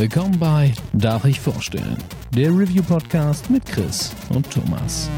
Willkommen 0.00 0.38
bei 0.38 0.72
Darf 0.94 1.26
ich 1.26 1.38
vorstellen? 1.38 1.98
Der 2.34 2.48
Review-Podcast 2.48 3.50
mit 3.50 3.66
Chris 3.66 4.14
und 4.30 4.50
Thomas. 4.50 5.10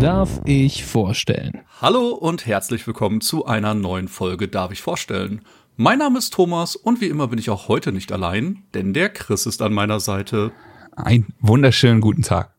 Darf 0.00 0.40
ich 0.46 0.86
vorstellen? 0.86 1.60
Hallo 1.82 2.12
und 2.12 2.46
herzlich 2.46 2.86
willkommen 2.86 3.20
zu 3.20 3.44
einer 3.44 3.74
neuen 3.74 4.08
Folge 4.08 4.48
Darf 4.48 4.72
ich 4.72 4.80
vorstellen? 4.80 5.42
Mein 5.76 5.98
Name 5.98 6.18
ist 6.18 6.32
Thomas 6.32 6.76
und 6.76 7.02
wie 7.02 7.08
immer 7.08 7.28
bin 7.28 7.38
ich 7.38 7.50
auch 7.50 7.68
heute 7.68 7.92
nicht 7.92 8.10
allein, 8.10 8.62
denn 8.72 8.94
der 8.94 9.10
Chris 9.10 9.44
ist 9.44 9.60
an 9.60 9.74
meiner 9.74 10.00
Seite. 10.00 10.50
Einen 10.96 11.34
wunderschönen 11.40 12.00
guten 12.00 12.22
Tag. 12.22 12.50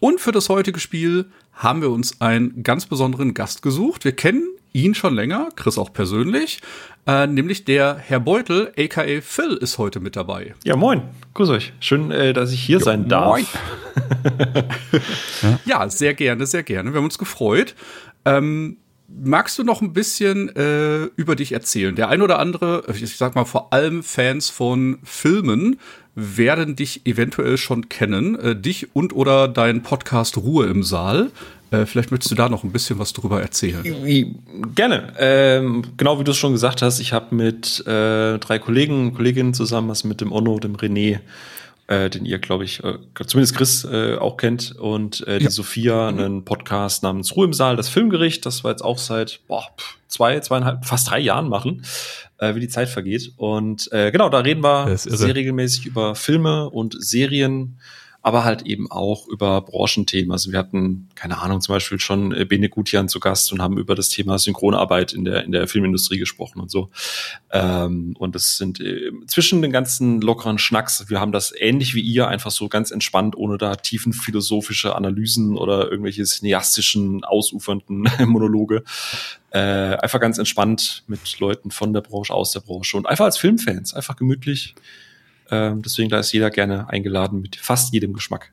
Und 0.00 0.20
für 0.20 0.32
das 0.32 0.48
heutige 0.48 0.80
Spiel 0.80 1.26
haben 1.52 1.80
wir 1.80 1.90
uns 1.90 2.20
einen 2.20 2.64
ganz 2.64 2.86
besonderen 2.86 3.34
Gast 3.34 3.62
gesucht. 3.62 4.04
Wir 4.04 4.12
kennen 4.12 4.48
ihn 4.72 4.94
schon 4.94 5.14
länger, 5.14 5.50
Chris 5.54 5.78
auch 5.78 5.92
persönlich, 5.92 6.60
äh, 7.06 7.26
nämlich 7.26 7.64
der 7.64 7.96
Herr 7.96 8.18
Beutel, 8.18 8.72
aka 8.76 9.04
Phil, 9.20 9.56
ist 9.60 9.78
heute 9.78 10.00
mit 10.00 10.16
dabei. 10.16 10.54
Ja, 10.64 10.74
moin, 10.74 11.02
grüß 11.34 11.50
euch. 11.50 11.72
Schön, 11.78 12.10
äh, 12.10 12.32
dass 12.32 12.52
ich 12.52 12.62
hier 12.62 12.78
jo, 12.78 12.84
sein 12.84 13.08
darf. 13.08 13.28
Moin. 13.28 13.46
ja, 15.64 15.88
sehr 15.88 16.14
gerne, 16.14 16.46
sehr 16.46 16.62
gerne. 16.64 16.92
Wir 16.92 16.98
haben 16.98 17.04
uns 17.04 17.18
gefreut. 17.18 17.74
Ähm, 18.24 18.78
magst 19.18 19.58
du 19.58 19.64
noch 19.64 19.82
ein 19.82 19.92
bisschen 19.92 20.54
äh, 20.56 21.04
über 21.16 21.36
dich 21.36 21.52
erzählen? 21.52 21.94
Der 21.94 22.08
ein 22.08 22.22
oder 22.22 22.38
andere, 22.38 22.84
ich 22.94 23.16
sag 23.16 23.34
mal 23.34 23.44
vor 23.44 23.72
allem 23.72 24.02
Fans 24.02 24.50
von 24.50 24.98
Filmen, 25.02 25.78
werden 26.14 26.76
dich 26.76 27.06
eventuell 27.06 27.56
schon 27.56 27.88
kennen. 27.88 28.38
Äh, 28.38 28.56
dich 28.56 28.94
und 28.94 29.14
oder 29.14 29.48
deinen 29.48 29.82
Podcast 29.82 30.36
Ruhe 30.36 30.66
im 30.66 30.82
Saal. 30.82 31.30
Äh, 31.70 31.86
vielleicht 31.86 32.10
möchtest 32.10 32.32
du 32.32 32.34
da 32.34 32.48
noch 32.48 32.64
ein 32.64 32.72
bisschen 32.72 32.98
was 32.98 33.12
drüber 33.12 33.40
erzählen. 33.40 33.84
Gerne. 34.74 35.12
Ähm, 35.18 35.84
genau 35.96 36.18
wie 36.18 36.24
du 36.24 36.32
es 36.32 36.36
schon 36.36 36.52
gesagt 36.52 36.82
hast, 36.82 36.98
ich 36.98 37.12
habe 37.12 37.34
mit 37.34 37.80
äh, 37.86 38.38
drei 38.38 38.58
Kollegen 38.58 39.08
und 39.08 39.14
Kolleginnen 39.14 39.54
zusammen, 39.54 39.90
also 39.90 40.08
mit 40.08 40.20
dem 40.20 40.32
Onno, 40.32 40.58
dem 40.58 40.76
René, 40.76 41.20
äh, 41.90 42.08
den 42.08 42.24
ihr, 42.24 42.38
glaube 42.38 42.64
ich, 42.64 42.82
äh, 42.84 42.98
zumindest 43.26 43.56
Chris 43.56 43.84
äh, 43.84 44.16
auch 44.16 44.36
kennt, 44.36 44.76
und 44.76 45.26
äh, 45.26 45.38
die 45.38 45.44
ja. 45.46 45.50
Sophia, 45.50 46.10
mhm. 46.10 46.18
einen 46.18 46.44
Podcast 46.44 47.02
namens 47.02 47.34
Ruhe 47.34 47.46
im 47.46 47.52
Saal, 47.52 47.76
das 47.76 47.88
Filmgericht, 47.88 48.46
das 48.46 48.64
wir 48.64 48.70
jetzt 48.70 48.82
auch 48.82 48.98
seit 48.98 49.40
boah, 49.48 49.64
zwei, 50.06 50.38
zweieinhalb, 50.38 50.84
fast 50.84 51.10
drei 51.10 51.18
Jahren 51.18 51.48
machen, 51.48 51.82
äh, 52.38 52.54
wie 52.54 52.60
die 52.60 52.68
Zeit 52.68 52.88
vergeht. 52.88 53.32
Und 53.36 53.90
äh, 53.92 54.12
genau, 54.12 54.28
da 54.28 54.38
reden 54.38 54.62
wir 54.62 54.96
sehr 54.96 55.34
regelmäßig 55.34 55.86
über 55.86 56.14
Filme 56.14 56.70
und 56.70 56.96
Serien 57.02 57.80
aber 58.22 58.44
halt 58.44 58.62
eben 58.62 58.90
auch 58.90 59.26
über 59.28 59.62
Branchenthemen. 59.62 60.30
Also 60.30 60.52
wir 60.52 60.58
hatten, 60.58 61.08
keine 61.14 61.38
Ahnung, 61.38 61.60
zum 61.60 61.74
Beispiel 61.74 61.98
schon 61.98 62.32
äh, 62.32 62.44
Bene 62.44 62.68
Gutian 62.68 63.08
zu 63.08 63.18
Gast 63.18 63.50
und 63.52 63.62
haben 63.62 63.78
über 63.78 63.94
das 63.94 64.10
Thema 64.10 64.38
Synchronarbeit 64.38 65.12
in 65.12 65.24
der, 65.24 65.44
in 65.44 65.52
der 65.52 65.66
Filmindustrie 65.66 66.18
gesprochen 66.18 66.60
und 66.60 66.70
so. 66.70 66.90
Ähm, 67.50 68.14
und 68.18 68.34
das 68.34 68.58
sind 68.58 68.78
äh, 68.80 69.10
zwischen 69.26 69.62
den 69.62 69.72
ganzen 69.72 70.20
lockeren 70.20 70.58
Schnacks, 70.58 71.08
wir 71.08 71.18
haben 71.18 71.32
das 71.32 71.54
ähnlich 71.56 71.94
wie 71.94 72.02
ihr, 72.02 72.28
einfach 72.28 72.50
so 72.50 72.68
ganz 72.68 72.90
entspannt, 72.90 73.36
ohne 73.36 73.56
da 73.56 73.76
tiefen 73.76 74.12
philosophische 74.12 74.94
Analysen 74.94 75.56
oder 75.56 75.90
irgendwelche 75.90 76.24
cineastischen, 76.24 77.24
ausufernden 77.24 78.08
Monologe. 78.26 78.84
Äh, 79.50 79.58
einfach 79.58 80.20
ganz 80.20 80.38
entspannt 80.38 81.04
mit 81.06 81.40
Leuten 81.40 81.70
von 81.70 81.92
der 81.92 82.02
Branche, 82.02 82.34
aus 82.34 82.52
der 82.52 82.60
Branche 82.60 82.96
und 82.96 83.06
einfach 83.06 83.24
als 83.24 83.38
Filmfans, 83.38 83.94
einfach 83.94 84.16
gemütlich 84.16 84.74
ähm, 85.50 85.82
deswegen 85.82 86.08
da 86.08 86.18
ist 86.18 86.32
jeder 86.32 86.50
gerne 86.50 86.88
eingeladen 86.88 87.40
mit 87.40 87.56
fast 87.56 87.92
jedem 87.92 88.12
Geschmack. 88.12 88.52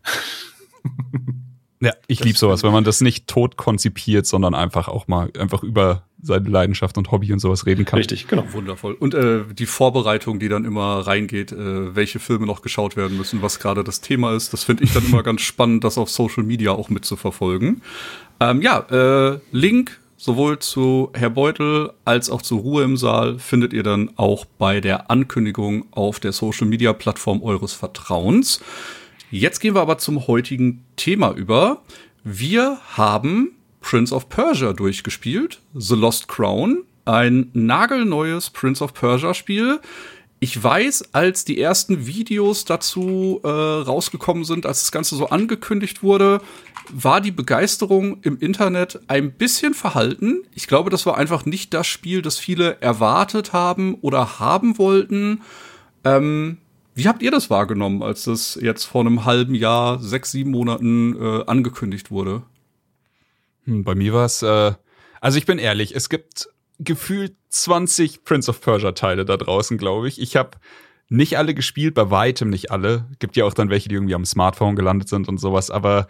Ja, 1.80 1.94
ich 2.08 2.24
liebe 2.24 2.38
sowas, 2.38 2.64
wenn 2.64 2.72
man 2.72 2.84
das 2.84 3.02
nicht 3.02 3.28
tot 3.28 3.56
konzipiert, 3.56 4.26
sondern 4.26 4.56
einfach 4.56 4.88
auch 4.88 5.08
mal 5.08 5.30
einfach 5.38 5.62
über 5.62 6.04
seine 6.20 6.50
Leidenschaft 6.50 6.98
und 6.98 7.12
Hobby 7.12 7.32
und 7.32 7.38
sowas 7.38 7.68
reden 7.68 7.86
kann. 7.86 7.98
Richtig, 7.98 8.28
genau. 8.28 8.52
Wundervoll. 8.52 8.94
Und 8.94 9.14
äh, 9.14 9.44
die 9.54 9.68
Vorbereitung, 9.68 10.40
die 10.40 10.50
dann 10.50 10.66
immer 10.66 11.06
reingeht, 11.06 11.52
äh, 11.52 11.96
welche 11.96 12.18
Filme 12.18 12.48
noch 12.48 12.64
geschaut 12.64 12.98
werden 12.98 13.16
müssen, 13.16 13.44
was 13.44 13.60
gerade 13.60 13.84
das 13.84 14.02
Thema 14.02 14.36
ist, 14.36 14.54
das 14.54 14.64
finde 14.64 14.86
ich 14.86 14.94
dann 14.94 15.06
immer 15.06 15.22
ganz 15.24 15.42
spannend, 15.42 15.84
das 15.84 16.00
auf 16.00 16.10
Social 16.10 16.44
Media 16.44 16.72
auch 16.72 16.90
mitzuverfolgen. 16.90 17.84
Ähm, 18.40 18.62
ja, 18.64 18.80
äh, 18.90 19.40
Link 19.52 20.00
Sowohl 20.20 20.58
zu 20.58 21.12
Herr 21.14 21.30
Beutel 21.30 21.94
als 22.04 22.32
auch 22.32 22.42
zu 22.42 22.58
Ruhe 22.58 22.84
im 22.84 22.98
Saal 22.98 23.38
findet 23.38 23.72
ihr 23.72 23.84
dann 23.84 24.10
auch 24.16 24.46
bei 24.46 24.82
der 24.82 25.12
Ankündigung 25.12 25.86
auf 25.92 26.20
der 26.20 26.32
Social 26.32 26.66
Media 26.66 26.92
Plattform 26.94 27.44
eures 27.44 27.74
Vertrauens. 27.74 28.60
Jetzt 29.30 29.60
gehen 29.60 29.76
wir 29.76 29.82
aber 29.82 30.00
zum 30.00 30.26
heutigen 30.26 30.84
Thema 30.96 31.34
über. 31.34 31.84
Wir 32.24 32.80
haben 32.98 33.52
Prince 33.80 34.14
of 34.14 34.28
Persia 34.28 34.74
durchgespielt, 34.74 35.62
The 35.76 35.96
Lost 35.96 36.28
Crown, 36.28 36.84
ein 37.06 37.52
nagelneues 37.54 38.50
Prince 38.50 38.84
of 38.84 38.96
Persia 38.96 39.36
Spiel. 39.36 39.80
Ich 40.40 40.62
weiß, 40.62 41.16
als 41.16 41.46
die 41.46 41.60
ersten 41.60 42.06
Videos 42.06 42.64
dazu 42.64 43.42
äh, 43.44 43.48
rausgekommen 43.48 44.44
sind, 44.44 44.68
als 44.68 44.82
das 44.82 44.92
Ganze 44.92 45.16
so 45.16 45.30
angekündigt 45.30 46.04
wurde, 46.04 46.42
war 46.90 47.22
die 47.22 47.32
Begeisterung 47.32 48.22
im 48.22 48.38
Internet 48.40 49.00
ein 49.08 49.32
bisschen 49.32 49.74
verhalten. 49.74 50.44
Ich 50.54 50.68
glaube, 50.68 50.92
das 50.92 51.06
war 51.06 51.18
einfach 51.18 51.46
nicht 51.46 51.74
das 51.74 51.88
Spiel, 51.88 52.22
das 52.22 52.38
viele 52.38 52.80
erwartet 52.82 53.52
haben 53.52 53.96
oder 53.96 54.40
haben 54.40 54.78
wollten. 54.78 55.42
Ähm, 56.04 56.58
wie 56.94 57.08
habt 57.08 57.24
ihr 57.24 57.32
das 57.32 57.50
wahrgenommen, 57.50 58.04
als 58.04 58.24
das 58.24 58.60
jetzt 58.62 58.86
vor 58.86 59.02
einem 59.02 59.26
halben 59.26 59.56
Jahr, 59.56 60.00
sechs, 60.00 60.32
sieben 60.32 60.52
Monaten 60.52 61.16
äh, 61.20 61.44
angekündigt 61.46 62.12
wurde? 62.12 62.44
Hm, 63.66 63.84
bei 63.84 63.96
mir 63.96 64.14
war 64.14 64.26
es, 64.26 64.44
äh, 64.44 64.74
also 65.20 65.38
ich 65.38 65.46
bin 65.46 65.58
ehrlich, 65.58 65.96
es 65.96 66.10
gibt 66.10 66.50
gefühlt 66.80 67.36
20 67.50 68.24
Prince 68.24 68.50
of 68.50 68.62
Persia 68.62 68.92
Teile 68.92 69.26
da 69.26 69.38
draußen, 69.38 69.78
glaube 69.78 70.08
ich. 70.08 70.22
Ich 70.22 70.36
habe 70.36 70.52
nicht 71.10 71.38
alle 71.38 71.54
gespielt, 71.54 71.96
bei 71.96 72.12
weitem 72.12 72.50
nicht 72.50 72.72
alle. 72.72 73.06
Gibt 73.20 73.36
ja 73.36 73.46
auch 73.46 73.54
dann 73.54 73.70
welche, 73.70 73.90
die 73.90 73.96
irgendwie 73.96 74.16
am 74.16 74.26
Smartphone 74.26 74.76
gelandet 74.76 75.10
sind 75.10 75.28
und 75.28 75.40
sowas, 75.40 75.72
aber 75.72 76.08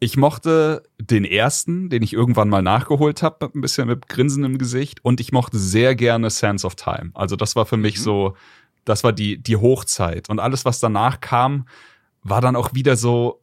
ich 0.00 0.16
mochte 0.16 0.84
den 1.00 1.24
ersten, 1.24 1.90
den 1.90 2.02
ich 2.02 2.12
irgendwann 2.12 2.48
mal 2.48 2.62
nachgeholt 2.62 3.22
habe, 3.22 3.50
ein 3.52 3.60
bisschen 3.60 3.88
mit 3.88 4.08
Grinsen 4.08 4.44
im 4.44 4.58
Gesicht. 4.58 5.04
Und 5.04 5.20
ich 5.20 5.32
mochte 5.32 5.58
sehr 5.58 5.96
gerne 5.96 6.30
Sands 6.30 6.64
of 6.64 6.76
Time. 6.76 7.10
Also 7.14 7.34
das 7.34 7.56
war 7.56 7.66
für 7.66 7.76
mich 7.76 7.98
mhm. 7.98 8.02
so, 8.02 8.36
das 8.84 9.02
war 9.02 9.12
die, 9.12 9.42
die 9.42 9.56
Hochzeit. 9.56 10.30
Und 10.30 10.38
alles, 10.38 10.64
was 10.64 10.78
danach 10.78 11.20
kam, 11.20 11.66
war 12.22 12.40
dann 12.40 12.54
auch 12.54 12.74
wieder 12.74 12.96
so, 12.96 13.40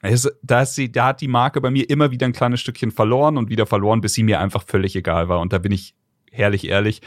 es, 0.00 0.30
da, 0.42 0.62
ist 0.62 0.74
sie, 0.74 0.90
da 0.92 1.08
hat 1.08 1.20
die 1.20 1.28
Marke 1.28 1.60
bei 1.60 1.70
mir 1.70 1.88
immer 1.88 2.10
wieder 2.10 2.26
ein 2.26 2.32
kleines 2.32 2.60
Stückchen 2.60 2.90
verloren 2.90 3.36
und 3.36 3.50
wieder 3.50 3.66
verloren, 3.66 4.00
bis 4.00 4.14
sie 4.14 4.22
mir 4.22 4.40
einfach 4.40 4.64
völlig 4.64 4.94
egal 4.96 5.28
war. 5.28 5.40
Und 5.40 5.52
da 5.52 5.58
bin 5.58 5.72
ich 5.72 5.94
herrlich 6.30 6.68
ehrlich. 6.68 7.02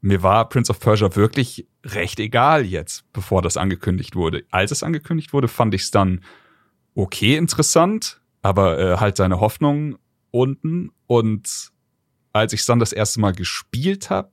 Mir 0.00 0.22
war 0.22 0.48
Prince 0.48 0.70
of 0.70 0.80
Persia 0.80 1.14
wirklich 1.16 1.66
recht 1.84 2.20
egal 2.20 2.64
jetzt, 2.66 3.04
bevor 3.12 3.40
das 3.40 3.56
angekündigt 3.56 4.16
wurde. 4.16 4.44
Als 4.50 4.70
es 4.70 4.82
angekündigt 4.82 5.32
wurde, 5.32 5.48
fand 5.48 5.74
ich 5.74 5.82
es 5.82 5.90
dann 5.90 6.20
okay 6.94 7.36
interessant, 7.36 8.20
aber 8.42 8.78
äh, 8.78 8.96
halt 8.98 9.16
seine 9.16 9.40
Hoffnung 9.40 9.96
unten. 10.30 10.90
Und 11.06 11.70
als 12.32 12.52
ich 12.52 12.66
dann 12.66 12.80
das 12.80 12.92
erste 12.92 13.20
Mal 13.20 13.32
gespielt 13.32 14.10
habe, 14.10 14.32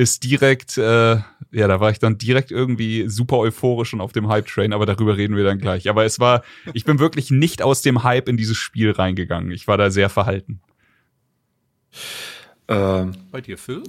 ist 0.00 0.24
direkt, 0.24 0.78
äh, 0.78 1.16
ja, 1.52 1.68
da 1.68 1.78
war 1.78 1.90
ich 1.90 1.98
dann 1.98 2.16
direkt 2.16 2.50
irgendwie 2.50 3.06
super 3.06 3.36
euphorisch 3.36 3.92
und 3.92 4.00
auf 4.00 4.12
dem 4.12 4.28
Hype-Train, 4.28 4.72
aber 4.72 4.86
darüber 4.86 5.18
reden 5.18 5.36
wir 5.36 5.44
dann 5.44 5.58
gleich. 5.58 5.90
Aber 5.90 6.06
es 6.06 6.18
war, 6.18 6.42
ich 6.72 6.86
bin 6.86 6.98
wirklich 6.98 7.30
nicht 7.30 7.60
aus 7.60 7.82
dem 7.82 8.02
Hype 8.02 8.26
in 8.26 8.38
dieses 8.38 8.56
Spiel 8.56 8.92
reingegangen. 8.92 9.52
Ich 9.52 9.68
war 9.68 9.76
da 9.76 9.90
sehr 9.90 10.08
verhalten. 10.08 10.60
Ähm, 12.66 13.12
Bei 13.30 13.42
dir, 13.42 13.58
Phil? 13.58 13.82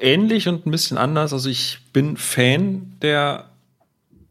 Ähnlich 0.00 0.48
und 0.48 0.66
ein 0.66 0.72
bisschen 0.72 0.98
anders. 0.98 1.32
Also 1.32 1.48
ich 1.48 1.78
bin 1.92 2.16
Fan 2.16 2.96
der 3.00 3.48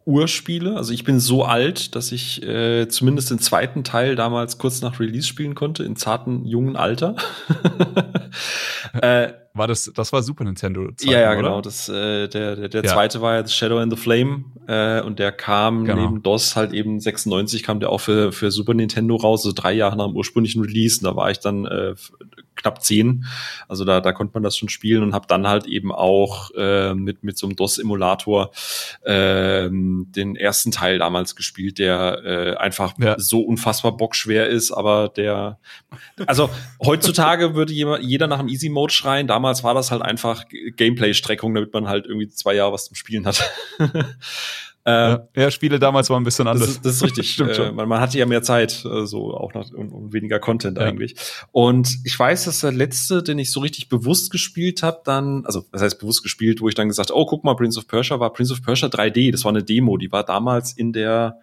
Urspiele. 0.03 0.75
Also 0.75 0.91
ich 0.91 1.05
bin 1.05 1.21
so 1.21 1.45
alt, 1.45 1.95
dass 1.95 2.11
ich 2.11 2.43
äh, 2.43 2.89
zumindest 2.89 3.31
den 3.31 3.39
zweiten 3.39 3.85
Teil 3.85 4.17
damals 4.17 4.57
kurz 4.57 4.81
nach 4.81 4.99
Release 4.99 5.25
spielen 5.25 5.55
konnte, 5.55 5.85
in 5.85 5.95
zarten 5.95 6.43
jungen 6.43 6.75
Alter. 6.75 7.15
äh, 9.01 9.31
war 9.55 9.67
das, 9.67 9.91
das 9.93 10.11
war 10.11 10.21
Super 10.21 10.43
Nintendo 10.43 10.89
Ja, 11.01 11.19
ja, 11.19 11.27
oder? 11.31 11.35
genau. 11.37 11.61
Das, 11.61 11.89
äh, 11.89 12.27
der 12.27 12.55
der, 12.55 12.69
der 12.69 12.83
ja. 12.83 12.91
zweite 12.91 13.21
war 13.21 13.37
jetzt 13.37 13.53
Shadow 13.53 13.79
in 13.79 13.89
the 13.89 13.95
Flame 13.95 14.45
äh, 14.67 15.01
und 15.01 15.17
der 15.19 15.31
kam 15.31 15.85
genau. 15.85 16.01
neben 16.01 16.23
DOS 16.23 16.55
halt 16.55 16.73
eben 16.73 16.99
96 16.99 17.63
kam 17.63 17.79
der 17.79 17.89
auch 17.89 18.01
für, 18.01 18.31
für 18.31 18.51
Super 18.51 18.73
Nintendo 18.73 19.15
raus, 19.15 19.43
so 19.43 19.49
also 19.49 19.61
drei 19.61 19.73
Jahre 19.73 19.97
nach 19.97 20.07
dem 20.07 20.15
ursprünglichen 20.15 20.61
Release. 20.61 20.99
Und 20.99 21.05
da 21.05 21.15
war 21.15 21.31
ich 21.31 21.39
dann 21.39 21.65
äh, 21.65 21.95
knapp 22.55 22.81
zehn. 22.83 23.25
Also 23.67 23.85
da, 23.85 24.01
da 24.01 24.11
konnte 24.11 24.33
man 24.33 24.43
das 24.43 24.57
schon 24.57 24.69
spielen 24.69 25.03
und 25.03 25.13
habe 25.13 25.27
dann 25.27 25.47
halt 25.47 25.65
eben 25.65 25.91
auch 25.91 26.51
äh, 26.55 26.93
mit, 26.93 27.23
mit 27.23 27.37
so 27.37 27.47
einem 27.47 27.55
DOS-Emulator 27.55 28.51
äh, 29.03 29.69
den 29.69 30.35
ersten 30.35 30.71
Teil 30.71 30.99
damals 30.99 31.35
gespielt, 31.35 31.79
der 31.79 32.21
äh, 32.23 32.55
einfach 32.57 32.93
ja. 32.99 33.15
so 33.19 33.41
unfassbar 33.41 33.97
bockschwer 33.97 34.47
ist, 34.47 34.71
aber 34.71 35.09
der, 35.09 35.59
also 36.25 36.49
heutzutage 36.83 37.55
würde 37.55 37.73
jeder, 37.73 37.99
jeder 37.99 38.27
nach 38.27 38.39
dem 38.39 38.47
Easy 38.47 38.69
Mode 38.69 38.93
schreien. 38.93 39.27
Damals 39.27 39.63
war 39.63 39.73
das 39.73 39.91
halt 39.91 40.01
einfach 40.01 40.45
Gameplay-Streckung, 40.49 41.53
damit 41.53 41.73
man 41.73 41.87
halt 41.87 42.05
irgendwie 42.05 42.29
zwei 42.29 42.53
Jahre 42.55 42.73
was 42.73 42.85
zum 42.85 42.95
Spielen 42.95 43.25
hat. 43.25 43.43
Ähm, 44.87 45.21
ja, 45.35 45.49
Spiele 45.49 45.79
damals 45.79 46.11
waren 46.11 46.21
ein 46.21 46.25
bisschen 46.25 46.47
anders. 46.47 46.67
Das 46.67 46.75
ist, 46.75 46.85
das 46.85 46.95
ist 46.97 47.03
richtig. 47.05 47.31
Stimmt 47.31 47.55
schon. 47.55 47.69
Äh, 47.69 47.71
man, 47.71 47.89
man, 47.89 47.99
hatte 47.99 48.19
ja 48.19 48.27
mehr 48.27 48.43
Zeit, 48.43 48.85
äh, 48.85 49.07
so 49.07 49.33
auch 49.33 49.53
noch 49.55 49.71
und, 49.71 49.89
und 49.89 50.13
weniger 50.13 50.39
Content 50.39 50.77
ja. 50.77 50.83
eigentlich. 50.83 51.15
Und 51.51 51.97
ich 52.03 52.17
weiß, 52.17 52.45
dass 52.45 52.59
der 52.59 52.71
letzte, 52.71 53.23
den 53.23 53.39
ich 53.39 53.51
so 53.51 53.61
richtig 53.61 53.89
bewusst 53.89 54.31
gespielt 54.31 54.83
habe, 54.83 55.01
dann, 55.03 55.43
also 55.45 55.65
das 55.71 55.81
heißt 55.81 55.99
bewusst 55.99 56.21
gespielt, 56.21 56.61
wo 56.61 56.69
ich 56.69 56.75
dann 56.75 56.87
gesagt, 56.87 57.09
oh, 57.11 57.25
guck 57.25 57.43
mal, 57.43 57.55
Prince 57.55 57.79
of 57.79 57.87
Persia 57.87 58.19
war 58.19 58.31
Prince 58.31 58.53
of 58.53 58.61
Persia 58.61 58.87
3D. 58.87 59.31
Das 59.31 59.43
war 59.43 59.49
eine 59.49 59.63
Demo, 59.63 59.97
die 59.97 60.11
war 60.11 60.23
damals 60.23 60.73
in 60.73 60.93
der 60.93 61.39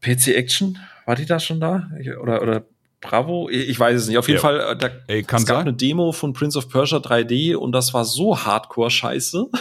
PC 0.00 0.28
Action. 0.28 0.78
War 1.04 1.16
die 1.16 1.26
da 1.26 1.40
schon 1.40 1.58
da? 1.58 1.90
Oder, 2.22 2.42
oder 2.42 2.64
Bravo? 3.00 3.48
Ich 3.50 3.78
weiß 3.78 4.02
es 4.02 4.06
nicht. 4.06 4.18
Auf 4.18 4.28
jeden 4.28 4.38
ja. 4.38 4.40
Fall, 4.40 4.60
äh, 4.60 4.76
da, 4.76 4.88
Ey, 5.08 5.22
es 5.22 5.26
gab 5.26 5.40
sein. 5.40 5.56
eine 5.56 5.74
Demo 5.74 6.12
von 6.12 6.32
Prince 6.32 6.56
of 6.56 6.68
Persia 6.68 6.98
3D 6.98 7.56
und 7.56 7.72
das 7.72 7.92
war 7.92 8.04
so 8.04 8.38
hardcore 8.38 8.90
scheiße. 8.90 9.46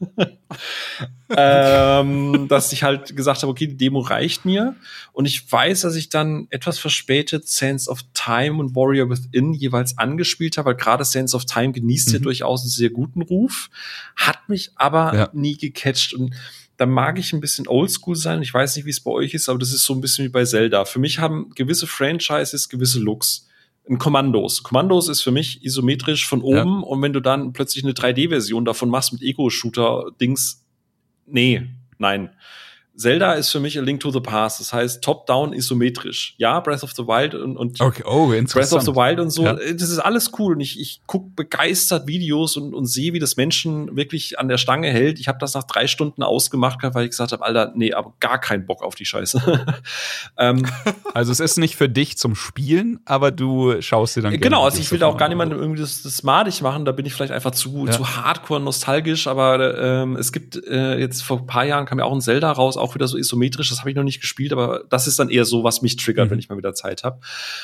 ähm, 1.36 2.46
dass 2.48 2.72
ich 2.72 2.82
halt 2.82 3.16
gesagt 3.16 3.42
habe, 3.42 3.50
okay, 3.50 3.66
die 3.66 3.76
Demo 3.76 4.00
reicht 4.00 4.44
mir. 4.44 4.74
Und 5.12 5.26
ich 5.26 5.50
weiß, 5.50 5.82
dass 5.82 5.96
ich 5.96 6.08
dann 6.08 6.46
etwas 6.50 6.78
verspätet 6.78 7.48
Sense 7.48 7.90
of 7.90 8.00
Time 8.14 8.58
und 8.58 8.76
Warrior 8.76 9.10
Within 9.10 9.52
jeweils 9.52 9.98
angespielt 9.98 10.58
habe, 10.58 10.70
weil 10.70 10.76
gerade 10.76 11.04
Sense 11.04 11.36
of 11.36 11.44
Time 11.44 11.72
genießt 11.72 12.08
mhm. 12.08 12.14
ja 12.14 12.20
durchaus 12.20 12.62
einen 12.62 12.70
sehr 12.70 12.90
guten 12.90 13.22
Ruf, 13.22 13.70
hat 14.14 14.48
mich 14.48 14.70
aber 14.76 15.14
ja. 15.14 15.30
nie 15.32 15.56
gecatcht. 15.56 16.14
Und 16.14 16.34
da 16.76 16.86
mag 16.86 17.18
ich 17.18 17.32
ein 17.32 17.40
bisschen 17.40 17.66
oldschool 17.66 18.16
sein. 18.16 18.42
Ich 18.42 18.52
weiß 18.52 18.76
nicht, 18.76 18.84
wie 18.84 18.90
es 18.90 19.00
bei 19.00 19.10
euch 19.10 19.34
ist, 19.34 19.48
aber 19.48 19.58
das 19.58 19.72
ist 19.72 19.84
so 19.84 19.94
ein 19.94 20.00
bisschen 20.00 20.26
wie 20.26 20.30
bei 20.30 20.44
Zelda. 20.44 20.84
Für 20.84 20.98
mich 20.98 21.18
haben 21.18 21.50
gewisse 21.54 21.86
Franchises 21.86 22.68
gewisse 22.68 23.00
Looks. 23.00 23.46
Ein 23.88 23.98
Kommandos. 23.98 24.62
Kommandos 24.62 25.08
ist 25.08 25.22
für 25.22 25.30
mich 25.30 25.64
isometrisch 25.64 26.26
von 26.26 26.42
oben 26.42 26.80
ja. 26.80 26.86
und 26.86 27.02
wenn 27.02 27.12
du 27.12 27.20
dann 27.20 27.52
plötzlich 27.52 27.84
eine 27.84 27.92
3D-Version 27.92 28.64
davon 28.64 28.90
machst 28.90 29.12
mit 29.12 29.22
Ego-Shooter-Dings, 29.22 30.64
nee, 31.26 31.68
nein. 31.98 32.30
Zelda 32.96 33.34
ist 33.34 33.50
für 33.50 33.60
mich 33.60 33.78
a 33.78 33.82
Link 33.82 34.00
to 34.00 34.10
the 34.10 34.20
Past. 34.20 34.60
Das 34.60 34.72
heißt, 34.72 35.02
top-down 35.02 35.52
isometrisch. 35.52 36.34
Ja, 36.38 36.60
Breath 36.60 36.82
of 36.82 36.92
the 36.96 37.02
Wild 37.02 37.34
und, 37.34 37.56
und 37.56 37.80
okay. 37.80 38.02
oh, 38.06 38.28
Breath 38.28 38.72
of 38.72 38.82
the 38.82 38.94
Wild 38.94 39.20
und 39.20 39.30
so. 39.30 39.44
Ja. 39.44 39.54
Das 39.54 39.90
ist 39.90 39.98
alles 39.98 40.32
cool. 40.38 40.54
Und 40.54 40.60
ich, 40.60 40.80
ich 40.80 41.02
gucke 41.06 41.30
begeistert 41.36 42.06
Videos 42.06 42.56
und, 42.56 42.74
und 42.74 42.86
sehe, 42.86 43.12
wie 43.12 43.18
das 43.18 43.36
Menschen 43.36 43.96
wirklich 43.96 44.38
an 44.38 44.48
der 44.48 44.56
Stange 44.56 44.88
hält. 44.90 45.20
Ich 45.20 45.28
habe 45.28 45.38
das 45.38 45.54
nach 45.54 45.64
drei 45.64 45.86
Stunden 45.86 46.22
ausgemacht, 46.22 46.78
weil 46.82 47.04
ich 47.04 47.10
gesagt 47.10 47.32
habe, 47.32 47.44
Alter, 47.44 47.72
nee, 47.74 47.92
aber 47.92 48.14
gar 48.20 48.40
keinen 48.40 48.66
Bock 48.66 48.82
auf 48.82 48.94
die 48.94 49.04
Scheiße. 49.04 49.66
ähm, 50.38 50.66
also 51.14 51.32
es 51.32 51.40
ist 51.40 51.58
nicht 51.58 51.76
für 51.76 51.88
dich 51.88 52.16
zum 52.16 52.34
Spielen, 52.34 53.00
aber 53.04 53.30
du 53.30 53.80
schaust 53.82 54.16
dir 54.16 54.22
dann 54.22 54.40
Genau, 54.40 54.64
also 54.64 54.80
ich 54.80 54.90
will 54.90 54.98
da 54.98 55.06
auch 55.06 55.18
gar 55.18 55.28
niemandem 55.28 55.58
irgendwie 55.58 55.80
das, 55.80 56.02
das 56.02 56.22
madig 56.22 56.62
machen. 56.62 56.84
Da 56.84 56.92
bin 56.92 57.04
ich 57.04 57.12
vielleicht 57.12 57.32
einfach 57.32 57.50
zu, 57.50 57.86
ja. 57.86 57.92
zu 57.92 58.16
hardcore 58.16 58.60
nostalgisch. 58.60 59.26
Aber 59.26 59.78
ähm, 59.78 60.16
es 60.16 60.32
gibt 60.32 60.56
äh, 60.66 60.98
jetzt 60.98 61.22
vor 61.22 61.40
ein 61.40 61.46
paar 61.46 61.64
Jahren 61.64 61.84
kam 61.84 61.98
ja 61.98 62.04
auch 62.06 62.12
ein 62.12 62.20
Zelda 62.20 62.50
raus, 62.52 62.76
auch 62.86 62.94
wieder 62.94 63.08
so 63.08 63.18
isometrisch, 63.18 63.68
das 63.68 63.80
habe 63.80 63.90
ich 63.90 63.96
noch 63.96 64.04
nicht 64.04 64.20
gespielt, 64.20 64.52
aber 64.52 64.84
das 64.88 65.06
ist 65.06 65.18
dann 65.18 65.30
eher 65.30 65.44
so, 65.44 65.64
was 65.64 65.82
mich 65.82 65.96
triggert, 65.96 66.26
mhm. 66.26 66.30
wenn 66.32 66.38
ich 66.38 66.48
mal 66.48 66.58
wieder 66.58 66.74
Zeit 66.74 67.04
habe. 67.04 67.20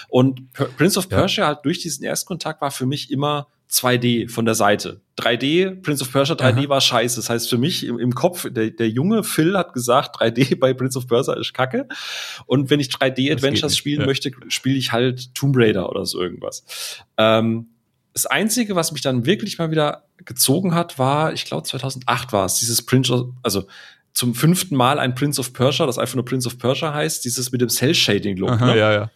Und 0.08 0.52
Prince 0.52 0.98
of 0.98 1.08
Persia 1.08 1.44
ja. 1.44 1.48
halt 1.48 1.60
durch 1.64 1.78
diesen 1.78 2.04
Erstkontakt 2.04 2.60
war 2.60 2.70
für 2.70 2.86
mich 2.86 3.10
immer 3.10 3.46
2D 3.72 4.28
von 4.28 4.44
der 4.44 4.54
Seite. 4.54 5.00
3D, 5.18 5.80
Prince 5.80 6.02
of 6.02 6.12
Persia 6.12 6.34
3D 6.34 6.64
Aha. 6.64 6.68
war 6.68 6.80
scheiße. 6.80 7.16
Das 7.16 7.30
heißt 7.30 7.48
für 7.48 7.56
mich 7.56 7.86
im, 7.86 7.98
im 7.98 8.14
Kopf, 8.14 8.46
der, 8.50 8.70
der 8.70 8.90
junge 8.90 9.24
Phil 9.24 9.56
hat 9.56 9.72
gesagt, 9.72 10.16
3D 10.16 10.58
bei 10.58 10.74
Prince 10.74 10.98
of 10.98 11.06
Persia 11.06 11.34
ist 11.34 11.54
kacke. 11.54 11.88
Und 12.46 12.68
wenn 12.68 12.80
ich 12.80 12.88
3D-Adventures 12.88 13.76
spielen 13.76 14.00
ja. 14.00 14.06
möchte, 14.06 14.30
spiele 14.48 14.76
ich 14.76 14.92
halt 14.92 15.34
Tomb 15.34 15.56
Raider 15.56 15.88
oder 15.88 16.04
so 16.04 16.20
irgendwas. 16.20 16.64
Ähm, 17.16 17.68
das 18.12 18.26
Einzige, 18.26 18.76
was 18.76 18.92
mich 18.92 19.00
dann 19.00 19.24
wirklich 19.24 19.58
mal 19.58 19.70
wieder 19.70 20.04
gezogen 20.18 20.74
hat, 20.74 20.98
war, 20.98 21.32
ich 21.32 21.46
glaube 21.46 21.62
2008 21.62 22.32
war 22.32 22.44
es, 22.44 22.56
dieses 22.56 22.82
Prince, 22.82 23.12
of, 23.12 23.30
also 23.42 23.64
zum 24.12 24.34
fünften 24.34 24.76
Mal 24.76 24.98
ein 24.98 25.14
Prince 25.14 25.40
of 25.40 25.52
Persia, 25.52 25.86
das 25.86 25.98
einfach 25.98 26.14
nur 26.14 26.24
Prince 26.24 26.46
of 26.46 26.58
Persia 26.58 26.92
heißt, 26.92 27.24
dieses 27.24 27.50
mit 27.52 27.60
dem 27.60 27.68
Cell-Shading-Look. 27.68 28.60
Ne? 28.60 28.78
Ja, 28.78 28.92
ja. 28.92 29.10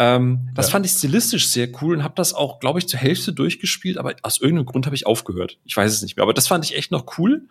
Ähm, 0.00 0.48
das 0.54 0.66
ja. 0.66 0.72
fand 0.72 0.86
ich 0.86 0.92
stilistisch 0.92 1.48
sehr 1.48 1.68
cool 1.82 1.96
und 1.96 2.04
habe 2.04 2.14
das 2.16 2.32
auch, 2.32 2.60
glaube 2.60 2.78
ich, 2.78 2.88
zur 2.88 3.00
Hälfte 3.00 3.32
durchgespielt, 3.32 3.98
aber 3.98 4.14
aus 4.22 4.40
irgendeinem 4.40 4.66
Grund 4.66 4.86
habe 4.86 4.94
ich 4.94 5.06
aufgehört. 5.06 5.58
Ich 5.64 5.76
weiß 5.76 5.92
es 5.92 6.02
nicht 6.02 6.16
mehr, 6.16 6.22
aber 6.22 6.34
das 6.34 6.46
fand 6.46 6.64
ich 6.64 6.76
echt 6.76 6.92
noch 6.92 7.18
cool. 7.18 7.48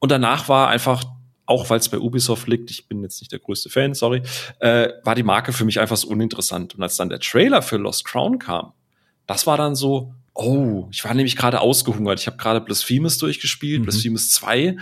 Und 0.00 0.10
danach 0.10 0.48
war 0.48 0.68
einfach, 0.68 1.04
auch 1.46 1.70
weil 1.70 1.78
es 1.78 1.88
bei 1.88 1.98
Ubisoft 1.98 2.48
liegt, 2.48 2.70
ich 2.72 2.88
bin 2.88 3.02
jetzt 3.02 3.20
nicht 3.20 3.30
der 3.30 3.38
größte 3.38 3.70
Fan, 3.70 3.94
sorry, 3.94 4.22
äh, 4.58 4.88
war 5.04 5.14
die 5.14 5.22
Marke 5.22 5.52
für 5.52 5.64
mich 5.64 5.78
einfach 5.78 5.96
so 5.96 6.08
uninteressant. 6.08 6.74
Und 6.74 6.82
als 6.82 6.96
dann 6.96 7.10
der 7.10 7.20
Trailer 7.20 7.62
für 7.62 7.76
Lost 7.76 8.04
Crown 8.04 8.40
kam, 8.40 8.72
das 9.28 9.46
war 9.46 9.56
dann 9.56 9.76
so, 9.76 10.12
Oh, 10.40 10.86
ich 10.92 11.04
war 11.04 11.14
nämlich 11.14 11.34
gerade 11.34 11.60
ausgehungert. 11.60 12.20
Ich 12.20 12.28
habe 12.28 12.36
gerade 12.36 12.60
Blasphemous 12.60 13.18
durchgespielt, 13.18 13.80
mhm. 13.80 13.86
Blasphemous 13.86 14.30
2 14.30 14.76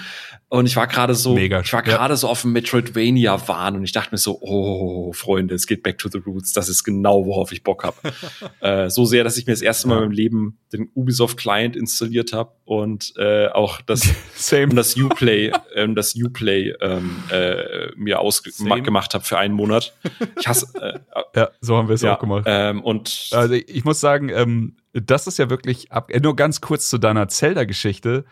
und 0.48 0.66
ich 0.66 0.76
war 0.76 0.86
gerade 0.86 1.14
so 1.14 1.34
Mega, 1.34 1.60
ich 1.60 1.72
war 1.72 1.82
gerade 1.82 2.12
ja. 2.12 2.16
so 2.16 2.28
auf 2.28 2.42
dem 2.42 2.52
Metroidvania 2.52 3.48
Wahn 3.48 3.76
und 3.76 3.82
ich 3.82 3.92
dachte 3.92 4.10
mir 4.12 4.18
so, 4.18 4.38
oh, 4.42 5.14
Freunde, 5.14 5.54
es 5.54 5.66
geht 5.66 5.82
back 5.82 5.96
to 5.96 6.10
the 6.10 6.18
roots, 6.18 6.52
das 6.52 6.68
ist 6.68 6.84
genau 6.84 7.24
worauf 7.24 7.52
ich 7.52 7.62
Bock 7.64 7.84
habe. 7.84 7.96
äh, 8.60 8.90
so 8.90 9.06
sehr, 9.06 9.24
dass 9.24 9.38
ich 9.38 9.46
mir 9.46 9.54
das 9.54 9.62
erste 9.62 9.88
Mal 9.88 9.94
ja. 9.94 10.02
in 10.02 10.08
meinem 10.08 10.14
Leben 10.14 10.58
den 10.74 10.90
Ubisoft 10.94 11.38
Client 11.38 11.74
installiert 11.74 12.34
habe 12.34 12.52
und 12.66 13.14
äh, 13.16 13.48
auch 13.48 13.80
das 13.80 14.10
Same. 14.36 14.74
das 14.74 14.94
Uplay 14.94 15.52
ähm, 15.74 15.94
das 15.94 16.14
Uplay 16.14 16.74
ähm, 16.82 17.16
äh, 17.30 17.92
mir 17.96 18.20
ausgemacht 18.20 19.14
habe 19.14 19.24
für 19.24 19.38
einen 19.38 19.54
Monat. 19.54 19.94
Ich 20.38 20.46
hasse 20.46 20.66
äh, 20.82 20.98
Ja, 21.36 21.50
so 21.60 21.76
haben 21.76 21.88
wir 21.88 21.94
es 21.94 22.02
ja, 22.02 22.16
auch 22.16 22.18
gemacht. 22.18 22.44
Ähm, 22.46 22.82
und 22.82 23.28
also 23.32 23.54
ich 23.54 23.84
muss 23.84 24.00
sagen, 24.00 24.30
ähm, 24.30 24.76
das 25.04 25.26
ist 25.26 25.38
ja 25.38 25.50
wirklich 25.50 25.92
ab. 25.92 26.10
Äh, 26.10 26.20
nur 26.20 26.36
ganz 26.36 26.60
kurz 26.60 26.88
zu 26.88 26.98
deiner 26.98 27.28
Zelda-Geschichte, 27.28 28.24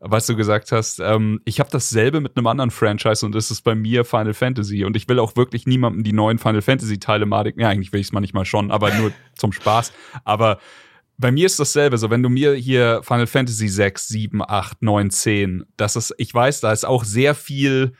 was 0.00 0.26
du 0.26 0.36
gesagt 0.36 0.72
hast. 0.72 1.00
Ähm, 1.00 1.40
ich 1.44 1.60
habe 1.60 1.70
dasselbe 1.70 2.20
mit 2.20 2.36
einem 2.36 2.46
anderen 2.46 2.70
Franchise 2.70 3.24
und 3.24 3.34
das 3.34 3.50
ist 3.50 3.62
bei 3.62 3.74
mir 3.74 4.04
Final 4.04 4.34
Fantasy. 4.34 4.84
Und 4.84 4.96
ich 4.96 5.08
will 5.08 5.18
auch 5.18 5.36
wirklich 5.36 5.66
niemandem 5.66 6.04
die 6.04 6.12
neuen 6.12 6.38
Final 6.38 6.62
Fantasy-Teile 6.62 7.26
madig. 7.26 7.56
Ja, 7.58 7.68
eigentlich 7.68 7.92
will 7.92 8.00
ich 8.00 8.08
es 8.08 8.12
manchmal 8.12 8.44
schon, 8.44 8.70
aber 8.70 8.92
nur 8.94 9.12
zum 9.36 9.52
Spaß. 9.52 9.92
Aber 10.24 10.58
bei 11.18 11.30
mir 11.30 11.46
ist 11.46 11.60
dasselbe. 11.60 11.98
So, 11.98 12.10
wenn 12.10 12.22
du 12.22 12.28
mir 12.28 12.54
hier 12.54 13.02
Final 13.02 13.26
Fantasy 13.26 13.68
6, 13.68 14.08
7, 14.08 14.42
8, 14.42 14.82
9, 14.82 15.10
10, 15.10 15.64
das 15.76 15.96
ist, 15.96 16.14
ich 16.16 16.32
weiß, 16.32 16.60
da 16.60 16.72
ist 16.72 16.84
auch 16.84 17.04
sehr 17.04 17.34
viel 17.34 17.92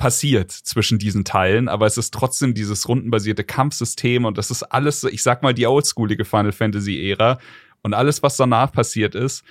passiert 0.00 0.50
zwischen 0.50 0.98
diesen 0.98 1.26
Teilen, 1.26 1.68
aber 1.68 1.84
es 1.84 1.98
ist 1.98 2.14
trotzdem 2.14 2.54
dieses 2.54 2.88
rundenbasierte 2.88 3.44
Kampfsystem 3.44 4.24
und 4.24 4.38
das 4.38 4.50
ist 4.50 4.62
alles, 4.62 5.04
ich 5.04 5.22
sag 5.22 5.42
mal, 5.42 5.52
die 5.52 5.66
oldschoolige 5.66 6.24
Final 6.24 6.52
Fantasy-Ära 6.52 7.38
und 7.82 7.92
alles, 7.92 8.22
was 8.22 8.38
danach 8.38 8.72
passiert 8.72 9.14
ist, 9.14 9.44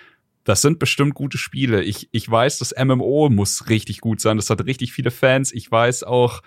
das 0.45 0.63
sind 0.63 0.79
bestimmt 0.79 1.13
gute 1.13 1.37
Spiele. 1.37 1.83
Ich, 1.83 2.09
ich 2.11 2.27
weiß, 2.27 2.57
das 2.57 2.73
MMO 2.75 3.29
muss 3.29 3.69
richtig 3.69 4.01
gut 4.01 4.21
sein, 4.21 4.37
das 4.37 4.49
hat 4.49 4.65
richtig 4.65 4.91
viele 4.91 5.11
Fans. 5.11 5.51
Ich 5.53 5.71
weiß 5.71 6.03
auch, 6.03 6.41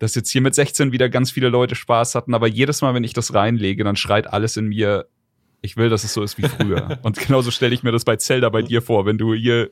dass 0.00 0.16
jetzt 0.16 0.30
hier 0.30 0.40
mit 0.40 0.56
16 0.56 0.90
wieder 0.90 1.08
ganz 1.08 1.30
viele 1.30 1.48
Leute 1.48 1.76
Spaß 1.76 2.16
hatten, 2.16 2.34
aber 2.34 2.48
jedes 2.48 2.82
Mal, 2.82 2.92
wenn 2.92 3.04
ich 3.04 3.12
das 3.12 3.34
reinlege, 3.34 3.84
dann 3.84 3.94
schreit 3.94 4.26
alles 4.26 4.56
in 4.56 4.66
mir, 4.66 5.06
ich 5.62 5.76
will, 5.76 5.90
dass 5.90 6.02
es 6.02 6.12
so 6.12 6.24
ist 6.24 6.38
wie 6.38 6.48
früher. 6.48 6.98
und 7.02 7.18
genauso 7.18 7.52
stelle 7.52 7.72
ich 7.72 7.84
mir 7.84 7.92
das 7.92 8.04
bei 8.04 8.16
Zelda 8.16 8.48
bei 8.48 8.62
dir 8.62 8.82
vor, 8.82 9.06
wenn 9.06 9.16
du 9.16 9.32
hier, 9.32 9.70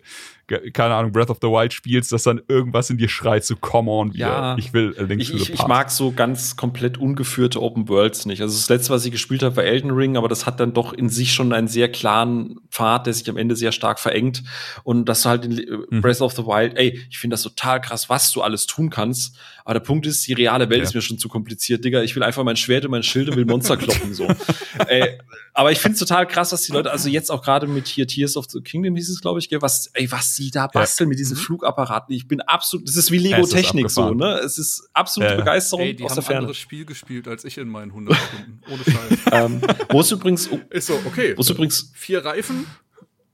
keine 0.73 0.95
Ahnung, 0.95 1.13
Breath 1.13 1.31
of 1.31 1.39
the 1.41 1.49
Wild 1.49 1.73
spielst, 1.73 2.13
dass 2.13 2.25
dann 2.25 2.41
irgendwas 2.49 2.91
in 2.91 2.99
dir 2.99 3.09
schreit, 3.09 3.45
so 3.45 3.57
come 3.57 3.91
on, 3.91 4.13
ja, 4.13 4.57
ich 4.59 4.73
will 4.73 4.95
A 4.99 5.03
Link 5.03 5.23
ich, 5.23 5.35
ich, 5.35 5.53
ich 5.53 5.67
mag 5.67 5.91
so 5.91 6.13
ganz 6.13 6.57
komplett 6.57 6.99
ungeführte 6.99 7.61
Open 7.63 7.89
Worlds 7.89 8.27
nicht. 8.27 8.43
Also 8.43 8.57
das 8.57 8.69
letzte, 8.69 8.91
was 8.91 9.05
ich 9.05 9.13
gespielt 9.13 9.43
habe, 9.43 9.57
war 9.57 9.65
Elden 9.65 9.91
Ring, 9.91 10.17
aber 10.17 10.29
das 10.29 10.47
hat 10.47 10.61
dann 10.61 10.73
doch 10.73 10.93
in 10.93 11.09
sich 11.09 11.33
schon 11.33 11.53
einen 11.53 11.69
sehr 11.69 11.91
klaren 11.91 12.61
Pfad, 12.71 13.07
der 13.07 13.15
sich 13.15 13.29
am 13.29 13.37
Ende 13.37 13.57
sehr 13.57 13.73
stark 13.73 13.99
verengt. 13.99 14.43
Und 14.85 15.07
das 15.07 15.25
halt 15.25 15.45
in 15.45 15.87
mhm. 15.91 16.01
Breath 16.01 16.21
of 16.21 16.33
the 16.33 16.45
Wild, 16.45 16.77
ey, 16.77 17.01
ich 17.11 17.19
finde 17.19 17.35
das 17.35 17.43
total 17.43 17.81
krass, 17.81 18.09
was 18.09 18.33
du 18.33 18.43
alles 18.43 18.67
tun 18.67 18.91
kannst. 18.91 19.37
Aber 19.65 19.75
der 19.75 19.81
Punkt 19.81 20.07
ist, 20.07 20.27
die 20.27 20.33
reale 20.33 20.69
Welt 20.71 20.81
ja. 20.81 20.85
ist 20.85 20.95
mir 20.95 21.03
schon 21.03 21.19
zu 21.19 21.29
kompliziert, 21.29 21.85
Digga. 21.85 22.03
Ich 22.03 22.17
will 22.17 22.23
einfach 22.23 22.43
mein 22.43 22.57
Schwert 22.57 22.85
und 22.85 22.91
mein 22.91 23.03
Schild 23.03 23.29
und 23.29 23.37
will 23.37 23.45
Monster 23.45 23.77
kloppen, 23.77 24.13
so. 24.13 24.27
ey, 24.89 25.19
aber 25.55 25.71
ich 25.71 25.79
finde 25.79 25.95
es 25.95 26.01
total 26.01 26.27
krass, 26.27 26.51
dass 26.51 26.63
die 26.63 26.73
Leute, 26.73 26.91
also 26.91 27.09
jetzt 27.09 27.31
auch 27.31 27.43
gerade 27.43 27.67
mit 27.67 27.87
hier 27.87 28.07
Tears 28.07 28.37
of 28.37 28.47
the 28.49 28.61
Kingdom 28.61 28.97
hieß 28.97 29.11
es, 29.11 29.21
glaube 29.21 29.39
ich, 29.39 29.49
was, 29.61 29.89
ey, 29.95 30.11
was 30.11 30.35
sie 30.45 30.51
da 30.51 30.67
basteln 30.67 31.07
ja. 31.07 31.11
mit 31.11 31.19
diesen 31.19 31.37
mhm. 31.37 31.43
Flugapparaten. 31.43 32.15
Ich 32.15 32.29
bin 32.29 32.41
absolut, 32.41 32.89
das 32.89 32.97
ist 32.97 33.11
wie 33.11 33.19
Lego-Technik 33.19 33.91
so, 33.91 34.13
ne? 34.15 34.39
Es 34.39 34.59
ist 34.59 34.89
absolute 34.93 35.33
ja. 35.33 35.39
Begeisterung 35.39 35.85
ey, 35.85 35.95
die 35.95 36.05
aus 36.05 36.11
haben 36.11 36.15
der 36.17 36.23
Ferne. 36.23 36.37
ein 36.37 36.43
anderes 36.45 36.59
Spiel 36.59 36.85
gespielt 36.85 37.29
als 37.29 37.45
ich 37.45 37.59
in 37.59 37.69
meinen 37.69 37.91
100 37.91 38.17
Stunden. 38.17 38.61
Ohne 38.71 38.85
Scheiß. 38.85 39.19
ähm, 39.33 39.61
wo 39.91 40.01
es 40.01 40.11
übrigens, 40.11 40.49
ist 40.71 40.87
so, 40.87 40.95
okay. 41.07 41.35
Wo 41.37 41.43
es 41.43 41.51
übrigens, 41.51 41.93
vier 41.95 42.25
Reifen, 42.25 42.67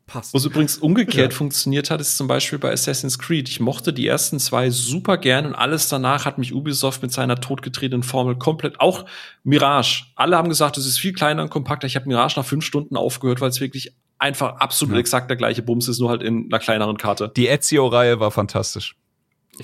passt. 0.09 0.35
Was 0.35 0.45
übrigens 0.45 0.79
umgekehrt 0.79 1.33
ja. 1.33 1.37
funktioniert 1.37 1.91
hat, 1.91 2.01
ist 2.01 2.17
zum 2.17 2.27
Beispiel 2.27 2.59
bei 2.59 2.73
Assassin's 2.73 3.19
Creed. 3.21 3.49
Ich 3.49 3.61
mochte 3.61 3.93
die 3.93 4.07
ersten 4.07 4.41
zwei 4.41 4.71
super 4.71 5.19
gern 5.19 5.47
und 5.47 5.55
alles 5.55 5.89
danach 5.89 6.25
hat 6.25 6.39
mich 6.39 6.53
Ubisoft 6.53 7.03
mit 7.03 7.13
seiner 7.13 7.37
totgetretenen 7.37 8.03
Formel 8.03 8.37
komplett, 8.37 8.81
auch 8.81 9.05
Mirage. 9.45 10.07
Alle 10.17 10.37
haben 10.37 10.49
gesagt, 10.49 10.77
es 10.79 10.87
ist 10.87 10.99
viel 10.99 11.13
kleiner 11.13 11.43
und 11.43 11.51
kompakter. 11.51 11.87
Ich 11.87 11.95
habe 11.95 12.09
Mirage 12.09 12.41
nach 12.41 12.47
fünf 12.47 12.65
Stunden 12.65 12.97
aufgehört, 12.97 13.41
weil 13.41 13.51
es 13.51 13.61
wirklich 13.61 13.93
einfach 14.19 14.57
absolut 14.57 14.95
ja. 14.95 15.01
exakt 15.01 15.31
der 15.31 15.37
gleiche 15.37 15.63
Bums 15.63 15.89
ist, 15.89 16.01
nur 16.01 16.11
halt 16.11 16.23
in 16.23 16.47
einer 16.47 16.59
kleineren 16.59 16.97
Karte. 16.97 17.31
Die 17.37 17.49
Ezio-Reihe 17.49 18.21
war 18.21 18.31
fantastisch. 18.31 18.97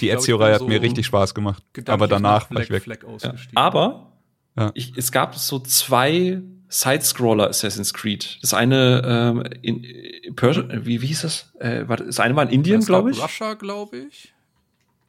Die 0.00 0.10
Ezio-Reihe 0.10 0.54
hat 0.54 0.60
so 0.60 0.68
mir 0.68 0.82
richtig 0.82 1.06
Spaß 1.06 1.34
gemacht. 1.34 1.62
Aber 1.86 2.08
danach 2.08 2.50
war 2.50 2.62
ich 2.62 2.70
weg. 2.70 2.86
Ja. 2.86 3.34
Aber 3.54 4.12
ich, 4.74 4.96
es 4.96 5.12
gab 5.12 5.34
so 5.36 5.58
zwei 5.58 6.42
Sidescroller 6.68 7.48
Assassin's 7.48 7.94
Creed. 7.94 8.38
Das 8.42 8.54
eine 8.54 9.02
ähm, 9.04 9.44
in, 9.62 9.84
in 9.84 10.34
Persia, 10.34 10.64
wie, 10.68 11.02
wie 11.02 11.06
hieß 11.06 11.22
das? 11.22 11.52
Äh, 11.60 11.86
war, 11.88 11.98
das 11.98 12.18
eine 12.18 12.34
war 12.34 12.42
in 12.44 12.50
Indien, 12.50 12.80
glaube 12.80 13.12
ich. 13.12 13.22
Russia, 13.22 13.54
glaube 13.54 13.98
ich. 13.98 14.32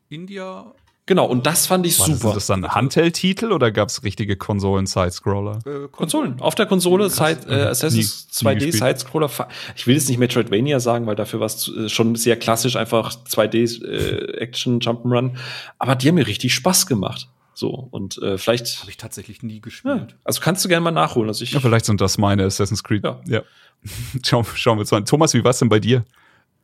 India. 0.10 0.74
Genau, 1.08 1.26
und 1.28 1.46
das 1.46 1.68
fand 1.68 1.86
ich 1.86 2.00
War 2.00 2.08
super. 2.08 2.34
das 2.34 2.48
dann 2.48 2.66
ein 2.66 2.72
Handheld-Titel 2.74 3.52
oder 3.52 3.72
gab 3.72 3.90
es 3.90 4.02
richtige 4.04 4.36
Konsolen-Sidescroller? 4.38 5.60
Äh, 5.66 5.88
Konsolen. 5.92 6.40
Auf 6.42 6.56
der 6.56 6.66
Konsole 6.66 7.10
Side, 7.12 7.42
äh, 7.48 7.62
Assassin's 7.68 8.28
Nie- 8.42 8.50
nie 8.50 8.56
2D 8.56 8.66
gespielt. 8.72 8.74
Sidescroller. 8.84 9.30
fa- 9.30 9.48
Ich 9.76 9.86
will 9.86 9.94
jetzt 9.96 10.10
nicht 10.10 10.18
Metroidvania 10.18 10.80
sagen, 10.80 11.06
weil 11.06 11.16
dafür 11.16 11.40
war 11.40 11.46
es 11.46 11.68
äh, 11.68 11.90
schon 11.90 12.16
sehr 12.16 12.38
klassisch, 12.38 12.76
einfach 12.76 13.16
2D 13.24 13.84
äh, 13.86 14.38
Action 14.40 14.80
Jump'n'Run. 14.80 15.36
Aber 15.78 15.96
die 15.96 16.08
haben 16.08 16.16
mir 16.16 16.26
richtig 16.28 16.54
Spaß 16.56 16.88
gemacht. 16.88 17.28
So 17.54 17.70
und 17.70 18.18
äh, 18.24 18.38
vielleicht. 18.38 18.80
Habe 18.82 18.90
ich 18.90 18.98
tatsächlich 18.98 19.44
nie 19.44 19.56
Ja, 19.56 19.62
gespielt. 19.62 20.16
also 20.24 20.42
kannst 20.42 20.66
du 20.66 20.70
gerne 20.70 20.84
mal 20.84 20.92
nachholen. 20.92 21.30
Also 21.30 21.44
ich, 21.44 21.52
Ja, 21.52 21.60
vielleicht 21.60 21.86
sind 21.86 22.02
das 22.02 22.18
meine 22.18 22.44
Assassin's 22.46 22.84
Creed. 22.84 23.04
Ja. 23.06 23.20
ja. 23.28 23.42
Schau, 24.26 24.44
schauen 24.56 24.78
wir 24.78 24.82
uns 24.82 24.92
mal 24.92 24.98
an. 24.98 25.06
Thomas, 25.06 25.34
wie 25.36 25.44
war's 25.44 25.60
denn 25.60 25.70
bei 25.70 25.80
dir? 25.80 26.04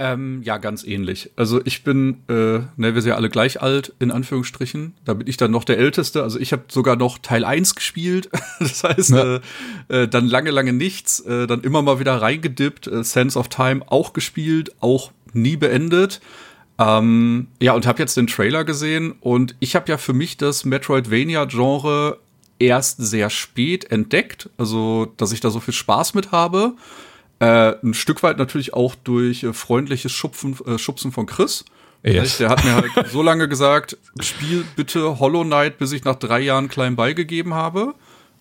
Ähm, 0.04 0.42
ja, 0.42 0.58
ganz 0.58 0.84
ähnlich. 0.84 1.30
Also 1.36 1.62
ich 1.64 1.84
bin, 1.84 2.24
äh, 2.28 2.34
ne, 2.34 2.96
wir 2.96 3.02
sind 3.04 3.10
ja 3.10 3.18
alle 3.18 3.30
gleich 3.30 3.62
alt, 3.62 3.94
in 4.00 4.10
Anführungsstrichen. 4.10 4.96
Da 5.06 5.14
bin 5.14 5.28
ich 5.28 5.38
dann 5.38 5.52
noch 5.52 5.64
der 5.64 5.78
Älteste. 5.78 6.24
Also 6.24 6.40
ich 6.40 6.54
habe 6.54 6.64
sogar 6.70 6.96
noch 6.96 7.20
Teil 7.20 7.46
1 7.46 7.76
gespielt. 7.76 8.28
das 8.60 8.84
heißt, 8.84 9.12
Ja. 9.12 9.36
äh, 9.36 9.42
äh, 9.90 10.08
dann 10.08 10.26
lange, 10.26 10.50
lange 10.50 10.74
nichts. 10.74 11.20
Äh, 11.20 11.46
dann 11.46 11.62
immer 11.62 11.84
mal 11.84 12.00
wieder 12.00 12.20
reingedippt. 12.20 12.88
Äh, 12.88 13.04
Sense 13.04 13.38
of 13.38 13.50
Time 13.50 13.84
auch 13.92 14.14
gespielt, 14.14 14.72
auch 14.80 15.12
nie 15.34 15.56
beendet. 15.56 16.20
Ähm, 16.80 17.46
ja, 17.62 17.74
und 17.74 17.86
habe 17.86 18.00
jetzt 18.00 18.18
den 18.18 18.26
Trailer 18.26 18.64
gesehen. 18.64 19.14
Und 19.20 19.56
ich 19.60 19.76
habe 19.76 19.88
ja 19.88 20.00
für 20.00 20.14
mich 20.14 20.36
das 20.38 20.66
Metroidvania-Genre 20.66 22.18
erst 22.58 22.98
sehr 22.98 23.30
spät 23.30 23.92
entdeckt. 23.92 24.50
Also, 24.58 25.14
dass 25.18 25.32
ich 25.32 25.42
da 25.42 25.52
so 25.52 25.60
viel 25.60 25.76
Spaß 25.76 26.16
mit 26.16 26.32
habe. 26.32 26.74
Äh, 27.42 27.76
ein 27.84 27.96
Stück 27.96 28.22
weit 28.22 28.38
natürlich 28.38 28.76
auch 28.76 28.94
durch 28.94 29.44
äh, 29.44 29.52
freundliches 29.52 30.12
Schupfen, 30.12 30.56
äh, 30.68 30.78
Schubsen 30.78 31.12
von 31.12 31.26
Chris. 31.26 31.66
Yes. 32.04 32.38
Der 32.38 32.50
hat 32.50 32.64
mir 32.64 32.76
halt 32.76 32.92
so 33.12 33.24
lange 33.24 33.50
gesagt, 33.50 33.98
spiel 34.20 34.64
bitte 34.76 35.20
Hollow 35.20 35.44
Knight, 35.44 35.80
bis 35.80 35.92
ich 35.92 36.04
nach 36.04 36.16
drei 36.16 36.40
Jahren 36.40 36.70
klein 36.70 36.96
beigegeben 36.96 37.56
habe. 37.56 37.96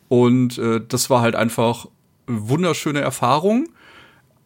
Und 0.08 0.58
äh, 0.58 0.82
das 0.86 1.08
war 1.08 1.22
halt 1.22 1.34
einfach 1.34 1.86
eine 2.26 2.48
wunderschöne 2.50 3.00
Erfahrung. 3.00 3.70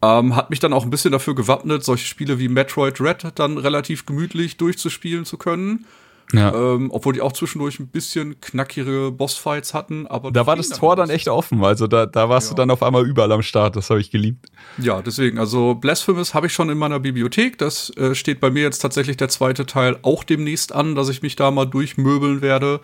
Ähm, 0.01 0.37
hat 0.37 0.49
mich 0.49 0.61
dann 0.61 0.71
auch 0.71 0.85
ein 0.85 0.89
bisschen 0.89 1.11
dafür 1.11 1.35
gewappnet, 1.35 1.83
solche 1.83 2.05
Spiele 2.05 2.39
wie 2.39 2.47
Metroid 2.47 3.01
Red 3.01 3.33
dann 3.35 3.57
relativ 3.57 4.05
gemütlich 4.05 4.55
durchzuspielen 4.55 5.25
zu 5.25 5.37
können. 5.37 5.85
Ja. 6.33 6.53
Ähm, 6.53 6.89
obwohl 6.91 7.13
die 7.13 7.21
auch 7.21 7.33
zwischendurch 7.33 7.79
ein 7.79 7.87
bisschen 7.87 8.39
knackigere 8.41 9.11
Bossfights 9.11 9.73
hatten. 9.75 10.07
Aber 10.07 10.31
da 10.31 10.47
war 10.47 10.55
das 10.55 10.69
Tor 10.69 10.95
dann 10.95 11.09
echt 11.11 11.27
offen. 11.29 11.63
Also 11.63 11.85
da, 11.87 12.05
da 12.07 12.29
warst 12.29 12.49
du 12.49 12.53
Ja. 12.53 12.57
dann 12.57 12.71
auf 12.71 12.81
einmal 12.81 13.05
überall 13.05 13.31
am 13.31 13.43
Start. 13.43 13.75
Das 13.75 13.89
habe 13.91 13.99
ich 14.01 14.09
geliebt. 14.09 14.47
Ja, 14.79 15.01
deswegen, 15.03 15.37
also 15.37 15.75
Blasphemous 15.75 16.33
habe 16.33 16.47
ich 16.47 16.53
schon 16.53 16.69
in 16.69 16.77
meiner 16.79 16.99
Bibliothek. 16.99 17.57
Das 17.59 17.91
äh, 17.97 18.15
steht 18.15 18.39
bei 18.39 18.49
mir 18.49 18.63
jetzt 18.63 18.79
tatsächlich 18.79 19.17
der 19.17 19.29
zweite 19.29 19.65
Teil 19.67 19.97
auch 20.01 20.23
demnächst 20.23 20.73
an, 20.73 20.95
dass 20.95 21.09
ich 21.09 21.21
mich 21.21 21.35
da 21.35 21.51
mal 21.51 21.65
durchmöbeln 21.65 22.41
werde. 22.41 22.81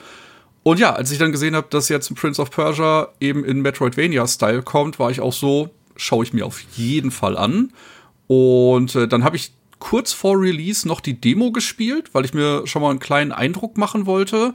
Und 0.64 0.80
ja, 0.80 0.94
als 0.94 1.12
ich 1.12 1.18
dann 1.18 1.32
gesehen 1.32 1.56
habe, 1.56 1.66
dass 1.72 1.90
jetzt 1.90 2.14
Prince 2.14 2.40
of 2.40 2.52
Persia 2.52 3.08
eben 3.20 3.44
in 3.44 3.62
Metroidvania-Style 3.62 4.62
kommt, 4.62 5.00
war 5.00 5.10
ich 5.10 5.20
auch 5.20 5.34
so, 5.34 5.72
schaue 5.96 6.24
ich 6.24 6.34
mir 6.34 6.46
auf 6.46 6.60
jeden 6.76 7.10
Fall 7.10 7.36
an. 7.36 7.74
Und 8.28 8.96
äh, 8.96 9.08
dann 9.08 9.24
habe 9.24 9.36
ich 9.36 9.52
kurz 9.82 10.14
vor 10.14 10.40
Release 10.40 10.88
noch 10.88 11.02
die 11.02 11.20
Demo 11.20 11.52
gespielt, 11.52 12.14
weil 12.14 12.24
ich 12.24 12.34
mir 12.34 12.66
schon 12.66 12.82
mal 12.82 12.92
einen 12.92 13.00
kleinen 13.00 13.34
Eindruck 13.34 13.78
machen 13.78 14.06
wollte. 14.06 14.54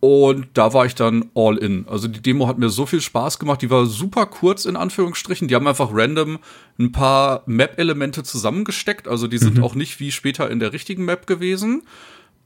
Und 0.00 0.48
da 0.54 0.72
war 0.72 0.86
ich 0.86 0.94
dann 0.94 1.30
all 1.34 1.56
in. 1.58 1.88
Also 1.88 2.08
die 2.08 2.22
Demo 2.22 2.46
hat 2.46 2.58
mir 2.58 2.68
so 2.68 2.86
viel 2.86 3.00
Spaß 3.00 3.38
gemacht. 3.38 3.62
Die 3.62 3.70
war 3.70 3.86
super 3.86 4.26
kurz 4.26 4.64
in 4.64 4.76
Anführungsstrichen. 4.76 5.48
Die 5.48 5.54
haben 5.54 5.66
einfach 5.66 5.90
random 5.92 6.38
ein 6.78 6.92
paar 6.92 7.42
Map-Elemente 7.46 8.22
zusammengesteckt. 8.22 9.08
Also 9.08 9.26
die 9.26 9.38
sind 9.38 9.62
auch 9.62 9.74
nicht 9.74 10.00
wie 10.00 10.12
später 10.12 10.50
in 10.50 10.60
der 10.60 10.72
richtigen 10.72 11.04
Map 11.04 11.26
gewesen. 11.26 11.82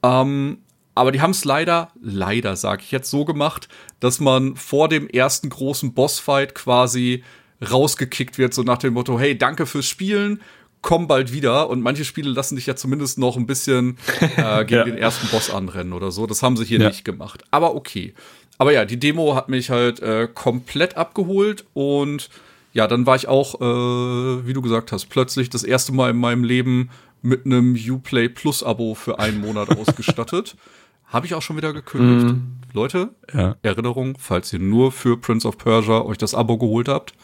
Ähm, 0.02 0.58
aber 0.94 1.12
die 1.12 1.20
haben 1.20 1.32
es 1.32 1.44
leider, 1.44 1.90
leider 2.00 2.56
sage 2.56 2.82
ich 2.84 2.90
jetzt 2.90 3.10
so 3.10 3.24
gemacht, 3.24 3.68
dass 4.00 4.18
man 4.18 4.56
vor 4.56 4.88
dem 4.88 5.08
ersten 5.08 5.48
großen 5.48 5.94
Bossfight 5.94 6.54
quasi 6.54 7.22
rausgekickt 7.60 8.38
wird, 8.38 8.54
so 8.54 8.62
nach 8.62 8.78
dem 8.78 8.94
Motto, 8.94 9.18
hey, 9.18 9.36
danke 9.36 9.66
fürs 9.66 9.86
Spielen, 9.86 10.40
komm 10.82 11.06
bald 11.08 11.32
wieder. 11.32 11.68
Und 11.70 11.82
manche 11.82 12.04
Spiele 12.04 12.30
lassen 12.30 12.56
dich 12.56 12.66
ja 12.66 12.76
zumindest 12.76 13.18
noch 13.18 13.36
ein 13.36 13.46
bisschen 13.46 13.98
äh, 14.36 14.64
gegen 14.64 14.78
Ja. 14.78 14.84
den 14.84 14.98
ersten 14.98 15.28
Boss 15.28 15.50
anrennen 15.50 15.92
oder 15.92 16.10
so. 16.10 16.26
Das 16.26 16.42
haben 16.42 16.56
sie 16.56 16.64
hier 16.64 16.80
Ja. 16.80 16.88
nicht 16.88 17.04
gemacht. 17.04 17.44
Aber 17.50 17.74
okay. 17.74 18.14
Aber 18.58 18.72
ja, 18.72 18.84
die 18.84 18.98
Demo 18.98 19.34
hat 19.36 19.48
mich 19.48 19.70
halt 19.70 20.00
äh, 20.00 20.28
komplett 20.32 20.96
abgeholt 20.96 21.64
und 21.74 22.28
ja, 22.72 22.86
dann 22.86 23.06
war 23.06 23.16
ich 23.16 23.28
auch, 23.28 23.60
äh, 23.60 24.46
wie 24.46 24.52
du 24.52 24.60
gesagt 24.62 24.92
hast, 24.92 25.06
plötzlich 25.06 25.48
das 25.50 25.62
erste 25.64 25.92
Mal 25.92 26.10
in 26.10 26.16
meinem 26.18 26.44
Leben 26.44 26.90
mit 27.22 27.46
einem 27.46 27.74
Uplay 27.88 28.28
Plus 28.28 28.62
Abo 28.62 28.94
für 28.94 29.18
einen 29.18 29.40
Monat 29.40 29.70
ausgestattet. 29.78 30.56
Habe 31.06 31.26
ich 31.26 31.34
auch 31.34 31.42
schon 31.42 31.56
wieder 31.56 31.72
gekündigt. 31.72 32.36
Leute, 32.74 33.10
Ja. 33.32 33.56
Erinnerung, 33.62 34.16
falls 34.18 34.52
ihr 34.52 34.58
nur 34.58 34.92
für 34.92 35.16
Prince 35.16 35.48
of 35.48 35.56
Persia 35.56 36.02
euch 36.02 36.18
das 36.18 36.34
Abo 36.34 36.58
geholt 36.58 36.88
habt, 36.88 37.14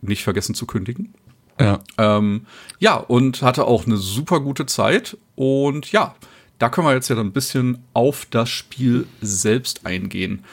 nicht 0.00 0.24
vergessen 0.24 0.54
zu 0.54 0.66
kündigen. 0.66 1.14
Ja. 1.60 1.80
Ähm, 1.96 2.46
ja, 2.78 2.96
und 2.96 3.42
hatte 3.42 3.64
auch 3.66 3.86
eine 3.86 3.96
super 3.96 4.40
gute 4.40 4.66
Zeit. 4.66 5.16
Und 5.34 5.90
ja, 5.92 6.14
da 6.58 6.68
können 6.68 6.86
wir 6.86 6.94
jetzt 6.94 7.08
ja 7.08 7.16
dann 7.16 7.28
ein 7.28 7.32
bisschen 7.32 7.82
auf 7.94 8.26
das 8.30 8.48
Spiel 8.48 9.06
selbst 9.20 9.86
eingehen. 9.86 10.44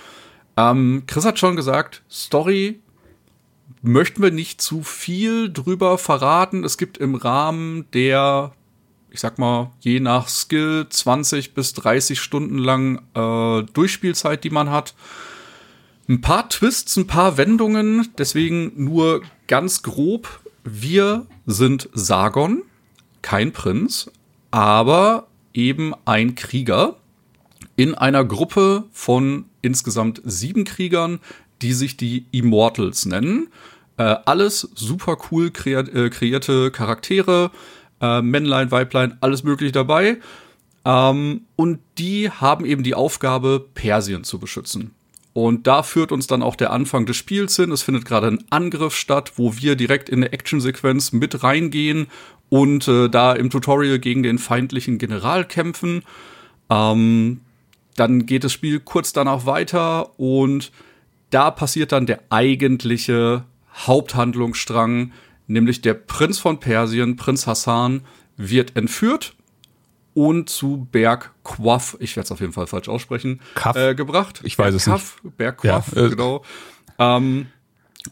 Ähm, 0.58 1.04
Chris 1.08 1.26
hat 1.26 1.40
schon 1.40 1.56
gesagt, 1.56 2.04
Story 2.10 2.80
möchten 3.82 4.22
wir 4.22 4.32
nicht 4.32 4.62
zu 4.62 4.84
viel 4.84 5.52
drüber 5.52 5.98
verraten. 5.98 6.64
Es 6.64 6.78
gibt 6.78 6.98
im 6.98 7.16
Rahmen 7.16 7.86
der, 7.94 8.54
ich 9.12 9.20
sag 9.20 9.38
mal, 9.38 9.72
je 9.80 10.00
nach 10.00 10.28
Skill 10.28 10.88
20 10.90 11.54
bis 11.54 11.74
30 11.74 12.20
Stunden 12.20 12.58
lang 12.58 13.02
äh, 13.14 13.64
Durchspielzeit, 13.74 14.44
die 14.44 14.50
man 14.50 14.70
hat. 14.70 14.96
Ein 16.08 16.22
paar 16.22 16.50
Twists, 16.50 16.98
ein 16.98 17.08
paar 17.08 17.38
Wendungen, 17.38 18.10
deswegen 18.18 18.72
nur 18.76 19.22
ganz 19.48 19.82
grob. 19.82 20.42
Wir 20.67 21.27
sind 21.45 21.89
Sargon, 21.93 22.63
kein 23.22 23.51
Prinz, 23.51 24.10
aber 24.50 25.27
eben 25.53 25.93
ein 26.05 26.34
Krieger 26.34 26.95
in 27.75 27.93
einer 27.93 28.25
Gruppe 28.25 28.86
von 28.91 29.45
insgesamt 29.62 30.24
sieben 30.25 30.63
Kriegern, 30.63 31.19
die 31.62 31.74
sich 31.74 31.98
die 31.98 32.25
Immortals 32.31 33.05
nennen. 33.05 33.50
Äh, 33.98 34.15
alles 34.25 34.67
super 34.74 35.17
cool 35.29 35.51
äh, 35.65 36.10
kreierte 36.10 36.72
Charaktere, 36.72 37.51
äh, 38.01 38.24
Männlein, 38.24 38.72
Weiblein, 38.72 39.17
alles 39.22 39.43
möglich 39.43 39.72
dabei. 39.72 40.17
Ähm, 40.84 41.41
und 41.55 41.79
die 42.00 42.31
haben 42.31 42.65
eben 42.65 42.81
die 42.81 42.95
Aufgabe, 42.95 43.63
Persien 43.75 44.24
zu 44.24 44.39
beschützen. 44.39 44.95
Und 45.36 45.68
da 45.68 45.84
führt 45.84 46.13
uns 46.13 46.27
dann 46.27 46.42
auch 46.42 46.56
der 46.56 46.72
Anfang 46.72 47.06
des 47.06 47.18
Spiels 47.18 47.58
hin. 47.58 47.70
Es 47.70 47.82
findet 47.82 48.06
gerade 48.06 48.27
ein 48.27 48.46
Angriff 48.51 48.96
statt, 48.96 49.34
wo 49.36 49.58
wir 49.58 49.75
direkt 49.75 50.08
in 50.08 50.20
eine 50.24 50.32
Actionsequenz 50.32 51.12
mit 51.12 51.44
reingehen 51.44 52.08
und 52.48 52.88
äh, 52.88 53.10
da 53.10 53.34
im 53.34 53.50
Tutorial 53.50 54.00
gegen 54.00 54.24
den 54.24 54.38
feindlichen 54.38 54.98
General 54.98 55.44
kämpfen. 55.44 56.04
Ähm, 56.70 57.42
dann 57.98 58.25
geht 58.25 58.46
das 58.46 58.54
Spiel 58.54 58.80
kurz 58.80 59.12
danach 59.12 59.46
weiter 59.46 60.18
und 60.18 60.72
da 61.32 61.51
passiert 61.51 61.92
dann 61.92 62.06
der 62.06 62.22
eigentliche 62.30 63.44
Haupthandlungsstrang, 63.74 65.12
nämlich 65.48 65.82
der 65.82 65.96
Prinz 65.96 66.39
von 66.39 66.62
Persien, 66.62 67.18
Prinz 67.18 67.46
Hassan, 67.46 68.04
wird 68.38 68.77
entführt 68.77 69.35
und 70.15 70.50
zu 70.50 70.88
Berg 70.91 71.34
Quaff, 71.43 71.98
ich 72.00 72.15
werde 72.15 72.25
es 72.25 72.31
auf 72.31 72.39
jeden 72.39 72.53
Fall 72.53 72.65
falsch 72.65 72.88
aussprechen, 72.88 73.41
Kaff? 73.53 73.75
äh, 73.75 73.93
gebracht. 73.93 74.39
Ich 74.43 74.57
weiß 74.57 74.74
es 74.74 74.86
Kaff, 74.86 75.22
Berg 75.38 75.57
Quaff, 75.60 75.93
Ja, 75.95 76.05
äh, 76.05 76.10
genau. 76.10 76.43
Ähm, 76.98 77.48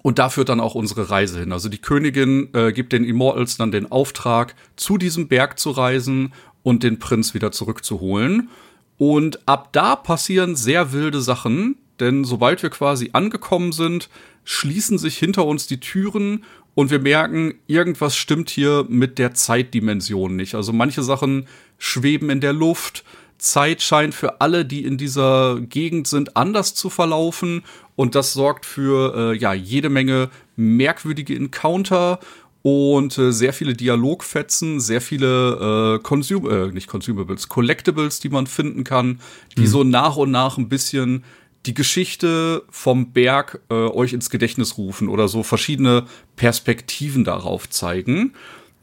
und 0.02 0.20
da 0.20 0.30
führt 0.30 0.50
dann 0.50 0.60
auch 0.60 0.76
unsere 0.76 1.10
Reise 1.10 1.40
hin. 1.40 1.52
Also 1.54 1.70
die 1.70 1.78
Königin 1.78 2.50
äh, 2.54 2.74
gibt 2.74 2.94
den 2.94 3.06
Immortals 3.06 3.58
dann 3.58 3.72
den 3.72 3.92
Auftrag, 3.92 4.54
zu 4.76 4.98
diesem 4.98 5.28
Berg 5.30 5.58
zu 5.58 5.72
reisen 5.72 6.34
und 6.62 6.84
den 6.84 7.00
Prinz 7.00 7.34
wieder 7.34 7.52
zurückzuholen. 7.52 8.50
Und 8.98 9.48
ab 9.48 9.70
da 9.72 9.96
passieren 9.96 10.56
sehr 10.56 10.92
wilde 10.92 11.22
Sachen, 11.22 11.78
denn 12.00 12.26
sobald 12.26 12.64
wir 12.64 12.70
quasi 12.70 13.12
angekommen 13.14 13.72
sind, 13.72 14.10
schließen 14.44 14.98
sich 14.98 15.18
hinter 15.18 15.46
uns 15.46 15.68
die 15.68 15.80
Türen 15.80 16.44
und 16.76 16.90
wir 16.90 17.00
merken, 17.00 17.56
irgendwas 17.68 18.16
stimmt 18.16 18.50
hier 18.50 18.86
mit 18.90 19.20
der 19.20 19.34
Zeitdimension 19.34 20.36
nicht. 20.36 20.56
Also 20.56 20.74
manche 20.74 21.04
Sachen 21.04 21.48
schweben 21.78 22.30
in 22.30 22.42
der 22.42 22.54
Luft. 22.54 23.04
Zeit 23.38 23.82
scheint 23.82 24.16
für 24.16 24.42
alle, 24.42 24.66
die 24.66 24.86
in 24.86 24.98
dieser 24.98 25.60
Gegend 25.60 26.08
sind, 26.08 26.36
anders 26.38 26.74
zu 26.74 26.90
verlaufen. 26.90 27.64
Und 27.96 28.16
das 28.16 28.34
sorgt 28.34 28.66
für 28.66 29.34
äh, 29.34 29.38
ja 29.38 29.54
jede 29.54 29.90
Menge 29.90 30.30
merkwürdige 30.56 31.36
Encounter 31.36 32.20
und 32.64 33.18
äh, 33.18 33.34
sehr 33.34 33.54
viele 33.54 33.74
Dialogfetzen, 33.74 34.80
sehr 34.80 35.02
viele 35.02 35.98
äh, 35.98 36.02
Consum 36.02 36.50
äh, 36.50 36.72
nicht 36.72 36.88
Consumables, 36.88 37.50
Collectibles, 37.50 38.20
die 38.22 38.30
man 38.30 38.48
finden 38.48 38.84
kann, 38.84 39.20
die 39.58 39.68
so 39.68 39.84
nach 39.84 40.16
und 40.16 40.32
nach 40.32 40.58
ein 40.58 40.70
bisschen 40.70 41.26
die 41.66 41.74
Geschichte 41.74 42.64
vom 42.70 43.12
Berg 43.12 43.62
äh, 43.70 43.74
euch 43.74 44.14
ins 44.14 44.30
Gedächtnis 44.30 44.78
rufen 44.78 45.08
oder 45.08 45.28
so 45.28 45.44
verschiedene 45.44 46.06
Perspektiven 46.36 47.24
darauf 47.24 47.70
zeigen. 47.70 48.34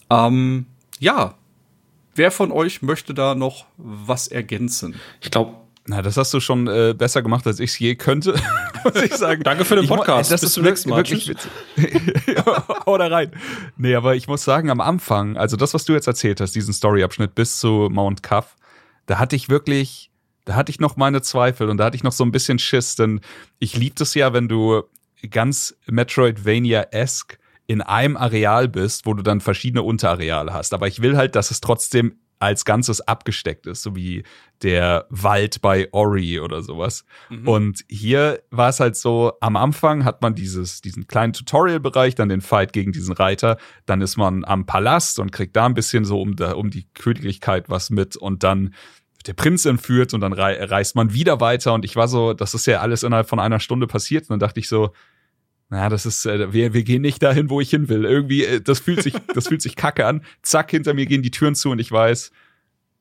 Ähm, 0.09 0.67
ja, 0.99 1.35
wer 2.15 2.31
von 2.31 2.53
euch 2.53 2.83
möchte 2.83 3.15
da 3.15 3.35
noch 3.35 3.67
was 3.77 4.29
ergänzen? 4.29 4.95
Ich 5.21 5.31
glaube, 5.31 5.55
na, 5.87 6.03
das 6.03 6.17
hast 6.17 6.33
du 6.33 6.41
schon 6.41 6.69
äh, 6.69 6.95
besser 6.97 7.23
gemacht, 7.23 7.47
als 7.47 7.59
ich 7.59 7.71
es 7.71 7.79
je 7.79 7.97
könnte, 7.97 8.35
muss 8.85 9.03
ich 9.03 9.15
sagen. 9.15 9.43
Danke 9.43 9.65
für 9.65 9.77
den 9.77 9.89
Podcast. 9.89 10.31
Ich, 10.31 10.35
das 10.35 10.43
Bis 10.43 10.53
zum 10.53 10.65
nächsten 10.65 10.91
Mal. 10.91 10.99
Wirklich 10.99 11.35
Hau 12.87 12.97
da 12.99 13.07
rein. 13.09 13.33
Nee, 13.77 13.95
aber 13.95 14.15
ich 14.15 14.29
muss 14.29 14.45
sagen, 14.45 14.71
am 14.71 14.81
Anfang, 14.81 15.37
also 15.37 15.57
das, 15.57 15.75
was 15.75 15.85
du 15.85 15.93
jetzt 15.93 16.07
erzählt 16.07 16.41
hast, 16.41 16.55
diesen 16.55 16.73
Storyabschnitt 16.73 17.35
bis 17.35 17.59
zu 17.59 17.89
Mount 17.91 18.23
Cuff, 18.23 18.57
da 19.07 19.19
hatte 19.19 19.35
ich 19.37 19.49
wirklich, 19.49 20.10
da 20.51 20.57
hatte 20.57 20.71
ich 20.71 20.81
noch 20.81 20.97
meine 20.97 21.23
Zweifel 21.23 21.71
und 21.71 21.77
da 21.77 21.85
hatte 21.85 21.97
ich 21.97 22.03
noch 22.03 22.11
so 22.11 22.25
ein 22.25 22.33
bisschen 22.33 22.59
Schiss, 22.59 22.97
denn 22.97 23.21
ich 23.61 23.77
lieb 23.77 24.01
es 24.01 24.15
ja, 24.15 24.33
wenn 24.33 24.49
du 24.49 24.83
ganz 25.31 25.77
Metroidvania-esque 25.87 27.39
in 27.69 27.83
einem 27.83 28.17
Areal 28.17 28.67
bist, 28.67 29.07
wo 29.07 29.15
du 29.15 29.23
dann 29.23 29.41
verschiedene 29.41 29.85
Unterareale 29.85 30.53
hast. 30.53 30.75
Aber 30.75 30.89
ich 30.89 31.03
will 31.03 31.17
halt, 31.17 31.37
dass 31.37 31.53
es 31.53 31.61
trotzdem 31.61 32.17
als 32.41 32.65
Ganzes 32.65 33.01
abgesteckt 33.03 33.69
ist, 33.69 33.83
so 33.83 33.95
wie 33.95 34.25
der 34.63 35.07
Wald 35.09 35.61
bei 35.61 35.89
Ori 35.93 36.41
oder 36.41 36.63
sowas. 36.63 37.05
Mhm. 37.29 37.47
Und 37.47 37.85
hier 37.89 38.43
war 38.51 38.71
es 38.71 38.81
halt 38.81 38.97
so, 38.97 39.35
am 39.41 39.57
Anfang 39.57 40.05
hat 40.05 40.21
man 40.23 40.35
dieses, 40.35 40.81
diesen 40.81 41.07
kleinen 41.07 41.33
Tutorial-Bereich, 41.33 42.17
dann 42.17 42.29
den 42.29 42.41
Fight 42.41 42.73
gegen 42.73 42.91
diesen 42.91 43.13
Reiter, 43.13 43.59
dann 43.87 44.01
ist 44.01 44.17
man 44.17 44.45
am 44.45 44.67
Palast 44.67 45.21
und 45.21 45.31
kriegt 45.31 45.55
da 45.55 45.67
ein 45.67 45.75
bisschen 45.75 46.05
so 46.05 46.21
um, 46.21 46.35
da, 46.35 46.53
um 46.55 46.71
die 46.71 46.89
Königlichkeit 46.95 47.69
was 47.69 47.91
mit 47.91 48.17
und 48.17 48.43
dann 48.43 48.75
der 49.27 49.35
Prinz 49.35 49.65
entführt 49.65 50.15
und 50.15 50.21
dann 50.21 50.33
rei 50.33 50.63
reist 50.65 50.97
man 50.97 51.13
wieder 51.13 51.41
weiter 51.41 51.75
und 51.75 51.85
ich 51.85 51.97
war 51.97 52.09
so, 52.09 52.33
das 52.33 52.55
ist 52.55 52.67
ja 52.67 52.81
alles 52.81 53.03
innerhalb 53.03 53.29
von 53.29 53.39
einer 53.39 53.61
Stunde 53.61 53.87
passiert 53.87 54.25
und 54.25 54.31
dann 54.31 54.41
dachte 54.41 54.61
ich 54.61 54.69
so, 54.69 54.93
na, 55.71 55.89
das 55.89 56.05
ist, 56.05 56.27
äh, 56.27 56.53
wir, 56.53 56.75
wir 56.75 56.83
gehen 56.83 57.03
nicht 57.03 57.23
dahin, 57.23 57.49
wo 57.49 57.61
ich 57.61 57.71
hin 57.71 57.89
will. 57.89 58.05
Irgendwie, 58.05 58.45
äh, 58.45 58.61
das 58.61 58.81
fühlt 58.81 59.03
sich, 59.03 59.15
das 59.35 59.47
fühlt 59.47 59.63
sich 59.63 59.77
kacke 59.77 60.05
an. 60.05 60.23
Zack, 60.43 60.73
hinter 60.73 60.95
mir 60.95 61.07
gehen 61.07 61.23
die 61.23 61.31
Türen 61.31 61.55
zu 61.55 61.71
und 61.71 61.79
ich 61.79 61.93
weiß, 61.93 62.33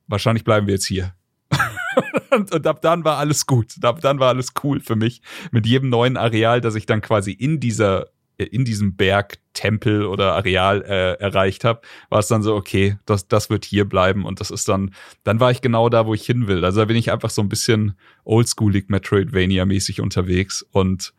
wahrscheinlich 0.07 0.43
bleiben 0.43 0.67
wir 0.67 0.75
jetzt 0.75 0.85
hier. 0.85 1.15
und, 2.29 2.51
und 2.53 2.67
ab 2.67 2.81
dann 2.83 3.03
war 3.03 3.17
alles 3.17 3.47
gut. 3.47 3.73
Ab 3.81 4.01
dann 4.01 4.19
war 4.19 4.29
alles 4.29 4.53
cool 4.63 4.81
für 4.81 4.95
mich. 4.95 5.23
Mit 5.51 5.65
jedem 5.65 5.89
neuen 5.89 6.15
Areal, 6.15 6.61
das 6.61 6.75
ich 6.75 6.85
dann 6.85 7.01
quasi 7.01 7.31
in 7.31 7.59
dieser, 7.59 8.11
in 8.43 8.63
diesem 8.65 8.95
Berg, 8.95 9.39
Tempel 9.53 10.05
oder 10.05 10.33
Areal 10.35 10.81
äh, 10.83 11.13
erreicht 11.19 11.65
habe, 11.65 11.81
war 12.09 12.19
es 12.19 12.27
dann 12.27 12.41
so, 12.41 12.55
okay, 12.55 12.97
das, 13.05 13.27
das 13.27 13.49
wird 13.49 13.65
hier 13.65 13.87
bleiben 13.87 14.25
und 14.25 14.39
das 14.39 14.51
ist 14.51 14.69
dann, 14.69 14.93
dann 15.23 15.39
war 15.39 15.51
ich 15.51 15.61
genau 15.61 15.89
da, 15.89 16.05
wo 16.05 16.13
ich 16.13 16.25
hin 16.25 16.47
will. 16.47 16.63
Also 16.63 16.79
da 16.79 16.85
bin 16.85 16.95
ich 16.95 17.11
einfach 17.11 17.29
so 17.29 17.41
ein 17.41 17.49
bisschen 17.49 17.97
oldschoolig 18.23 18.85
Metroidvania-mäßig 18.87 20.01
unterwegs 20.01 20.61
und 20.71 21.13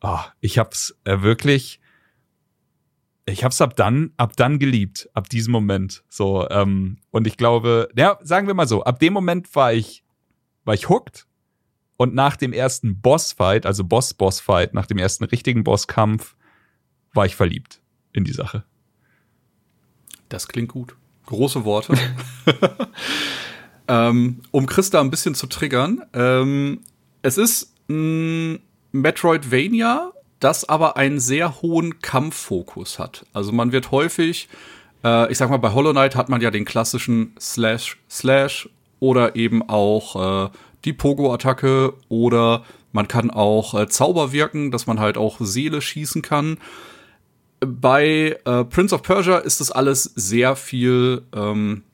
oh, 0.00 0.20
ich 0.40 0.58
hab's 0.58 0.96
äh, 1.04 1.22
wirklich, 1.22 1.80
ich 3.26 3.42
hab's 3.42 3.60
ab 3.60 3.74
dann, 3.74 4.12
ab 4.16 4.36
dann 4.36 4.60
geliebt, 4.60 5.08
ab 5.14 5.28
diesem 5.28 5.50
Moment. 5.50 6.04
So, 6.08 6.48
ähm, 6.48 6.98
und 7.10 7.26
ich 7.26 7.36
glaube, 7.36 7.88
ja, 7.96 8.18
sagen 8.22 8.46
wir 8.46 8.54
mal 8.54 8.68
so, 8.68 8.84
ab 8.84 9.00
dem 9.00 9.12
Moment 9.12 9.52
war 9.56 9.72
ich, 9.72 10.04
war 10.64 10.74
ich 10.74 10.88
hooked. 10.88 11.26
Und 11.96 12.14
nach 12.14 12.36
dem 12.36 12.52
ersten 12.52 13.00
Bossfight, 13.00 13.66
also 13.66 13.84
Boss-Boss-Fight, 13.84 14.74
nach 14.74 14.86
dem 14.86 14.98
ersten 14.98 15.24
richtigen 15.24 15.62
Bosskampf, 15.62 16.34
war 17.12 17.26
ich 17.26 17.36
verliebt 17.36 17.80
in 18.12 18.24
die 18.24 18.32
Sache. 18.32 18.64
Das 20.28 20.48
klingt 20.48 20.70
gut. 20.70 20.96
Große 21.26 21.64
Worte. 21.64 21.94
ähm, 23.88 24.40
um 24.50 24.66
Christa 24.66 25.00
ein 25.00 25.10
bisschen 25.10 25.34
zu 25.34 25.46
triggern. 25.46 26.02
Ähm, 26.12 26.80
es 27.22 27.38
ist 27.38 27.74
mh, 27.88 28.58
Metroidvania, 28.92 30.12
das 30.40 30.68
aber 30.68 30.96
einen 30.96 31.20
sehr 31.20 31.62
hohen 31.62 32.00
Kampffokus 32.00 32.98
hat. 32.98 33.26
Also 33.32 33.52
man 33.52 33.72
wird 33.72 33.90
häufig, 33.90 34.48
äh, 35.04 35.30
ich 35.30 35.38
sag 35.38 35.50
mal, 35.50 35.58
bei 35.58 35.72
Hollow 35.72 35.92
Knight 35.92 36.16
hat 36.16 36.28
man 36.28 36.40
ja 36.40 36.50
den 36.50 36.64
klassischen 36.64 37.34
Slash, 37.38 37.98
Slash 38.10 38.68
oder 38.98 39.36
eben 39.36 39.68
auch 39.68 40.46
äh, 40.46 40.50
die 40.84 40.92
Pogo-Attacke 40.92 41.94
oder 42.08 42.64
man 42.92 43.08
kann 43.08 43.30
auch 43.30 43.74
äh, 43.74 43.88
Zauber 43.88 44.32
wirken, 44.32 44.70
dass 44.70 44.86
man 44.86 45.00
halt 45.00 45.16
auch 45.16 45.38
Seele 45.40 45.80
schießen 45.80 46.22
kann. 46.22 46.58
Bei 47.64 48.36
äh, 48.44 48.64
Prince 48.64 48.92
of 48.92 49.02
Persia 49.02 49.38
ist 49.38 49.60
das 49.60 49.70
alles 49.70 50.02
sehr 50.02 50.56
viel 50.56 51.22
ähm, 51.32 51.84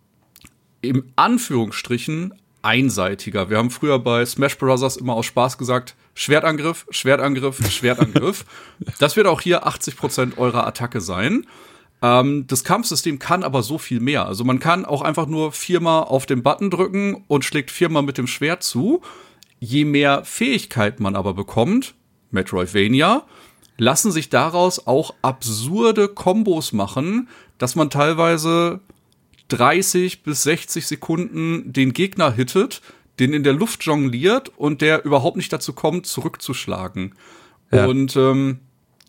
im 0.81 1.13
Anführungsstrichen 1.17 2.33
einseitiger. 2.63 3.51
Wir 3.51 3.59
haben 3.59 3.71
früher 3.71 3.99
bei 3.99 4.25
Smash 4.25 4.57
Bros. 4.57 4.97
immer 4.97 5.13
aus 5.13 5.27
Spaß 5.27 5.59
gesagt, 5.59 5.95
Schwertangriff, 6.15 6.87
Schwertangriff, 6.91 7.59
Schwertangriff. 7.71 8.47
das 8.99 9.17
wird 9.17 9.27
auch 9.27 9.43
hier 9.43 9.67
80% 9.67 10.39
eurer 10.39 10.67
Attacke 10.67 11.03
sein. 11.03 11.47
Ähm, 12.01 12.47
das 12.47 12.65
Kampfsystem 12.65 13.19
kann 13.19 13.43
aber 13.43 13.63
so 13.63 13.77
viel 13.77 14.01
mehr. 14.01 14.25
Also 14.25 14.45
man 14.45 14.61
kann 14.61 14.87
auch 14.87 15.03
einfach 15.03 15.27
nur 15.27 15.53
viermal 15.53 16.05
auf 16.05 16.25
den 16.25 16.43
Button 16.43 16.71
drücken 16.71 17.25
und 17.29 17.45
schlägt 17.45 17.71
viermal 17.71 18.03
mit 18.03 18.17
dem 18.17 18.27
Schwert 18.27 18.63
zu. 18.63 19.03
Je 19.61 19.85
mehr 19.85 20.25
Fähigkeit 20.25 20.99
man 20.99 21.15
aber 21.15 21.35
bekommt, 21.35 21.95
Metroidvania, 22.31 23.27
lassen 23.79 24.13
sich 24.13 24.29
daraus 24.29 24.87
auch 24.87 25.15
absurde 25.23 26.09
Kombos 26.09 26.73
machen, 26.73 27.29
dass 27.57 27.75
man 27.75 27.91
teilweise 27.91 28.81
30 29.49 30.23
bis 30.23 30.43
60 30.43 30.87
Sekunden 30.87 31.73
den 31.73 31.95
Gegner 31.95 32.33
hittet 32.33 32.83
den 33.19 33.33
in 33.33 33.43
der 33.43 33.53
Luft 33.53 33.85
jongliert 33.85 34.51
und 34.57 34.81
der 34.81 35.05
überhaupt 35.05 35.37
nicht 35.37 35.53
dazu 35.53 35.73
kommt, 35.73 36.07
zurückzuschlagen. 36.07 37.15
Ja. 37.73 37.87
Und 37.87 38.17
ähm, 38.17 38.61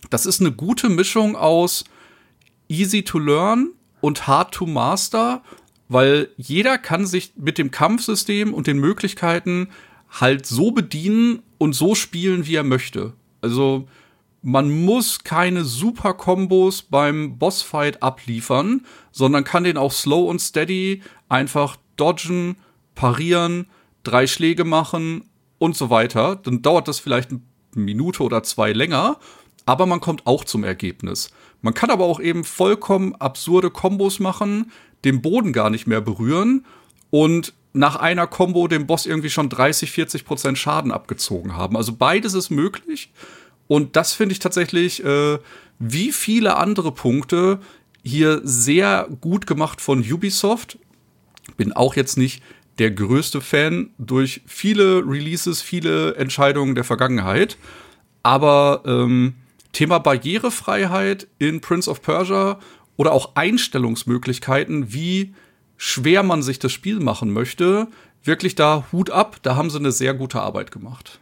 das 0.10 0.26
ist 0.26 0.42
eine 0.42 0.52
gute 0.52 0.90
Mischung 0.90 1.36
aus 1.36 1.84
easy 2.68 3.04
to 3.04 3.20
learn 3.20 3.70
und 4.02 4.28
hard 4.28 4.54
to 4.54 4.66
master, 4.66 5.44
weil 5.88 6.30
jeder 6.38 6.78
kann 6.78 7.06
sich 7.06 7.34
mit 7.36 7.58
dem 7.58 7.72
Kampfsystem 7.72 8.54
und 8.54 8.68
den 8.68 8.80
Möglichkeiten 8.80 9.70
halt 10.10 10.46
so 10.46 10.72
bedienen 10.72 11.42
und 11.58 11.74
so 11.74 11.96
spielen, 11.96 12.46
wie 12.46 12.56
er 12.56 12.64
möchte. 12.64 13.14
Also 13.42 13.88
man 14.42 14.86
muss 14.86 15.24
keine 15.24 15.66
super 15.66 16.14
Kombos 16.14 16.82
beim 16.82 17.38
Bossfight 17.38 18.02
abliefern, 18.02 18.86
sondern 19.12 19.44
kann 19.44 19.64
den 19.64 19.78
auch 19.78 19.92
slow 19.92 20.30
und 20.30 20.40
steady 20.40 21.02
einfach 21.28 21.78
dodgen, 21.98 22.58
parieren 22.96 23.68
drei 24.04 24.28
Schläge 24.28 24.64
machen 24.64 25.26
und 25.58 25.76
so 25.76 25.90
weiter, 25.90 26.36
dann 26.38 26.62
dauert 26.62 26.88
das 26.88 27.00
vielleicht 27.00 27.32
eine 27.32 27.42
Minute 27.76 28.24
oder 28.24 28.44
zwei 28.44 28.72
länger, 28.72 29.18
aber 29.66 29.86
man 29.86 30.00
kommt 30.00 30.26
auch 30.26 30.46
zum 30.46 30.64
Ergebnis. 30.64 31.32
Man 31.62 31.74
kann 31.74 31.92
aber 31.92 32.06
auch 32.06 32.20
eben 32.20 32.44
vollkommen 32.44 33.16
absurde 33.16 33.70
Kombos 33.70 34.20
machen, 34.20 34.72
den 35.04 35.22
Boden 35.22 35.54
gar 35.54 35.70
nicht 35.70 35.86
mehr 35.86 36.02
berühren 36.02 36.66
und 37.10 37.54
nach 37.74 37.98
einer 37.98 38.26
Combo 38.26 38.68
dem 38.68 38.88
Boss 38.88 39.06
irgendwie 39.06 39.30
schon 39.30 39.50
30, 39.50 39.92
40 39.92 40.26
Prozent 40.26 40.58
Schaden 40.58 40.92
abgezogen 40.92 41.56
haben. 41.56 41.78
Also 41.78 41.94
beides 41.94 42.34
ist 42.34 42.50
möglich. 42.50 43.12
Und 43.70 43.96
das 43.96 44.14
finde 44.14 44.34
ich 44.34 44.40
tatsächlich, 44.40 45.06
äh, 45.06 45.38
wie 45.78 46.12
viele 46.12 46.58
andere 46.58 46.92
Punkte, 46.92 47.60
hier 48.04 48.42
sehr 48.44 49.08
gut 49.22 49.46
gemacht 49.46 49.80
von 49.80 50.00
Ubisoft. 50.00 50.80
Bin 51.56 51.72
auch 51.74 51.96
jetzt 51.96 52.18
nicht 52.18 52.42
der 52.80 52.90
größte 52.90 53.42
Fan 53.42 53.92
durch 54.00 54.42
viele 54.48 55.04
Releases, 55.06 55.62
viele 55.62 56.16
Entscheidungen 56.16 56.74
der 56.74 56.84
Vergangenheit. 56.84 57.58
Aber 58.24 58.82
ähm, 58.88 59.36
Thema 59.72 60.00
Barrierefreiheit 60.00 61.28
in 61.38 61.62
Prince 61.62 61.92
of 61.92 62.02
Persia 62.02 62.60
oder 62.98 63.12
auch 63.12 63.36
Einstellungsmöglichkeiten, 63.36 64.92
wie 64.92 65.36
schwer 65.78 66.24
man 66.24 66.42
sich 66.42 66.58
das 66.58 66.72
Spiel 66.72 67.00
machen 67.00 67.32
möchte, 67.32 67.88
wirklich 68.24 68.56
da 68.56 68.88
Hut 68.92 69.12
ab, 69.12 69.38
da 69.44 69.56
haben 69.56 69.70
sie 69.70 69.78
eine 69.78 69.92
sehr 69.92 70.16
gute 70.16 70.42
Arbeit 70.42 70.72
gemacht. 70.72 71.20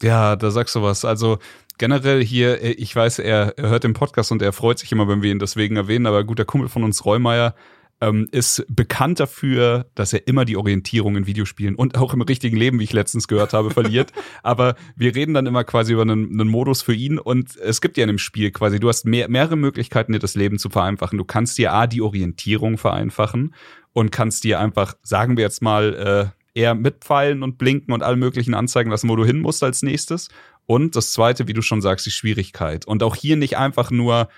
Ja, 0.00 0.36
da 0.36 0.50
sagst 0.50 0.74
du 0.74 0.82
was. 0.82 1.04
Also 1.04 1.38
generell 1.82 2.24
hier, 2.24 2.62
äh, 2.62 2.70
ich 2.70 2.94
weiß, 2.94 3.18
er, 3.18 3.58
er 3.58 3.70
hört 3.70 3.82
den 3.82 3.92
Podcast 3.92 4.30
und 4.30 4.40
er 4.40 4.52
freut 4.52 4.78
sich 4.78 4.92
immer, 4.92 5.08
wenn 5.08 5.20
wir 5.20 5.32
ihn 5.32 5.40
deswegen 5.40 5.74
erwähnen, 5.74 6.06
aber 6.06 6.22
guter 6.22 6.44
Kumpel 6.44 6.68
von 6.68 6.84
uns, 6.84 7.04
Reumeier, 7.04 7.56
ähm, 8.00 8.28
ist 8.30 8.64
bekannt 8.68 9.18
dafür, 9.18 9.86
dass 9.96 10.12
er 10.12 10.28
immer 10.28 10.44
die 10.44 10.56
Orientierung 10.56 11.16
in 11.16 11.26
Videospielen 11.26 11.74
und 11.74 11.98
auch 11.98 12.14
im 12.14 12.22
richtigen 12.22 12.56
Leben, 12.56 12.78
wie 12.78 12.84
ich 12.84 12.92
letztens 12.92 13.26
gehört 13.26 13.52
habe, 13.52 13.72
verliert. 13.72 14.12
Aber 14.44 14.76
wir 14.94 15.16
reden 15.16 15.34
dann 15.34 15.46
immer 15.46 15.64
quasi 15.64 15.94
über 15.94 16.02
einen, 16.02 16.30
einen, 16.30 16.48
Modus 16.48 16.82
für 16.82 16.94
ihn 16.94 17.18
und 17.18 17.56
es 17.56 17.80
gibt 17.80 17.96
ja 17.96 18.04
in 18.04 18.08
dem 18.08 18.18
Spiel 18.18 18.52
quasi, 18.52 18.78
du 18.78 18.88
hast 18.88 19.04
mehr, 19.04 19.28
mehrere 19.28 19.56
Möglichkeiten, 19.56 20.12
dir 20.12 20.20
das 20.20 20.36
Leben 20.36 20.60
zu 20.60 20.70
vereinfachen. 20.70 21.18
Du 21.18 21.24
kannst 21.24 21.58
dir 21.58 21.72
A, 21.72 21.88
die 21.88 22.00
Orientierung 22.00 22.78
vereinfachen 22.78 23.56
und 23.92 24.12
kannst 24.12 24.44
dir 24.44 24.60
einfach, 24.60 24.94
sagen 25.02 25.36
wir 25.36 25.42
jetzt 25.42 25.62
mal, 25.62 26.32
äh, 26.32 26.42
eher 26.54 26.74
mit 26.74 27.04
Pfeilen 27.04 27.42
und 27.42 27.58
Blinken 27.58 27.92
und 27.92 28.02
allen 28.02 28.18
möglichen 28.18 28.54
anzeigen 28.54 28.90
lassen, 28.90 29.08
wo 29.08 29.16
du 29.16 29.24
hin 29.24 29.40
musst 29.40 29.62
als 29.62 29.82
nächstes. 29.82 30.28
Und 30.66 30.96
das 30.96 31.12
zweite, 31.12 31.48
wie 31.48 31.52
du 31.52 31.62
schon 31.62 31.82
sagst, 31.82 32.06
die 32.06 32.10
Schwierigkeit. 32.10 32.86
Und 32.86 33.02
auch 33.02 33.16
hier 33.16 33.36
nicht 33.36 33.56
einfach 33.56 33.90
nur 33.90 34.28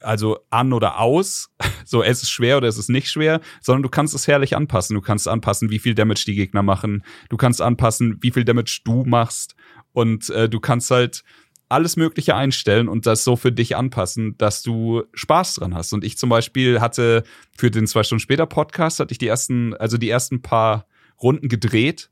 also 0.00 0.38
an 0.50 0.72
oder 0.72 1.00
aus, 1.00 1.50
so 1.84 2.02
es 2.02 2.22
ist 2.22 2.30
schwer 2.30 2.58
oder 2.58 2.68
es 2.68 2.78
ist 2.78 2.88
nicht 2.88 3.10
schwer, 3.10 3.40
sondern 3.60 3.82
du 3.82 3.88
kannst 3.88 4.14
es 4.14 4.28
herrlich 4.28 4.56
anpassen. 4.56 4.94
Du 4.94 5.00
kannst 5.00 5.28
anpassen, 5.28 5.70
wie 5.70 5.78
viel 5.78 5.94
Damage 5.94 6.24
die 6.26 6.34
Gegner 6.34 6.62
machen. 6.62 7.04
Du 7.28 7.36
kannst 7.36 7.60
anpassen, 7.60 8.18
wie 8.20 8.30
viel 8.30 8.44
Damage 8.44 8.80
du 8.84 9.04
machst. 9.04 9.56
Und 9.92 10.30
äh, 10.30 10.48
du 10.48 10.60
kannst 10.60 10.90
halt 10.90 11.24
alles 11.68 11.96
Mögliche 11.96 12.36
einstellen 12.36 12.88
und 12.88 13.06
das 13.06 13.24
so 13.24 13.34
für 13.34 13.50
dich 13.50 13.76
anpassen, 13.76 14.36
dass 14.38 14.62
du 14.62 15.02
Spaß 15.14 15.54
dran 15.54 15.74
hast. 15.74 15.92
Und 15.92 16.04
ich 16.04 16.16
zum 16.16 16.28
Beispiel 16.28 16.80
hatte 16.80 17.24
für 17.56 17.70
den 17.70 17.86
zwei 17.86 18.04
Stunden 18.04 18.20
später 18.20 18.46
Podcast 18.46 19.00
hatte 19.00 19.12
ich 19.12 19.18
die 19.18 19.26
ersten, 19.26 19.74
also 19.74 19.98
die 19.98 20.08
ersten 20.08 20.42
paar 20.42 20.86
Runden 21.20 21.48
gedreht 21.48 22.10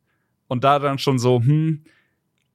und 0.49 0.65
da 0.65 0.79
dann 0.79 0.99
schon 0.99 1.19
so, 1.19 1.39
hm, 1.39 1.85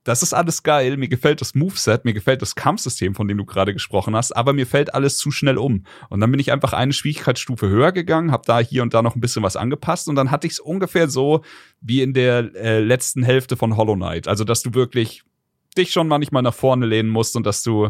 das 0.09 0.23
ist 0.23 0.33
alles 0.33 0.63
geil, 0.63 0.97
mir 0.97 1.07
gefällt 1.07 1.39
das 1.39 1.53
Moveset, 1.53 2.03
mir 2.03 2.13
gefällt 2.13 2.41
das 2.41 2.55
Kampfsystem, 2.55 3.13
von 3.13 3.27
dem 3.27 3.37
du 3.37 3.45
gerade 3.45 3.73
gesprochen 3.73 4.15
hast, 4.15 4.35
aber 4.35 4.53
mir 4.53 4.65
fällt 4.65 4.95
alles 4.95 5.17
zu 5.17 5.29
schnell 5.29 5.59
um. 5.59 5.85
Und 6.09 6.19
dann 6.19 6.31
bin 6.31 6.39
ich 6.39 6.51
einfach 6.51 6.73
eine 6.73 6.93
Schwierigkeitsstufe 6.93 7.69
höher 7.69 7.91
gegangen, 7.91 8.31
habe 8.31 8.41
da 8.47 8.59
hier 8.59 8.81
und 8.81 8.95
da 8.95 9.03
noch 9.03 9.15
ein 9.15 9.21
bisschen 9.21 9.43
was 9.43 9.55
angepasst 9.55 10.09
und 10.09 10.15
dann 10.15 10.31
hatte 10.31 10.47
ich 10.47 10.53
es 10.53 10.59
ungefähr 10.59 11.09
so 11.09 11.43
wie 11.79 12.01
in 12.01 12.13
der 12.13 12.55
äh, 12.55 12.79
letzten 12.79 13.21
Hälfte 13.21 13.55
von 13.55 13.77
Hollow 13.77 13.95
Knight. 13.95 14.27
Also, 14.27 14.43
dass 14.43 14.63
du 14.63 14.73
wirklich 14.73 15.21
dich 15.77 15.91
schon 15.91 16.07
manchmal 16.07 16.41
nach 16.41 16.55
vorne 16.55 16.87
lehnen 16.87 17.09
musst 17.09 17.35
und 17.35 17.45
dass 17.45 17.61
du 17.61 17.89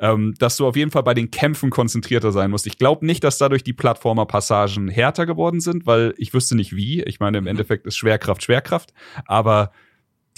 ähm, 0.00 0.34
dass 0.38 0.56
du 0.56 0.64
auf 0.64 0.76
jeden 0.76 0.92
Fall 0.92 1.02
bei 1.02 1.14
den 1.14 1.32
Kämpfen 1.32 1.70
konzentrierter 1.70 2.30
sein 2.30 2.52
musst. 2.52 2.68
Ich 2.68 2.78
glaube 2.78 3.04
nicht, 3.04 3.24
dass 3.24 3.36
dadurch 3.36 3.64
die 3.64 3.72
Plattformer-Passagen 3.72 4.86
härter 4.88 5.26
geworden 5.26 5.58
sind, 5.58 5.86
weil 5.86 6.14
ich 6.18 6.32
wüsste 6.32 6.54
nicht 6.54 6.76
wie. 6.76 7.02
Ich 7.02 7.18
meine, 7.18 7.38
im 7.38 7.44
mhm. 7.44 7.48
Endeffekt 7.48 7.84
ist 7.84 7.96
Schwerkraft 7.96 8.44
Schwerkraft, 8.44 8.92
aber 9.26 9.72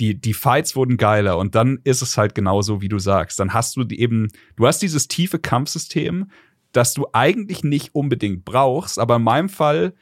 die, 0.01 0.21
die 0.21 0.35
Fights 0.35 0.75
wurden 0.75 0.97
geiler 0.97 1.39
und 1.39 1.55
dann 1.55 1.79
ist 1.85 2.03
es 2.03 2.17
halt 2.17 2.35
genauso, 2.35 2.81
wie 2.81 2.89
du 2.89 2.99
sagst. 2.99 3.39
Dann 3.39 3.53
hast 3.53 3.77
du 3.77 3.83
eben, 3.83 4.29
du 4.57 4.67
hast 4.67 4.81
dieses 4.81 5.07
tiefe 5.07 5.39
Kampfsystem, 5.39 6.31
das 6.73 6.95
du 6.95 7.07
eigentlich 7.13 7.63
nicht 7.63 7.95
unbedingt 7.95 8.45
brauchst, 8.45 8.99
aber 8.99 9.17
in 9.17 9.23
meinem 9.23 9.49
Fall, 9.49 9.95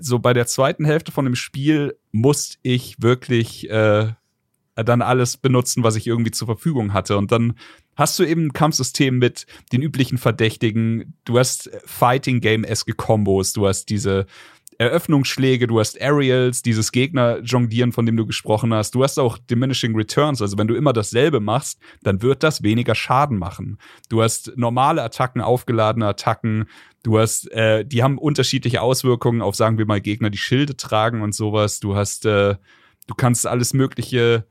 so 0.00 0.18
bei 0.18 0.34
der 0.34 0.46
zweiten 0.46 0.84
Hälfte 0.84 1.12
von 1.12 1.24
dem 1.24 1.36
Spiel, 1.36 1.96
musste 2.12 2.58
ich 2.62 2.96
wirklich 3.00 3.70
äh, 3.70 4.12
dann 4.74 5.02
alles 5.02 5.36
benutzen, 5.36 5.84
was 5.84 5.96
ich 5.96 6.06
irgendwie 6.06 6.32
zur 6.32 6.46
Verfügung 6.46 6.92
hatte. 6.92 7.16
Und 7.16 7.32
dann 7.32 7.54
hast 7.96 8.18
du 8.18 8.24
eben 8.24 8.46
ein 8.46 8.52
Kampfsystem 8.52 9.18
mit 9.18 9.46
den 9.72 9.82
üblichen 9.82 10.18
Verdächtigen. 10.18 11.14
Du 11.24 11.38
hast 11.38 11.70
Fighting 11.84 12.40
Game-eske 12.40 12.92
Kombos, 12.92 13.52
du 13.52 13.66
hast 13.66 13.86
diese 13.86 14.26
Eröffnungsschläge, 14.78 15.66
du 15.66 15.80
hast 15.80 16.00
Aerials, 16.00 16.62
dieses 16.62 16.92
Gegner-Jonglieren, 16.92 17.92
von 17.92 18.06
dem 18.06 18.16
du 18.16 18.26
gesprochen 18.26 18.72
hast. 18.74 18.94
Du 18.94 19.02
hast 19.02 19.18
auch 19.18 19.38
Diminishing 19.38 19.94
Returns. 19.94 20.42
Also 20.42 20.58
wenn 20.58 20.68
du 20.68 20.74
immer 20.74 20.92
dasselbe 20.92 21.40
machst, 21.40 21.78
dann 22.02 22.22
wird 22.22 22.42
das 22.42 22.62
weniger 22.62 22.94
Schaden 22.94 23.38
machen. 23.38 23.78
Du 24.08 24.22
hast 24.22 24.52
normale 24.56 25.02
Attacken, 25.02 25.40
aufgeladene 25.40 26.06
Attacken. 26.06 26.66
Du 27.02 27.18
hast, 27.18 27.50
äh, 27.52 27.84
die 27.84 28.02
haben 28.02 28.18
unterschiedliche 28.18 28.80
Auswirkungen 28.80 29.42
auf, 29.42 29.54
sagen 29.54 29.78
wir 29.78 29.86
mal, 29.86 30.00
Gegner, 30.00 30.30
die 30.30 30.38
Schilde 30.38 30.76
tragen 30.76 31.22
und 31.22 31.34
sowas. 31.34 31.80
Du 31.80 31.96
hast, 31.96 32.26
äh, 32.26 32.56
du 33.06 33.14
kannst 33.14 33.46
alles 33.46 33.74
Mögliche 33.74 34.46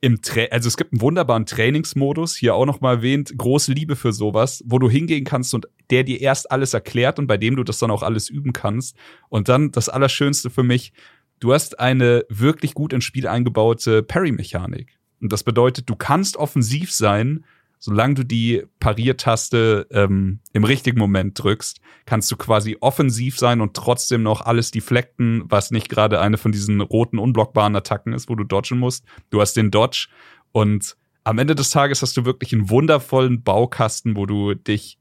im 0.00 0.20
Tra 0.20 0.42
also 0.50 0.68
es 0.68 0.76
gibt 0.76 0.92
einen 0.92 1.00
wunderbaren 1.00 1.46
Trainingsmodus, 1.46 2.36
hier 2.36 2.54
auch 2.54 2.66
noch 2.66 2.80
mal 2.80 2.96
erwähnt, 2.96 3.32
große 3.36 3.72
Liebe 3.72 3.96
für 3.96 4.12
sowas, 4.12 4.62
wo 4.66 4.78
du 4.78 4.90
hingehen 4.90 5.24
kannst 5.24 5.54
und 5.54 5.66
der 5.90 6.04
dir 6.04 6.20
erst 6.20 6.50
alles 6.50 6.74
erklärt 6.74 7.18
und 7.18 7.26
bei 7.26 7.36
dem 7.36 7.56
du 7.56 7.64
das 7.64 7.78
dann 7.78 7.90
auch 7.90 8.02
alles 8.02 8.28
üben 8.28 8.52
kannst. 8.52 8.96
Und 9.28 9.48
dann 9.48 9.72
das 9.72 9.88
Allerschönste 9.88 10.50
für 10.50 10.62
mich, 10.62 10.92
du 11.40 11.52
hast 11.52 11.80
eine 11.80 12.24
wirklich 12.28 12.74
gut 12.74 12.92
ins 12.92 13.04
Spiel 13.04 13.26
eingebaute 13.26 14.02
Parry-Mechanik. 14.02 14.98
Und 15.20 15.32
das 15.32 15.44
bedeutet, 15.44 15.88
du 15.88 15.96
kannst 15.96 16.36
offensiv 16.36 16.92
sein, 16.92 17.44
solange 17.78 18.14
du 18.14 18.24
die 18.24 18.64
Pariertaste 18.80 19.86
ähm, 19.90 20.40
im 20.52 20.64
richtigen 20.64 20.98
Moment 20.98 21.42
drückst, 21.42 21.80
kannst 22.04 22.30
du 22.30 22.36
quasi 22.36 22.76
offensiv 22.80 23.38
sein 23.38 23.60
und 23.60 23.74
trotzdem 23.74 24.22
noch 24.22 24.40
alles 24.40 24.70
deflecten, 24.70 25.44
was 25.46 25.70
nicht 25.70 25.88
gerade 25.88 26.20
eine 26.20 26.38
von 26.38 26.52
diesen 26.52 26.80
roten 26.80 27.18
unblockbaren 27.18 27.76
Attacken 27.76 28.12
ist, 28.12 28.28
wo 28.28 28.34
du 28.34 28.44
dodgen 28.44 28.78
musst. 28.78 29.04
Du 29.30 29.40
hast 29.40 29.54
den 29.54 29.70
Dodge 29.70 30.08
und 30.52 30.96
am 31.24 31.38
Ende 31.38 31.54
des 31.54 31.70
Tages 31.70 32.02
hast 32.02 32.16
du 32.16 32.24
wirklich 32.24 32.52
einen 32.52 32.70
wundervollen 32.70 33.42
Baukasten, 33.42 34.16
wo 34.16 34.26
du 34.26 34.54
dich 34.54 34.98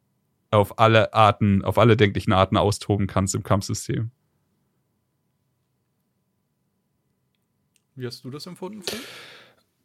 auf 0.52 0.80
alle 0.80 1.14
Arten, 1.14 1.64
auf 1.64 1.78
alle 1.78 1.96
denklichen 1.98 2.34
Arten 2.34 2.58
austoben 2.58 3.08
kannst 3.08 3.36
im 3.36 3.44
Kampfsystem. 3.44 4.12
Wie 7.96 8.06
hast 8.06 8.24
du 8.26 8.30
das 8.30 8.46
empfunden? 8.46 8.82
Phil? 8.82 9.00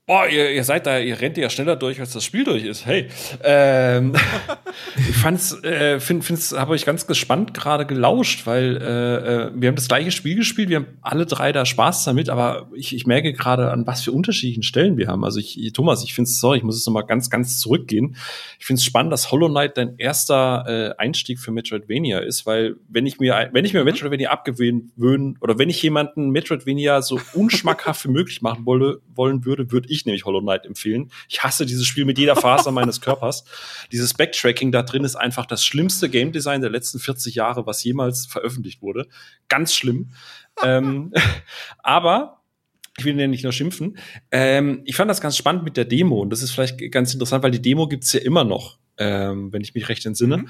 Boah, 0.07 0.27
ihr, 0.27 0.51
ihr 0.51 0.65
seid 0.65 0.87
da, 0.87 0.99
ihr 0.99 1.21
rennt 1.21 1.37
ja 1.37 1.49
schneller 1.49 1.77
durch, 1.77 2.01
als 2.01 2.13
das 2.13 2.25
Spiel 2.25 2.43
durch 2.43 2.65
ist. 2.65 2.85
Hey, 2.85 3.07
ähm, 3.45 4.15
ich 4.97 5.17
fand's, 5.17 5.63
äh, 5.63 6.01
find, 6.01 6.25
find's, 6.25 6.51
habe 6.51 6.75
ich 6.75 6.85
ganz 6.85 7.07
gespannt 7.07 7.55
gerade 7.55 7.87
gelauscht, 7.87 8.45
weil 8.45 8.77
äh, 8.79 9.45
äh, 9.45 9.51
wir 9.55 9.69
haben 9.69 9.77
das 9.77 9.87
gleiche 9.87 10.11
Spiel 10.11 10.35
gespielt, 10.35 10.69
wir 10.69 10.79
haben 10.79 10.99
alle 11.01 11.27
drei 11.27 11.53
da 11.53 11.65
Spaß 11.65 12.05
damit, 12.05 12.29
aber 12.29 12.69
ich, 12.75 12.93
ich 12.93 13.07
merke 13.07 13.33
gerade, 13.33 13.71
an 13.71 13.87
was 13.87 14.03
für 14.03 14.11
unterschiedlichen 14.11 14.65
Stellen 14.65 14.97
wir 14.97 15.07
haben. 15.07 15.25
Also 15.25 15.39
ich, 15.39 15.73
Thomas, 15.75 16.03
ich 16.03 16.13
find's, 16.13 16.41
sorry, 16.41 16.59
ich 16.59 16.65
muss 16.65 16.77
jetzt 16.77 16.87
noch 16.87 16.95
mal 16.95 17.03
ganz, 17.03 17.31
ganz 17.31 17.61
zurückgehen. 17.61 18.17
Ich 18.59 18.67
find's 18.67 18.83
spannend, 18.83 19.13
dass 19.13 19.31
Hollow 19.31 19.49
Knight 19.49 19.77
dein 19.77 19.97
erster 19.97 20.65
äh, 20.67 21.01
Einstieg 21.01 21.39
für 21.39 21.53
Metroidvania 21.53 22.19
ist, 22.19 22.47
weil 22.47 22.75
wenn 22.89 23.07
ich 23.07 23.21
mir, 23.21 23.51
wenn 23.53 23.65
ich 23.65 23.75
mir 23.75 23.85
Metroidvania 23.85 24.31
abgewöhnen 24.31 24.91
würden 24.97 25.39
oder 25.41 25.57
wenn 25.59 25.69
ich 25.71 25.81
jemanden 25.83 26.31
Metroidvania 26.31 27.01
so 27.01 27.21
unschmackhaft 27.35 28.05
wie 28.09 28.11
möglich 28.11 28.43
machen 28.43 28.67
wolle, 28.67 29.01
wollen 29.15 29.45
würde, 29.45 29.71
würde 29.71 29.89
ich 29.90 30.00
ich 30.00 30.07
nämlich 30.07 30.24
Hollow 30.24 30.40
Knight 30.40 30.66
empfehlen. 30.66 31.11
Ich 31.29 31.42
hasse 31.42 31.66
dieses 31.66 31.87
Spiel 31.87 32.05
mit 32.05 32.18
jeder 32.18 32.37
Faser 32.37 32.70
meines 32.72 33.00
Körpers. 33.00 33.44
Dieses 33.92 34.14
Backtracking 34.14 34.72
da 34.72 34.83
drin 34.83 35.05
ist 35.05 35.16
einfach 35.16 35.46
das 35.46 35.64
schlimmste 35.64 36.09
Game 36.09 36.33
Design 36.33 36.61
der 36.61 36.70
letzten 36.70 36.98
40 36.98 37.35
Jahre, 37.35 37.66
was 37.66 37.85
jemals 37.85 38.26
veröffentlicht 38.26 38.83
wurde. 38.83 39.07
Ganz 39.48 39.74
schlimm. 39.74 40.11
ähm, 40.64 41.12
aber 41.83 42.42
ich 42.98 43.05
will 43.05 43.14
den 43.16 43.31
nicht 43.31 43.44
nur 43.44 43.53
schimpfen. 43.53 43.98
Ähm, 44.31 44.83
ich 44.85 44.96
fand 44.96 45.11
das 45.11 45.20
ganz 45.20 45.37
spannend 45.37 45.64
mit 45.64 45.76
der 45.76 45.85
Demo 45.85 46.20
und 46.20 46.31
das 46.31 46.42
ist 46.42 46.50
vielleicht 46.50 46.90
ganz 46.90 47.12
interessant, 47.14 47.42
weil 47.42 47.50
die 47.50 47.62
Demo 47.62 47.88
gibt's 47.88 48.12
ja 48.12 48.20
immer 48.20 48.44
noch, 48.44 48.79
ähm, 48.98 49.53
wenn 49.53 49.62
ich 49.62 49.74
mich 49.74 49.88
recht 49.88 50.05
entsinne. 50.05 50.38
Mhm. 50.38 50.48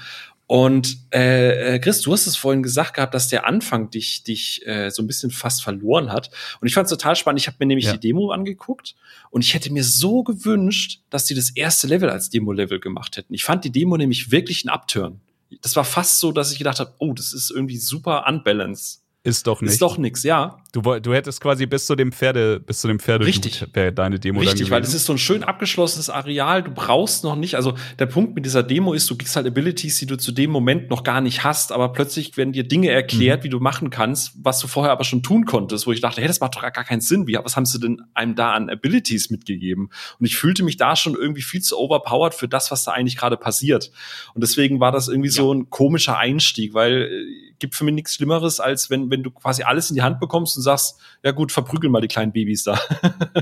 Und 0.51 0.97
äh, 1.13 1.75
äh, 1.75 1.79
Chris, 1.79 2.01
du 2.01 2.11
hast 2.11 2.27
es 2.27 2.35
vorhin 2.35 2.61
gesagt 2.61 2.95
gehabt, 2.95 3.13
dass 3.13 3.29
der 3.29 3.45
Anfang 3.45 3.89
dich, 3.89 4.25
dich 4.25 4.67
äh, 4.67 4.89
so 4.89 5.01
ein 5.01 5.07
bisschen 5.07 5.31
fast 5.31 5.63
verloren 5.63 6.11
hat. 6.11 6.29
Und 6.59 6.67
ich 6.67 6.73
fand 6.73 6.87
es 6.87 6.89
total 6.89 7.15
spannend. 7.15 7.39
Ich 7.39 7.47
habe 7.47 7.55
mir 7.59 7.67
nämlich 7.67 7.85
ja. 7.85 7.93
die 7.93 8.01
Demo 8.01 8.31
angeguckt 8.31 8.97
und 9.29 9.45
ich 9.45 9.53
hätte 9.53 9.71
mir 9.71 9.85
so 9.85 10.23
gewünscht, 10.23 11.03
dass 11.09 11.23
die 11.23 11.35
das 11.35 11.51
erste 11.51 11.87
Level 11.87 12.09
als 12.09 12.29
Demo-Level 12.31 12.81
gemacht 12.81 13.15
hätten. 13.15 13.33
Ich 13.33 13.45
fand 13.45 13.63
die 13.63 13.71
Demo 13.71 13.95
nämlich 13.95 14.31
wirklich 14.31 14.65
ein 14.65 14.69
Upturn. 14.69 15.21
Das 15.61 15.77
war 15.77 15.85
fast 15.85 16.19
so, 16.19 16.33
dass 16.33 16.51
ich 16.51 16.57
gedacht 16.57 16.81
habe, 16.81 16.95
oh, 16.97 17.13
das 17.13 17.31
ist 17.31 17.49
irgendwie 17.49 17.77
super 17.77 18.25
unbalanced. 18.27 19.03
Ist 19.23 19.47
doch 19.47 19.61
nicht. 19.61 19.71
Ist 19.71 19.81
doch 19.81 19.97
nix, 19.97 20.23
ja. 20.23 20.60
Du, 20.73 20.81
du 20.81 21.13
hättest 21.13 21.41
quasi 21.41 21.65
bis 21.65 21.85
zu 21.85 21.95
dem 21.95 22.13
Pferde, 22.13 22.61
bis 22.61 22.79
zu 22.79 22.87
dem 22.87 22.97
Pferde 22.97 23.25
Richtig. 23.25 23.65
wäre 23.73 23.91
deine 23.91 24.19
Demo 24.19 24.39
Richtig, 24.39 24.71
weil 24.71 24.79
das 24.79 24.93
ist 24.93 25.05
so 25.05 25.11
ein 25.11 25.17
schön 25.17 25.43
abgeschlossenes 25.43 26.09
Areal. 26.09 26.63
Du 26.63 26.71
brauchst 26.71 27.25
noch 27.25 27.35
nicht, 27.35 27.55
also 27.55 27.73
der 27.99 28.05
Punkt 28.05 28.35
mit 28.35 28.45
dieser 28.45 28.63
Demo 28.63 28.93
ist, 28.93 29.09
du 29.09 29.17
kriegst 29.17 29.35
halt 29.35 29.45
Abilities, 29.45 29.97
die 29.97 30.05
du 30.05 30.15
zu 30.15 30.31
dem 30.31 30.49
Moment 30.49 30.89
noch 30.89 31.03
gar 31.03 31.19
nicht 31.19 31.43
hast, 31.43 31.73
aber 31.73 31.91
plötzlich 31.91 32.37
werden 32.37 32.53
dir 32.53 32.65
Dinge 32.65 32.89
erklärt, 32.89 33.41
mhm. 33.41 33.43
wie 33.43 33.49
du 33.49 33.59
machen 33.59 33.89
kannst, 33.89 34.31
was 34.41 34.59
du 34.59 34.67
vorher 34.67 34.93
aber 34.93 35.03
schon 35.03 35.23
tun 35.23 35.43
konntest, 35.43 35.87
wo 35.87 35.91
ich 35.91 35.99
dachte, 35.99 36.21
hey, 36.21 36.27
das 36.27 36.39
macht 36.39 36.55
doch 36.55 36.61
gar 36.61 36.71
keinen 36.71 37.01
Sinn. 37.01 37.27
Wie, 37.27 37.33
was 37.33 37.57
haben 37.57 37.65
sie 37.65 37.77
denn 37.77 38.03
einem 38.13 38.35
da 38.35 38.53
an 38.53 38.69
Abilities 38.69 39.29
mitgegeben? 39.29 39.89
Und 40.19 40.25
ich 40.25 40.37
fühlte 40.37 40.63
mich 40.63 40.77
da 40.77 40.95
schon 40.95 41.15
irgendwie 41.15 41.41
viel 41.41 41.61
zu 41.61 41.77
overpowered 41.77 42.33
für 42.33 42.47
das, 42.47 42.71
was 42.71 42.85
da 42.85 42.93
eigentlich 42.93 43.17
gerade 43.17 43.35
passiert. 43.35 43.91
Und 44.33 44.41
deswegen 44.41 44.79
war 44.79 44.93
das 44.93 45.09
irgendwie 45.09 45.29
ja. 45.29 45.35
so 45.35 45.53
ein 45.53 45.69
komischer 45.69 46.17
Einstieg, 46.17 46.73
weil 46.73 47.09
äh, 47.11 47.51
gibt 47.59 47.75
für 47.75 47.85
mich 47.85 47.93
nichts 47.93 48.15
Schlimmeres, 48.15 48.59
als 48.59 48.89
wenn, 48.89 49.09
wenn 49.09 49.23
du 49.23 49.31
quasi 49.31 49.63
alles 49.63 49.89
in 49.89 49.95
die 49.95 50.01
Hand 50.01 50.19
bekommst 50.19 50.57
und 50.61 50.63
sagst, 50.63 50.99
ja 51.23 51.31
gut, 51.31 51.51
verprügel 51.51 51.89
mal 51.89 52.01
die 52.01 52.07
kleinen 52.07 52.31
Babys 52.31 52.63
da. 52.63 52.79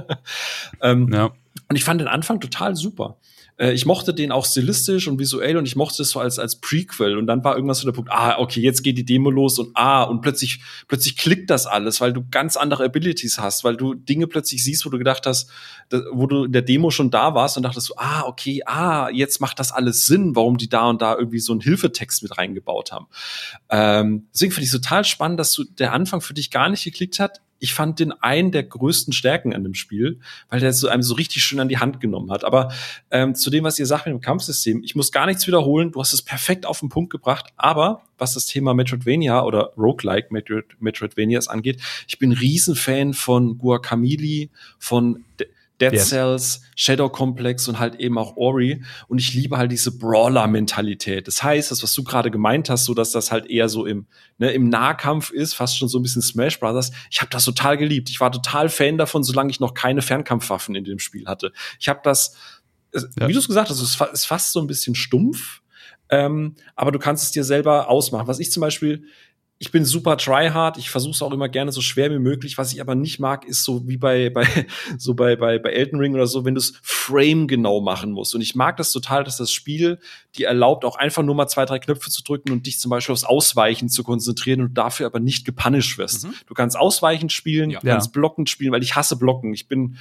ähm, 0.82 1.12
ja. 1.13 1.25
Und 1.67 1.75
ich 1.75 1.84
fand 1.84 2.01
den 2.01 2.08
Anfang 2.08 2.39
total 2.39 2.75
super. 2.75 3.17
Äh, 3.60 3.74
ich 3.74 3.86
mochte 3.86 4.13
den 4.13 4.32
auch 4.32 4.45
stilistisch 4.45 5.08
und 5.08 5.19
visuell 5.19 5.58
und 5.58 5.67
ich 5.67 5.76
mochte 5.76 6.02
es 6.02 6.12
so 6.12 6.19
als, 6.19 6.39
als 6.39 6.60
Prequel. 6.60 7.17
Und 7.17 7.28
dann 7.28 7.43
war 7.43 7.56
irgendwann 7.56 7.76
so 7.76 7.86
der 7.86 7.91
Punkt, 7.91 8.10
ah, 8.12 8.39
okay, 8.39 8.62
jetzt 8.62 8.82
geht 8.82 8.98
die 8.98 9.06
Demo 9.06 9.30
los 9.30 9.60
und 9.60 9.72
ah, 9.76 10.04
und 10.04 10.22
plötzlich, 10.22 10.62
plötzlich 10.88 11.17
klickt 11.17 11.50
das 11.50 11.67
alles, 11.67 12.02
weil 12.02 12.13
du 12.13 12.24
ganz 12.32 12.58
andere 12.58 12.86
Abilities 12.86 13.38
hast, 13.38 13.63
weil 13.63 13.76
du 13.76 13.93
Dinge 13.93 14.28
plötzlich 14.28 14.63
siehst, 14.63 14.86
wo 14.86 14.89
du 14.89 14.98
gedacht 14.98 15.26
hast, 15.26 15.50
wo 16.12 16.26
du 16.26 16.45
in 16.45 16.52
der 16.52 16.62
Demo 16.62 16.89
schon 16.89 17.12
da 17.12 17.36
warst 17.36 17.58
und 17.58 17.63
dachtest 17.63 17.88
so, 17.88 17.95
ah, 17.98 18.24
okay, 18.26 18.62
ah, 18.65 19.10
jetzt 19.10 19.41
macht 19.41 19.60
das 19.60 19.72
alles 19.72 20.06
Sinn, 20.06 20.36
warum 20.36 20.58
die 20.58 20.69
da 20.69 20.89
und 20.89 21.02
da 21.02 21.15
irgendwie 21.15 21.39
so 21.39 21.52
einen 21.52 21.62
Hilfetext 21.62 22.24
mit 22.24 22.38
reingebaut 22.38 22.91
haben. 22.91 23.08
Ähm, 23.69 24.28
deswegen 24.34 24.52
finde 24.52 24.65
ich 24.65 24.72
total 24.72 25.04
spannend, 25.04 25.39
dass 25.39 25.52
du 25.52 25.63
der 25.63 25.93
Anfang 25.93 26.22
für 26.22 26.34
dich 26.34 26.52
gar 26.52 26.69
nicht 26.69 26.84
geklickt 26.84 27.19
hat 27.19 27.41
ich 27.60 27.74
fand 27.74 28.00
den 28.00 28.12
einen 28.12 28.52
der 28.52 28.63
größten 28.63 29.13
Stärken 29.13 29.54
an 29.54 29.63
dem 29.63 29.74
Spiel, 29.74 30.19
weil 30.50 30.60
der 30.60 30.74
so 30.74 30.88
einem 30.88 31.04
so 31.04 31.13
richtig 31.13 31.43
schön 31.43 31.60
an 31.60 31.69
die 31.69 31.78
Hand 31.78 32.00
genommen 32.00 32.32
hat. 32.32 32.43
Aber 32.43 32.72
ähm, 33.12 33.36
zu 33.36 33.50
dem, 33.50 33.63
was 33.63 33.78
ihr 33.78 33.86
sagt 33.86 34.06
mit 34.06 34.13
dem 34.13 34.22
Kampfsystem, 34.22 34.82
ich 34.84 34.95
muss 34.95 35.12
gar 35.12 35.26
nichts 35.26 35.45
wiederholen. 35.45 35.91
Du 35.91 36.00
hast 36.00 36.13
es 36.13 36.22
perfekt 36.22 36.65
auf 36.65 36.80
den 36.80 36.89
Punkt 36.89 37.12
gebracht. 37.12 37.48
Aber 37.58 38.04
was 38.17 38.34
das 38.34 38.45
Thema 38.45 38.74
Metroidvania 38.74 39.43
oder 39.43 39.74
Roguelike 39.78 40.28
Metroid, 40.32 40.65
Metroidvanias 40.80 41.48
angeht, 41.48 41.82
ich 42.08 42.17
bin 42.17 42.32
Riesenfan 42.32 43.13
von 43.13 43.58
Guacamole, 43.58 44.50
von 44.78 45.24
Dead 45.80 45.94
yes. 45.94 46.10
Cells, 46.10 46.62
Shadow 46.76 47.10
Complex 47.10 47.68
und 47.68 47.80
halt 47.80 47.96
eben 47.96 48.18
auch 48.18 48.36
Ori. 48.36 48.84
Und 49.08 49.20
ich 49.20 49.34
liebe 49.34 49.58
halt 49.58 49.72
diese 49.72 49.98
Brawler-Mentalität. 49.98 51.28
Das 51.28 51.42
heißt, 51.42 51.72
das, 51.72 51.82
was 51.84 51.94
du 51.94 52.04
gerade 52.04 52.32
gemeint 52.32 52.70
hast, 52.70 52.86
so 52.86 52.94
dass 52.94 53.12
das 53.12 53.32
halt 53.32 53.50
eher 53.50 53.70
so 53.70 53.86
im, 53.86 54.08
ne, 54.38 54.52
im 54.52 54.70
Nahkampf 54.70 55.32
ist, 55.32 55.54
fast 55.54 55.78
schon 55.78 55.88
so 55.88 56.00
ein 56.00 56.04
bisschen 56.04 56.22
Smash 56.22 56.60
Brothers. 56.60 56.92
Ich 57.10 57.22
habe 57.22 57.30
das 57.32 57.46
total 57.46 57.78
geliebt. 57.78 58.10
Ich 58.10 58.20
war 58.20 58.32
total 58.32 58.70
Fan 58.70 58.98
davon, 58.98 59.24
solange 59.24 59.52
ich 59.52 59.60
noch 59.60 59.74
keine 59.74 60.02
Fernkampfwaffen 60.02 60.76
in 60.76 60.84
dem 60.84 61.00
Spiel 61.00 61.26
hatte. 61.28 61.52
Ich 61.80 61.88
habe 61.88 62.02
das 62.04 62.36
ja. 62.94 63.28
wie 63.28 63.34
du 63.34 63.39
es 63.39 63.48
gesagt 63.48 63.70
hast, 63.70 63.82
es 63.82 64.00
ist 64.13 64.26
fast 64.26 64.52
so 64.52 64.60
ein 64.60 64.68
bisschen 64.68 64.96
stumpf, 64.96 65.62
ähm, 66.10 66.56
aber 66.76 66.92
du 66.92 67.00
kannst 67.00 67.24
es 67.24 67.32
dir 67.32 67.44
selber 67.44 67.89
ausmachen. 67.89 68.28
Was 68.28 68.39
ich 68.39 68.52
zum 68.52 68.62
Beispiel 68.62 69.06
ich 69.62 69.72
bin 69.72 69.84
super 69.84 70.15
tryhard, 70.15 70.78
ich 70.78 70.89
versuche 70.89 71.12
es 71.12 71.22
auch 71.22 71.34
immer 71.34 71.50
gerne 71.50 71.74
so 71.74 71.82
schwer 71.82 72.10
wie 72.12 72.19
möglich. 72.19 72.58
Was 72.58 72.72
ich 72.72 72.80
aber 72.80 72.95
nicht 72.95 73.19
mag, 73.19 73.45
ist 73.45 73.65
so 73.65 73.86
wie 73.89 73.98
bei, 73.98 74.30
bei 74.30 74.48
so 74.98 75.13
bei, 75.13 75.36
bei, 75.36 75.60
bei 75.60 75.72
Elden 75.72 76.00
Ring 76.00 76.15
oder 76.15 76.28
so, 76.28 76.45
wenn 76.45 76.56
du 76.56 76.60
es 76.60 76.80
frame 76.82 77.45
genau 77.45 77.82
machen 77.82 78.12
musst. 78.12 78.34
Und 78.34 78.39
ich 78.39 78.56
mag 78.56 78.78
das 78.78 78.93
total, 78.93 79.26
dass 79.26 79.36
das 79.36 79.52
Spiel 79.52 80.00
dir 80.38 80.48
erlaubt, 80.48 80.86
auch 80.86 80.95
einfach 80.95 81.24
nur 81.24 81.36
mal 81.36 81.48
zwei, 81.48 81.65
drei 81.65 81.78
Knöpfe 81.78 82.10
zu 82.10 82.24
drücken 82.24 82.52
und 82.52 82.67
dich 82.67 82.80
zum 82.80 82.89
Beispiel 82.89 83.12
aufs 83.12 83.26
Ausweichen 83.26 83.89
zu 83.89 84.04
konzentrieren 84.04 84.62
und 84.62 84.78
dafür 84.78 85.08
aber 85.08 85.19
nicht 85.19 85.43
gepunished 85.43 85.98
wirst. 85.98 86.26
Mhm. 86.26 86.34
Du 86.48 86.54
kannst 86.54 86.78
ausweichend 86.78 87.34
spielen, 87.34 87.69
ja. 87.69 87.82
du 87.82 87.88
kannst 87.88 88.13
blockend 88.13 88.50
spielen, 88.50 88.72
weil 88.72 88.84
ich 88.84 88.95
hasse 88.95 89.17
Blocken. 89.17 89.54
Ich 89.54 89.67
bin 89.67 89.98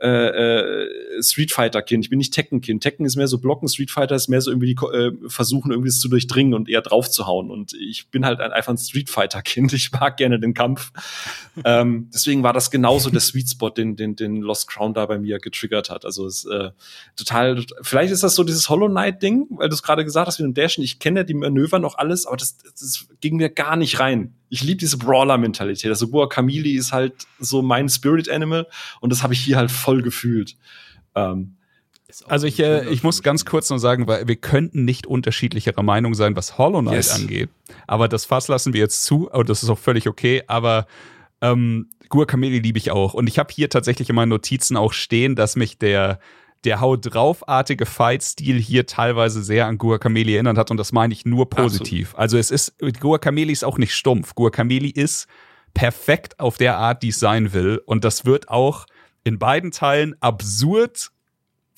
äh, 0.00 0.06
äh, 0.08 1.22
Street 1.22 1.50
Fighter 1.50 1.82
Kind, 1.82 2.04
ich 2.04 2.10
bin 2.10 2.18
nicht 2.18 2.32
Tekken 2.32 2.60
Kind. 2.60 2.82
Tekken 2.84 3.06
ist 3.06 3.16
mehr 3.16 3.26
so 3.26 3.38
Blocken, 3.38 3.68
Street 3.68 3.90
Fighter 3.90 4.14
ist 4.14 4.28
mehr 4.28 4.40
so 4.40 4.52
irgendwie 4.52 4.74
die, 4.74 4.86
äh, 4.86 5.12
versuchen 5.28 5.72
irgendwie 5.72 5.88
es 5.88 5.98
zu 5.98 6.08
durchdringen 6.08 6.54
und 6.54 6.68
eher 6.68 6.82
draufzuhauen. 6.82 7.50
Und 7.50 7.72
ich 7.72 8.08
bin 8.08 8.24
halt 8.24 8.38
einfach 8.38 8.72
ein 8.72 8.78
Street 8.78 8.99
Street 9.00 9.10
Fighter 9.10 9.42
Kind. 9.42 9.72
Ich 9.72 9.92
mag 9.92 10.16
gerne 10.16 10.38
den 10.38 10.54
Kampf. 10.54 10.92
ähm, 11.64 12.10
deswegen 12.12 12.42
war 12.42 12.52
das 12.52 12.70
genauso 12.70 13.10
der 13.10 13.20
Sweet 13.20 13.50
Spot, 13.50 13.70
den, 13.70 13.96
den, 13.96 14.16
den 14.16 14.36
Lost 14.36 14.68
Crown 14.68 14.94
da 14.94 15.06
bei 15.06 15.18
mir 15.18 15.38
getriggert 15.38 15.90
hat. 15.90 16.04
Also 16.04 16.26
es 16.26 16.44
äh, 16.44 16.70
total, 17.16 17.64
vielleicht 17.82 18.12
ist 18.12 18.22
das 18.22 18.34
so 18.34 18.44
dieses 18.44 18.68
Hollow 18.68 18.88
Knight 18.88 19.22
Ding, 19.22 19.46
weil 19.50 19.68
du 19.68 19.74
es 19.74 19.82
gerade 19.82 20.04
gesagt 20.04 20.26
hast 20.26 20.38
mit 20.38 20.46
dem 20.46 20.54
Dashen. 20.54 20.84
Ich 20.84 20.98
kenne 20.98 21.20
ja 21.20 21.24
die 21.24 21.34
Manöver 21.34 21.78
noch 21.78 21.96
alles, 21.96 22.26
aber 22.26 22.36
das, 22.36 22.58
das 22.58 23.06
ging 23.20 23.36
mir 23.36 23.48
gar 23.48 23.76
nicht 23.76 24.00
rein. 24.00 24.34
Ich 24.48 24.62
liebe 24.62 24.78
diese 24.78 24.98
Brawler-Mentalität. 24.98 25.90
Also 25.90 26.08
Guacamole 26.08 26.70
ist 26.70 26.92
halt 26.92 27.14
so 27.38 27.62
mein 27.62 27.88
Spirit 27.88 28.28
Animal 28.28 28.66
und 29.00 29.10
das 29.10 29.22
habe 29.22 29.32
ich 29.32 29.40
hier 29.40 29.56
halt 29.56 29.70
voll 29.70 30.02
gefühlt. 30.02 30.56
Ähm, 31.14 31.56
also 32.26 32.46
ich, 32.46 32.58
äh, 32.60 32.88
ich 32.88 33.02
muss 33.02 33.22
ganz 33.22 33.44
kurz 33.44 33.70
noch 33.70 33.78
sagen, 33.78 34.06
weil 34.06 34.26
wir 34.28 34.36
könnten 34.36 34.84
nicht 34.84 35.06
unterschiedlicherer 35.06 35.82
Meinung 35.82 36.14
sein, 36.14 36.36
was 36.36 36.58
Hollow 36.58 36.80
Knight 36.80 36.94
yes. 36.94 37.14
angeht. 37.14 37.50
Aber 37.86 38.08
das 38.08 38.24
Fass 38.24 38.48
lassen 38.48 38.72
wir 38.72 38.80
jetzt 38.80 39.04
zu, 39.04 39.30
aber 39.32 39.44
das 39.44 39.62
ist 39.62 39.70
auch 39.70 39.78
völlig 39.78 40.08
okay. 40.08 40.42
Aber 40.46 40.86
ähm, 41.40 41.88
Guacamole 42.08 42.58
liebe 42.58 42.78
ich 42.78 42.90
auch. 42.90 43.14
Und 43.14 43.28
ich 43.28 43.38
habe 43.38 43.52
hier 43.52 43.68
tatsächlich 43.70 44.08
in 44.08 44.16
meinen 44.16 44.30
Notizen 44.30 44.76
auch 44.76 44.92
stehen, 44.92 45.36
dass 45.36 45.56
mich 45.56 45.78
der 45.78 46.18
der 46.64 46.80
Haut 46.80 47.14
draufartige 47.14 47.86
Fight-Stil 47.86 48.60
hier 48.60 48.86
teilweise 48.86 49.42
sehr 49.42 49.66
an 49.66 49.78
Guacamole 49.78 50.32
erinnert 50.32 50.58
hat 50.58 50.70
und 50.70 50.76
das 50.76 50.92
meine 50.92 51.12
ich 51.12 51.24
nur 51.24 51.48
positiv. 51.48 52.08
Absolut. 52.08 52.20
Also 52.20 52.38
es 52.38 52.50
ist, 52.50 52.78
Guacamole 53.00 53.50
ist 53.50 53.64
auch 53.64 53.78
nicht 53.78 53.94
stumpf. 53.94 54.34
Guacamole 54.34 54.90
ist 54.90 55.26
perfekt 55.72 56.38
auf 56.38 56.58
der 56.58 56.76
Art, 56.76 57.02
die 57.02 57.08
es 57.08 57.18
sein 57.18 57.52
will 57.52 57.80
und 57.86 58.04
das 58.04 58.26
wird 58.26 58.50
auch 58.50 58.84
in 59.24 59.38
beiden 59.38 59.70
Teilen 59.70 60.14
absurd 60.20 61.10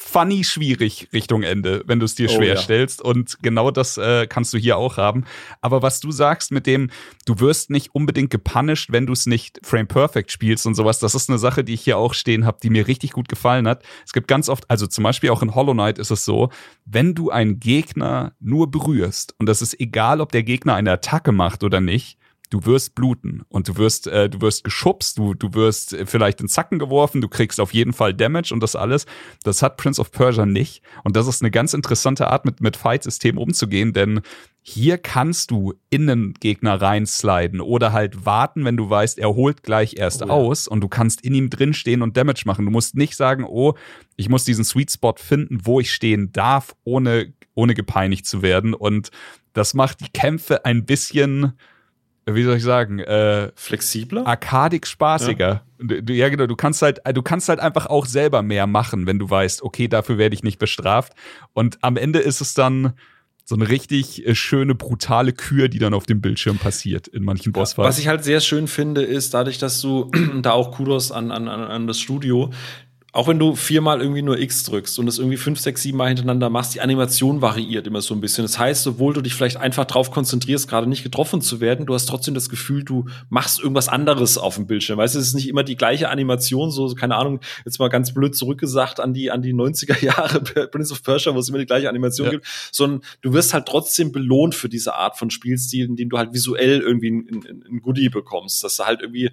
funny 0.03 0.45
schwierig 0.45 1.09
Richtung 1.13 1.43
Ende, 1.43 1.83
wenn 1.87 1.99
du 1.99 2.05
es 2.05 2.15
dir 2.15 2.29
oh, 2.29 2.35
schwer 2.35 2.55
ja. 2.55 2.57
stellst. 2.57 3.01
Und 3.01 3.39
genau 3.43 3.71
das 3.71 3.97
äh, 3.97 4.27
kannst 4.27 4.53
du 4.53 4.59
hier 4.59 4.77
auch 4.77 4.97
haben. 4.97 5.25
Aber 5.61 5.83
was 5.83 6.01
du 6.01 6.11
sagst 6.11 6.51
mit 6.51 6.67
dem, 6.67 6.91
du 7.25 7.41
wirst 7.41 7.71
nicht 7.71 7.95
unbedingt 7.95 8.31
gepunished, 8.31 8.93
wenn 8.93 9.07
du 9.07 9.13
es 9.13 9.27
nicht 9.27 9.61
frame 9.63 9.87
perfect 9.87 10.31
spielst 10.31 10.67
und 10.67 10.75
sowas, 10.75 10.99
das 10.99 11.15
ist 11.15 11.31
eine 11.31 11.39
Sache, 11.39 11.65
die 11.65 11.75
ich 11.75 11.83
hier 11.83 11.99
auch 11.99 12.15
stehen 12.15 12.45
habe, 12.45 12.59
die 12.63 12.71
mir 12.71 12.89
richtig 12.89 13.13
gut 13.13 13.29
gefallen 13.29 13.67
hat. 13.67 13.85
Es 14.05 14.13
gibt 14.13 14.29
ganz 14.29 14.49
oft, 14.49 14.69
also 14.69 14.87
zum 14.87 15.05
Beispiel 15.05 15.31
auch 15.31 15.43
in 15.43 15.55
Hollow 15.55 15.73
Knight 15.73 15.99
ist 15.99 16.11
es 16.11 16.25
so, 16.25 16.51
wenn 16.85 17.15
du 17.15 17.31
einen 17.31 17.61
Gegner 17.61 18.35
nur 18.41 18.71
berührst, 18.71 19.35
und 19.39 19.47
das 19.47 19.63
ist 19.63 19.79
egal, 19.81 20.21
ob 20.21 20.33
der 20.33 20.43
Gegner 20.43 20.75
eine 20.75 20.93
Attacke 20.93 21.33
macht 21.33 21.65
oder 21.65 21.81
nicht, 21.81 22.19
du 22.53 22.67
wirst 22.67 22.95
bluten 22.95 23.43
und 23.49 23.69
du 23.69 23.77
wirst, 23.77 24.07
äh, 24.07 24.29
du 24.29 24.41
wirst 24.43 24.63
geschubst, 24.63 25.17
du, 25.17 25.33
du 25.33 25.55
wirst 25.55 25.97
vielleicht 26.05 26.41
in 26.41 26.49
Zacken 26.49 26.79
geworfen, 26.79 27.23
du 27.23 27.29
kriegst 27.29 27.61
auf 27.61 27.73
jeden 27.73 27.95
Fall 27.95 28.13
Damage 28.13 28.53
und 28.53 28.63
das 28.63 28.77
alles. 28.77 29.07
Das 29.43 29.63
hat 29.63 29.79
Prince 29.79 30.01
of 30.01 30.13
Persia 30.13 30.45
nicht. 30.45 30.83
Und 31.03 31.17
das 31.17 31.27
ist 31.27 31.41
eine 31.41 31.51
ganz 31.51 31.73
interessante 31.73 32.29
Art, 32.29 32.45
mit, 32.45 32.61
mit 32.61 32.77
Fight-Systemen 32.77 33.43
umzugehen, 33.43 33.95
denn 33.95 34.21
hier 34.61 34.99
kannst 34.99 35.51
du 35.51 35.75
in 35.91 36.09
einen 36.09 36.35
Gegner 36.35 36.81
reinsliden 36.81 37.61
oder 37.61 37.93
halt 37.93 38.27
warten, 38.27 38.65
wenn 38.65 38.77
du 38.77 38.89
weißt, 38.89 39.19
er 39.19 39.35
holt 39.35 39.63
gleich 39.63 39.95
erst 39.97 40.23
oh, 40.23 40.29
aus 40.29 40.69
und 40.69 40.81
du 40.83 40.89
kannst 40.89 41.23
in 41.23 41.35
ihm 41.35 41.51
drin 41.51 41.75
stehen 41.75 42.03
und 42.03 42.17
Damage 42.17 42.43
machen. 42.45 42.67
Du 42.67 42.71
musst 42.71 42.95
nicht 42.95 43.17
sagen, 43.17 43.45
oh, 43.45 43.75
ich 44.17 44.29
muss 44.29 44.45
diesen 44.45 44.65
Sweet 44.65 44.93
Spot 44.93 45.15
finden, 45.17 45.61
wo 45.65 45.81
ich 45.81 45.93
stehen 45.93 46.33
darf, 46.33 46.77
ohne, 46.85 47.33
ohne 47.55 47.75
gepeinigt 47.75 48.27
zu 48.27 48.43
werden. 48.43 48.75
Und 48.75 49.11
das 49.53 49.75
macht 49.75 50.01
die 50.01 50.13
Kämpfe 50.13 50.65
ein 50.65 50.85
bisschen, 50.85 51.55
wie 52.27 52.45
soll 52.45 52.57
ich 52.57 52.63
sagen, 52.63 52.99
äh, 53.01 53.51
flexibler, 53.55 54.27
arkadig 54.27 54.87
spaßiger. 54.87 55.63
Ja. 55.81 56.01
Du, 56.01 56.13
ja, 56.13 56.29
genau, 56.29 56.47
du 56.47 56.55
kannst 56.55 56.83
halt, 56.83 57.01
du 57.13 57.23
kannst 57.23 57.49
halt 57.49 57.59
einfach 57.59 57.87
auch 57.87 58.07
selber 58.07 58.43
mehr 58.43 58.67
machen, 58.67 59.07
wenn 59.07 59.19
du 59.19 59.29
weißt, 59.29 59.63
okay, 59.63 59.89
dafür 59.89 60.17
werde 60.17 60.35
ich 60.35 60.45
nicht 60.45 60.59
bestraft. 60.59 61.13
Und 61.53 61.79
am 61.83 61.97
Ende 61.97 62.21
ist 62.21 62.41
es 62.41 62.55
dann 62.55 62.93
so 63.45 63.57
eine 63.57 63.69
richtig 63.69 64.27
äh, 64.27 64.35
schöne, 64.35 64.75
brutale 64.75 65.33
Kür, 65.33 65.69
die 65.69 65.79
dann 65.79 65.95
auf 65.95 66.07
dem 66.07 66.21
Bildschirm 66.21 66.59
passiert 66.59 67.09
in 67.09 67.25
manchen 67.25 67.53
Bossfights. 67.53 67.89
Was 67.89 67.99
ich 67.99 68.07
halt 68.07 68.23
sehr 68.23 68.41
schön 68.41 68.69
finde, 68.69 69.03
ist 69.03 69.35
dadurch, 69.35 69.59
dass 69.59 69.81
du 69.81 70.11
da 70.43 70.53
auch 70.53 70.71
Kudos 70.71 71.11
an, 71.11 71.31
an, 71.31 71.49
an 71.49 71.87
das 71.87 71.99
Studio, 71.99 72.51
auch 73.15 73.29
wenn 73.29 73.39
du 73.39 73.55
viermal 73.55 74.01
irgendwie 74.01 74.23
nur 74.23 74.39
X 74.39 74.65
drückst 74.65 74.99
und 74.99 75.07
es 75.07 75.19
irgendwie 75.19 75.37
fünf, 75.37 75.61
sechs, 75.61 75.83
sieben 75.83 75.99
Mal 75.99 76.09
hintereinander 76.09 76.49
machst, 76.49 76.75
die 76.75 76.81
Animation 76.81 77.43
variiert 77.43 77.87
immer 77.87 78.01
so 78.01 78.15
ein 78.15 78.23
bisschen. 78.23 78.43
Das 78.43 78.59
heißt, 78.59 78.87
obwohl 78.87 79.13
du 79.13 79.21
dich 79.21 79.35
vielleicht 79.35 79.59
einfach 79.59 79.85
drauf 79.85 80.11
konzentrierst, 80.11 80.67
gerade 80.67 80.87
nicht 80.87 81.03
getroffen 81.03 81.43
zu 81.43 81.61
werden, 81.61 81.85
du 81.85 81.93
hast 81.93 82.07
trotzdem 82.07 82.33
das 82.33 82.49
Gefühl, 82.49 82.85
du 82.85 83.05
machst 83.29 83.61
irgendwas 83.61 83.91
anderes 83.91 84.39
auf 84.39 84.55
dem 84.55 84.67
Bildschirm. 84.67 84.97
Weißt 84.97 85.15
du, 85.15 85.19
es 85.19 85.27
ist 85.27 85.35
nicht 85.35 85.47
immer 85.47 85.63
die 85.63 85.77
gleiche 85.77 86.09
Animation, 86.09 86.71
so, 86.71 86.89
keine 86.95 87.17
Ahnung, 87.17 87.41
jetzt 87.67 87.79
mal 87.79 87.89
ganz 87.89 88.15
blöd 88.15 88.35
zurückgesagt 88.35 88.99
an 88.99 89.13
die, 89.13 89.31
an 89.31 89.43
die 89.43 89.53
90er 89.53 90.03
Jahre 90.03 90.41
Prince 90.41 90.95
of 90.95 91.03
Persia, 91.03 91.35
wo 91.35 91.39
es 91.39 91.51
immer 91.51 91.59
die 91.59 91.67
gleiche 91.67 91.91
Animation 91.91 92.27
ja. 92.27 92.31
gibt, 92.33 92.47
sondern 92.73 93.03
du 93.21 93.35
wirst 93.35 93.53
halt 93.53 93.67
trotzdem 93.67 94.13
belohnt 94.13 94.55
für 94.55 94.71
diese 94.71 94.95
Art 94.95 95.19
von 95.19 95.29
Spielstil, 95.29 95.85
indem 95.85 96.09
du 96.09 96.17
halt 96.17 96.33
visuell 96.33 96.81
irgendwie 96.81 97.11
ein, 97.11 97.29
ein, 97.31 97.65
ein 97.73 97.83
Goodie 97.83 98.09
bekommst. 98.09 98.65
Dass 98.65 98.77
du 98.77 98.85
halt 98.85 99.03
irgendwie, 99.03 99.31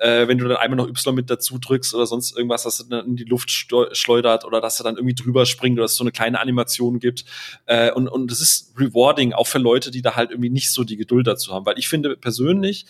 äh, 0.00 0.28
wenn 0.28 0.36
du 0.36 0.46
dann 0.48 0.58
einmal 0.58 0.76
noch 0.76 0.88
Y 0.88 1.14
mit 1.14 1.30
dazu 1.30 1.56
drückst 1.58 1.94
oder 1.94 2.04
sonst 2.04 2.36
irgendwas, 2.36 2.64
dass 2.64 2.76
du 2.76 2.84
dann 2.90 3.06
in 3.06 3.16
die 3.16 3.21
Luft 3.24 3.50
schleudert 3.50 4.44
oder 4.44 4.60
dass 4.60 4.80
er 4.80 4.84
dann 4.84 4.96
irgendwie 4.96 5.14
drüber 5.14 5.46
springt 5.46 5.78
oder 5.78 5.84
dass 5.84 5.92
es 5.92 5.98
so 5.98 6.04
eine 6.04 6.12
kleine 6.12 6.40
Animation 6.40 6.98
gibt. 6.98 7.24
Äh, 7.66 7.92
und, 7.92 8.08
und 8.08 8.30
das 8.30 8.40
ist 8.40 8.72
rewarding, 8.78 9.32
auch 9.32 9.46
für 9.46 9.58
Leute, 9.58 9.90
die 9.90 10.02
da 10.02 10.16
halt 10.16 10.30
irgendwie 10.30 10.50
nicht 10.50 10.72
so 10.72 10.84
die 10.84 10.96
Geduld 10.96 11.26
dazu 11.26 11.52
haben. 11.52 11.66
Weil 11.66 11.78
ich 11.78 11.88
finde 11.88 12.16
persönlich, 12.16 12.86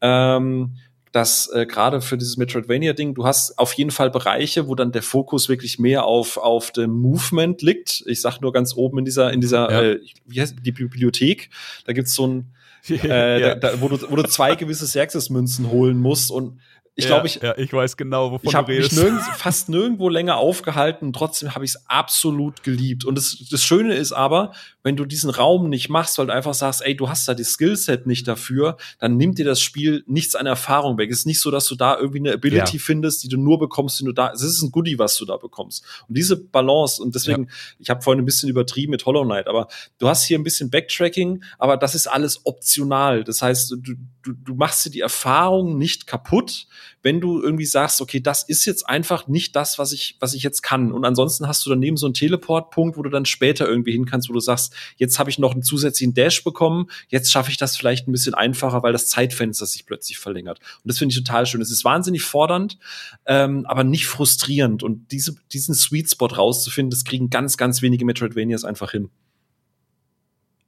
ähm, 0.00 0.76
dass 1.14 1.48
äh, 1.52 1.64
gerade 1.64 2.00
für 2.00 2.18
dieses 2.18 2.36
Metroidvania-Ding, 2.36 3.14
du 3.14 3.24
hast 3.24 3.56
auf 3.56 3.72
jeden 3.74 3.92
Fall 3.92 4.10
Bereiche, 4.10 4.66
wo 4.66 4.74
dann 4.74 4.90
der 4.90 5.02
Fokus 5.02 5.48
wirklich 5.48 5.78
mehr 5.78 6.04
auf, 6.04 6.38
auf 6.38 6.72
dem 6.72 6.90
Movement 6.90 7.62
liegt. 7.62 8.02
Ich 8.06 8.20
sag 8.20 8.40
nur 8.40 8.52
ganz 8.52 8.74
oben 8.74 8.98
in 8.98 9.04
dieser, 9.04 9.32
in 9.32 9.40
dieser, 9.40 9.70
ja. 9.70 9.82
äh, 9.82 10.00
wie 10.26 10.40
heißt 10.40 10.56
die 10.60 10.72
Bibliothek, 10.72 11.50
da 11.86 11.92
gibt's 11.92 12.14
so 12.14 12.26
ein, 12.26 12.54
äh, 12.90 13.40
ja. 13.40 13.54
da, 13.54 13.70
da, 13.70 13.80
wo, 13.80 13.88
du, 13.88 14.10
wo 14.10 14.16
du 14.16 14.24
zwei 14.24 14.56
gewisse 14.56 14.86
Xerxes-Münzen 14.86 15.70
holen 15.70 15.98
musst 15.98 16.32
und 16.32 16.58
ich 16.96 17.06
glaube, 17.06 17.26
ich, 17.26 17.42
ja, 17.42 17.58
ich 17.58 17.72
weiß 17.72 17.96
genau, 17.96 18.30
wovon 18.30 18.46
ich 18.46 18.52
du 18.52 18.58
redest. 18.68 18.92
Ich 18.92 18.98
habe 18.98 19.10
mich 19.10 19.14
nirgends, 19.14 19.42
fast 19.42 19.68
nirgendwo 19.68 20.08
länger 20.08 20.36
aufgehalten. 20.36 21.12
Trotzdem 21.12 21.52
habe 21.52 21.64
ich 21.64 21.72
es 21.72 21.88
absolut 21.88 22.62
geliebt. 22.62 23.04
Und 23.04 23.16
das, 23.16 23.36
das 23.50 23.64
Schöne 23.64 23.94
ist 23.94 24.12
aber, 24.12 24.52
wenn 24.84 24.94
du 24.94 25.04
diesen 25.04 25.30
Raum 25.30 25.68
nicht 25.68 25.88
machst, 25.88 26.18
weil 26.18 26.26
du 26.26 26.32
einfach 26.32 26.54
sagst, 26.54 26.82
ey, 26.82 26.96
du 26.96 27.08
hast 27.08 27.26
da 27.26 27.34
die 27.34 27.42
Skillset 27.42 28.06
nicht 28.06 28.28
dafür, 28.28 28.76
dann 29.00 29.16
nimmt 29.16 29.38
dir 29.38 29.44
das 29.44 29.60
Spiel 29.60 30.04
nichts 30.06 30.36
an 30.36 30.46
Erfahrung 30.46 30.96
weg. 30.96 31.10
Es 31.10 31.20
ist 31.20 31.26
nicht 31.26 31.40
so, 31.40 31.50
dass 31.50 31.66
du 31.66 31.74
da 31.74 31.98
irgendwie 31.98 32.20
eine 32.20 32.32
Ability 32.34 32.76
ja. 32.76 32.82
findest, 32.82 33.24
die 33.24 33.28
du 33.28 33.38
nur 33.38 33.58
bekommst, 33.58 34.00
wenn 34.00 34.06
du 34.06 34.12
da. 34.12 34.30
Es 34.30 34.42
ist 34.42 34.62
ein 34.62 34.70
Goodie, 34.70 34.96
was 34.96 35.16
du 35.16 35.24
da 35.24 35.36
bekommst. 35.36 35.84
Und 36.06 36.16
diese 36.16 36.36
Balance 36.36 37.02
und 37.02 37.12
deswegen, 37.16 37.44
ja. 37.46 37.50
ich 37.80 37.90
habe 37.90 38.02
vorhin 38.02 38.22
ein 38.22 38.26
bisschen 38.26 38.48
übertrieben 38.48 38.92
mit 38.92 39.04
Hollow 39.04 39.24
Knight, 39.24 39.48
aber 39.48 39.66
du 39.98 40.06
hast 40.08 40.24
hier 40.26 40.38
ein 40.38 40.44
bisschen 40.44 40.70
Backtracking, 40.70 41.42
aber 41.58 41.76
das 41.76 41.96
ist 41.96 42.06
alles 42.06 42.46
optional. 42.46 43.24
Das 43.24 43.42
heißt, 43.42 43.72
du, 43.72 43.76
du, 44.22 44.32
du 44.32 44.54
machst 44.54 44.86
dir 44.86 44.90
die 44.90 45.00
Erfahrung 45.00 45.76
nicht 45.76 46.06
kaputt 46.06 46.68
wenn 47.04 47.20
du 47.20 47.42
irgendwie 47.42 47.66
sagst, 47.66 48.00
okay, 48.00 48.18
das 48.18 48.42
ist 48.42 48.64
jetzt 48.64 48.88
einfach 48.88 49.28
nicht 49.28 49.54
das, 49.54 49.78
was 49.78 49.92
ich, 49.92 50.16
was 50.20 50.32
ich 50.32 50.42
jetzt 50.42 50.62
kann. 50.62 50.90
Und 50.90 51.04
ansonsten 51.04 51.46
hast 51.46 51.64
du 51.66 51.70
daneben 51.70 51.98
so 51.98 52.06
einen 52.06 52.14
Teleportpunkt, 52.14 52.96
wo 52.96 53.02
du 53.02 53.10
dann 53.10 53.26
später 53.26 53.68
irgendwie 53.68 53.92
hin 53.92 54.06
kannst, 54.06 54.30
wo 54.30 54.32
du 54.32 54.40
sagst, 54.40 54.74
jetzt 54.96 55.18
habe 55.18 55.28
ich 55.28 55.38
noch 55.38 55.52
einen 55.52 55.62
zusätzlichen 55.62 56.14
Dash 56.14 56.42
bekommen, 56.42 56.86
jetzt 57.10 57.30
schaffe 57.30 57.50
ich 57.50 57.58
das 57.58 57.76
vielleicht 57.76 58.08
ein 58.08 58.12
bisschen 58.12 58.32
einfacher, 58.32 58.82
weil 58.82 58.94
das 58.94 59.08
Zeitfenster 59.08 59.66
sich 59.66 59.84
plötzlich 59.84 60.16
verlängert. 60.16 60.60
Und 60.60 60.88
das 60.88 60.96
finde 60.96 61.12
ich 61.12 61.22
total 61.22 61.44
schön. 61.44 61.60
Es 61.60 61.70
ist 61.70 61.84
wahnsinnig 61.84 62.22
fordernd, 62.22 62.78
ähm, 63.26 63.66
aber 63.66 63.84
nicht 63.84 64.06
frustrierend. 64.06 64.82
Und 64.82 65.12
diese, 65.12 65.36
diesen 65.52 65.74
Sweet 65.74 66.10
Spot 66.10 66.26
rauszufinden, 66.28 66.90
das 66.90 67.04
kriegen 67.04 67.28
ganz, 67.28 67.58
ganz 67.58 67.82
wenige 67.82 68.06
Metroidvanias 68.06 68.64
einfach 68.64 68.92
hin. 68.92 69.10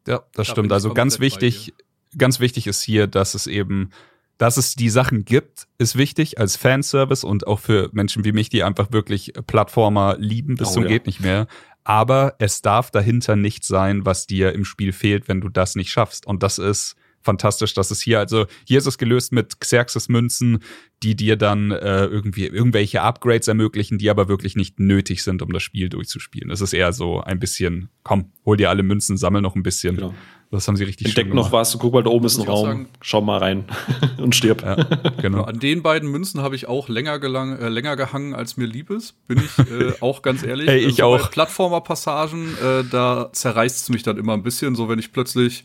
Ja, 0.07 0.19
das 0.35 0.47
da 0.49 0.53
stimmt. 0.53 0.71
Also 0.71 0.93
ganz 0.93 1.19
wichtig, 1.19 1.73
ganz 2.19 2.41
wichtig 2.41 2.67
ist 2.67 2.83
hier, 2.83 3.07
dass 3.07 3.35
es 3.35 3.47
eben 3.47 3.91
dass 4.39 4.57
es 4.57 4.75
die 4.75 4.91
Sachen 4.91 5.25
gibt, 5.25 5.67
ist 5.79 5.97
wichtig 5.97 6.39
als 6.39 6.57
Fanservice 6.57 7.25
und 7.25 7.47
auch 7.47 7.61
für 7.61 7.91
Menschen 7.93 8.25
wie 8.25 8.33
mich, 8.33 8.49
die 8.49 8.63
einfach 8.63 8.93
wirklich 8.93 9.33
Plattformer 9.47 10.17
lieben 10.19 10.57
bis 10.57 10.69
oh, 10.69 10.75
zum 10.75 10.83
ja. 10.85 10.91
geht 10.91 11.07
nicht 11.07 11.21
mehr. 11.21 11.47
Aber 11.85 12.35
es 12.39 12.63
darf 12.63 12.91
dahinter 12.91 13.37
nicht 13.37 13.65
sein, 13.65 14.05
was 14.05 14.27
dir 14.27 14.53
im 14.53 14.65
Spiel 14.65 14.93
fehlt, 14.93 15.29
wenn 15.29 15.41
du 15.41 15.49
das 15.49 15.77
nicht 15.77 15.91
schaffst. 15.91 16.27
Und 16.27 16.43
das 16.43 16.59
ist 16.59 16.97
fantastisch, 17.27 17.75
dass 17.75 17.91
es 17.91 18.01
hier, 18.01 18.19
also 18.19 18.47
hier 18.67 18.79
ist 18.79 18.87
es 18.87 18.99
gelöst 18.99 19.33
mit 19.33 19.61
Xerxes-Münzen, 19.61 20.61
die 21.03 21.15
dir 21.15 21.37
dann 21.37 21.71
äh, 21.73 22.07
irgendwie 22.07 22.47
irgendwelche 22.47 23.03
Upgrades 23.03 23.49
ermöglichen, 23.49 23.99
die 23.99 24.09
aber 24.09 24.29
wirklich 24.29 24.57
nicht 24.57 24.81
nötig 24.81 25.23
sind, 25.23 25.43
um 25.43 25.53
das 25.53 25.63
Spiel 25.63 25.89
durchzuspielen. 25.89 26.51
Es 26.51 26.61
ist 26.61 26.73
eher 26.73 26.93
so 26.93 27.21
ein 27.21 27.39
bisschen, 27.39 27.91
komm, 28.03 28.33
hol 28.45 28.57
dir 28.57 28.71
alle 28.71 28.83
Münzen, 28.83 29.17
sammel 29.17 29.43
noch 29.43 29.57
ein 29.57 29.63
bisschen. 29.63 29.97
Genau. 29.97 30.15
Das 30.51 30.69
haben 30.69 30.77
sie 30.77 30.85
richtig 30.85 31.09
Entdeck 31.09 31.35
noch 31.35 31.51
was, 31.51 31.77
guck 31.79 31.93
mal, 31.93 32.03
da 32.03 32.11
oben 32.11 32.27
ist 32.27 32.39
ein 32.39 32.47
Raum, 32.47 32.65
sagen, 32.65 32.89
schau 33.01 33.21
mal 33.21 33.39
rein 33.39 33.65
und 34.19 34.35
stirb. 34.35 34.63
Ja, 34.63 34.77
genau. 35.21 35.43
An 35.43 35.59
den 35.59 35.83
beiden 35.83 36.09
Münzen 36.11 36.41
habe 36.41 36.55
ich 36.55 36.69
auch 36.69 36.89
länger, 36.89 37.19
gelang, 37.19 37.59
äh, 37.59 37.69
länger 37.69 37.97
gehangen, 37.97 38.35
als 38.35 38.57
mir 38.57 38.67
lieb 38.67 38.91
ist, 38.91 39.15
bin 39.27 39.39
ich 39.39 39.59
äh, 39.71 39.93
auch 40.01 40.23
ganz 40.23 40.45
ehrlich. 40.45 40.69
hey, 40.69 40.79
ich 40.79 41.03
also 41.03 41.25
auch. 41.25 41.31
Plattformer-Passagen, 41.31 42.57
äh, 42.59 42.85
da 42.91 43.31
zerreißt 43.33 43.83
es 43.83 43.89
mich 43.89 44.05
dann 44.05 44.19
immer 44.19 44.35
ein 44.35 44.43
bisschen, 44.43 44.77
so 44.77 44.89
wenn 44.89 45.01
ich 45.01 45.13
plötzlich 45.13 45.65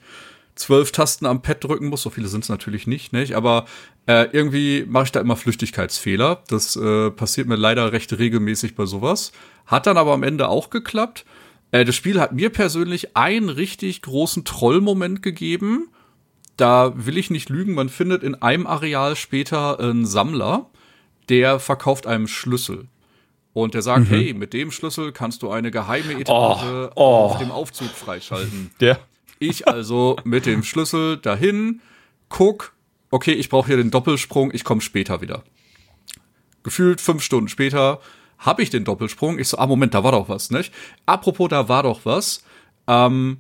zwölf 0.56 0.91
Tasten 0.91 1.26
am 1.26 1.41
Pad 1.41 1.63
drücken 1.63 1.88
muss. 1.88 2.02
So 2.02 2.10
viele 2.10 2.28
sind 2.28 2.44
es 2.44 2.50
natürlich 2.50 2.88
nicht, 2.88 3.13
nicht? 3.13 3.36
Aber 3.36 3.65
äh, 4.08 4.28
irgendwie 4.32 4.86
mache 4.88 5.06
ich 5.06 5.12
da 5.12 5.20
immer 5.20 5.36
Flüchtigkeitsfehler. 5.36 6.44
Das 6.48 6.76
äh, 6.76 7.12
passiert 7.12 7.48
mir 7.48 7.56
leider 7.56 7.91
recht 7.91 8.17
regelmäßig 8.17 8.76
bei 8.76 8.86
sowas. 8.86 9.32
Hat 9.65 9.88
dann 9.88 9.98
aber 9.98 10.13
am 10.13 10.24
Ende 10.24 10.48
auch 10.50 10.70
geklappt. 10.70 11.26
Äh, 11.72 11.86
das 11.86 11.96
Spiel 11.96 12.20
hat 12.20 12.34
mir 12.34 12.50
persönlich 12.50 13.16
einen 13.16 13.50
richtig 13.50 14.02
großen 14.02 14.46
Trollmoment 14.46 15.22
gegeben. 15.22 15.90
Da 16.58 16.94
will 16.96 17.18
ich 17.18 17.30
nicht 17.30 17.50
lügen, 17.50 17.74
man 17.74 17.90
findet 17.90 18.24
in 18.24 18.36
einem 18.36 18.68
Areal 18.68 19.16
später 19.16 19.80
einen 19.80 20.06
Sammler, 20.06 20.70
der 21.30 21.60
verkauft 21.60 22.06
einem 22.06 22.28
Schlüssel. 22.28 22.88
Und 23.54 23.74
der 23.74 23.82
sagt, 23.82 24.10
mhm. 24.10 24.16
hey, 24.16 24.34
mit 24.34 24.54
dem 24.54 24.72
Schlüssel 24.72 25.12
kannst 25.12 25.42
du 25.42 25.50
eine 25.50 25.72
geheime 25.72 26.14
Etage 26.14 26.64
oh, 26.64 26.90
oh. 26.96 27.02
auf 27.02 27.40
dem 27.40 27.52
Aufzug 27.52 27.90
freischalten. 27.90 28.72
Ja. 28.80 29.00
Ich 29.40 29.68
also 29.68 30.18
mit 30.24 30.46
dem 30.46 30.62
Schlüssel 30.62 31.18
dahin, 31.18 31.82
guck, 32.30 32.74
okay, 33.10 33.32
ich 33.32 33.50
brauche 33.50 33.66
hier 33.66 33.78
den 33.78 33.90
Doppelsprung, 33.90 34.52
ich 34.54 34.64
komme 34.64 34.82
später 34.82 35.20
wieder. 35.22 35.44
Gefühlt 36.62 37.02
fünf 37.02 37.24
Stunden 37.24 37.48
später 37.48 38.00
habe 38.42 38.64
ich 38.64 38.70
den 38.70 38.84
Doppelsprung. 38.84 39.40
Ich 39.40 39.48
so, 39.48 39.58
ah, 39.58 39.68
Moment, 39.68 39.94
da 39.94 40.04
war 40.04 40.12
doch 40.12 40.28
was, 40.28 40.52
nicht? 40.52 40.74
Apropos, 41.06 41.48
da 41.48 41.70
war 41.70 41.84
doch 41.84 42.02
was. 42.04 42.44
Ähm, 42.88 43.38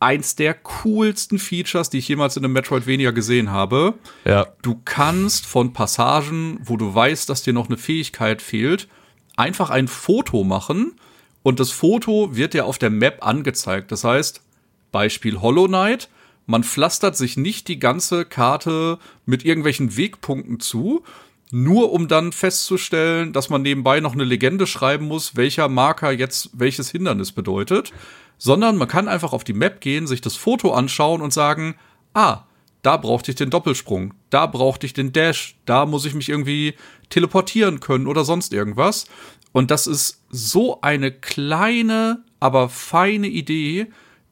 eins 0.00 0.34
der 0.34 0.54
coolsten 0.54 1.38
Features, 1.38 1.90
die 1.90 1.98
ich 1.98 2.08
jemals 2.08 2.36
in 2.36 2.44
einem 2.44 2.54
Metroidvania 2.54 3.10
gesehen 3.10 3.50
habe. 3.50 3.94
Ja. 4.24 4.46
Du 4.62 4.80
kannst 4.84 5.46
von 5.46 5.72
Passagen, 5.72 6.58
wo 6.64 6.76
du 6.76 6.94
weißt, 6.94 7.28
dass 7.28 7.42
dir 7.42 7.52
noch 7.52 7.66
eine 7.66 7.76
Fähigkeit 7.76 8.42
fehlt, 8.42 8.88
einfach 9.36 9.70
ein 9.70 9.88
Foto 9.88 10.44
machen 10.44 10.94
und 11.42 11.60
das 11.60 11.70
Foto 11.70 12.34
wird 12.34 12.54
dir 12.54 12.66
auf 12.66 12.78
der 12.78 12.90
Map 12.90 13.24
angezeigt. 13.24 13.92
Das 13.92 14.04
heißt, 14.04 14.42
Beispiel 14.90 15.40
Hollow 15.40 15.66
Knight. 15.66 16.08
Man 16.46 16.64
pflastert 16.64 17.16
sich 17.16 17.36
nicht 17.36 17.68
die 17.68 17.78
ganze 17.78 18.24
Karte 18.24 18.98
mit 19.24 19.44
irgendwelchen 19.44 19.96
Wegpunkten 19.96 20.58
zu, 20.58 21.04
nur 21.52 21.92
um 21.92 22.08
dann 22.08 22.32
festzustellen, 22.32 23.34
dass 23.34 23.50
man 23.50 23.60
nebenbei 23.60 24.00
noch 24.00 24.14
eine 24.14 24.24
Legende 24.24 24.66
schreiben 24.66 25.06
muss, 25.06 25.36
welcher 25.36 25.68
Marker 25.68 26.10
jetzt 26.10 26.50
welches 26.54 26.90
Hindernis 26.90 27.30
bedeutet, 27.32 27.92
sondern 28.38 28.78
man 28.78 28.88
kann 28.88 29.06
einfach 29.06 29.34
auf 29.34 29.44
die 29.44 29.52
Map 29.52 29.82
gehen, 29.82 30.06
sich 30.06 30.22
das 30.22 30.34
Foto 30.34 30.72
anschauen 30.72 31.20
und 31.20 31.32
sagen, 31.32 31.74
ah, 32.14 32.44
da 32.80 32.96
brauchte 32.96 33.30
ich 33.30 33.36
den 33.36 33.50
Doppelsprung, 33.50 34.14
da 34.30 34.46
brauchte 34.46 34.86
ich 34.86 34.94
den 34.94 35.12
Dash, 35.12 35.56
da 35.66 35.84
muss 35.84 36.06
ich 36.06 36.14
mich 36.14 36.30
irgendwie 36.30 36.74
teleportieren 37.10 37.80
können 37.80 38.06
oder 38.06 38.24
sonst 38.24 38.54
irgendwas. 38.54 39.04
Und 39.52 39.70
das 39.70 39.86
ist 39.86 40.22
so 40.30 40.80
eine 40.80 41.12
kleine, 41.12 42.24
aber 42.40 42.70
feine 42.70 43.28
Idee, 43.28 43.88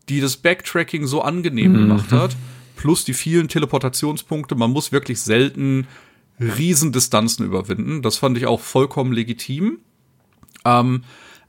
die 0.09 0.23
das 0.23 0.39
Backtracking 0.39 1.07
so 1.07 1.21
angenehm 1.21 1.75
mhm. 1.75 1.79
gemacht 1.81 2.13
hat. 2.13 2.35
Plus 2.77 3.05
die 3.05 3.13
vielen 3.13 3.49
Teleportationspunkte. 3.49 4.55
Man 4.55 4.71
muss 4.71 4.91
wirklich 4.91 5.21
selten 5.21 5.87
Riesendistanzen 6.41 7.45
überwinden. 7.45 8.03
Das 8.03 8.17
fand 8.19 8.37
ich 8.39 8.47
auch 8.47 8.61
vollkommen 8.61 9.13
legitim. 9.13 9.81
Ähm, 10.65 11.05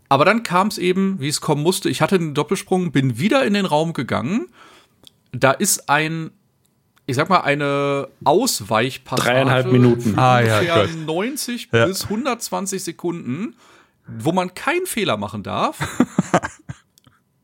aber 0.10 0.26
dann 0.26 0.44
kam 0.44 0.68
es 0.68 0.78
eben, 0.78 1.20
wie 1.20 1.30
es 1.30 1.40
kommen 1.40 1.64
musste. 1.64 1.90
Ich 1.90 2.02
hatte 2.02 2.20
den 2.20 2.34
Doppelsprung, 2.34 2.92
bin 2.92 3.18
wieder 3.18 3.46
in 3.46 3.54
den 3.54 3.66
Raum 3.66 3.94
gegangen. 3.94 4.48
Da 5.32 5.52
ist 5.52 5.90
ein, 5.90 6.32
ich 7.06 7.16
sag 7.16 7.30
mal, 7.30 7.42
eine 7.42 8.10
Ausweichpassage. 8.26 9.30
Dreieinhalb 9.30 9.72
Minuten. 9.72 10.20
Ah, 10.20 10.42
ja, 10.42 10.86
90 10.86 11.70
ja. 11.72 11.86
bis 11.86 12.04
120 12.04 12.84
Sekunden, 12.84 13.56
wo 14.06 14.34
man 14.34 14.54
keinen 14.54 14.86
Fehler 14.86 15.16
machen 15.16 15.44
darf. 15.44 15.78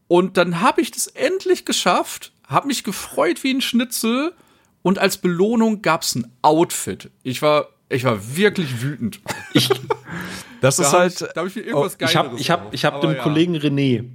Und 0.09 0.35
dann 0.35 0.59
habe 0.59 0.81
ich 0.81 0.91
das 0.91 1.07
endlich 1.07 1.63
geschafft, 1.63 2.33
habe 2.47 2.67
mich 2.67 2.83
gefreut 2.83 3.43
wie 3.43 3.53
ein 3.53 3.61
Schnitzel 3.61 4.33
und 4.81 4.99
als 4.99 5.17
Belohnung 5.17 5.81
gab's 5.81 6.15
ein 6.15 6.31
Outfit. 6.41 7.09
Ich 7.23 7.41
war 7.41 7.69
ich 7.89 8.03
war 8.03 8.35
wirklich 8.35 8.81
wütend. 8.81 9.19
Ich, 9.53 9.69
das 10.61 10.77
da 10.77 10.83
ist 10.83 10.93
halt. 10.93 11.11
Ich, 11.13 11.27
da 11.33 11.41
hab 11.41 11.47
ich 11.47 11.55
mir 11.55 11.61
irgendwas 11.61 11.97
oh, 11.99 12.03
Ich 12.05 12.15
habe 12.15 12.37
ich 12.37 12.51
hab, 12.51 12.73
ich 12.73 12.85
hab 12.85 13.01
dem 13.01 13.11
ja. 13.11 13.21
Kollegen 13.21 13.55
René, 13.55 14.05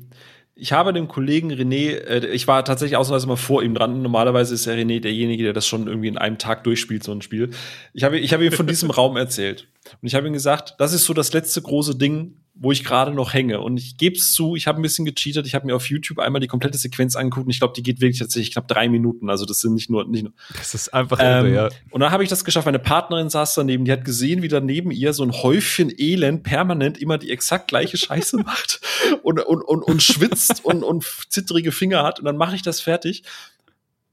ich 0.54 0.72
habe 0.72 0.92
dem 0.92 1.08
Kollegen 1.08 1.50
René, 1.50 1.96
äh, 1.96 2.26
ich 2.26 2.46
war 2.46 2.64
tatsächlich 2.64 2.96
ausnahmsweise 2.96 3.26
mal 3.26 3.36
vor 3.36 3.62
ihm 3.62 3.74
dran. 3.74 4.02
Normalerweise 4.02 4.54
ist 4.54 4.66
der 4.66 4.76
René 4.76 5.00
derjenige, 5.00 5.44
der 5.44 5.52
das 5.52 5.66
schon 5.66 5.86
irgendwie 5.86 6.08
in 6.08 6.18
einem 6.18 6.38
Tag 6.38 6.64
durchspielt, 6.64 7.02
so 7.02 7.12
ein 7.12 7.22
Spiel. 7.22 7.50
Ich 7.94 8.04
habe, 8.04 8.18
ich 8.18 8.32
habe 8.32 8.44
ihm 8.44 8.52
von 8.52 8.66
diesem 8.66 8.90
Raum 8.92 9.16
erzählt. 9.16 9.68
Und 10.00 10.06
ich 10.06 10.14
habe 10.14 10.26
ihm 10.26 10.32
gesagt, 10.32 10.74
das 10.78 10.92
ist 10.92 11.04
so 11.04 11.14
das 11.14 11.32
letzte 11.32 11.62
große 11.62 11.96
Ding, 11.96 12.36
wo 12.54 12.70
ich 12.70 12.84
gerade 12.84 13.12
noch 13.12 13.32
hänge. 13.32 13.60
Und 13.60 13.78
ich 13.78 13.96
gebe 13.96 14.16
es 14.16 14.32
zu, 14.32 14.56
ich 14.56 14.66
habe 14.66 14.78
ein 14.78 14.82
bisschen 14.82 15.04
gecheatet. 15.06 15.46
Ich 15.46 15.54
habe 15.54 15.66
mir 15.66 15.74
auf 15.74 15.88
YouTube 15.88 16.18
einmal 16.18 16.40
die 16.40 16.48
komplette 16.48 16.76
Sequenz 16.76 17.16
angeguckt 17.16 17.46
und 17.46 17.50
ich 17.50 17.58
glaube, 17.58 17.72
die 17.74 17.82
geht 17.82 18.00
wirklich 18.00 18.18
tatsächlich 18.18 18.52
knapp 18.52 18.68
drei 18.68 18.88
Minuten. 18.88 19.30
Also 19.30 19.46
das 19.46 19.60
sind 19.60 19.72
nicht 19.72 19.88
nur, 19.88 20.06
nicht 20.06 20.22
nur. 20.22 20.32
Das 20.56 20.74
ist 20.74 20.92
einfach 20.92 21.18
ähm, 21.20 21.46
irre, 21.46 21.54
ja. 21.54 21.68
Und 21.90 22.00
dann 22.00 22.10
habe 22.10 22.22
ich 22.22 22.28
das 22.28 22.44
geschafft. 22.44 22.66
Meine 22.66 22.78
Partnerin 22.78 23.30
saß 23.30 23.54
daneben, 23.54 23.86
die 23.86 23.92
hat 23.92 24.04
gesehen, 24.04 24.42
wie 24.42 24.48
da 24.48 24.60
neben 24.60 24.90
ihr 24.90 25.14
so 25.14 25.22
ein 25.22 25.32
Häufchen 25.32 25.92
Elend 25.96 26.42
permanent 26.42 26.98
immer 26.98 27.16
die 27.16 27.30
exakt 27.30 27.68
gleiche 27.68 27.96
Scheiße 27.96 28.36
macht 28.44 28.80
und, 29.22 29.40
und, 29.40 29.62
und, 29.62 29.82
und 29.82 30.02
schwitzt 30.02 30.64
und, 30.64 30.82
und 30.82 31.04
zittrige 31.30 31.72
Finger 31.72 32.02
hat. 32.02 32.18
Und 32.18 32.26
dann 32.26 32.36
mache 32.36 32.54
ich 32.54 32.62
das 32.62 32.80
fertig 32.80 33.22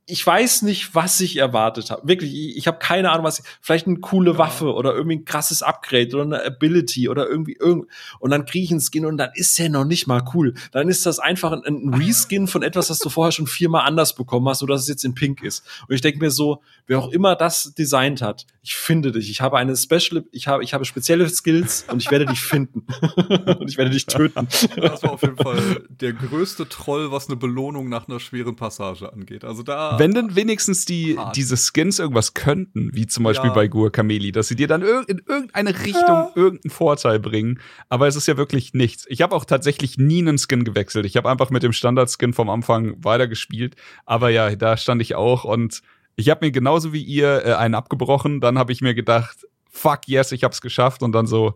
ich 0.10 0.26
weiß 0.26 0.64
nicht, 0.64 0.96
was 0.96 1.20
ich 1.20 1.38
erwartet 1.38 1.92
habe. 1.92 2.08
Wirklich, 2.08 2.34
ich, 2.34 2.58
ich 2.58 2.68
habe 2.68 2.80
keine 2.80 3.12
Ahnung, 3.12 3.26
was. 3.26 3.40
Ich, 3.40 3.46
vielleicht 3.62 3.88
eine 3.88 4.00
coole 4.00 4.32
ja. 4.32 4.38
Waffe 4.38 4.74
oder 4.74 4.94
irgendwie 4.94 5.18
ein 5.18 5.26
krasses 5.26 5.62
Upgrade 5.62 6.10
oder 6.16 6.24
eine 6.24 6.46
Ability 6.46 7.10
oder 7.10 7.28
irgendwie 7.28 7.56
irgend. 7.60 7.88
Und 8.20 8.32
dann 8.32 8.46
kriege 8.46 8.66
ich 8.66 8.72
einen 8.72 8.82
Skin 8.82 9.06
und 9.06 9.18
dann 9.18 9.30
ist 9.36 9.58
der 9.60 9.70
noch 9.70 9.86
nicht 9.86 10.08
mal 10.08 10.24
cool. 10.34 10.56
Dann 10.72 10.90
ist 10.90 11.06
das 11.06 11.20
einfach 11.20 11.52
ein, 11.52 11.64
ein 11.64 11.94
Reskin 11.94 12.48
von 12.48 12.64
etwas, 12.64 12.90
was 12.90 13.00
du 13.00 13.10
vorher 13.10 13.32
schon 13.32 13.48
viermal 13.48 13.86
anders 13.86 14.16
bekommen 14.16 14.48
hast, 14.50 14.64
oder 14.64 14.74
dass 14.74 14.84
es 14.84 14.88
jetzt 14.88 15.06
in 15.06 15.14
Pink 15.14 15.44
ist. 15.44 15.64
Und 15.88 15.94
ich 15.94 16.02
denke 16.02 16.20
mir 16.20 16.32
so, 16.32 16.62
wer 16.88 17.00
auch 17.00 17.12
immer 17.12 17.36
das 17.36 17.74
designt 17.78 18.22
hat, 18.22 18.48
ich 18.64 18.76
finde 18.76 19.12
dich. 19.12 19.30
Ich 19.30 19.42
habe 19.42 19.58
eine 19.58 19.76
Special, 19.76 20.26
ich 20.32 20.48
habe, 20.48 20.64
ich 20.64 20.74
habe 20.74 20.86
spezielle 20.86 21.30
Skills 21.30 21.86
und 21.92 22.02
ich 22.02 22.10
werde 22.10 22.26
dich 22.26 22.42
finden. 22.42 22.86
und 23.60 23.70
ich 23.70 23.78
werde 23.78 23.92
dich 23.92 24.06
töten. 24.08 24.48
Das 24.76 25.04
war 25.04 25.12
auf 25.12 25.22
jeden 25.22 25.38
Fall 25.38 25.86
der 25.90 26.14
größte 26.14 26.68
Troll, 26.68 27.12
was 27.12 27.28
eine 27.28 27.36
Belohnung 27.36 27.90
nach 27.90 28.08
einer 28.08 28.20
schweren 28.20 28.56
Passage 28.56 29.12
angeht. 29.12 29.44
Also 29.44 29.64
da 29.64 29.99
wenn 30.00 30.14
denn 30.14 30.36
wenigstens 30.36 30.86
die, 30.86 31.18
diese 31.36 31.56
Skins 31.58 32.00
irgendwas 32.00 32.34
könnten, 32.34 32.90
wie 32.94 33.06
zum 33.06 33.24
Beispiel 33.24 33.50
ja. 33.50 33.54
bei 33.54 33.68
Guacameli, 33.68 34.32
dass 34.32 34.48
sie 34.48 34.56
dir 34.56 34.68
dann 34.68 34.82
in 34.82 35.22
irgendeine 35.28 35.78
Richtung 35.80 36.04
ja. 36.08 36.32
irgendeinen 36.36 36.72
Vorteil 36.72 37.20
bringen. 37.20 37.60
Aber 37.90 38.08
es 38.08 38.16
ist 38.16 38.28
ja 38.28 38.38
wirklich 38.38 38.74
nichts. 38.74 39.06
Ich 39.10 39.22
habe 39.22 39.36
auch 39.36 39.46
tatsächlich 39.46 39.98
nie 39.98 40.20
einen 40.20 40.38
Skin 40.38 40.64
gewechselt. 40.64 41.06
Ich 41.06 41.18
habe 41.18 41.30
einfach 41.30 41.50
mit 41.50 41.64
dem 41.64 41.74
Standard-Skin 41.74 42.34
vom 42.34 42.50
Anfang 42.50 42.96
weitergespielt. 43.04 43.76
Aber 44.06 44.30
ja, 44.30 44.56
da 44.56 44.78
stand 44.78 45.02
ich 45.02 45.16
auch 45.16 45.44
und 45.44 45.82
ich 46.16 46.30
habe 46.30 46.46
mir 46.46 46.52
genauso 46.52 46.94
wie 46.94 47.04
ihr 47.04 47.46
äh, 47.46 47.54
einen 47.54 47.76
abgebrochen. 47.76 48.42
Dann 48.42 48.58
habe 48.58 48.72
ich 48.72 48.82
mir 48.82 48.94
gedacht, 48.94 49.46
fuck 49.70 50.08
yes, 50.08 50.32
ich 50.32 50.44
hab's 50.44 50.62
geschafft 50.62 51.04
und 51.04 51.12
dann 51.14 51.28
so, 51.28 51.56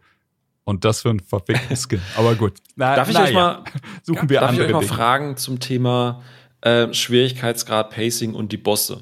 und 0.66 0.86
das 0.86 1.02
für 1.02 1.10
ein 1.10 1.20
verfickten 1.20 1.76
Skin. 1.76 2.02
Aber 2.16 2.36
gut. 2.36 2.54
Na, 2.76 2.96
darf 2.96 3.10
ich 3.10 3.18
euch 3.18 3.32
ja. 3.32 3.34
mal 3.34 3.64
suchen 4.04 4.30
wir 4.30 4.40
darf 4.40 4.50
andere 4.50 4.66
ich 4.66 4.70
euch 4.70 4.74
mal 4.74 4.80
Dinge. 4.80 4.94
fragen 4.94 5.38
zum 5.38 5.60
Thema 5.60 6.22
äh, 6.64 6.94
Schwierigkeitsgrad, 6.94 7.90
Pacing 7.90 8.34
und 8.34 8.52
die 8.52 8.58
Bosse. 8.58 9.02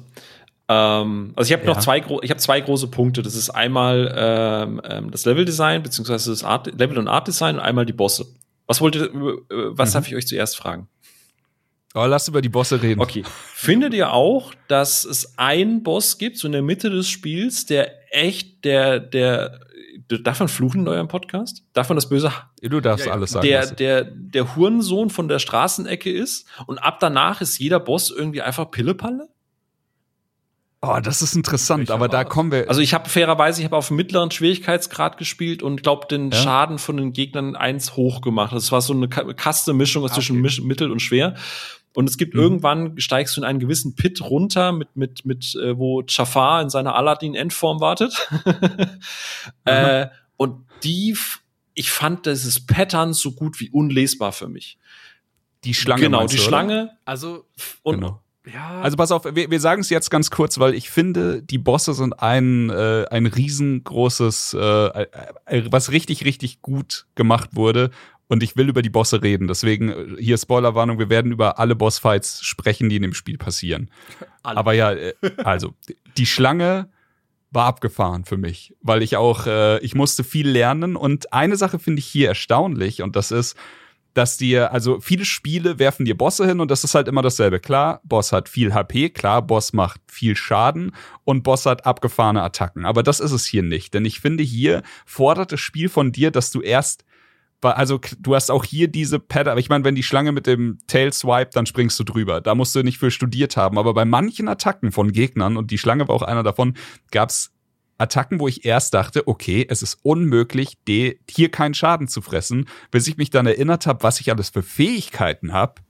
Ähm, 0.68 1.32
also 1.36 1.48
ich 1.48 1.52
habe 1.52 1.66
ja. 1.66 1.74
noch 1.74 1.80
zwei, 1.80 1.98
ich 1.98 2.30
habe 2.30 2.40
zwei 2.40 2.60
große 2.60 2.88
Punkte. 2.88 3.22
Das 3.22 3.34
ist 3.34 3.50
einmal 3.50 4.12
ähm, 4.16 4.80
ähm, 4.84 5.10
das 5.10 5.24
Leveldesign 5.24 5.82
beziehungsweise 5.82 6.30
das 6.30 6.44
Art, 6.44 6.78
Level 6.78 6.98
und 6.98 7.08
Art 7.08 7.28
Design 7.28 7.56
und 7.56 7.60
einmal 7.60 7.86
die 7.86 7.92
Bosse. 7.92 8.26
Was 8.66 8.80
wollt 8.80 8.96
ihr, 8.96 9.04
äh, 9.04 9.10
was 9.48 9.90
mhm. 9.90 9.92
darf 9.94 10.08
ich 10.08 10.16
euch 10.16 10.26
zuerst 10.26 10.56
fragen? 10.56 10.88
Oh, 11.94 12.06
lass 12.06 12.26
über 12.26 12.40
die 12.40 12.48
Bosse 12.48 12.82
reden. 12.82 13.00
Okay. 13.00 13.22
Findet 13.54 13.92
ihr 13.92 14.12
auch, 14.12 14.54
dass 14.66 15.04
es 15.04 15.38
einen 15.38 15.82
Boss 15.82 16.16
gibt, 16.16 16.38
so 16.38 16.48
in 16.48 16.52
der 16.52 16.62
Mitte 16.62 16.88
des 16.88 17.08
Spiels, 17.08 17.66
der 17.66 17.92
echt 18.10 18.64
der, 18.64 18.98
der 18.98 19.60
Darf 20.18 20.40
man 20.40 20.48
fluchen 20.48 20.80
in 20.80 20.88
eurem 20.88 21.08
Podcast? 21.08 21.64
Darf 21.72 21.88
man 21.88 21.96
das 21.96 22.08
böse? 22.08 22.32
Du 22.60 22.80
darfst 22.80 23.06
ja, 23.06 23.12
alles 23.12 23.30
sagen. 23.30 23.46
Der, 23.46 23.66
der, 23.66 24.04
der 24.04 24.56
Hurensohn 24.56 25.10
von 25.10 25.28
der 25.28 25.38
Straßenecke 25.38 26.10
ist 26.10 26.46
und 26.66 26.78
ab 26.78 26.98
danach 27.00 27.40
ist 27.40 27.58
jeder 27.58 27.80
Boss 27.80 28.10
irgendwie 28.10 28.42
einfach 28.42 28.70
Pillepalle? 28.70 29.28
Oh, 30.84 30.98
das 31.00 31.22
ist 31.22 31.36
interessant, 31.36 31.92
aber 31.92 32.08
da 32.08 32.24
kommen 32.24 32.50
wir. 32.50 32.68
Also 32.68 32.80
ich 32.80 32.92
habe 32.92 33.08
fairerweise, 33.08 33.60
ich 33.60 33.64
habe 33.64 33.76
auf 33.76 33.92
mittleren 33.92 34.32
Schwierigkeitsgrad 34.32 35.16
gespielt 35.16 35.62
und 35.62 35.84
glaube 35.84 36.08
den 36.08 36.32
ja? 36.32 36.36
Schaden 36.36 36.78
von 36.78 36.96
den 36.96 37.12
Gegnern 37.12 37.54
eins 37.54 37.94
hoch 37.94 38.20
gemacht. 38.20 38.52
Das 38.52 38.72
war 38.72 38.80
so 38.80 38.92
eine 38.92 39.08
kaste 39.08 39.74
Mischung 39.74 40.02
ah, 40.02 40.06
okay. 40.06 40.14
zwischen 40.14 40.40
Mittel 40.40 40.90
und 40.90 40.98
schwer. 40.98 41.36
Und 41.94 42.08
es 42.08 42.16
gibt 42.16 42.34
mhm. 42.34 42.40
irgendwann, 42.40 42.98
steigst 42.98 43.36
du 43.36 43.40
in 43.40 43.44
einen 43.44 43.58
gewissen 43.58 43.94
Pit 43.94 44.22
runter, 44.22 44.72
mit, 44.72 44.96
mit, 44.96 45.24
mit, 45.24 45.54
äh, 45.56 45.76
wo 45.76 46.02
Jafar 46.08 46.62
in 46.62 46.70
seiner 46.70 46.94
Aladdin-Endform 46.94 47.80
wartet. 47.80 48.28
äh, 49.64 50.06
und 50.36 50.64
die, 50.84 51.16
ich 51.74 51.90
fand 51.90 52.26
dieses 52.26 52.64
Pattern 52.64 53.12
so 53.12 53.32
gut 53.32 53.60
wie 53.60 53.70
unlesbar 53.70 54.32
für 54.32 54.48
mich. 54.48 54.78
Die 55.64 55.74
Schlange. 55.74 56.02
Genau, 56.02 56.26
die 56.26 56.36
du, 56.36 56.42
Schlange. 56.42 56.82
Oder? 56.82 56.98
Also, 57.04 57.44
und, 57.82 58.00
genau. 58.00 58.22
Ja. 58.52 58.80
Also 58.80 58.96
pass 58.96 59.12
auf, 59.12 59.24
wir, 59.24 59.50
wir 59.50 59.60
sagen 59.60 59.82
es 59.82 59.90
jetzt 59.90 60.10
ganz 60.10 60.30
kurz, 60.30 60.58
weil 60.58 60.74
ich 60.74 60.90
finde, 60.90 61.42
die 61.42 61.58
Bosse 61.58 61.94
sind 61.94 62.14
ein, 62.20 62.70
äh, 62.70 63.04
ein 63.08 63.26
riesengroßes, 63.26 64.56
äh, 64.58 64.86
äh, 65.46 65.64
was 65.70 65.92
richtig, 65.92 66.24
richtig 66.24 66.60
gut 66.60 67.06
gemacht 67.14 67.50
wurde. 67.52 67.90
Und 68.32 68.42
ich 68.42 68.56
will 68.56 68.70
über 68.70 68.80
die 68.80 68.88
Bosse 68.88 69.22
reden. 69.22 69.46
Deswegen 69.46 69.90
äh, 69.90 70.06
hier 70.18 70.38
Spoilerwarnung, 70.38 70.98
wir 70.98 71.10
werden 71.10 71.32
über 71.32 71.58
alle 71.58 71.76
Bossfights 71.76 72.42
sprechen, 72.42 72.88
die 72.88 72.96
in 72.96 73.02
dem 73.02 73.12
Spiel 73.12 73.36
passieren. 73.36 73.90
Alle. 74.42 74.56
Aber 74.56 74.72
ja, 74.72 74.90
äh, 74.90 75.12
also 75.44 75.74
die 76.16 76.24
Schlange 76.24 76.88
war 77.50 77.66
abgefahren 77.66 78.24
für 78.24 78.38
mich, 78.38 78.74
weil 78.80 79.02
ich 79.02 79.18
auch, 79.18 79.46
äh, 79.46 79.80
ich 79.80 79.94
musste 79.94 80.24
viel 80.24 80.48
lernen. 80.48 80.96
Und 80.96 81.34
eine 81.34 81.56
Sache 81.58 81.78
finde 81.78 81.98
ich 81.98 82.06
hier 82.06 82.28
erstaunlich 82.28 83.02
und 83.02 83.16
das 83.16 83.32
ist, 83.32 83.54
dass 84.14 84.38
dir, 84.38 84.72
also 84.72 84.98
viele 84.98 85.26
Spiele 85.26 85.78
werfen 85.78 86.06
dir 86.06 86.16
Bosse 86.16 86.46
hin 86.46 86.60
und 86.60 86.70
das 86.70 86.84
ist 86.84 86.94
halt 86.94 87.08
immer 87.08 87.20
dasselbe. 87.20 87.60
Klar, 87.60 88.00
Boss 88.02 88.32
hat 88.32 88.48
viel 88.48 88.72
HP, 88.72 89.10
klar, 89.10 89.42
Boss 89.42 89.74
macht 89.74 90.00
viel 90.06 90.36
Schaden 90.36 90.92
und 91.24 91.42
Boss 91.42 91.66
hat 91.66 91.84
abgefahrene 91.84 92.42
Attacken. 92.42 92.86
Aber 92.86 93.02
das 93.02 93.20
ist 93.20 93.32
es 93.32 93.44
hier 93.44 93.62
nicht, 93.62 93.92
denn 93.92 94.06
ich 94.06 94.20
finde, 94.20 94.42
hier 94.42 94.82
fordert 95.04 95.52
das 95.52 95.60
Spiel 95.60 95.90
von 95.90 96.12
dir, 96.12 96.30
dass 96.30 96.50
du 96.50 96.62
erst 96.62 97.04
also 97.62 98.00
du 98.18 98.34
hast 98.34 98.50
auch 98.50 98.64
hier 98.64 98.88
diese 98.88 99.18
Pad, 99.18 99.48
aber 99.48 99.60
ich 99.60 99.68
meine, 99.68 99.84
wenn 99.84 99.94
die 99.94 100.02
Schlange 100.02 100.32
mit 100.32 100.46
dem 100.46 100.78
Tail 100.86 101.12
swipe, 101.12 101.50
dann 101.52 101.66
springst 101.66 101.98
du 102.00 102.04
drüber. 102.04 102.40
Da 102.40 102.54
musst 102.54 102.74
du 102.74 102.82
nicht 102.82 102.98
für 102.98 103.10
studiert 103.10 103.56
haben. 103.56 103.78
Aber 103.78 103.94
bei 103.94 104.04
manchen 104.04 104.48
Attacken 104.48 104.92
von 104.92 105.12
Gegnern, 105.12 105.56
und 105.56 105.70
die 105.70 105.78
Schlange 105.78 106.08
war 106.08 106.14
auch 106.14 106.22
einer 106.22 106.42
davon, 106.42 106.74
gab's 107.10 107.52
Attacken, 107.98 108.40
wo 108.40 108.48
ich 108.48 108.64
erst 108.64 108.94
dachte, 108.94 109.28
okay, 109.28 109.64
es 109.68 109.82
ist 109.82 109.98
unmöglich, 110.02 110.76
hier 110.86 111.50
keinen 111.50 111.74
Schaden 111.74 112.08
zu 112.08 112.20
fressen, 112.20 112.66
bis 112.90 113.06
ich 113.06 113.16
mich 113.16 113.30
dann 113.30 113.46
erinnert 113.46 113.86
habe, 113.86 114.02
was 114.02 114.20
ich 114.20 114.32
alles 114.32 114.50
für 114.50 114.62
Fähigkeiten 114.62 115.52
habe 115.52 115.82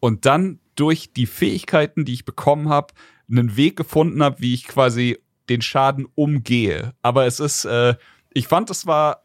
und 0.00 0.26
dann 0.26 0.60
durch 0.74 1.12
die 1.12 1.26
Fähigkeiten, 1.26 2.04
die 2.04 2.12
ich 2.12 2.24
bekommen 2.24 2.68
habe, 2.68 2.94
einen 3.30 3.56
Weg 3.56 3.76
gefunden 3.76 4.22
habe, 4.22 4.40
wie 4.40 4.54
ich 4.54 4.68
quasi 4.68 5.18
den 5.48 5.62
Schaden 5.62 6.06
umgehe. 6.14 6.94
Aber 7.02 7.26
es 7.26 7.40
ist, 7.40 7.64
äh, 7.64 7.94
ich 8.32 8.46
fand, 8.46 8.70
es 8.70 8.86
war 8.86 9.22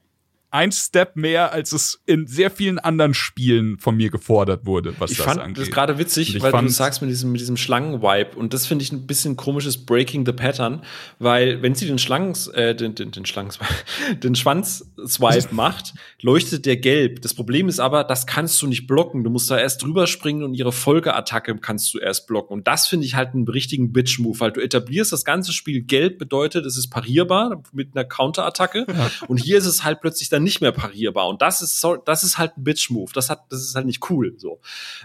ein 0.53 0.71
Step 0.71 1.15
mehr, 1.15 1.51
als 1.51 1.71
es 1.71 2.03
in 2.05 2.27
sehr 2.27 2.51
vielen 2.51 2.77
anderen 2.77 3.15
Spielen 3.15 3.79
von 3.79 3.97
mir 3.97 4.11
gefordert 4.11 4.67
wurde, 4.67 4.93
was 4.99 5.09
ich 5.09 5.17
das 5.17 5.25
fand 5.25 5.39
angeht. 5.41 5.63
Das 5.63 5.71
gerade 5.71 5.97
witzig, 5.97 6.39
weil 6.43 6.51
du 6.51 6.69
sagst 6.69 7.01
mit 7.01 7.09
diesem, 7.09 7.31
mit 7.31 7.41
diesem 7.41 7.57
Schlangen-Vibe 7.57 8.37
und 8.37 8.53
das 8.53 8.67
finde 8.67 8.83
ich 8.83 8.91
ein 8.91 9.07
bisschen 9.07 9.35
komisches 9.35 9.83
Breaking 9.83 10.27
the 10.27 10.31
Pattern, 10.31 10.83
weil 11.17 11.63
wenn 11.63 11.73
sie 11.73 11.87
den 11.87 11.97
Schlangen, 11.97 12.35
äh, 12.53 12.75
den, 12.75 12.93
den, 12.93 13.09
den 13.09 13.25
Schlangen, 13.25 13.51
den 14.23 14.35
Schwanz-Swipe 14.35 15.47
macht, 15.55 15.95
leuchtet 16.21 16.67
der 16.67 16.77
gelb. 16.77 17.23
Das 17.23 17.33
Problem 17.33 17.67
ist 17.67 17.79
aber, 17.79 18.03
das 18.03 18.27
kannst 18.27 18.61
du 18.61 18.67
nicht 18.67 18.85
blocken. 18.85 19.23
Du 19.23 19.31
musst 19.31 19.49
da 19.49 19.57
erst 19.57 19.81
drüber 19.81 20.05
springen 20.05 20.43
und 20.43 20.53
ihre 20.53 20.71
Folgeattacke 20.71 21.55
kannst 21.55 21.91
du 21.95 21.97
erst 21.97 22.27
blocken. 22.27 22.53
Und 22.53 22.67
das 22.67 22.85
finde 22.85 23.07
ich 23.07 23.15
halt 23.15 23.33
einen 23.33 23.47
richtigen 23.47 23.91
Bitch-Move, 23.91 24.39
weil 24.39 24.51
du 24.51 24.61
etablierst 24.61 25.11
das 25.11 25.25
ganze 25.25 25.51
Spiel 25.51 25.81
gelb 25.81 26.19
bedeutet, 26.19 26.67
es 26.67 26.77
ist 26.77 26.91
parierbar 26.91 27.63
mit 27.71 27.95
einer 27.95 28.05
Counterattacke. 28.05 28.85
Ja. 28.87 29.09
Und 29.27 29.37
hier 29.37 29.57
ist 29.57 29.65
es 29.65 29.83
halt 29.83 29.99
plötzlich 29.99 30.29
dann 30.29 30.42
nicht 30.43 30.61
mehr 30.61 30.71
parierbar. 30.71 31.27
Und 31.27 31.41
das 31.41 31.61
ist 31.61 31.81
so, 31.81 31.95
das 31.95 32.23
ist 32.23 32.37
halt 32.37 32.57
ein 32.57 32.63
Bitch-Move. 32.63 33.11
Das 33.13 33.29
hat, 33.29 33.45
das 33.49 33.61
ist 33.61 33.75
halt 33.75 33.85
nicht 33.85 34.09
cool. 34.09 34.35
So. 34.37 34.59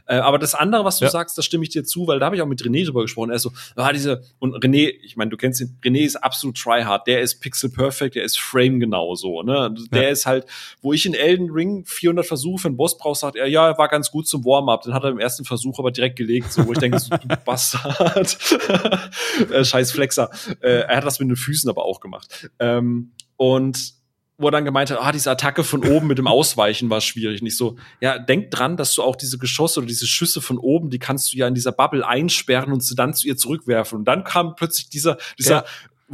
Äh, 0.06 0.16
aber 0.16 0.38
das 0.38 0.54
andere, 0.54 0.84
was 0.84 0.98
du 0.98 1.04
ja. 1.04 1.10
sagst, 1.10 1.38
da 1.38 1.42
stimme 1.42 1.64
ich 1.64 1.70
dir 1.70 1.84
zu, 1.84 2.06
weil 2.06 2.18
da 2.18 2.26
habe 2.26 2.36
ich 2.36 2.42
auch 2.42 2.46
mit 2.46 2.62
René 2.62 2.84
drüber 2.84 3.02
gesprochen. 3.02 3.30
Er 3.30 3.36
ist 3.36 3.42
so, 3.42 3.52
ah, 3.76 3.92
diese, 3.92 4.22
und 4.38 4.54
René, 4.62 4.92
ich 5.02 5.16
meine, 5.16 5.30
du 5.30 5.36
kennst 5.36 5.60
ihn, 5.60 5.78
René 5.82 6.04
ist 6.04 6.16
absolut 6.16 6.56
tryhard, 6.58 7.06
der 7.06 7.20
ist 7.20 7.40
pixel 7.40 7.70
perfect, 7.70 8.14
der 8.14 8.24
ist 8.24 8.38
frame 8.38 8.80
genauso, 8.80 9.42
ne? 9.42 9.74
Der 9.92 10.04
ja. 10.04 10.08
ist 10.08 10.26
halt, 10.26 10.46
wo 10.82 10.92
ich 10.92 11.06
in 11.06 11.14
Elden 11.14 11.50
Ring 11.50 11.84
400 11.86 12.26
Versuche 12.26 12.62
für 12.62 12.68
einen 12.68 12.76
Boss 12.76 12.98
brauche, 12.98 13.18
sagt 13.18 13.36
er, 13.36 13.46
ja, 13.46 13.68
er 13.68 13.78
war 13.78 13.88
ganz 13.88 14.10
gut 14.10 14.26
zum 14.26 14.44
Warm-up. 14.44 14.82
Den 14.82 14.94
hat 14.94 15.04
er 15.04 15.10
im 15.10 15.18
ersten 15.18 15.44
Versuch 15.44 15.78
aber 15.78 15.90
direkt 15.90 16.16
gelegt, 16.16 16.52
so, 16.52 16.66
wo 16.66 16.72
ich 16.72 16.78
denke, 16.78 16.98
so, 16.98 17.16
du 17.16 17.28
Bastard. 17.44 18.38
äh, 19.52 19.64
scheiß 19.64 19.92
Flexer. 19.92 20.30
Äh, 20.60 20.80
er 20.80 20.96
hat 20.96 21.04
das 21.04 21.18
mit 21.20 21.28
den 21.28 21.36
Füßen 21.36 21.68
aber 21.70 21.84
auch 21.84 22.00
gemacht. 22.00 22.50
Ähm, 22.58 23.12
und 23.36 23.97
wo 24.38 24.46
er 24.46 24.50
dann 24.52 24.64
gemeint 24.64 24.90
hat, 24.90 24.98
ah, 25.00 25.10
diese 25.10 25.30
Attacke 25.32 25.64
von 25.64 25.84
oben 25.84 26.06
mit 26.06 26.16
dem 26.16 26.28
Ausweichen 26.28 26.88
war 26.88 27.00
schwierig. 27.00 27.42
Nicht 27.42 27.56
so, 27.56 27.76
ja, 28.00 28.18
denk 28.18 28.52
dran, 28.52 28.76
dass 28.76 28.94
du 28.94 29.02
auch 29.02 29.16
diese 29.16 29.36
Geschosse 29.36 29.80
oder 29.80 29.88
diese 29.88 30.06
Schüsse 30.06 30.40
von 30.40 30.58
oben, 30.58 30.90
die 30.90 31.00
kannst 31.00 31.32
du 31.32 31.36
ja 31.36 31.48
in 31.48 31.54
dieser 31.54 31.72
Bubble 31.72 32.06
einsperren 32.06 32.72
und 32.72 32.82
sie 32.82 32.94
dann 32.94 33.14
zu 33.14 33.26
ihr 33.26 33.36
zurückwerfen. 33.36 33.98
Und 33.98 34.04
dann 34.04 34.22
kam 34.22 34.54
plötzlich 34.54 34.88
dieser, 34.88 35.18
dieser 35.38 35.56
ja. 35.56 35.64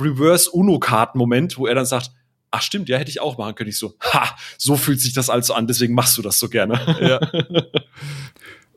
Reverse-Uno-Karten-Moment, 0.03 1.59
wo 1.59 1.67
er 1.67 1.75
dann 1.75 1.85
sagt, 1.85 2.13
ach 2.51 2.63
stimmt, 2.63 2.89
ja, 2.89 2.97
hätte 2.97 3.11
ich 3.11 3.21
auch 3.21 3.37
machen 3.37 3.55
können. 3.57 3.69
Ich 3.69 3.79
so, 3.79 3.95
ha, 4.01 4.35
so 4.57 4.77
fühlt 4.77 5.03
sich 5.03 5.13
das 5.13 5.29
also 5.29 5.53
an, 5.53 5.67
deswegen 5.67 5.95
machst 5.95 6.17
du 6.17 6.23
das 6.23 6.39
so 6.39 6.49
gerne. 6.49 6.81
Ja. 7.01 7.21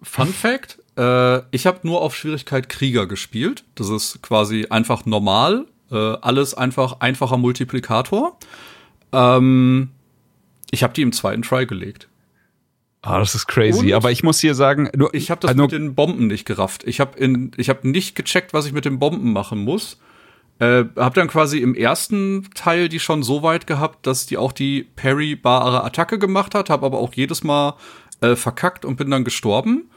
Fun 0.02 0.34
Fact, 0.34 0.80
äh, 0.98 1.42
ich 1.56 1.66
habe 1.66 1.80
nur 1.84 2.02
auf 2.02 2.16
Schwierigkeit 2.16 2.68
Krieger 2.68 3.08
gespielt. 3.08 3.64
Das 3.76 3.88
ist 3.88 4.22
quasi 4.22 4.68
einfach 4.70 5.06
normal, 5.06 5.68
äh, 5.90 5.96
alles 5.96 6.54
einfach 6.54 7.00
einfacher 7.00 7.38
Multiplikator. 7.38 8.38
Ähm, 9.12 9.90
ich 10.72 10.84
habe 10.84 10.94
die 10.94 11.02
im 11.02 11.12
zweiten 11.12 11.42
Try 11.42 11.66
gelegt. 11.66 12.08
Ah, 13.02 13.20
das 13.20 13.36
ist 13.36 13.48
crazy. 13.48 13.80
Und 13.80 13.94
Aber 13.94 14.12
ich 14.12 14.24
muss 14.24 14.40
hier 14.40 14.56
sagen, 14.56 14.90
nur, 14.96 15.14
ich 15.14 15.32
habe 15.32 15.40
das 15.42 15.52
also, 15.52 15.64
mit 15.64 15.72
den 15.72 15.96
Bomben 15.96 16.28
nicht 16.28 16.46
gerafft. 16.46 16.84
Ich 16.86 17.00
habe 17.00 17.18
in, 17.18 17.52
ich 17.58 17.70
habe 17.70 17.88
nicht 17.88 18.16
gecheckt, 18.16 18.54
was 18.54 18.66
ich 18.66 18.74
mit 18.74 18.86
den 18.86 19.00
Bomben 19.00 19.32
machen 19.32 19.60
muss. 19.60 20.00
Äh, 20.60 20.86
hab 20.96 21.14
dann 21.14 21.28
quasi 21.28 21.60
im 21.60 21.76
ersten 21.76 22.50
Teil 22.56 22.90
die 22.90 23.00
schon 23.00 23.22
so 23.22 23.44
weit 23.44 23.68
gehabt, 23.68 24.08
dass 24.08 24.26
die 24.26 24.38
auch 24.38 24.52
die 24.52 24.88
parry-bare 24.96 25.84
Attacke 25.84 26.18
gemacht 26.18 26.56
hat, 26.56 26.70
habe 26.70 26.86
aber 26.86 26.98
auch 26.98 27.14
jedes 27.14 27.44
Mal 27.44 27.76
äh, 28.22 28.36
verkackt 28.36 28.84
und 28.84 28.98
bin 28.98 29.12
dann 29.12 29.24
gestorben. 29.24 29.90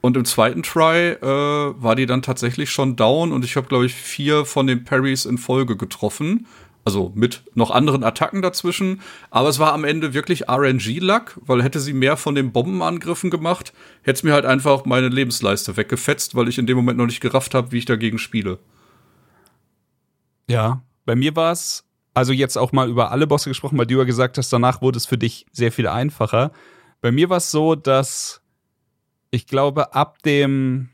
Und 0.00 0.16
im 0.16 0.24
zweiten 0.24 0.62
Try 0.62 1.12
äh, 1.12 1.22
war 1.22 1.96
die 1.96 2.06
dann 2.06 2.22
tatsächlich 2.22 2.70
schon 2.70 2.94
down 2.94 3.32
und 3.32 3.44
ich 3.44 3.56
habe 3.56 3.66
glaube 3.66 3.86
ich 3.86 3.94
vier 3.94 4.44
von 4.44 4.66
den 4.66 4.84
Parries 4.84 5.24
in 5.24 5.38
Folge 5.38 5.76
getroffen 5.76 6.46
also 6.84 7.12
mit 7.14 7.42
noch 7.54 7.70
anderen 7.70 8.04
Attacken 8.04 8.42
dazwischen. 8.42 9.00
Aber 9.30 9.48
es 9.48 9.58
war 9.58 9.72
am 9.72 9.84
Ende 9.84 10.14
wirklich 10.14 10.48
RNG-Luck, 10.48 11.40
weil 11.44 11.62
hätte 11.62 11.80
sie 11.80 11.92
mehr 11.92 12.16
von 12.16 12.34
den 12.34 12.52
Bombenangriffen 12.52 13.30
gemacht, 13.30 13.72
hätte 14.02 14.18
es 14.18 14.22
mir 14.22 14.32
halt 14.32 14.44
einfach 14.44 14.84
meine 14.84 15.08
Lebensleiste 15.08 15.76
weggefetzt, 15.76 16.34
weil 16.34 16.48
ich 16.48 16.58
in 16.58 16.66
dem 16.66 16.76
Moment 16.76 16.98
noch 16.98 17.06
nicht 17.06 17.20
gerafft 17.20 17.54
habe, 17.54 17.72
wie 17.72 17.78
ich 17.78 17.86
dagegen 17.86 18.18
spiele. 18.18 18.58
Ja, 20.46 20.82
bei 21.06 21.16
mir 21.16 21.34
war 21.36 21.52
es, 21.52 21.84
also 22.12 22.32
jetzt 22.32 22.58
auch 22.58 22.72
mal 22.72 22.88
über 22.88 23.10
alle 23.10 23.26
Bosse 23.26 23.48
gesprochen, 23.48 23.78
weil 23.78 23.86
du 23.86 23.98
ja 23.98 24.04
gesagt 24.04 24.36
hast, 24.36 24.52
danach 24.52 24.82
wurde 24.82 24.98
es 24.98 25.06
für 25.06 25.18
dich 25.18 25.46
sehr 25.52 25.72
viel 25.72 25.88
einfacher. 25.88 26.52
Bei 27.00 27.10
mir 27.10 27.30
war 27.30 27.38
es 27.38 27.50
so, 27.50 27.74
dass 27.74 28.42
ich 29.30 29.46
glaube, 29.46 29.94
ab 29.94 30.22
dem, 30.22 30.90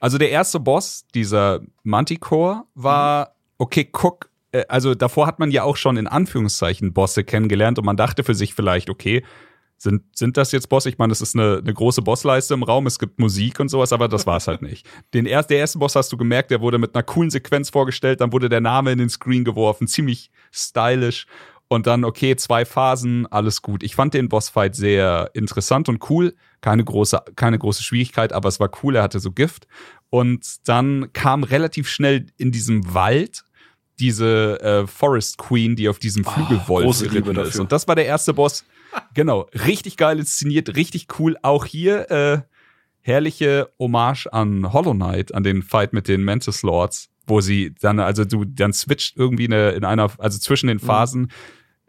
also 0.00 0.16
der 0.16 0.30
erste 0.30 0.60
Boss, 0.60 1.06
dieser 1.14 1.60
Manticore, 1.82 2.64
war, 2.74 3.34
okay, 3.58 3.84
guck, 3.84 4.30
also 4.68 4.94
davor 4.94 5.26
hat 5.26 5.38
man 5.38 5.50
ja 5.50 5.62
auch 5.62 5.76
schon 5.76 5.96
in 5.96 6.06
Anführungszeichen 6.06 6.92
Bosse 6.92 7.24
kennengelernt 7.24 7.78
und 7.78 7.84
man 7.84 7.96
dachte 7.96 8.24
für 8.24 8.34
sich 8.34 8.54
vielleicht, 8.54 8.90
okay, 8.90 9.22
sind, 9.78 10.04
sind 10.16 10.36
das 10.38 10.52
jetzt 10.52 10.68
Bosse? 10.68 10.88
Ich 10.88 10.98
meine, 10.98 11.10
das 11.10 11.20
ist 11.20 11.34
eine, 11.34 11.58
eine 11.58 11.74
große 11.74 12.00
Bossleiste 12.00 12.54
im 12.54 12.62
Raum, 12.62 12.86
es 12.86 12.98
gibt 12.98 13.18
Musik 13.18 13.60
und 13.60 13.68
sowas, 13.68 13.92
aber 13.92 14.08
das 14.08 14.26
war 14.26 14.38
es 14.38 14.48
halt 14.48 14.62
nicht. 14.62 14.88
Den 15.14 15.26
erst, 15.26 15.50
der 15.50 15.58
erste 15.58 15.78
Boss 15.78 15.96
hast 15.96 16.10
du 16.12 16.16
gemerkt, 16.16 16.50
der 16.50 16.60
wurde 16.60 16.78
mit 16.78 16.94
einer 16.94 17.02
coolen 17.02 17.30
Sequenz 17.30 17.70
vorgestellt, 17.70 18.20
dann 18.20 18.32
wurde 18.32 18.48
der 18.48 18.62
Name 18.62 18.92
in 18.92 18.98
den 18.98 19.10
Screen 19.10 19.44
geworfen, 19.44 19.86
ziemlich 19.86 20.30
stylisch. 20.50 21.26
Und 21.68 21.88
dann, 21.88 22.04
okay, 22.04 22.36
zwei 22.36 22.64
Phasen, 22.64 23.26
alles 23.26 23.60
gut. 23.60 23.82
Ich 23.82 23.96
fand 23.96 24.14
den 24.14 24.28
Bossfight 24.28 24.76
sehr 24.76 25.30
interessant 25.34 25.88
und 25.88 26.08
cool. 26.10 26.36
Keine 26.60 26.84
große, 26.84 27.20
keine 27.34 27.58
große 27.58 27.82
Schwierigkeit, 27.82 28.32
aber 28.32 28.48
es 28.48 28.60
war 28.60 28.70
cool, 28.82 28.94
er 28.94 29.02
hatte 29.02 29.18
so 29.18 29.32
Gift. 29.32 29.66
Und 30.08 30.68
dann 30.68 31.12
kam 31.12 31.42
relativ 31.42 31.88
schnell 31.88 32.26
in 32.36 32.52
diesem 32.52 32.94
Wald 32.94 33.45
diese 33.98 34.60
äh, 34.60 34.86
Forest 34.86 35.38
Queen, 35.38 35.76
die 35.76 35.88
auf 35.88 35.98
diesem 35.98 36.26
ah, 36.26 36.30
Flügelwolf 36.30 37.00
oh, 37.00 37.04
geritten 37.04 37.36
ist. 37.36 37.58
Und 37.58 37.72
das 37.72 37.88
war 37.88 37.94
der 37.94 38.06
erste 38.06 38.34
Boss. 38.34 38.64
genau, 39.14 39.48
richtig 39.64 39.96
geil 39.96 40.18
inszeniert, 40.18 40.76
richtig 40.76 41.06
cool. 41.18 41.36
Auch 41.42 41.64
hier 41.64 42.10
äh, 42.10 42.40
herrliche 43.00 43.70
Hommage 43.78 44.26
an 44.32 44.72
Hollow 44.72 44.94
Knight, 44.94 45.34
an 45.34 45.44
den 45.44 45.62
Fight 45.62 45.92
mit 45.92 46.08
den 46.08 46.24
Mantis 46.24 46.62
Lords, 46.62 47.08
wo 47.26 47.40
sie 47.40 47.74
dann, 47.80 48.00
also 48.00 48.24
du, 48.24 48.44
dann 48.44 48.72
switcht 48.72 49.16
irgendwie 49.16 49.46
eine, 49.46 49.70
in 49.70 49.84
einer, 49.84 50.10
also 50.18 50.38
zwischen 50.38 50.66
den 50.66 50.78
mhm. 50.78 50.86
Phasen, 50.86 51.22
mhm. 51.22 51.28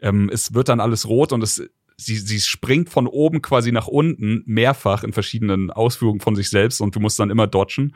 ähm, 0.00 0.30
es 0.32 0.54
wird 0.54 0.68
dann 0.68 0.80
alles 0.80 1.06
rot 1.06 1.32
und 1.32 1.42
es 1.42 1.62
sie, 1.98 2.16
sie 2.16 2.40
springt 2.40 2.88
von 2.88 3.06
oben 3.06 3.42
quasi 3.42 3.72
nach 3.72 3.88
unten 3.88 4.42
mehrfach 4.46 5.02
in 5.02 5.12
verschiedenen 5.12 5.70
Ausführungen 5.70 6.20
von 6.20 6.36
sich 6.36 6.48
selbst 6.48 6.80
und 6.80 6.94
du 6.94 7.00
musst 7.00 7.18
dann 7.18 7.30
immer 7.30 7.46
dodgen. 7.46 7.94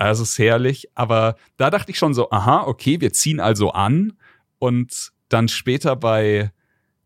Also 0.00 0.22
ist 0.22 0.38
herrlich. 0.38 0.88
Aber 0.94 1.36
da 1.56 1.70
dachte 1.70 1.90
ich 1.90 1.98
schon 1.98 2.14
so, 2.14 2.30
aha, 2.30 2.62
okay, 2.66 3.00
wir 3.00 3.12
ziehen 3.12 3.38
also 3.38 3.72
an. 3.72 4.14
Und 4.58 5.12
dann 5.28 5.48
später 5.48 5.94
bei 5.96 6.52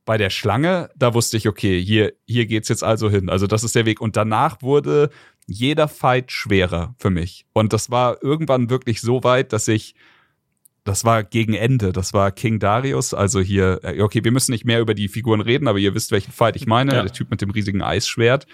bei 0.04 0.18
der 0.18 0.30
Schlange, 0.30 0.90
da 0.96 1.14
wusste 1.14 1.38
ich, 1.38 1.48
okay, 1.48 1.82
hier, 1.82 2.12
hier 2.26 2.44
geht's 2.46 2.68
jetzt 2.68 2.84
also 2.84 3.08
hin. 3.08 3.30
Also 3.30 3.46
das 3.46 3.64
ist 3.64 3.74
der 3.74 3.86
Weg. 3.86 4.02
Und 4.02 4.16
danach 4.16 4.60
wurde 4.60 5.08
jeder 5.46 5.88
Fight 5.88 6.30
schwerer 6.30 6.94
für 6.98 7.10
mich. 7.10 7.46
Und 7.52 7.72
das 7.72 7.90
war 7.90 8.22
irgendwann 8.22 8.70
wirklich 8.70 9.00
so 9.00 9.24
weit, 9.24 9.52
dass 9.52 9.66
ich, 9.66 9.94
das 10.84 11.06
war 11.06 11.24
gegen 11.24 11.54
Ende, 11.54 11.92
das 11.92 12.12
war 12.12 12.32
King 12.32 12.58
Darius, 12.58 13.14
also 13.14 13.40
hier, 13.40 13.80
äh, 13.82 14.02
okay, 14.02 14.22
wir 14.22 14.32
müssen 14.32 14.52
nicht 14.52 14.66
mehr 14.66 14.80
über 14.80 14.92
die 14.92 15.08
Figuren 15.08 15.40
reden, 15.40 15.68
aber 15.68 15.78
ihr 15.78 15.94
wisst, 15.94 16.12
welchen 16.12 16.32
Fight 16.32 16.56
ich 16.56 16.66
meine, 16.66 16.94
ja. 16.94 17.02
der 17.02 17.12
Typ 17.12 17.30
mit 17.30 17.40
dem 17.40 17.50
riesigen 17.50 17.82
Eisschwert 17.82 18.46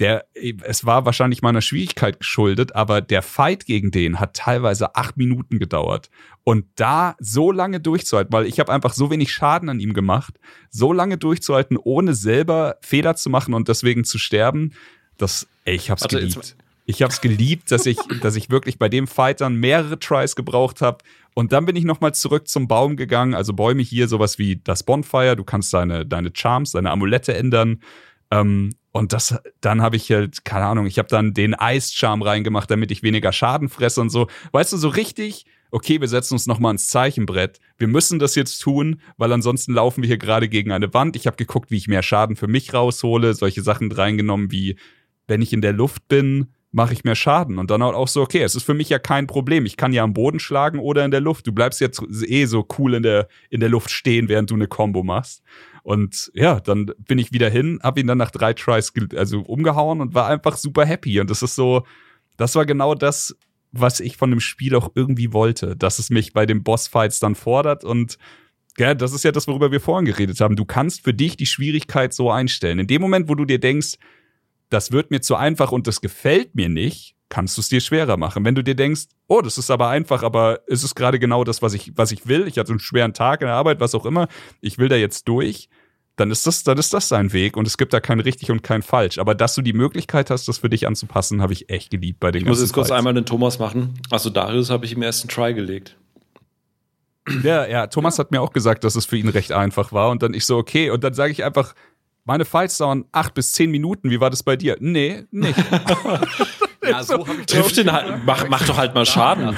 der, 0.00 0.26
es 0.34 0.84
war 0.84 1.06
wahrscheinlich 1.06 1.42
meiner 1.42 1.60
Schwierigkeit 1.60 2.18
geschuldet, 2.18 2.74
aber 2.74 3.00
der 3.00 3.22
Fight 3.22 3.64
gegen 3.66 3.90
den 3.90 4.18
hat 4.18 4.34
teilweise 4.34 4.96
acht 4.96 5.16
Minuten 5.16 5.58
gedauert. 5.58 6.10
Und 6.42 6.66
da 6.74 7.14
so 7.20 7.52
lange 7.52 7.80
durchzuhalten, 7.80 8.32
weil 8.32 8.46
ich 8.46 8.58
habe 8.58 8.72
einfach 8.72 8.92
so 8.92 9.10
wenig 9.10 9.32
Schaden 9.32 9.68
an 9.68 9.80
ihm 9.80 9.94
gemacht, 9.94 10.38
so 10.70 10.92
lange 10.92 11.16
durchzuhalten, 11.16 11.76
ohne 11.76 12.14
selber 12.14 12.76
Fehler 12.82 13.14
zu 13.14 13.30
machen 13.30 13.54
und 13.54 13.68
deswegen 13.68 14.04
zu 14.04 14.18
sterben, 14.18 14.72
das, 15.16 15.46
ey, 15.64 15.76
ich 15.76 15.90
hab's 15.90 16.02
Warte, 16.02 16.18
geliebt. 16.18 16.56
Ich 16.86 17.02
hab's 17.02 17.20
geliebt, 17.20 17.70
dass 17.70 17.86
ich, 17.86 17.98
dass 18.20 18.36
ich 18.36 18.50
wirklich 18.50 18.78
bei 18.78 18.88
dem 18.88 19.06
Fight 19.06 19.40
dann 19.40 19.56
mehrere 19.56 19.98
Tries 19.98 20.34
gebraucht 20.34 20.82
habe. 20.82 20.98
Und 21.34 21.52
dann 21.52 21.66
bin 21.66 21.76
ich 21.76 21.84
nochmal 21.84 22.14
zurück 22.14 22.48
zum 22.48 22.68
Baum 22.68 22.96
gegangen. 22.96 23.34
Also 23.34 23.52
Bäume 23.52 23.82
hier, 23.82 24.08
sowas 24.08 24.38
wie 24.38 24.56
das 24.56 24.82
Bonfire. 24.82 25.36
Du 25.36 25.44
kannst 25.44 25.72
deine, 25.72 26.04
deine 26.04 26.30
Charms, 26.32 26.72
deine 26.72 26.90
Amulette 26.90 27.34
ändern. 27.34 27.80
Ähm, 28.30 28.70
und 28.94 29.12
das, 29.12 29.36
dann 29.60 29.82
habe 29.82 29.96
ich 29.96 30.08
halt, 30.12 30.44
keine 30.44 30.66
Ahnung, 30.66 30.86
ich 30.86 31.00
habe 31.00 31.08
dann 31.08 31.34
den 31.34 31.52
Eischarm 31.52 32.22
reingemacht, 32.22 32.70
damit 32.70 32.92
ich 32.92 33.02
weniger 33.02 33.32
Schaden 33.32 33.68
fresse 33.68 34.00
und 34.00 34.08
so. 34.08 34.28
Weißt 34.52 34.72
du, 34.72 34.76
so 34.76 34.88
richtig, 34.88 35.46
okay, 35.72 36.00
wir 36.00 36.06
setzen 36.06 36.34
uns 36.34 36.46
nochmal 36.46 36.70
ins 36.70 36.88
Zeichenbrett. 36.90 37.58
Wir 37.76 37.88
müssen 37.88 38.20
das 38.20 38.36
jetzt 38.36 38.60
tun, 38.60 39.00
weil 39.16 39.32
ansonsten 39.32 39.74
laufen 39.74 40.02
wir 40.02 40.06
hier 40.06 40.16
gerade 40.16 40.48
gegen 40.48 40.70
eine 40.70 40.94
Wand. 40.94 41.16
Ich 41.16 41.26
habe 41.26 41.36
geguckt, 41.36 41.72
wie 41.72 41.76
ich 41.76 41.88
mehr 41.88 42.04
Schaden 42.04 42.36
für 42.36 42.46
mich 42.46 42.72
raushole, 42.72 43.34
solche 43.34 43.62
Sachen 43.62 43.90
reingenommen 43.90 44.52
wie, 44.52 44.76
wenn 45.26 45.42
ich 45.42 45.52
in 45.52 45.60
der 45.60 45.72
Luft 45.72 46.06
bin, 46.06 46.52
mache 46.70 46.92
ich 46.92 47.02
mehr 47.02 47.16
Schaden. 47.16 47.58
Und 47.58 47.72
dann 47.72 47.82
auch 47.82 48.06
so, 48.06 48.22
okay, 48.22 48.42
es 48.42 48.54
ist 48.54 48.62
für 48.62 48.74
mich 48.74 48.90
ja 48.90 49.00
kein 49.00 49.26
Problem. 49.26 49.66
Ich 49.66 49.76
kann 49.76 49.92
ja 49.92 50.04
am 50.04 50.14
Boden 50.14 50.38
schlagen 50.38 50.78
oder 50.78 51.04
in 51.04 51.10
der 51.10 51.20
Luft. 51.20 51.48
Du 51.48 51.52
bleibst 51.52 51.80
jetzt 51.80 52.00
eh 52.28 52.44
so 52.44 52.64
cool 52.78 52.94
in 52.94 53.02
der, 53.02 53.26
in 53.50 53.58
der 53.58 53.70
Luft 53.70 53.90
stehen, 53.90 54.28
während 54.28 54.52
du 54.52 54.54
eine 54.54 54.68
Combo 54.68 55.02
machst. 55.02 55.42
Und 55.84 56.32
ja, 56.34 56.60
dann 56.60 56.90
bin 56.98 57.18
ich 57.18 57.32
wieder 57.32 57.50
hin, 57.50 57.78
habe 57.82 58.00
ihn 58.00 58.06
dann 58.06 58.18
nach 58.18 58.30
drei 58.30 58.54
Tries 58.54 58.92
also 59.14 59.42
umgehauen 59.42 60.00
und 60.00 60.14
war 60.14 60.26
einfach 60.28 60.56
super 60.56 60.84
happy. 60.84 61.20
Und 61.20 61.30
das 61.30 61.42
ist 61.42 61.54
so, 61.54 61.84
das 62.36 62.56
war 62.56 62.64
genau 62.64 62.94
das, 62.94 63.36
was 63.70 64.00
ich 64.00 64.16
von 64.16 64.30
dem 64.30 64.40
Spiel 64.40 64.74
auch 64.74 64.92
irgendwie 64.94 65.32
wollte, 65.32 65.76
dass 65.76 65.98
es 65.98 66.08
mich 66.08 66.32
bei 66.32 66.46
den 66.46 66.62
Bossfights 66.62 67.20
dann 67.20 67.34
fordert 67.34 67.84
und 67.84 68.18
ja, 68.78 68.94
das 68.94 69.12
ist 69.12 69.24
ja 69.24 69.30
das, 69.30 69.46
worüber 69.46 69.70
wir 69.70 69.80
vorhin 69.80 70.04
geredet 70.04 70.40
haben. 70.40 70.56
Du 70.56 70.64
kannst 70.64 71.04
für 71.04 71.14
dich 71.14 71.36
die 71.36 71.46
Schwierigkeit 71.46 72.12
so 72.12 72.30
einstellen. 72.30 72.80
In 72.80 72.88
dem 72.88 73.00
Moment, 73.00 73.28
wo 73.28 73.36
du 73.36 73.44
dir 73.44 73.60
denkst, 73.60 73.98
das 74.68 74.90
wird 74.90 75.12
mir 75.12 75.20
zu 75.20 75.36
einfach 75.36 75.70
und 75.70 75.86
das 75.86 76.00
gefällt 76.00 76.56
mir 76.56 76.68
nicht, 76.68 77.13
kannst 77.28 77.56
du 77.56 77.60
es 77.60 77.68
dir 77.68 77.80
schwerer 77.80 78.16
machen. 78.16 78.44
Wenn 78.44 78.54
du 78.54 78.62
dir 78.62 78.74
denkst, 78.74 79.06
oh, 79.26 79.40
das 79.40 79.58
ist 79.58 79.70
aber 79.70 79.88
einfach, 79.88 80.22
aber 80.22 80.60
es 80.66 80.84
ist 80.84 80.94
gerade 80.94 81.18
genau 81.18 81.44
das, 81.44 81.62
was 81.62 81.74
ich, 81.74 81.92
was 81.96 82.12
ich 82.12 82.26
will. 82.26 82.46
Ich 82.46 82.58
hatte 82.58 82.70
einen 82.70 82.80
schweren 82.80 83.14
Tag 83.14 83.40
in 83.40 83.46
der 83.46 83.56
Arbeit, 83.56 83.80
was 83.80 83.94
auch 83.94 84.06
immer. 84.06 84.28
Ich 84.60 84.78
will 84.78 84.88
da 84.88 84.96
jetzt 84.96 85.26
durch. 85.28 85.68
Dann 86.16 86.30
ist 86.30 86.46
das, 86.46 86.62
dann 86.62 86.78
ist 86.78 86.94
das 86.94 87.08
sein 87.08 87.32
Weg 87.32 87.56
und 87.56 87.66
es 87.66 87.76
gibt 87.76 87.92
da 87.92 87.98
kein 87.98 88.20
richtig 88.20 88.52
und 88.52 88.62
kein 88.62 88.82
falsch. 88.82 89.18
Aber 89.18 89.34
dass 89.34 89.56
du 89.56 89.62
die 89.62 89.72
Möglichkeit 89.72 90.30
hast, 90.30 90.46
das 90.46 90.58
für 90.58 90.68
dich 90.68 90.86
anzupassen, 90.86 91.42
habe 91.42 91.52
ich 91.52 91.70
echt 91.70 91.90
geliebt 91.90 92.20
bei 92.20 92.30
den 92.30 92.42
Ich 92.42 92.48
muss 92.48 92.60
jetzt 92.60 92.72
kurz 92.72 92.92
einmal 92.92 93.14
den 93.14 93.26
Thomas 93.26 93.58
machen. 93.58 93.94
Also 94.10 94.30
Darius 94.30 94.70
habe 94.70 94.84
ich 94.84 94.92
im 94.92 95.02
ersten 95.02 95.26
Try 95.26 95.54
gelegt. 95.54 95.96
Ja, 97.42 97.66
ja, 97.66 97.86
Thomas 97.88 98.18
hat 98.18 98.30
mir 98.30 98.42
auch 98.42 98.52
gesagt, 98.52 98.84
dass 98.84 98.94
es 98.94 99.06
für 99.06 99.16
ihn 99.16 99.28
recht 99.28 99.50
einfach 99.50 99.92
war 99.92 100.10
und 100.10 100.22
dann 100.22 100.34
ich 100.34 100.44
so, 100.44 100.56
okay, 100.56 100.90
und 100.90 101.02
dann 101.02 101.14
sage 101.14 101.32
ich 101.32 101.42
einfach, 101.42 101.74
meine 102.24 102.44
Fights 102.44 102.78
dauern 102.78 103.06
acht 103.12 103.34
bis 103.34 103.52
zehn 103.52 103.70
Minuten. 103.70 104.10
Wie 104.10 104.20
war 104.20 104.30
das 104.30 104.42
bei 104.42 104.56
dir? 104.56 104.76
Nee, 104.80 105.24
nicht. 105.30 105.58
ja, 106.90 107.02
so 107.02 107.26
habe 107.26 107.40
ich 107.40 107.46
Trifft 107.46 107.76
den 107.76 107.92
halt, 107.92 108.24
mach, 108.24 108.48
mach 108.48 108.66
doch 108.66 108.76
halt 108.76 108.94
mal 108.94 109.06
Schaden. 109.06 109.56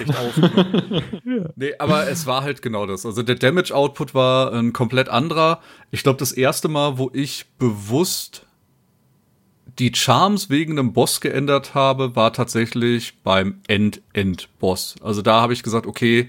nee, 1.56 1.72
aber 1.78 2.08
es 2.08 2.26
war 2.26 2.42
halt 2.42 2.62
genau 2.62 2.86
das. 2.86 3.06
Also 3.06 3.22
der 3.22 3.36
Damage 3.36 3.74
Output 3.74 4.14
war 4.14 4.52
ein 4.52 4.72
komplett 4.72 5.08
anderer. 5.08 5.60
Ich 5.90 6.02
glaube, 6.02 6.18
das 6.18 6.32
erste 6.32 6.68
Mal, 6.68 6.98
wo 6.98 7.10
ich 7.12 7.46
bewusst 7.58 8.46
die 9.78 9.92
Charms 9.94 10.48
wegen 10.48 10.78
einem 10.78 10.92
Boss 10.92 11.20
geändert 11.20 11.74
habe, 11.74 12.16
war 12.16 12.32
tatsächlich 12.32 13.14
beim 13.22 13.60
End-End-Boss. 13.66 14.96
Also 15.02 15.22
da 15.22 15.40
habe 15.40 15.52
ich 15.52 15.62
gesagt, 15.62 15.86
okay, 15.86 16.28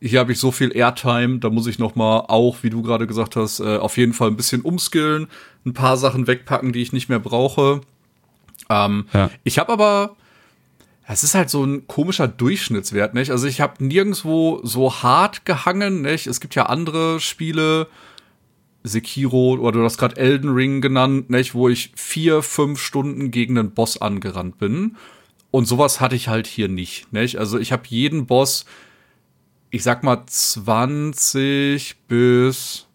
hier 0.00 0.18
habe 0.18 0.32
ich 0.32 0.38
so 0.38 0.50
viel 0.50 0.76
Airtime, 0.76 1.38
da 1.38 1.48
muss 1.48 1.66
ich 1.66 1.78
noch 1.78 1.94
mal 1.94 2.24
auch, 2.28 2.62
wie 2.62 2.70
du 2.70 2.82
gerade 2.82 3.06
gesagt 3.06 3.36
hast, 3.36 3.60
äh, 3.60 3.76
auf 3.76 3.96
jeden 3.96 4.12
Fall 4.12 4.28
ein 4.28 4.36
bisschen 4.36 4.62
umskillen, 4.62 5.28
ein 5.64 5.74
paar 5.74 5.96
Sachen 5.96 6.26
wegpacken, 6.26 6.72
die 6.72 6.82
ich 6.82 6.92
nicht 6.92 7.08
mehr 7.08 7.20
brauche. 7.20 7.82
Ähm, 8.68 9.06
ja. 9.12 9.30
Ich 9.44 9.58
habe 9.58 9.72
aber, 9.72 10.16
es 11.06 11.24
ist 11.24 11.34
halt 11.34 11.50
so 11.50 11.64
ein 11.64 11.86
komischer 11.86 12.28
Durchschnittswert, 12.28 13.14
nicht? 13.14 13.30
Also 13.30 13.46
ich 13.46 13.60
habe 13.60 13.84
nirgendwo 13.84 14.60
so 14.62 15.02
hart 15.02 15.44
gehangen, 15.44 16.02
nicht? 16.02 16.26
Es 16.26 16.40
gibt 16.40 16.54
ja 16.54 16.66
andere 16.66 17.20
Spiele, 17.20 17.88
Sekiro 18.84 19.54
oder 19.54 19.78
du 19.78 19.84
hast 19.84 19.98
gerade 19.98 20.16
Elden 20.16 20.50
Ring 20.50 20.80
genannt, 20.80 21.30
nicht? 21.30 21.54
Wo 21.54 21.68
ich 21.68 21.92
vier, 21.96 22.42
fünf 22.42 22.80
Stunden 22.80 23.30
gegen 23.30 23.58
einen 23.58 23.72
Boss 23.72 24.00
angerannt 24.00 24.58
bin. 24.58 24.96
Und 25.50 25.66
sowas 25.66 26.00
hatte 26.00 26.16
ich 26.16 26.28
halt 26.28 26.46
hier 26.46 26.68
nicht, 26.68 27.12
nicht? 27.12 27.36
Also 27.38 27.58
ich 27.58 27.72
habe 27.72 27.82
jeden 27.88 28.26
Boss 28.26 28.64
ich 29.72 29.82
sag 29.82 30.04
mal 30.04 30.24
20 30.26 31.96
bis 32.06 32.86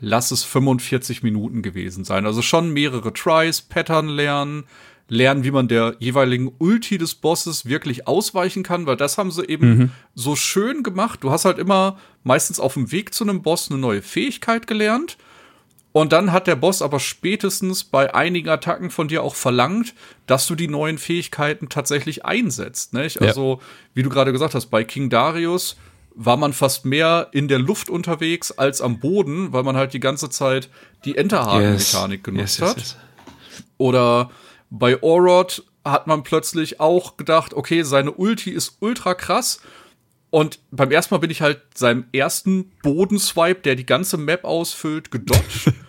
lass 0.00 0.32
es 0.32 0.42
45 0.42 1.22
Minuten 1.22 1.62
gewesen 1.62 2.02
sein. 2.02 2.26
Also 2.26 2.42
schon 2.42 2.72
mehrere 2.72 3.12
Tries, 3.12 3.62
Pattern 3.62 4.08
lernen, 4.08 4.64
lernen, 5.08 5.44
wie 5.44 5.50
man 5.50 5.68
der 5.68 5.96
jeweiligen 5.98 6.52
Ulti 6.58 6.98
des 6.98 7.14
Bosses 7.14 7.66
wirklich 7.66 8.06
ausweichen 8.06 8.62
kann, 8.62 8.86
weil 8.86 8.96
das 8.96 9.18
haben 9.18 9.30
sie 9.30 9.44
eben 9.44 9.68
mhm. 9.68 9.90
so 10.14 10.36
schön 10.36 10.82
gemacht. 10.82 11.22
Du 11.22 11.30
hast 11.30 11.44
halt 11.44 11.58
immer 11.58 11.98
meistens 12.24 12.58
auf 12.60 12.74
dem 12.74 12.92
Weg 12.92 13.12
zu 13.12 13.24
einem 13.24 13.42
Boss 13.42 13.70
eine 13.70 13.78
neue 13.78 14.02
Fähigkeit 14.02 14.66
gelernt. 14.66 15.18
Und 15.92 16.12
dann 16.12 16.32
hat 16.32 16.46
der 16.46 16.56
Boss 16.56 16.80
aber 16.80 17.00
spätestens 17.00 17.84
bei 17.84 18.14
einigen 18.14 18.48
Attacken 18.48 18.90
von 18.90 19.08
dir 19.08 19.22
auch 19.22 19.34
verlangt, 19.34 19.94
dass 20.26 20.46
du 20.46 20.54
die 20.54 20.68
neuen 20.68 20.96
Fähigkeiten 20.96 21.68
tatsächlich 21.68 22.24
einsetzt. 22.24 22.94
Nicht? 22.94 23.20
Also, 23.20 23.58
ja. 23.60 23.66
wie 23.92 24.02
du 24.02 24.08
gerade 24.08 24.32
gesagt 24.32 24.54
hast, 24.54 24.66
bei 24.66 24.84
King 24.84 25.10
Darius 25.10 25.76
war 26.14 26.38
man 26.38 26.54
fast 26.54 26.86
mehr 26.86 27.28
in 27.32 27.48
der 27.48 27.58
Luft 27.58 27.90
unterwegs 27.90 28.52
als 28.52 28.80
am 28.80 29.00
Boden, 29.00 29.52
weil 29.52 29.62
man 29.62 29.76
halt 29.76 29.92
die 29.92 30.00
ganze 30.00 30.30
Zeit 30.30 30.70
die 31.04 31.16
Enterhaken-Mechanik 31.16 32.20
yes. 32.20 32.24
genutzt 32.24 32.60
yes, 32.60 32.74
yes, 32.76 32.94
hat. 32.94 32.96
Oder 33.76 34.30
bei 34.72 35.02
Orod 35.02 35.64
hat 35.84 36.06
man 36.06 36.22
plötzlich 36.22 36.80
auch 36.80 37.18
gedacht, 37.18 37.52
okay, 37.52 37.82
seine 37.82 38.12
Ulti 38.12 38.50
ist 38.50 38.78
ultra 38.80 39.14
krass. 39.14 39.60
Und 40.30 40.60
beim 40.70 40.90
ersten 40.90 41.14
Mal 41.14 41.18
bin 41.18 41.30
ich 41.30 41.42
halt 41.42 41.60
seinem 41.74 42.06
ersten 42.12 42.72
Bodenswipe, 42.82 43.60
der 43.60 43.76
die 43.76 43.84
ganze 43.84 44.16
Map 44.16 44.44
ausfüllt, 44.44 45.10
gedodged. 45.10 45.74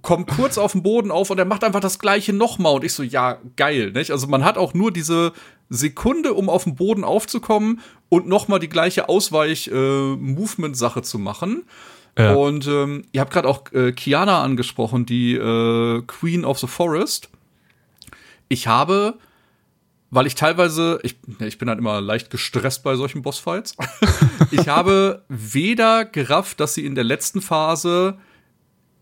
kommt 0.00 0.28
kurz 0.28 0.58
auf 0.58 0.72
den 0.72 0.82
Boden 0.82 1.10
auf 1.10 1.30
und 1.30 1.38
er 1.38 1.44
macht 1.44 1.64
einfach 1.64 1.80
das 1.80 1.98
gleiche 1.98 2.32
nochmal. 2.32 2.74
Und 2.74 2.84
ich 2.84 2.94
so, 2.94 3.02
ja, 3.02 3.38
geil, 3.56 3.92
nicht? 3.92 4.10
Also 4.10 4.26
man 4.26 4.42
hat 4.42 4.56
auch 4.58 4.74
nur 4.74 4.90
diese 4.90 5.32
Sekunde, 5.68 6.32
um 6.34 6.48
auf 6.48 6.64
den 6.64 6.74
Boden 6.74 7.04
aufzukommen 7.04 7.80
und 8.08 8.26
nochmal 8.26 8.58
die 8.58 8.68
gleiche 8.68 9.08
Ausweich-Movement-Sache 9.08 11.00
äh, 11.00 11.02
zu 11.02 11.18
machen. 11.18 11.64
Ja. 12.18 12.34
Und 12.34 12.66
ähm, 12.66 13.04
ihr 13.12 13.20
habt 13.20 13.32
gerade 13.32 13.48
auch 13.48 13.70
äh, 13.72 13.92
Kiana 13.92 14.42
angesprochen, 14.42 15.06
die 15.06 15.34
äh, 15.34 16.02
Queen 16.06 16.44
of 16.44 16.58
the 16.58 16.66
Forest. 16.66 17.30
Ich 18.52 18.66
habe, 18.66 19.18
weil 20.10 20.26
ich 20.26 20.34
teilweise, 20.34 20.98
ich, 21.02 21.16
ich 21.38 21.56
bin 21.56 21.68
dann 21.68 21.78
immer 21.78 22.02
leicht 22.02 22.28
gestresst 22.28 22.82
bei 22.82 22.96
solchen 22.96 23.22
Bossfights, 23.22 23.76
ich 24.50 24.68
habe 24.68 25.24
weder 25.30 26.04
gerafft, 26.04 26.60
dass 26.60 26.74
sie 26.74 26.84
in 26.84 26.94
der 26.94 27.04
letzten 27.04 27.40
Phase 27.40 28.18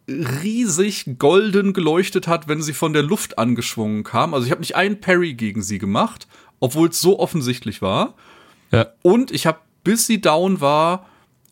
riesig 0.06 1.18
golden 1.18 1.72
geleuchtet 1.72 2.28
hat, 2.28 2.46
wenn 2.46 2.62
sie 2.62 2.72
von 2.72 2.92
der 2.92 3.02
Luft 3.02 3.38
angeschwungen 3.38 4.04
kam. 4.04 4.34
Also 4.34 4.46
ich 4.46 4.52
habe 4.52 4.60
nicht 4.60 4.76
einen 4.76 5.00
Parry 5.00 5.34
gegen 5.34 5.62
sie 5.62 5.78
gemacht, 5.78 6.28
obwohl 6.60 6.90
es 6.90 7.00
so 7.00 7.18
offensichtlich 7.18 7.82
war. 7.82 8.14
Ja. 8.70 8.86
Und 9.02 9.32
ich 9.32 9.46
habe, 9.46 9.58
bis 9.82 10.06
sie 10.06 10.20
down 10.20 10.60
war, 10.60 11.06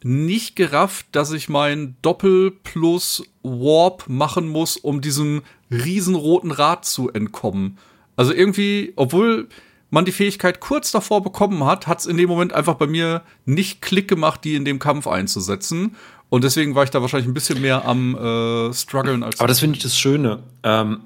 nicht 0.04 0.54
gerafft, 0.54 1.06
dass 1.10 1.32
ich 1.32 1.48
mein 1.48 1.96
Doppel 2.02 2.52
plus 2.52 3.24
Warp 3.42 4.08
machen 4.08 4.46
muss, 4.46 4.76
um 4.76 5.00
diesem 5.00 5.42
riesenroten 5.68 6.52
Rad 6.52 6.84
zu 6.84 7.10
entkommen. 7.10 7.78
Also 8.18 8.34
irgendwie, 8.34 8.92
obwohl 8.96 9.48
man 9.90 10.04
die 10.04 10.10
Fähigkeit 10.10 10.58
kurz 10.58 10.90
davor 10.90 11.22
bekommen 11.22 11.64
hat, 11.64 11.86
hat 11.86 12.00
es 12.00 12.06
in 12.06 12.16
dem 12.16 12.28
Moment 12.28 12.52
einfach 12.52 12.74
bei 12.74 12.88
mir 12.88 13.22
nicht 13.44 13.80
Klick 13.80 14.08
gemacht, 14.08 14.42
die 14.42 14.56
in 14.56 14.64
dem 14.64 14.80
Kampf 14.80 15.06
einzusetzen. 15.06 15.94
Und 16.28 16.42
deswegen 16.42 16.74
war 16.74 16.82
ich 16.82 16.90
da 16.90 17.00
wahrscheinlich 17.00 17.28
ein 17.28 17.32
bisschen 17.32 17.62
mehr 17.62 17.84
am 17.86 18.16
äh, 18.16 18.74
struggeln 18.74 19.22
als. 19.22 19.38
Aber 19.38 19.46
das 19.46 19.60
finde 19.60 19.76
ich 19.76 19.84
das 19.84 19.96
Schöne. 19.96 20.42
Ähm, 20.64 21.00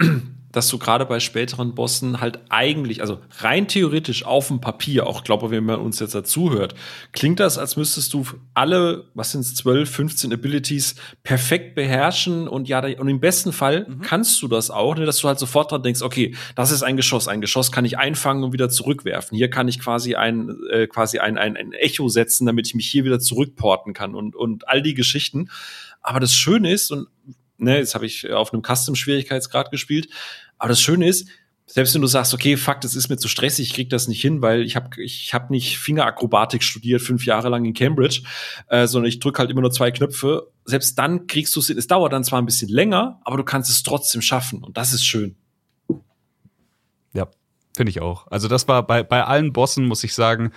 dass 0.53 0.69
du 0.69 0.79
gerade 0.79 1.07
bei 1.07 1.19
späteren 1.19 1.75
Bossen 1.75 2.21
halt 2.21 2.41
eigentlich, 2.51 3.01
also 3.01 3.21
rein 3.39 3.67
theoretisch 3.67 4.25
auf 4.25 4.49
dem 4.49 4.61
Papier, 4.61 5.07
auch 5.07 5.25
glaube, 5.25 5.51
wenn 5.51 5.65
man 5.65 5.81
uns 5.81 5.99
jetzt 5.99 6.15
dazu 6.15 6.53
hört, 6.53 6.75
klingt 7.13 7.41
das, 7.41 7.59
als 7.59 7.77
müsstest 7.77 8.13
du 8.13 8.27
alle, 8.55 9.07
was 9.15 9.33
sind 9.33 9.41
es, 9.41 9.55
12, 9.55 9.91
15 9.91 10.33
Abilities 10.33 10.95
perfekt 11.23 11.75
beherrschen 11.75 12.49
und 12.49 12.69
ja, 12.69 12.81
und 12.99 13.09
im 13.09 13.21
besten 13.21 13.53
Fall 13.53 13.87
mhm. 13.89 14.03
kannst 14.03 14.43
du 14.43 14.49
das 14.49 14.71
auch, 14.71 14.97
ne, 14.97 15.07
dass 15.07 15.19
du 15.19 15.29
halt 15.29 15.39
sofort 15.39 15.73
dran 15.73 15.83
denkst, 15.83 16.03
okay, 16.03 16.35
das 16.55 16.71
ist 16.71 16.83
ein 16.83 16.97
Geschoss, 16.97 17.29
ein 17.29 17.41
Geschoss 17.41 17.73
kann 17.73 17.85
ich 17.85 17.99
einfangen 17.99 18.45
und 18.45 18.53
wieder 18.53 18.69
zurückwerfen. 18.69 19.37
Hier 19.37 19.49
kann 19.49 19.69
ich 19.69 19.81
quasi 19.81 20.15
ein, 20.15 20.55
äh, 20.71 20.87
quasi 20.87 21.19
ein, 21.19 21.39
ein, 21.39 21.57
ein 21.57 21.73
Echo 21.73 22.09
setzen, 22.09 22.47
damit 22.47 22.67
ich 22.67 22.75
mich 22.75 22.89
hier 22.89 23.05
wieder 23.05 23.21
zurückporten 23.21 23.95
kann 23.95 24.15
und, 24.15 24.37
und 24.37 24.69
all 24.69 24.83
die 24.83 24.95
Geschichten. 24.95 25.49
Aber 26.03 26.21
das 26.21 26.35
Schöne 26.35 26.73
ist, 26.73 26.91
und 26.91 27.07
ne, 27.63 27.79
jetzt 27.79 27.95
habe 27.95 28.07
ich 28.07 28.31
auf 28.31 28.53
einem 28.53 28.63
Custom-Schwierigkeitsgrad 28.63 29.71
gespielt, 29.71 30.09
aber 30.59 30.69
das 30.69 30.81
Schöne 30.81 31.09
ist, 31.09 31.29
selbst 31.67 31.95
wenn 31.95 32.03
du 32.03 32.07
sagst, 32.07 32.35
okay, 32.35 32.57
fuck, 32.57 32.81
das 32.81 32.95
ist 32.95 33.09
mir 33.09 33.17
zu 33.17 33.29
stressig, 33.29 33.69
ich 33.69 33.75
krieg 33.75 33.89
das 33.89 34.09
nicht 34.09 34.21
hin, 34.21 34.43
weil 34.43 34.63
ich 34.63 34.77
habe 34.77 35.03
ich 35.03 35.33
hab 35.33 35.49
nicht 35.49 35.79
Fingerakrobatik 35.79 36.63
studiert, 36.63 37.01
fünf 37.01 37.25
Jahre 37.25 37.49
lang 37.49 37.65
in 37.65 37.73
Cambridge, 37.73 38.23
äh, 38.69 38.87
sondern 38.87 39.09
ich 39.09 39.21
drücke 39.21 39.39
halt 39.39 39.51
immer 39.51 39.63
nur 39.63 39.71
zwei 39.71 39.91
Knöpfe. 39.91 40.51
Selbst 40.65 40.99
dann 40.99 41.27
kriegst 41.27 41.57
du 41.57 41.61
es 41.61 41.69
hin. 41.69 41.79
Es 41.79 41.87
dauert 41.87 42.13
dann 42.13 42.25
zwar 42.25 42.43
ein 42.43 42.45
bisschen 42.45 42.69
länger, 42.69 43.21
aber 43.25 43.39
du 43.39 43.45
kannst 43.45 43.71
es 43.71 43.83
trotzdem 43.83 44.21
schaffen 44.21 44.63
und 44.63 44.77
das 44.77 44.93
ist 44.93 45.05
schön. 45.05 45.37
Ja, 47.15 47.29
finde 47.75 47.91
ich 47.91 48.03
auch. 48.03 48.27
Also 48.27 48.49
das 48.49 48.69
war 48.69 48.87
bei, 48.87 49.03
bei 49.03 49.25
allen 49.25 49.53
Bossen, 49.53 49.87
muss 49.87 50.05
ich 50.05 50.15
sagen, 50.15 50.53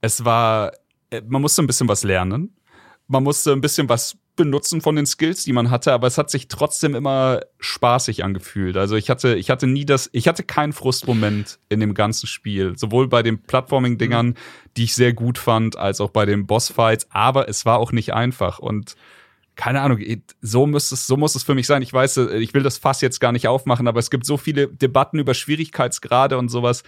es 0.00 0.24
war, 0.24 0.72
äh, 1.10 1.22
man 1.26 1.42
musste 1.42 1.62
ein 1.62 1.66
bisschen 1.66 1.88
was 1.88 2.02
lernen. 2.02 2.56
Man 3.06 3.22
musste 3.22 3.52
ein 3.52 3.60
bisschen 3.60 3.88
was 3.88 4.18
benutzen 4.36 4.80
von 4.80 4.96
den 4.96 5.06
Skills, 5.06 5.44
die 5.44 5.52
man 5.52 5.70
hatte, 5.70 5.92
aber 5.92 6.06
es 6.06 6.18
hat 6.18 6.30
sich 6.30 6.48
trotzdem 6.48 6.94
immer 6.94 7.40
spaßig 7.58 8.22
angefühlt. 8.22 8.76
Also 8.76 8.96
ich 8.96 9.10
hatte, 9.10 9.34
ich 9.34 9.50
hatte 9.50 9.66
nie 9.66 9.84
das, 9.84 10.08
ich 10.12 10.28
hatte 10.28 10.42
keinen 10.42 10.72
Frustmoment 10.72 11.58
in 11.68 11.80
dem 11.80 11.94
ganzen 11.94 12.26
Spiel. 12.26 12.76
Sowohl 12.78 13.08
bei 13.08 13.22
den 13.22 13.42
Plattforming-Dingern, 13.42 14.34
die 14.76 14.84
ich 14.84 14.94
sehr 14.94 15.12
gut 15.12 15.38
fand, 15.38 15.76
als 15.76 16.00
auch 16.00 16.10
bei 16.10 16.26
den 16.26 16.46
Bossfights, 16.46 17.08
aber 17.10 17.48
es 17.48 17.64
war 17.66 17.78
auch 17.78 17.92
nicht 17.92 18.12
einfach 18.12 18.58
und 18.58 18.94
keine 19.56 19.80
Ahnung, 19.80 19.98
so 20.42 20.66
muss 20.66 20.92
es, 20.92 21.06
so 21.06 21.16
muss 21.16 21.34
es 21.34 21.42
für 21.42 21.54
mich 21.54 21.66
sein. 21.66 21.80
Ich 21.80 21.90
weiß, 21.90 22.18
ich 22.18 22.52
will 22.52 22.62
das 22.62 22.76
Fass 22.76 23.00
jetzt 23.00 23.20
gar 23.20 23.32
nicht 23.32 23.48
aufmachen, 23.48 23.88
aber 23.88 23.98
es 23.98 24.10
gibt 24.10 24.26
so 24.26 24.36
viele 24.36 24.68
Debatten 24.68 25.18
über 25.18 25.32
Schwierigkeitsgrade 25.32 26.36
und 26.36 26.50
sowas. 26.50 26.82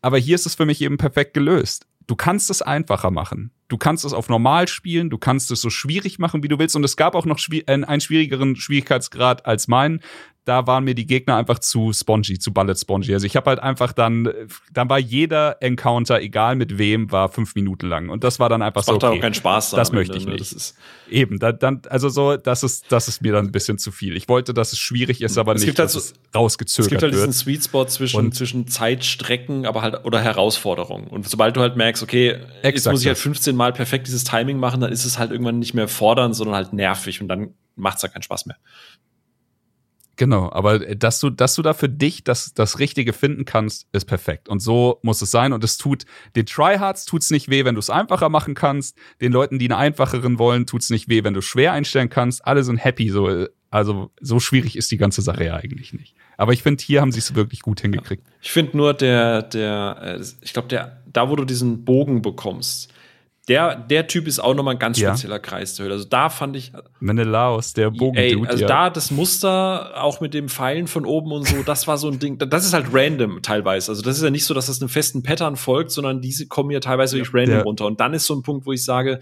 Aber 0.00 0.16
hier 0.16 0.36
ist 0.36 0.46
es 0.46 0.54
für 0.54 0.64
mich 0.64 0.80
eben 0.80 0.96
perfekt 0.96 1.34
gelöst 1.34 1.86
du 2.08 2.16
kannst 2.16 2.50
es 2.50 2.60
einfacher 2.60 3.12
machen. 3.12 3.52
Du 3.68 3.76
kannst 3.76 4.04
es 4.04 4.14
auf 4.14 4.28
normal 4.28 4.66
spielen, 4.66 5.10
du 5.10 5.18
kannst 5.18 5.50
es 5.50 5.60
so 5.60 5.70
schwierig 5.70 6.18
machen, 6.18 6.42
wie 6.42 6.48
du 6.48 6.58
willst. 6.58 6.74
Und 6.74 6.84
es 6.84 6.96
gab 6.96 7.14
auch 7.14 7.26
noch 7.26 7.38
einen 7.66 8.00
schwierigeren 8.00 8.56
Schwierigkeitsgrad 8.56 9.46
als 9.46 9.68
meinen 9.68 10.00
da 10.48 10.66
waren 10.66 10.84
mir 10.84 10.94
die 10.94 11.06
Gegner 11.06 11.36
einfach 11.36 11.58
zu 11.58 11.92
spongy, 11.92 12.38
zu 12.38 12.52
bullet 12.52 12.74
spongy. 12.74 13.12
Also 13.12 13.26
ich 13.26 13.36
habe 13.36 13.50
halt 13.50 13.60
einfach 13.60 13.92
dann, 13.92 14.32
dann 14.72 14.88
war 14.88 14.98
jeder 14.98 15.62
Encounter, 15.62 16.20
egal 16.22 16.56
mit 16.56 16.78
wem, 16.78 17.12
war 17.12 17.28
fünf 17.28 17.54
Minuten 17.54 17.86
lang. 17.86 18.08
Und 18.08 18.24
das 18.24 18.40
war 18.40 18.48
dann 18.48 18.62
einfach 18.62 18.80
das 18.80 18.86
so. 18.86 18.92
Macht 18.92 19.04
okay, 19.04 19.18
auch 19.18 19.20
keinen 19.20 19.34
Spaß. 19.34 19.70
Das 19.72 19.92
möchte 19.92 20.16
ich 20.16 20.24
ne? 20.24 20.32
nicht. 20.32 20.40
Das 20.40 20.52
ist 20.52 20.76
Eben, 21.10 21.38
dann, 21.38 21.58
dann, 21.58 21.82
also 21.88 22.08
so, 22.08 22.36
das 22.36 22.62
ist, 22.62 22.90
das 22.90 23.08
ist 23.08 23.22
mir 23.22 23.32
dann 23.32 23.46
ein 23.46 23.52
bisschen 23.52 23.78
zu 23.78 23.90
viel. 23.90 24.16
Ich 24.16 24.28
wollte, 24.28 24.54
dass 24.54 24.72
es 24.72 24.78
schwierig 24.78 25.22
ist, 25.22 25.38
aber 25.38 25.54
es 25.54 25.64
nicht, 25.64 25.78
dass 25.78 25.92
so, 25.92 25.98
es 25.98 26.14
rausgezögert. 26.34 26.86
Es 26.86 26.90
gibt 26.90 27.02
halt 27.02 27.14
diesen 27.14 27.32
Sweet 27.32 27.64
Spot 27.64 27.84
zwischen, 27.86 28.16
und 28.16 28.34
zwischen 28.34 28.66
Zeitstrecken, 28.66 29.66
aber 29.66 29.82
halt, 29.82 30.04
oder 30.04 30.20
Herausforderungen. 30.20 31.08
Und 31.08 31.28
sobald 31.28 31.56
du 31.56 31.60
halt 31.60 31.76
merkst, 31.76 32.02
okay, 32.02 32.30
exakt 32.62 32.74
jetzt 32.74 32.90
muss 32.90 33.00
ich 33.02 33.06
halt 33.06 33.18
15 33.18 33.56
Mal 33.56 33.72
perfekt 33.72 34.06
dieses 34.06 34.24
Timing 34.24 34.58
machen, 34.58 34.80
dann 34.80 34.92
ist 34.92 35.04
es 35.04 35.18
halt 35.18 35.30
irgendwann 35.30 35.58
nicht 35.58 35.74
mehr 35.74 35.88
fordernd, 35.88 36.34
sondern 36.34 36.56
halt 36.56 36.72
nervig 36.72 37.20
und 37.20 37.28
dann 37.28 37.54
macht 37.76 37.98
es 37.98 38.02
halt 38.02 38.12
keinen 38.12 38.22
Spaß 38.22 38.46
mehr. 38.46 38.56
Genau, 40.18 40.50
aber 40.52 40.86
äh, 40.86 40.96
dass 40.96 41.20
du, 41.20 41.30
dass 41.30 41.54
du 41.54 41.62
da 41.62 41.72
für 41.72 41.88
dich 41.88 42.24
das, 42.24 42.52
das 42.52 42.78
Richtige 42.78 43.14
finden 43.14 43.46
kannst, 43.46 43.86
ist 43.92 44.04
perfekt. 44.04 44.48
Und 44.48 44.60
so 44.60 44.98
muss 45.02 45.22
es 45.22 45.30
sein. 45.30 45.52
Und 45.54 45.64
es 45.64 45.78
tut, 45.78 46.04
den 46.36 46.44
Tryhards 46.44 47.06
tut's 47.06 47.30
nicht 47.30 47.48
weh, 47.48 47.64
wenn 47.64 47.76
du 47.76 47.78
es 47.78 47.88
einfacher 47.88 48.28
machen 48.28 48.54
kannst. 48.54 48.98
Den 49.20 49.32
Leuten, 49.32 49.58
die 49.58 49.70
einen 49.70 49.80
einfacheren 49.80 50.38
wollen, 50.38 50.66
tut's 50.66 50.90
nicht 50.90 51.08
weh, 51.08 51.24
wenn 51.24 51.34
du 51.34 51.40
schwer 51.40 51.72
einstellen 51.72 52.10
kannst. 52.10 52.44
Alle 52.44 52.64
sind 52.64 52.84
happy. 52.84 53.08
So, 53.08 53.46
also 53.70 54.10
so 54.20 54.40
schwierig 54.40 54.76
ist 54.76 54.90
die 54.90 54.96
ganze 54.96 55.22
Sache 55.22 55.44
ja 55.44 55.54
eigentlich 55.54 55.92
nicht. 55.92 56.14
Aber 56.36 56.52
ich 56.52 56.64
finde, 56.64 56.82
hier 56.82 57.00
haben 57.00 57.12
sie 57.12 57.20
es 57.20 57.36
wirklich 57.36 57.60
gut 57.60 57.80
hingekriegt. 57.80 58.24
Ich 58.42 58.50
finde 58.50 58.76
nur 58.76 58.94
der, 58.94 59.42
der, 59.42 60.18
äh, 60.18 60.24
ich 60.40 60.52
glaube, 60.52 60.68
der, 60.68 61.00
da 61.06 61.30
wo 61.30 61.36
du 61.36 61.44
diesen 61.44 61.84
Bogen 61.84 62.22
bekommst, 62.22 62.92
der, 63.48 63.76
der 63.76 64.06
Typ 64.06 64.26
ist 64.26 64.38
auch 64.38 64.54
nochmal 64.54 64.74
ein 64.74 64.78
ganz 64.78 64.98
spezieller 64.98 65.36
ja. 65.36 65.40
Kreis 65.40 65.74
der 65.74 65.84
Höhle. 65.86 65.94
Also 65.94 66.06
da 66.06 66.28
fand 66.28 66.54
ich. 66.56 66.72
Menelaus, 67.00 67.72
der 67.72 67.90
Bogendude. 67.90 68.48
Also 68.48 68.62
ja. 68.62 68.68
da 68.68 68.90
das 68.90 69.10
Muster, 69.10 70.02
auch 70.02 70.20
mit 70.20 70.34
dem 70.34 70.48
Pfeilen 70.48 70.86
von 70.86 71.06
oben 71.06 71.32
und 71.32 71.46
so, 71.46 71.62
das 71.62 71.86
war 71.86 71.96
so 71.96 72.08
ein 72.08 72.18
Ding. 72.18 72.38
Das 72.38 72.64
ist 72.64 72.74
halt 72.74 72.86
random 72.92 73.40
teilweise. 73.42 73.90
Also 73.90 74.02
das 74.02 74.16
ist 74.18 74.22
ja 74.22 74.30
nicht 74.30 74.44
so, 74.44 74.54
dass 74.54 74.66
das 74.66 74.80
einem 74.80 74.90
festen 74.90 75.22
Pattern 75.22 75.56
folgt, 75.56 75.90
sondern 75.90 76.20
diese 76.20 76.46
kommen 76.46 76.70
ja 76.70 76.80
teilweise 76.80 77.16
wirklich 77.16 77.34
random 77.34 77.54
der, 77.56 77.62
runter. 77.62 77.86
Und 77.86 78.00
dann 78.00 78.12
ist 78.12 78.26
so 78.26 78.34
ein 78.34 78.42
Punkt, 78.42 78.66
wo 78.66 78.72
ich 78.72 78.84
sage, 78.84 79.20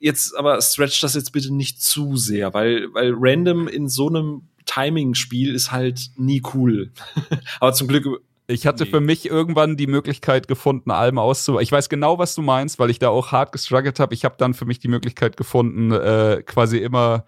jetzt 0.00 0.36
aber 0.36 0.60
stretch 0.60 1.00
das 1.00 1.14
jetzt 1.14 1.32
bitte 1.32 1.54
nicht 1.54 1.80
zu 1.80 2.16
sehr, 2.16 2.52
weil, 2.52 2.88
weil 2.94 3.12
random 3.16 3.68
in 3.68 3.88
so 3.88 4.08
einem 4.08 4.48
Timing-Spiel 4.66 5.54
ist 5.54 5.72
halt 5.72 6.10
nie 6.16 6.42
cool. 6.54 6.90
aber 7.60 7.72
zum 7.72 7.88
Glück 7.88 8.06
ich 8.50 8.66
hatte 8.66 8.84
nee. 8.84 8.90
für 8.90 9.00
mich 9.00 9.28
irgendwann 9.28 9.76
die 9.76 9.86
Möglichkeit 9.86 10.48
gefunden, 10.48 10.90
Alben 10.90 11.18
auszuweichen. 11.18 11.62
Ich 11.62 11.72
weiß 11.72 11.88
genau, 11.88 12.18
was 12.18 12.34
du 12.34 12.42
meinst, 12.42 12.78
weil 12.78 12.90
ich 12.90 12.98
da 12.98 13.08
auch 13.08 13.32
hart 13.32 13.52
gestruggelt 13.52 14.00
habe. 14.00 14.14
Ich 14.14 14.24
habe 14.24 14.34
dann 14.38 14.54
für 14.54 14.64
mich 14.64 14.78
die 14.78 14.88
Möglichkeit 14.88 15.36
gefunden, 15.36 15.92
äh, 15.92 16.42
quasi 16.44 16.78
immer 16.78 17.24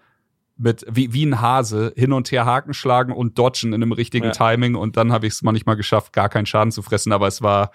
mit 0.55 0.85
wie, 0.89 1.13
wie 1.13 1.25
ein 1.25 1.41
Hase 1.41 1.93
hin 1.95 2.13
und 2.13 2.31
her 2.31 2.45
Haken 2.45 2.73
schlagen 2.73 3.11
und 3.11 3.39
dodgen 3.39 3.73
in 3.73 3.81
einem 3.81 3.91
richtigen 3.91 4.27
ja. 4.27 4.31
Timing 4.31 4.75
und 4.75 4.97
dann 4.97 5.11
habe 5.11 5.25
ich 5.25 5.33
es 5.33 5.41
manchmal 5.41 5.75
geschafft, 5.75 6.13
gar 6.13 6.29
keinen 6.29 6.45
Schaden 6.45 6.71
zu 6.71 6.83
fressen, 6.83 7.11
aber 7.11 7.27
es 7.27 7.41
war 7.41 7.71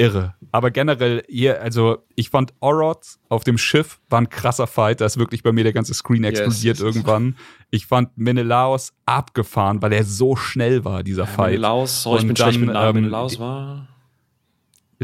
irre. 0.00 0.34
Aber 0.52 0.70
generell, 0.70 1.22
hier, 1.28 1.62
also 1.62 1.98
ich 2.16 2.30
fand 2.30 2.52
Oroth 2.60 3.18
auf 3.28 3.44
dem 3.44 3.58
Schiff 3.58 4.00
war 4.08 4.20
ein 4.20 4.28
krasser 4.28 4.66
Fight. 4.66 5.00
Da 5.00 5.06
ist 5.06 5.18
wirklich 5.18 5.42
bei 5.42 5.52
mir 5.52 5.64
der 5.64 5.72
ganze 5.72 5.94
Screen 5.94 6.24
explodiert 6.24 6.78
yes, 6.78 6.80
irgendwann. 6.80 7.36
Ich 7.70 7.86
fand 7.86 8.16
Menelaos 8.16 8.92
abgefahren, 9.06 9.80
weil 9.82 9.92
er 9.92 10.04
so 10.04 10.34
schnell 10.34 10.84
war, 10.84 11.02
dieser 11.02 11.24
ja, 11.24 11.30
Fight. 11.30 11.52
Menelaos, 11.52 12.02
sorry, 12.02 12.20
ich 12.20 12.26
bin 12.26 12.34
dann, 12.34 12.44
schlecht 12.46 12.60
mit 12.60 12.74
Namen. 12.74 12.88
Ähm, 12.88 13.02
Menelaos 13.02 13.38
war 13.38 13.88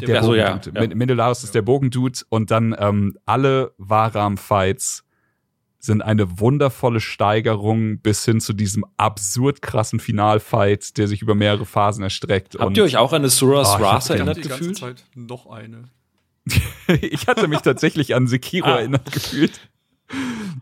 der, 0.01 0.21
Bogendude. 0.21 0.73
Ja, 0.75 0.83
ja. 0.83 0.95
Menelaos 0.95 1.45
ist 1.45 1.55
der 1.55 1.63
Bogendude 1.63 2.21
und 2.29 2.51
dann 2.51 2.75
ähm, 2.79 3.17
alle 3.25 3.73
Varam-Fights 3.79 5.06
sind 5.87 6.03
eine 6.03 6.39
wundervolle 6.39 7.01
Steigerung 7.01 7.99
bis 7.99 8.25
hin 8.25 8.41
zu 8.41 8.53
diesem 8.53 8.85
absurd 8.97 9.63
krassen 9.63 10.01
Finalfight, 10.01 10.99
der 10.99 11.09
sich 11.09 11.23
über 11.23 11.35
mehrere 11.35 11.65
Phasen 11.65 12.03
erstreckt. 12.03 12.55
Habt 12.55 12.65
und, 12.65 12.77
ihr 12.77 12.85
euch 12.85 12.97
auch 12.97 13.13
an 13.13 13.27
Suras 13.29 13.77
oh, 13.77 13.81
Wrath 13.81 14.11
erinnert 14.11 14.43
gefühlt? 14.43 14.77
Zeit 14.77 15.05
noch 15.15 15.47
eine. 15.47 15.85
ich 17.01 17.27
hatte 17.27 17.49
mich 17.49 17.61
tatsächlich 17.61 18.15
an 18.15 18.27
Sekiro 18.27 18.67
ah. 18.67 18.79
erinnert 18.79 19.11
gefühlt. 19.11 19.71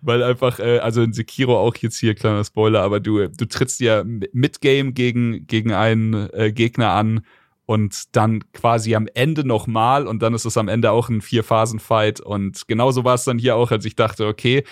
Weil 0.01 0.23
einfach, 0.23 0.59
äh, 0.59 0.79
also 0.79 1.03
in 1.03 1.13
Sekiro 1.13 1.59
auch 1.59 1.77
jetzt 1.77 1.99
hier, 1.99 2.15
kleiner 2.15 2.45
Spoiler, 2.45 2.83
aber 2.83 3.01
du, 3.01 3.29
du 3.29 3.45
trittst 3.47 3.81
ja 3.81 4.03
mit 4.05 4.61
Game 4.61 4.95
gegen, 4.95 5.47
gegen 5.47 5.73
einen 5.73 6.31
äh, 6.33 6.53
Gegner 6.53 6.91
an 6.91 7.23
und 7.67 8.17
dann 8.17 8.51
quasi 8.53 8.95
am 8.95 9.09
Ende 9.15 9.47
nochmal 9.47 10.07
und 10.07 10.23
dann 10.23 10.35
ist 10.35 10.45
es 10.45 10.57
am 10.57 10.69
Ende 10.69 10.91
auch 10.91 11.09
ein 11.09 11.21
Vier-Phasen-Fight 11.21 12.21
und 12.21 12.67
genauso 12.69 13.05
war 13.05 13.15
es 13.15 13.25
dann 13.25 13.39
hier 13.39 13.57
auch, 13.57 13.71
als 13.71 13.85
ich 13.85 13.97
dachte, 13.97 14.27
okay, 14.27 14.65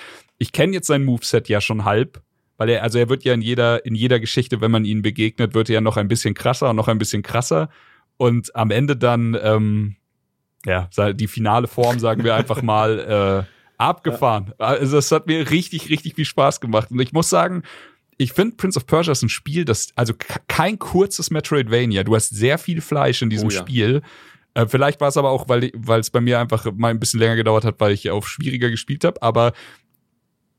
ich 0.42 0.50
kenne 0.50 0.72
jetzt 0.72 0.88
sein 0.88 1.04
Moveset 1.04 1.48
ja 1.48 1.60
schon 1.60 1.84
halb, 1.84 2.20
weil 2.56 2.68
er, 2.68 2.82
also 2.82 2.98
er 2.98 3.08
wird 3.08 3.22
ja 3.22 3.32
in 3.32 3.42
jeder, 3.42 3.86
in 3.86 3.94
jeder 3.94 4.18
Geschichte, 4.18 4.60
wenn 4.60 4.72
man 4.72 4.84
ihm 4.84 5.00
begegnet, 5.00 5.54
wird 5.54 5.70
er 5.70 5.74
ja 5.74 5.80
noch 5.80 5.96
ein 5.96 6.08
bisschen 6.08 6.34
krasser 6.34 6.70
und 6.70 6.76
noch 6.76 6.88
ein 6.88 6.98
bisschen 6.98 7.22
krasser. 7.22 7.70
Und 8.16 8.54
am 8.56 8.72
Ende 8.72 8.96
dann, 8.96 9.38
ähm, 9.40 9.94
ja, 10.66 10.88
die 11.12 11.28
finale 11.28 11.68
Form, 11.68 12.00
sagen 12.00 12.24
wir 12.24 12.34
einfach 12.34 12.60
mal, 12.60 13.46
äh, 13.48 13.78
abgefahren. 13.78 14.52
Also 14.58 14.98
es 14.98 15.12
hat 15.12 15.28
mir 15.28 15.48
richtig, 15.50 15.90
richtig 15.90 16.16
viel 16.16 16.24
Spaß 16.24 16.60
gemacht. 16.60 16.90
Und 16.90 16.98
ich 17.00 17.12
muss 17.12 17.30
sagen, 17.30 17.62
ich 18.18 18.32
finde 18.32 18.56
Prince 18.56 18.76
of 18.76 18.86
Persia 18.86 19.12
ist 19.12 19.22
ein 19.22 19.28
Spiel, 19.28 19.64
das, 19.64 19.92
also 19.94 20.12
kein 20.48 20.76
kurzes 20.78 21.30
Metroidvania. 21.30 22.02
Du 22.02 22.16
hast 22.16 22.30
sehr 22.30 22.58
viel 22.58 22.80
Fleisch 22.80 23.22
in 23.22 23.30
diesem 23.30 23.48
oh, 23.48 23.52
ja. 23.52 23.60
Spiel. 23.60 24.02
Äh, 24.54 24.66
vielleicht 24.66 25.00
war 25.00 25.08
es 25.08 25.16
aber 25.16 25.30
auch, 25.30 25.48
weil 25.48 25.72
es 26.00 26.10
bei 26.10 26.20
mir 26.20 26.40
einfach 26.40 26.66
mal 26.74 26.90
ein 26.90 27.00
bisschen 27.00 27.20
länger 27.20 27.36
gedauert 27.36 27.64
hat, 27.64 27.76
weil 27.78 27.92
ich 27.92 28.10
auf 28.10 28.28
schwieriger 28.28 28.70
gespielt 28.70 29.04
habe. 29.04 29.22
Aber 29.22 29.52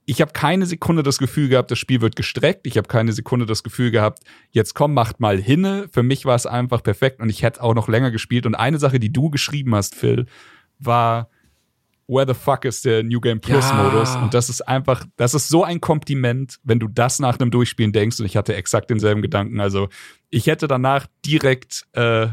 ich 0.06 0.22
habe 0.22 0.34
keine 0.34 0.66
Sekunde 0.66 1.04
das 1.04 1.18
Gefühl 1.18 1.50
gehabt, 1.50 1.72
das 1.72 1.80
Spiel 1.80 2.02
wird 2.02 2.16
gestreckt. 2.16 2.68
Ich 2.68 2.78
habe 2.78 2.88
keine 2.88 3.14
Sekunde 3.14 3.46
das 3.46 3.64
Gefühl 3.64 3.92
gehabt, 3.92 4.20
jetzt 4.52 4.74
komm, 4.74 4.94
macht 4.94 5.20
mal 5.20 5.40
hinne. 5.40 5.88
Für 5.92 6.04
mich 6.04 6.26
war 6.26 6.36
es 6.36 6.46
einfach 6.46 6.84
perfekt 6.84 7.22
und 7.22 7.30
ich 7.30 7.44
hätte 7.44 7.64
auch 7.64 7.74
noch 7.74 7.88
länger 7.88 8.12
gespielt. 8.12 8.46
Und 8.46 8.56
eine 8.56 8.80
Sache, 8.80 9.00
die 9.00 9.14
du 9.14 9.30
geschrieben 9.30 9.76
hast, 9.76 9.96
Phil, 9.96 10.26
war 10.80 11.30
Where 12.06 12.28
the 12.28 12.34
fuck 12.34 12.66
ist 12.66 12.84
der 12.84 13.02
New 13.02 13.22
Game 13.22 13.40
Plus 13.40 13.70
ja. 13.70 13.82
Modus? 13.82 14.16
Und 14.18 14.34
das 14.34 14.50
ist 14.50 14.62
einfach, 14.62 15.06
das 15.16 15.34
ist 15.34 15.48
so 15.48 15.64
ein 15.64 15.80
Kompliment, 15.80 16.60
wenn 16.64 16.78
du 16.78 16.90
das 16.90 17.20
nach 17.20 17.40
einem 17.40 17.50
Durchspielen 17.50 17.94
denkst. 17.94 18.20
Und 18.20 18.26
ich 18.26 18.36
hatte 18.36 18.56
exakt 18.56 18.90
denselben 18.90 19.22
Gedanken. 19.22 19.62
Also 19.62 19.88
ich 20.30 20.48
hätte 20.48 20.68
danach 20.68 21.08
direkt 21.26 21.86
äh, 21.94 22.28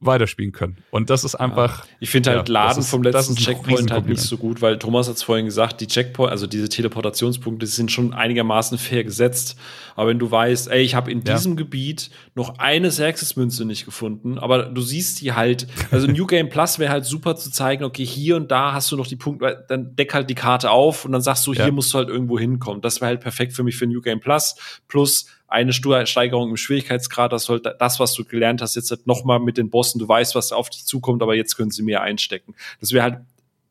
weiterspielen 0.00 0.52
können. 0.52 0.76
Und 0.90 1.10
das 1.10 1.24
ist 1.24 1.34
einfach. 1.34 1.84
Ja. 1.84 1.90
Ich 2.00 2.10
finde 2.10 2.30
halt 2.30 2.48
ja, 2.48 2.52
Laden 2.52 2.80
ist, 2.80 2.90
vom 2.90 3.02
letzten 3.02 3.36
Checkpoint 3.36 3.90
halt 3.90 4.06
nicht 4.06 4.20
so 4.20 4.36
gut, 4.36 4.60
weil 4.60 4.78
Thomas 4.78 5.08
hat 5.08 5.16
es 5.16 5.22
vorhin 5.22 5.46
gesagt, 5.46 5.80
die 5.80 5.86
Checkpoint, 5.86 6.30
also 6.30 6.46
diese 6.46 6.68
Teleportationspunkte 6.68 7.66
sind 7.66 7.90
schon 7.90 8.12
einigermaßen 8.12 8.78
fair 8.78 9.04
gesetzt. 9.04 9.56
Aber 9.96 10.08
wenn 10.08 10.18
du 10.18 10.30
weißt, 10.30 10.68
ey, 10.68 10.82
ich 10.82 10.94
habe 10.94 11.10
in 11.10 11.22
ja. 11.22 11.34
diesem 11.34 11.56
Gebiet 11.56 12.10
noch 12.34 12.58
eine 12.58 12.88
Xerxes-Münze 12.88 13.64
nicht 13.64 13.84
gefunden, 13.84 14.38
aber 14.38 14.64
du 14.64 14.80
siehst 14.80 15.20
die 15.20 15.32
halt, 15.32 15.66
also 15.90 16.06
New 16.06 16.26
Game 16.26 16.48
Plus 16.48 16.78
wäre 16.78 16.92
halt 16.92 17.04
super 17.04 17.36
zu 17.36 17.50
zeigen, 17.50 17.84
okay, 17.84 18.04
hier 18.04 18.36
und 18.36 18.50
da 18.50 18.72
hast 18.72 18.90
du 18.92 18.96
noch 18.96 19.06
die 19.06 19.16
Punkte, 19.16 19.64
dann 19.68 19.96
deck 19.96 20.12
halt 20.12 20.28
die 20.28 20.34
Karte 20.34 20.70
auf 20.70 21.04
und 21.04 21.12
dann 21.12 21.22
sagst 21.22 21.46
du, 21.46 21.54
hier 21.54 21.72
musst 21.72 21.92
du 21.94 21.98
halt 21.98 22.08
irgendwo 22.08 22.38
hinkommen. 22.38 22.82
Das 22.82 23.00
wäre 23.00 23.08
halt 23.08 23.20
perfekt 23.20 23.52
für 23.52 23.62
mich 23.62 23.76
für 23.76 23.86
New 23.86 24.00
Game 24.00 24.20
Plus. 24.20 24.56
Plus 24.88 25.26
eine 25.54 25.72
Steigerung 25.72 26.50
im 26.50 26.56
Schwierigkeitsgrad, 26.56 27.32
das 27.32 27.44
soll 27.44 27.60
das, 27.60 28.00
was 28.00 28.12
du 28.14 28.24
gelernt 28.24 28.60
hast, 28.60 28.74
jetzt 28.74 28.90
halt 28.90 29.06
noch 29.06 29.24
mal 29.24 29.38
mit 29.38 29.56
den 29.56 29.70
Bossen, 29.70 30.00
du 30.00 30.08
weißt, 30.08 30.34
was 30.34 30.52
auf 30.52 30.68
dich 30.68 30.84
zukommt, 30.84 31.22
aber 31.22 31.34
jetzt 31.36 31.56
können 31.56 31.70
sie 31.70 31.82
mehr 31.82 32.02
einstecken. 32.02 32.54
Das 32.80 32.92
wäre 32.92 33.04
halt 33.04 33.18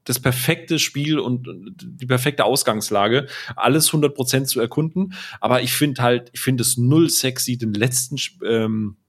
das 0.06 0.20
perfekte 0.20 0.80
Spiel 0.80 1.20
und 1.20 1.48
die 1.82 2.06
perfekte 2.06 2.46
Ausgangslage, 2.46 3.28
alles 3.56 3.92
100% 3.92 4.46
zu 4.46 4.60
erkunden. 4.60 5.14
Aber 5.40 5.62
ich 5.62 5.74
finde 5.74 6.02
halt, 6.02 6.30
ich 6.34 6.42
finde 6.42 6.62
es 6.62 6.78
null 6.78 7.10
sexy, 7.10 7.58
den 7.58 7.74
letzten 7.74 8.18
ähm, 8.46 8.98
äh, 9.00 9.03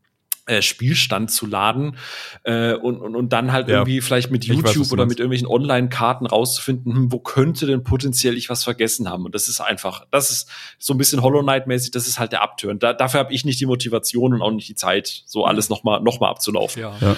Spielstand 0.60 1.30
zu 1.30 1.46
laden 1.46 1.96
äh, 2.42 2.74
und, 2.74 3.00
und, 3.00 3.16
und 3.16 3.32
dann 3.32 3.52
halt 3.52 3.68
ja. 3.68 3.76
irgendwie 3.76 4.00
vielleicht 4.00 4.30
mit 4.30 4.44
YouTube 4.44 4.80
weiß, 4.80 4.92
oder 4.92 5.06
mit 5.06 5.18
irgendwelchen 5.18 5.48
Online-Karten 5.48 6.26
rauszufinden, 6.26 6.94
hm, 6.94 7.12
wo 7.12 7.18
könnte 7.18 7.66
denn 7.66 7.82
potenziell 7.82 8.36
ich 8.36 8.50
was 8.50 8.64
vergessen 8.64 9.08
haben. 9.08 9.24
Und 9.24 9.34
das 9.34 9.48
ist 9.48 9.60
einfach, 9.60 10.06
das 10.10 10.30
ist 10.30 10.50
so 10.78 10.92
ein 10.92 10.98
bisschen 10.98 11.22
Hollow 11.22 11.42
Knight-mäßig, 11.42 11.90
das 11.92 12.06
ist 12.06 12.18
halt 12.18 12.32
der 12.32 12.42
Abturn. 12.42 12.78
Da, 12.78 12.92
dafür 12.92 13.20
habe 13.20 13.32
ich 13.32 13.44
nicht 13.44 13.60
die 13.60 13.66
Motivation 13.66 14.34
und 14.34 14.42
auch 14.42 14.50
nicht 14.50 14.68
die 14.68 14.74
Zeit, 14.74 15.22
so 15.26 15.44
alles 15.44 15.68
nochmal 15.68 16.00
noch 16.00 16.20
mal 16.20 16.28
abzulaufen. 16.28 16.82
Ja. 16.82 16.96
ja. 17.00 17.16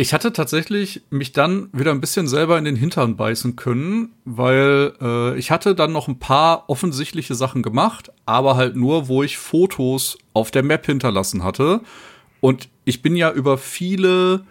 Ich 0.00 0.14
hatte 0.14 0.32
tatsächlich 0.32 1.02
mich 1.10 1.32
dann 1.32 1.68
wieder 1.74 1.90
ein 1.90 2.00
bisschen 2.00 2.26
selber 2.26 2.56
in 2.56 2.64
den 2.64 2.74
Hintern 2.74 3.16
beißen 3.16 3.54
können, 3.56 4.14
weil 4.24 4.94
äh, 4.98 5.38
ich 5.38 5.50
hatte 5.50 5.74
dann 5.74 5.92
noch 5.92 6.08
ein 6.08 6.18
paar 6.18 6.70
offensichtliche 6.70 7.34
Sachen 7.34 7.62
gemacht, 7.62 8.10
aber 8.24 8.56
halt 8.56 8.76
nur, 8.76 9.08
wo 9.08 9.22
ich 9.22 9.36
Fotos 9.36 10.16
auf 10.32 10.50
der 10.50 10.62
Map 10.62 10.86
hinterlassen 10.86 11.44
hatte. 11.44 11.82
Und 12.40 12.70
ich 12.86 13.02
bin 13.02 13.14
ja 13.14 13.30
über 13.30 13.58
viele 13.58 14.46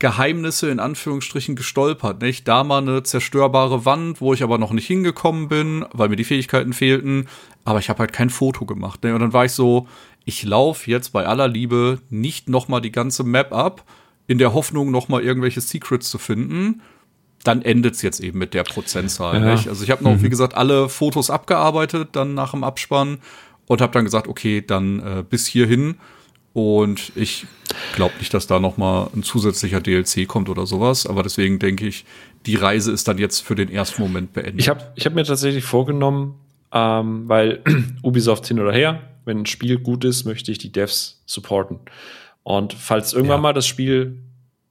Geheimnisse 0.00 0.68
in 0.68 0.80
Anführungsstrichen 0.80 1.56
gestolpert. 1.56 2.20
Nicht? 2.20 2.46
Da 2.46 2.62
mal 2.62 2.82
eine 2.82 3.02
zerstörbare 3.04 3.86
Wand, 3.86 4.20
wo 4.20 4.34
ich 4.34 4.42
aber 4.42 4.58
noch 4.58 4.72
nicht 4.72 4.86
hingekommen 4.86 5.48
bin, 5.48 5.86
weil 5.94 6.10
mir 6.10 6.16
die 6.16 6.24
Fähigkeiten 6.24 6.74
fehlten. 6.74 7.26
Aber 7.64 7.78
ich 7.78 7.88
habe 7.88 8.00
halt 8.00 8.12
kein 8.12 8.28
Foto 8.28 8.66
gemacht. 8.66 9.02
Ne? 9.02 9.14
Und 9.14 9.20
dann 9.22 9.32
war 9.32 9.46
ich 9.46 9.52
so, 9.52 9.88
ich 10.26 10.42
laufe 10.42 10.90
jetzt 10.90 11.14
bei 11.14 11.24
aller 11.24 11.48
Liebe 11.48 12.02
nicht 12.10 12.50
noch 12.50 12.68
mal 12.68 12.80
die 12.80 12.92
ganze 12.92 13.24
Map 13.24 13.54
ab 13.54 13.82
in 14.26 14.38
der 14.38 14.54
Hoffnung, 14.54 14.90
noch 14.90 15.08
mal 15.08 15.22
irgendwelche 15.22 15.60
Secrets 15.60 16.10
zu 16.10 16.18
finden. 16.18 16.82
Dann 17.42 17.62
endet's 17.62 18.02
jetzt 18.02 18.20
eben 18.20 18.38
mit 18.38 18.54
der 18.54 18.62
Prozentzahl. 18.62 19.40
Ja. 19.40 19.52
Nicht? 19.52 19.68
Also 19.68 19.84
ich 19.84 19.90
habe 19.90 20.02
noch, 20.02 20.16
mhm. 20.16 20.22
wie 20.22 20.30
gesagt, 20.30 20.56
alle 20.56 20.88
Fotos 20.88 21.30
abgearbeitet 21.30 22.10
dann 22.12 22.34
nach 22.34 22.52
dem 22.52 22.64
Abspann 22.64 23.18
und 23.66 23.80
habe 23.80 23.92
dann 23.92 24.04
gesagt, 24.04 24.28
okay, 24.28 24.62
dann 24.66 25.00
äh, 25.00 25.24
bis 25.28 25.46
hierhin. 25.46 25.96
Und 26.54 27.12
ich 27.16 27.46
glaube 27.96 28.14
nicht, 28.18 28.32
dass 28.32 28.46
da 28.46 28.60
noch 28.60 28.76
mal 28.76 29.10
ein 29.14 29.24
zusätzlicher 29.24 29.80
DLC 29.80 30.28
kommt 30.28 30.48
oder 30.48 30.66
sowas. 30.66 31.06
Aber 31.06 31.22
deswegen 31.22 31.58
denke 31.58 31.86
ich, 31.86 32.04
die 32.46 32.54
Reise 32.54 32.92
ist 32.92 33.08
dann 33.08 33.18
jetzt 33.18 33.40
für 33.40 33.56
den 33.56 33.68
ersten 33.68 34.00
Moment 34.00 34.32
beendet. 34.32 34.60
Ich 34.60 34.68
habe 34.68 34.92
ich 34.94 35.04
hab 35.04 35.14
mir 35.14 35.24
tatsächlich 35.24 35.64
vorgenommen, 35.64 36.34
ähm, 36.72 37.28
weil 37.28 37.62
Ubisoft 38.02 38.46
hin 38.46 38.60
oder 38.60 38.72
her, 38.72 39.02
wenn 39.24 39.40
ein 39.40 39.46
Spiel 39.46 39.78
gut 39.78 40.04
ist, 40.04 40.24
möchte 40.24 40.52
ich 40.52 40.58
die 40.58 40.70
Devs 40.70 41.22
supporten. 41.26 41.80
Und 42.44 42.74
falls 42.74 43.12
irgendwann 43.12 43.38
ja. 43.38 43.42
mal 43.42 43.52
das 43.52 43.66
Spiel, 43.66 44.22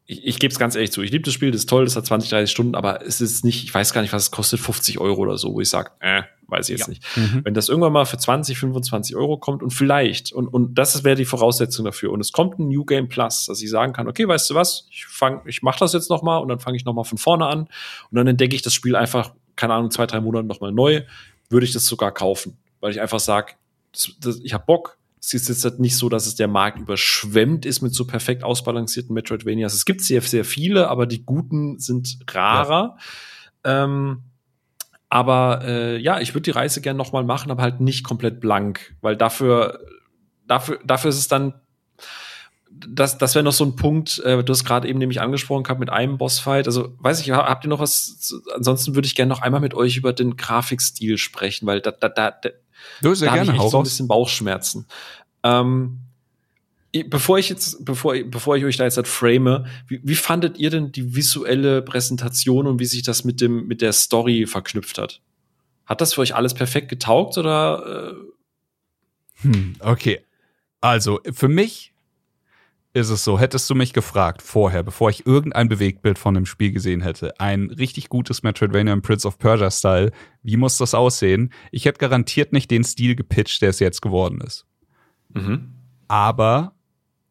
ich, 0.05 0.25
ich 0.25 0.39
gebe 0.39 0.51
es 0.51 0.59
ganz 0.59 0.75
ehrlich 0.75 0.91
zu, 0.91 1.01
ich 1.01 1.11
liebe 1.11 1.23
das 1.23 1.33
Spiel, 1.33 1.51
das 1.51 1.61
ist 1.61 1.69
toll, 1.69 1.85
das 1.85 1.95
hat 1.95 2.05
20, 2.05 2.29
30 2.29 2.51
Stunden, 2.51 2.75
aber 2.75 3.05
es 3.05 3.19
ist 3.19 3.43
nicht, 3.43 3.63
ich 3.63 3.73
weiß 3.73 3.93
gar 3.93 4.01
nicht, 4.01 4.13
was 4.13 4.23
es 4.23 4.31
kostet, 4.31 4.59
50 4.59 4.99
Euro 4.99 5.21
oder 5.21 5.37
so, 5.37 5.53
wo 5.53 5.61
ich 5.61 5.69
sage, 5.69 5.91
äh, 5.99 6.23
weiß 6.47 6.69
ich 6.69 6.77
jetzt 6.77 6.87
ja. 6.87 6.89
nicht. 6.89 7.03
Mhm. 7.17 7.41
Wenn 7.43 7.53
das 7.53 7.69
irgendwann 7.69 7.93
mal 7.93 8.05
für 8.05 8.17
20, 8.17 8.57
25 8.57 9.15
Euro 9.15 9.37
kommt 9.37 9.63
und 9.63 9.71
vielleicht, 9.71 10.31
und, 10.31 10.47
und 10.47 10.75
das 10.75 11.03
wäre 11.03 11.15
die 11.15 11.25
Voraussetzung 11.25 11.85
dafür, 11.85 12.11
und 12.11 12.19
es 12.19 12.31
kommt 12.31 12.59
ein 12.59 12.67
New 12.67 12.85
Game 12.85 13.09
Plus, 13.09 13.47
dass 13.47 13.61
ich 13.61 13.69
sagen 13.69 13.93
kann, 13.93 14.07
okay, 14.07 14.27
weißt 14.27 14.49
du 14.49 14.55
was, 14.55 14.87
ich 14.91 15.05
fang, 15.05 15.41
ich 15.45 15.63
mach 15.63 15.77
das 15.77 15.93
jetzt 15.93 16.09
noch 16.09 16.21
mal 16.21 16.37
und 16.37 16.49
dann 16.49 16.59
fange 16.59 16.77
ich 16.77 16.85
noch 16.85 16.93
mal 16.93 17.05
von 17.05 17.17
vorne 17.17 17.47
an 17.47 17.61
und 17.61 18.15
dann 18.15 18.27
entdecke 18.27 18.55
ich 18.55 18.61
das 18.61 18.73
Spiel 18.73 18.95
einfach, 18.95 19.33
keine 19.55 19.73
Ahnung, 19.73 19.89
zwei, 19.89 20.05
drei 20.05 20.19
Monate 20.19 20.45
noch 20.45 20.61
mal 20.61 20.71
neu, 20.71 21.01
würde 21.49 21.65
ich 21.65 21.71
das 21.71 21.85
sogar 21.85 22.11
kaufen, 22.11 22.57
weil 22.81 22.91
ich 22.91 23.01
einfach 23.01 23.19
sage, 23.19 23.53
ich 24.43 24.53
habe 24.53 24.65
Bock, 24.65 24.97
es 25.25 25.33
ist 25.33 25.47
jetzt 25.47 25.63
halt 25.63 25.79
nicht 25.79 25.95
so, 25.95 26.09
dass 26.09 26.27
es 26.27 26.35
der 26.35 26.49
Markt 26.49 26.79
überschwemmt 26.79 27.65
ist 27.65 27.81
mit 27.81 27.93
so 27.93 28.05
perfekt 28.05 28.43
ausbalancierten 28.43 29.13
Metroidvanias. 29.13 29.73
Es 29.73 29.85
gibt 29.85 30.01
sehr, 30.01 30.21
sehr 30.21 30.43
viele, 30.43 30.89
aber 30.89 31.05
die 31.05 31.23
guten 31.23 31.79
sind 31.79 32.19
rarer. 32.29 32.97
Ja. 33.65 33.83
Ähm, 33.85 34.23
aber 35.07 35.61
äh, 35.63 35.97
ja, 35.97 36.19
ich 36.19 36.33
würde 36.33 36.41
die 36.41 36.51
Reise 36.51 36.81
gerne 36.81 36.97
noch 36.97 37.13
mal 37.13 37.23
machen, 37.23 37.51
aber 37.51 37.61
halt 37.61 37.79
nicht 37.79 38.03
komplett 38.03 38.41
blank, 38.41 38.95
weil 38.99 39.15
dafür, 39.15 39.79
dafür, 40.45 40.79
dafür 40.83 41.09
ist 41.09 41.19
es 41.19 41.29
dann 41.29 41.53
das, 42.69 43.17
das 43.17 43.35
wäre 43.35 43.43
noch 43.43 43.53
so 43.53 43.63
ein 43.63 43.75
Punkt, 43.75 44.19
äh, 44.19 44.43
du 44.43 44.51
hast 44.51 44.65
gerade 44.65 44.87
eben 44.89 44.99
nämlich 44.99 45.21
angesprochen 45.21 45.63
gehabt 45.63 45.79
mit 45.79 45.91
einem 45.91 46.17
Bossfight. 46.17 46.65
Also, 46.65 46.95
weiß 46.99 47.21
ich, 47.21 47.31
habt 47.31 47.63
ihr 47.63 47.69
noch 47.69 47.79
was? 47.79 48.33
Ansonsten 48.55 48.95
würde 48.95 49.05
ich 49.05 49.15
gerne 49.15 49.29
noch 49.29 49.41
einmal 49.41 49.61
mit 49.61 49.75
euch 49.75 49.95
über 49.95 50.11
den 50.11 50.35
Grafikstil 50.35 51.17
sprechen, 51.17 51.67
weil 51.67 51.81
da, 51.81 51.91
da, 51.91 52.09
da, 52.09 52.33
Du 53.01 53.13
sehr 53.13 53.29
da 53.29 53.35
gerne, 53.35 53.55
ich 53.55 53.61
so 53.69 53.77
ein 53.77 53.83
bisschen 53.83 54.07
Bauchschmerzen. 54.07 54.87
Ähm, 55.43 55.99
bevor 57.07 57.39
ich 57.39 57.49
jetzt, 57.49 57.83
bevor, 57.83 58.15
bevor 58.25 58.55
ich 58.57 58.65
euch 58.65 58.77
da 58.77 58.83
jetzt 58.83 58.97
halt 58.97 59.07
frame, 59.07 59.65
wie, 59.87 59.99
wie 60.03 60.15
fandet 60.15 60.57
ihr 60.57 60.69
denn 60.69 60.91
die 60.91 61.15
visuelle 61.15 61.81
Präsentation 61.81 62.67
und 62.67 62.79
wie 62.79 62.85
sich 62.85 63.03
das 63.03 63.23
mit 63.23 63.41
dem, 63.41 63.67
mit 63.67 63.81
der 63.81 63.93
Story 63.93 64.45
verknüpft 64.45 64.97
hat? 64.97 65.21
Hat 65.85 66.01
das 66.01 66.13
für 66.13 66.21
euch 66.21 66.35
alles 66.35 66.53
perfekt 66.53 66.89
getaugt 66.89 67.37
oder? 67.37 68.13
Äh? 69.41 69.43
Hm, 69.43 69.75
okay. 69.79 70.21
Also, 70.81 71.19
für 71.31 71.47
mich 71.47 71.92
ist 72.93 73.09
es 73.09 73.23
so, 73.23 73.39
hättest 73.39 73.67
du 73.69 73.75
mich 73.75 73.91
gefragt 73.91 74.41
vorher, 74.43 74.83
bevor 74.83 75.09
ich 75.09 75.25
irgendein 75.25 75.67
Bewegtbild 75.67 76.19
von 76.19 76.35
dem 76.35 76.45
Spiel 76.45 76.71
gesehen 76.71 77.01
hätte, 77.01 77.39
ein 77.39 77.71
richtig 77.71 78.07
gutes 78.07 78.43
Metroidvania 78.43 78.93
im 78.93 79.01
Prince 79.01 79.27
of 79.27 79.39
Persia 79.39 79.71
Style, 79.71 80.11
wie 80.43 80.57
muss 80.57 80.77
das 80.77 80.93
aussehen? 80.93 81.51
Ich 81.71 81.85
hätte 81.85 81.97
garantiert 81.97 82.53
nicht 82.53 82.69
den 82.69 82.83
Stil 82.83 83.15
gepitcht, 83.15 83.63
der 83.63 83.69
es 83.69 83.79
jetzt 83.79 84.01
geworden 84.01 84.41
ist. 84.41 84.67
Mhm. 85.33 85.73
Aber 86.07 86.75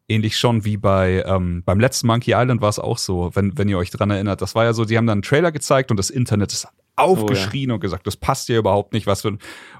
ähnlich 0.09 0.37
schon 0.37 0.65
wie 0.65 0.75
bei 0.75 1.23
ähm, 1.25 1.63
beim 1.63 1.79
letzten 1.79 2.07
Monkey 2.07 2.33
Island 2.33 2.61
war 2.61 2.69
es 2.69 2.79
auch 2.79 2.97
so, 2.97 3.31
wenn, 3.33 3.57
wenn 3.57 3.69
ihr 3.69 3.77
euch 3.77 3.89
dran 3.89 4.11
erinnert. 4.11 4.41
Das 4.41 4.55
war 4.55 4.65
ja 4.65 4.73
so, 4.73 4.83
die 4.83 4.97
haben 4.97 5.07
dann 5.07 5.19
einen 5.19 5.21
Trailer 5.21 5.53
gezeigt 5.53 5.91
und 5.91 5.97
das 5.97 6.09
Internet 6.09 6.51
ist 6.51 6.67
aufgeschrien 6.95 7.69
oh, 7.69 7.71
ja. 7.71 7.73
und 7.75 7.79
gesagt, 7.79 8.05
das 8.05 8.17
passt 8.17 8.49
ja 8.49 8.57
überhaupt 8.57 8.93
nicht, 8.93 9.07
was 9.07 9.21
für 9.21 9.37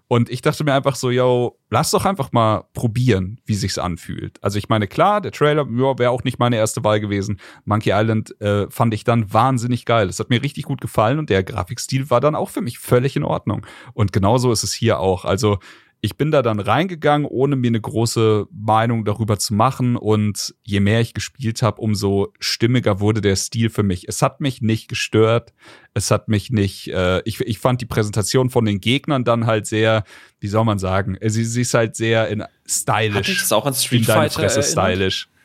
Und 0.08 0.30
ich 0.30 0.42
dachte 0.42 0.64
mir 0.64 0.74
einfach 0.74 0.96
so, 0.96 1.12
yo, 1.12 1.60
lass 1.70 1.92
doch 1.92 2.06
einfach 2.06 2.32
mal 2.32 2.66
probieren, 2.74 3.40
wie 3.46 3.54
sich's 3.56 3.78
anfühlt. 3.78 4.44
Also 4.44 4.58
ich 4.58 4.70
meine, 4.70 4.88
klar, 4.88 5.22
der 5.22 5.32
Trailer 5.32 5.68
ja, 5.70 6.00
wäre 6.00 6.12
auch 6.12 6.24
nicht 6.24 6.40
meine 6.40 6.56
erste 6.56 6.84
Wahl 6.84 7.00
gewesen. 7.00 7.40
Monkey 7.66 7.92
Island 7.94 8.40
äh, 8.42 8.70
fand 8.70 8.94
ich 8.94 9.04
dann 9.04 9.32
wahnsinnig 9.32 9.86
geil. 9.86 10.10
Es 10.10 10.20
hat 10.20 10.30
mir 10.30 10.42
richtig 10.42 10.64
gut 10.64 10.82
gefallen 10.82 11.20
und 11.20 11.30
der 11.30 11.44
Grafikstil 11.44 12.10
war 12.10 12.22
dann 12.22 12.36
auch 12.36 12.50
für 12.50 12.62
mich 12.62 12.80
völlig 12.80 13.16
in 13.16 13.24
Ordnung. 13.24 13.66
Und 13.94 14.12
genauso 14.12 14.52
ist 14.52 14.64
es 14.64 14.74
hier 14.74 15.00
auch. 15.00 15.26
Also 15.26 15.60
ich 16.06 16.18
bin 16.18 16.32
da 16.32 16.42
dann 16.42 16.60
reingegangen, 16.60 17.26
ohne 17.26 17.56
mir 17.56 17.70
eine 17.70 17.80
große 17.80 18.48
Meinung 18.52 19.06
darüber 19.06 19.40
zu 19.40 19.54
machen. 19.54 19.96
Und 19.96 20.54
je 20.62 20.82
mehr 20.82 21.00
ich 21.00 21.14
gespielt 21.14 21.62
habe, 21.62 21.80
umso 21.80 22.34
stimmiger 22.42 23.00
wurde 23.00 23.22
der 23.22 23.38
Stil 23.38 23.70
für 23.70 23.84
mich. 23.84 24.10
Es 24.10 24.22
hat 24.22 24.42
mich 24.42 24.62
nicht 24.62 24.90
gestört. 24.90 25.54
Es 25.94 26.12
hat 26.12 26.28
mich 26.28 26.52
nicht. 26.52 26.90
Äh, 26.90 27.22
ich, 27.24 27.40
ich 27.40 27.58
fand 27.58 27.80
die 27.80 27.86
Präsentation 27.86 28.50
von 28.50 28.66
den 28.66 28.82
Gegnern 28.82 29.24
dann 29.24 29.46
halt 29.46 29.66
sehr, 29.66 30.04
wie 30.42 30.50
soll 30.50 30.66
man 30.66 30.78
sagen, 30.78 31.18
sie, 31.26 31.46
sie 31.46 31.62
ist 31.62 31.74
halt 31.74 31.96
sehr 31.96 32.28
in 32.28 32.44
stylisch. 32.68 33.16
Hatte 33.16 33.32
ich 33.32 33.40
das 33.40 33.54
auch 33.54 33.66
an 33.66 33.74
Street 33.74 34.06
Fighter 34.06 34.42
Fresse 34.42 34.62
stylisch. 34.62 35.30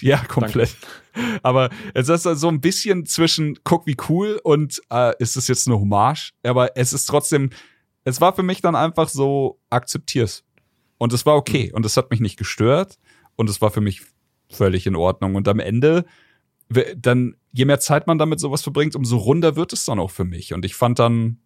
Ja, 0.00 0.16
komplett. 0.16 0.74
Danke. 1.14 1.40
Aber 1.42 1.68
es 1.92 2.08
ist 2.08 2.22
so 2.22 2.48
ein 2.48 2.62
bisschen 2.62 3.04
zwischen, 3.04 3.58
guck 3.64 3.86
wie 3.86 3.96
cool 4.08 4.40
und 4.42 4.80
äh, 4.90 5.12
ist 5.18 5.36
es 5.36 5.46
jetzt 5.46 5.68
eine 5.68 5.78
Hommage? 5.78 6.32
Aber 6.42 6.74
es 6.76 6.94
ist 6.94 7.04
trotzdem 7.04 7.50
es 8.04 8.20
war 8.20 8.34
für 8.34 8.42
mich 8.42 8.60
dann 8.60 8.76
einfach 8.76 9.08
so, 9.08 9.58
akzeptier's. 9.70 10.44
Und 10.98 11.12
es 11.12 11.26
war 11.26 11.36
okay. 11.36 11.68
Mhm. 11.68 11.76
Und 11.76 11.86
es 11.86 11.96
hat 11.96 12.10
mich 12.10 12.20
nicht 12.20 12.38
gestört. 12.38 12.98
Und 13.36 13.50
es 13.50 13.60
war 13.60 13.70
für 13.70 13.80
mich 13.80 14.02
völlig 14.50 14.86
in 14.86 14.96
Ordnung. 14.96 15.34
Und 15.34 15.48
am 15.48 15.58
Ende, 15.58 16.04
dann, 16.96 17.36
je 17.52 17.64
mehr 17.64 17.80
Zeit 17.80 18.06
man 18.06 18.18
damit 18.18 18.40
sowas 18.40 18.62
verbringt, 18.62 18.94
umso 18.94 19.16
runder 19.16 19.56
wird 19.56 19.72
es 19.72 19.84
dann 19.84 19.98
auch 19.98 20.10
für 20.10 20.24
mich. 20.24 20.54
Und 20.54 20.64
ich 20.64 20.74
fand 20.74 20.98
dann, 20.98 21.38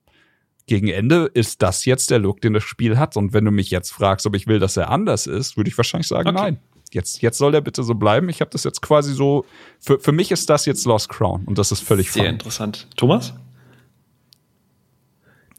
gegen 0.66 0.88
Ende 0.88 1.30
ist 1.32 1.62
das 1.62 1.86
jetzt 1.86 2.10
der 2.10 2.18
Look, 2.18 2.42
den 2.42 2.52
das 2.52 2.62
Spiel 2.62 2.98
hat. 2.98 3.16
Und 3.16 3.32
wenn 3.32 3.44
du 3.44 3.50
mich 3.50 3.70
jetzt 3.70 3.90
fragst, 3.90 4.26
ob 4.26 4.36
ich 4.36 4.46
will, 4.46 4.58
dass 4.58 4.76
er 4.76 4.90
anders 4.90 5.26
ist, 5.26 5.56
würde 5.56 5.70
ich 5.70 5.76
wahrscheinlich 5.78 6.08
sagen, 6.08 6.28
okay. 6.28 6.38
nein. 6.38 6.58
Jetzt, 6.90 7.20
jetzt 7.20 7.36
soll 7.36 7.54
er 7.54 7.60
bitte 7.60 7.82
so 7.82 7.94
bleiben. 7.94 8.30
Ich 8.30 8.40
habe 8.40 8.50
das 8.50 8.64
jetzt 8.64 8.80
quasi 8.80 9.12
so. 9.12 9.44
Für, 9.78 9.98
für 9.98 10.12
mich 10.12 10.30
ist 10.30 10.48
das 10.48 10.64
jetzt 10.64 10.86
Lost 10.86 11.10
Crown 11.10 11.44
und 11.44 11.58
das 11.58 11.70
ist 11.70 11.80
völlig 11.80 12.10
Sehr 12.10 12.24
fein. 12.24 12.32
interessant. 12.34 12.88
Thomas? 12.96 13.34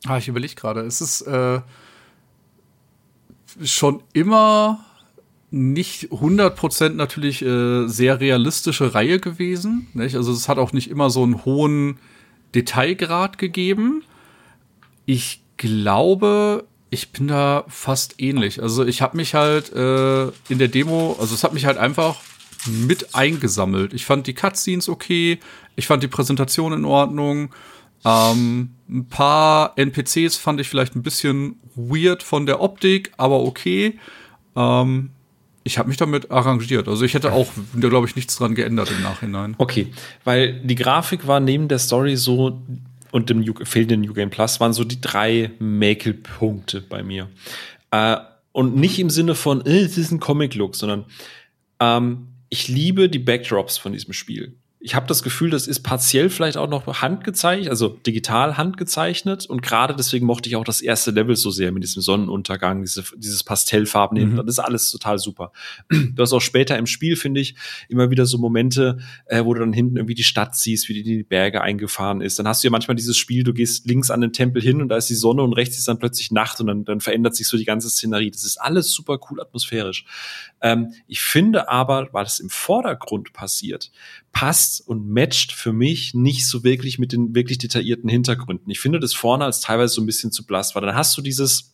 Ah, 0.05 0.17
ich 0.17 0.27
überlege 0.27 0.55
gerade. 0.55 0.81
Es 0.81 1.01
ist 1.01 1.21
äh, 1.21 1.61
schon 3.63 4.01
immer 4.13 4.85
nicht 5.51 6.11
100% 6.11 6.89
natürlich 6.89 7.41
äh, 7.41 7.87
sehr 7.87 8.19
realistische 8.19 8.93
Reihe 8.93 9.19
gewesen. 9.19 9.87
Nicht? 9.93 10.15
Also 10.15 10.31
es 10.31 10.47
hat 10.47 10.57
auch 10.57 10.73
nicht 10.73 10.89
immer 10.89 11.09
so 11.09 11.23
einen 11.23 11.43
hohen 11.43 11.97
Detailgrad 12.53 13.37
gegeben. 13.37 14.03
Ich 15.05 15.41
glaube, 15.57 16.65
ich 16.91 17.11
bin 17.11 17.27
da 17.27 17.65
fast 17.67 18.15
ähnlich. 18.19 18.61
Also 18.61 18.85
ich 18.85 19.01
habe 19.01 19.17
mich 19.17 19.33
halt 19.33 19.73
äh, 19.73 20.27
in 20.49 20.59
der 20.59 20.67
Demo, 20.67 21.17
also 21.19 21.33
es 21.33 21.43
hat 21.43 21.53
mich 21.53 21.65
halt 21.65 21.77
einfach 21.77 22.17
mit 22.67 23.15
eingesammelt. 23.15 23.93
Ich 23.93 24.05
fand 24.05 24.27
die 24.27 24.33
Cutscenes 24.33 24.89
okay, 24.89 25.39
ich 25.75 25.87
fand 25.87 26.03
die 26.03 26.07
Präsentation 26.07 26.73
in 26.73 26.85
Ordnung. 26.85 27.53
Ähm, 28.05 28.71
ein 28.89 29.07
paar 29.07 29.73
NPCs 29.77 30.37
fand 30.37 30.59
ich 30.61 30.69
vielleicht 30.69 30.95
ein 30.95 31.03
bisschen 31.03 31.59
weird 31.75 32.23
von 32.23 32.45
der 32.45 32.61
Optik, 32.61 33.11
aber 33.17 33.41
okay. 33.41 33.99
Ähm, 34.55 35.11
ich 35.63 35.77
habe 35.77 35.89
mich 35.89 35.97
damit 35.97 36.31
arrangiert. 36.31 36.87
Also 36.87 37.05
ich 37.05 37.13
hätte 37.13 37.33
auch, 37.33 37.47
glaube 37.79 38.07
ich, 38.07 38.15
nichts 38.15 38.37
dran 38.37 38.55
geändert 38.55 38.89
im 38.91 39.03
Nachhinein. 39.03 39.55
Okay, 39.57 39.87
weil 40.23 40.59
die 40.61 40.75
Grafik 40.75 41.27
war 41.27 41.39
neben 41.39 41.67
der 41.67 41.79
Story 41.79 42.15
so 42.15 42.61
und 43.11 43.29
dem 43.29 43.41
New, 43.41 43.53
fehlenden 43.63 44.01
New 44.01 44.13
Game 44.13 44.29
Plus 44.29 44.59
waren 44.59 44.73
so 44.73 44.83
die 44.83 45.01
drei 45.01 45.51
Mäkelpunkte 45.59 46.81
bei 46.81 47.03
mir. 47.03 47.29
Äh, 47.91 48.17
und 48.51 48.75
nicht 48.75 48.99
im 48.99 49.09
Sinne 49.09 49.35
von, 49.35 49.65
äh, 49.65 49.79
es 49.79 49.97
ist 49.97 50.11
ein 50.11 50.19
Comic-Look, 50.19 50.75
sondern 50.75 51.05
ähm, 51.79 52.27
ich 52.49 52.67
liebe 52.67 53.09
die 53.09 53.19
Backdrops 53.19 53.77
von 53.77 53.93
diesem 53.93 54.13
Spiel 54.13 54.55
ich 54.81 54.95
habe 54.95 55.07
das 55.07 55.23
Gefühl, 55.23 55.49
das 55.49 55.67
ist 55.67 55.81
partiell 55.81 56.29
vielleicht 56.29 56.55
auch 56.55 56.69
noch 56.69 57.01
handgezeichnet, 57.01 57.69
also 57.69 57.89
digital 57.89 58.55
handgezeichnet. 58.55 59.45
Und 59.45 59.61
gerade 59.61 59.93
deswegen 59.93 60.25
mochte 60.25 60.47
ich 60.47 60.55
auch 60.55 60.63
das 60.63 60.79
erste 60.79 61.11
Level 61.11 61.35
so 61.35 61.51
sehr 61.51 61.73
mit 61.73 61.83
diesem 61.83 62.01
Sonnenuntergang, 62.01 62.81
diese, 62.81 63.03
dieses 63.17 63.43
Pastellfarben. 63.43 64.31
Mhm. 64.31 64.37
Das 64.37 64.45
ist 64.47 64.59
alles 64.59 64.89
total 64.89 65.19
super. 65.19 65.51
Du 66.19 66.23
hast 66.23 66.33
auch 66.33 66.41
später 66.41 66.77
im 66.77 66.85
Spiel, 66.85 67.15
finde 67.15 67.41
ich, 67.41 67.55
immer 67.87 68.09
wieder 68.09 68.25
so 68.25 68.37
Momente, 68.37 68.99
äh, 69.25 69.43
wo 69.43 69.53
du 69.53 69.59
dann 69.59 69.73
hinten 69.73 69.97
irgendwie 69.97 70.15
die 70.15 70.23
Stadt 70.23 70.55
siehst, 70.55 70.89
wie 70.89 70.93
die 70.93 70.99
in 71.01 71.17
die 71.17 71.23
Berge 71.23 71.61
eingefahren 71.61 72.21
ist. 72.21 72.39
Dann 72.39 72.47
hast 72.47 72.63
du 72.63 72.67
ja 72.67 72.71
manchmal 72.71 72.95
dieses 72.95 73.17
Spiel, 73.17 73.43
du 73.43 73.53
gehst 73.53 73.85
links 73.85 74.09
an 74.09 74.21
den 74.21 74.33
Tempel 74.33 74.61
hin 74.61 74.81
und 74.81 74.89
da 74.89 74.97
ist 74.97 75.09
die 75.09 75.15
Sonne 75.15 75.43
und 75.43 75.53
rechts 75.53 75.77
ist 75.77 75.87
dann 75.87 75.99
plötzlich 75.99 76.31
Nacht 76.31 76.59
und 76.61 76.67
dann, 76.67 76.85
dann 76.85 76.99
verändert 76.99 77.35
sich 77.35 77.47
so 77.47 77.57
die 77.57 77.65
ganze 77.65 77.89
Szenerie. 77.89 78.31
Das 78.31 78.43
ist 78.43 78.57
alles 78.57 78.91
super 78.93 79.19
cool 79.29 79.41
atmosphärisch. 79.41 80.05
Ähm, 80.61 80.93
ich 81.07 81.21
finde 81.21 81.69
aber, 81.69 82.09
weil 82.11 82.25
es 82.25 82.39
im 82.39 82.49
Vordergrund 82.49 83.33
passiert, 83.33 83.91
passt 84.31 84.85
und 84.87 85.09
matcht 85.09 85.51
für 85.51 85.73
mich 85.73 86.13
nicht 86.13 86.47
so 86.47 86.63
wirklich 86.63 86.99
mit 86.99 87.11
den 87.11 87.33
wirklich 87.35 87.57
detaillierten 87.57 88.09
Hintergründen. 88.09 88.69
Ich 88.69 88.79
finde 88.79 88.99
das 88.99 89.13
vorne 89.13 89.45
als 89.45 89.61
teilweise 89.61 89.93
so 89.93 90.01
ein 90.01 90.05
bisschen 90.05 90.31
zu 90.31 90.45
blass, 90.45 90.75
weil 90.75 90.81
dann 90.81 90.95
hast 90.95 91.17
du 91.17 91.21
dieses, 91.21 91.73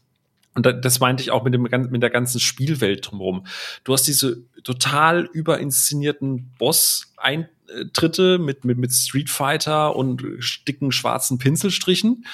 und 0.53 0.65
das 0.65 0.99
meinte 0.99 1.23
ich 1.23 1.31
auch 1.31 1.43
mit, 1.43 1.53
dem, 1.53 1.63
mit 1.63 2.01
der 2.01 2.09
ganzen 2.09 2.39
Spielwelt 2.39 3.09
drumherum. 3.09 3.45
Du 3.83 3.93
hast 3.93 4.03
diese 4.03 4.43
total 4.63 5.25
überinszenierten 5.33 6.51
Boss-Eintritte 6.57 8.38
mit, 8.39 8.63
mit, 8.63 8.77
mit 8.77 8.93
Street 8.93 9.29
Fighter 9.29 9.95
und 9.95 10.23
dicken 10.67 10.91
schwarzen 10.91 11.38
Pinselstrichen 11.38 12.25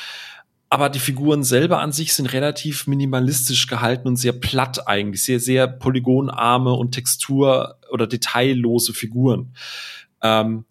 aber 0.72 0.88
die 0.88 0.99
Figuren 0.99 1.43
selber 1.43 1.80
an 1.82 1.91
sich 1.91 2.13
sind 2.13 2.28
relativ 2.28 2.88
minimalistisch 2.88 3.67
gehalten 3.67 4.07
und 4.07 4.15
sehr 4.15 4.32
platt 4.32 4.88
eigentlich, 4.88 5.22
sehr, 5.22 5.41
sehr 5.41 5.67
polygonarme 5.67 6.72
und 6.72 6.95
textur- 6.95 7.76
oder 7.91 8.07
detaillose 8.07 8.93
Figuren. 8.93 9.53
Ähm, 10.24 10.63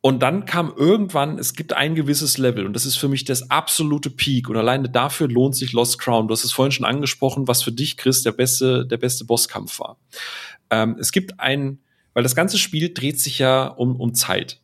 und 0.00 0.22
dann 0.22 0.46
kam 0.46 0.72
irgendwann, 0.74 1.38
es 1.38 1.52
gibt 1.52 1.74
ein 1.74 1.94
gewisses 1.94 2.38
Level 2.38 2.64
und 2.64 2.72
das 2.72 2.86
ist 2.86 2.96
für 2.96 3.08
mich 3.08 3.24
das 3.24 3.50
absolute 3.50 4.08
Peak 4.08 4.48
und 4.48 4.56
alleine 4.56 4.88
dafür 4.88 5.28
lohnt 5.28 5.56
sich 5.56 5.74
Lost 5.74 5.98
Crown. 5.98 6.26
Du 6.26 6.32
hast 6.32 6.44
es 6.44 6.52
vorhin 6.52 6.72
schon 6.72 6.86
angesprochen, 6.86 7.46
was 7.46 7.62
für 7.62 7.72
dich, 7.72 7.98
Chris, 7.98 8.22
der 8.22 8.32
beste, 8.32 8.86
der 8.86 8.96
beste 8.96 9.26
Bosskampf 9.26 9.78
war. 9.78 9.98
Ähm, 10.70 10.96
es 10.98 11.12
gibt 11.12 11.38
ein, 11.38 11.80
weil 12.14 12.22
das 12.22 12.34
ganze 12.34 12.56
Spiel 12.56 12.94
dreht 12.94 13.20
sich 13.20 13.40
ja 13.40 13.66
um, 13.66 14.00
um 14.00 14.14
Zeit. 14.14 14.62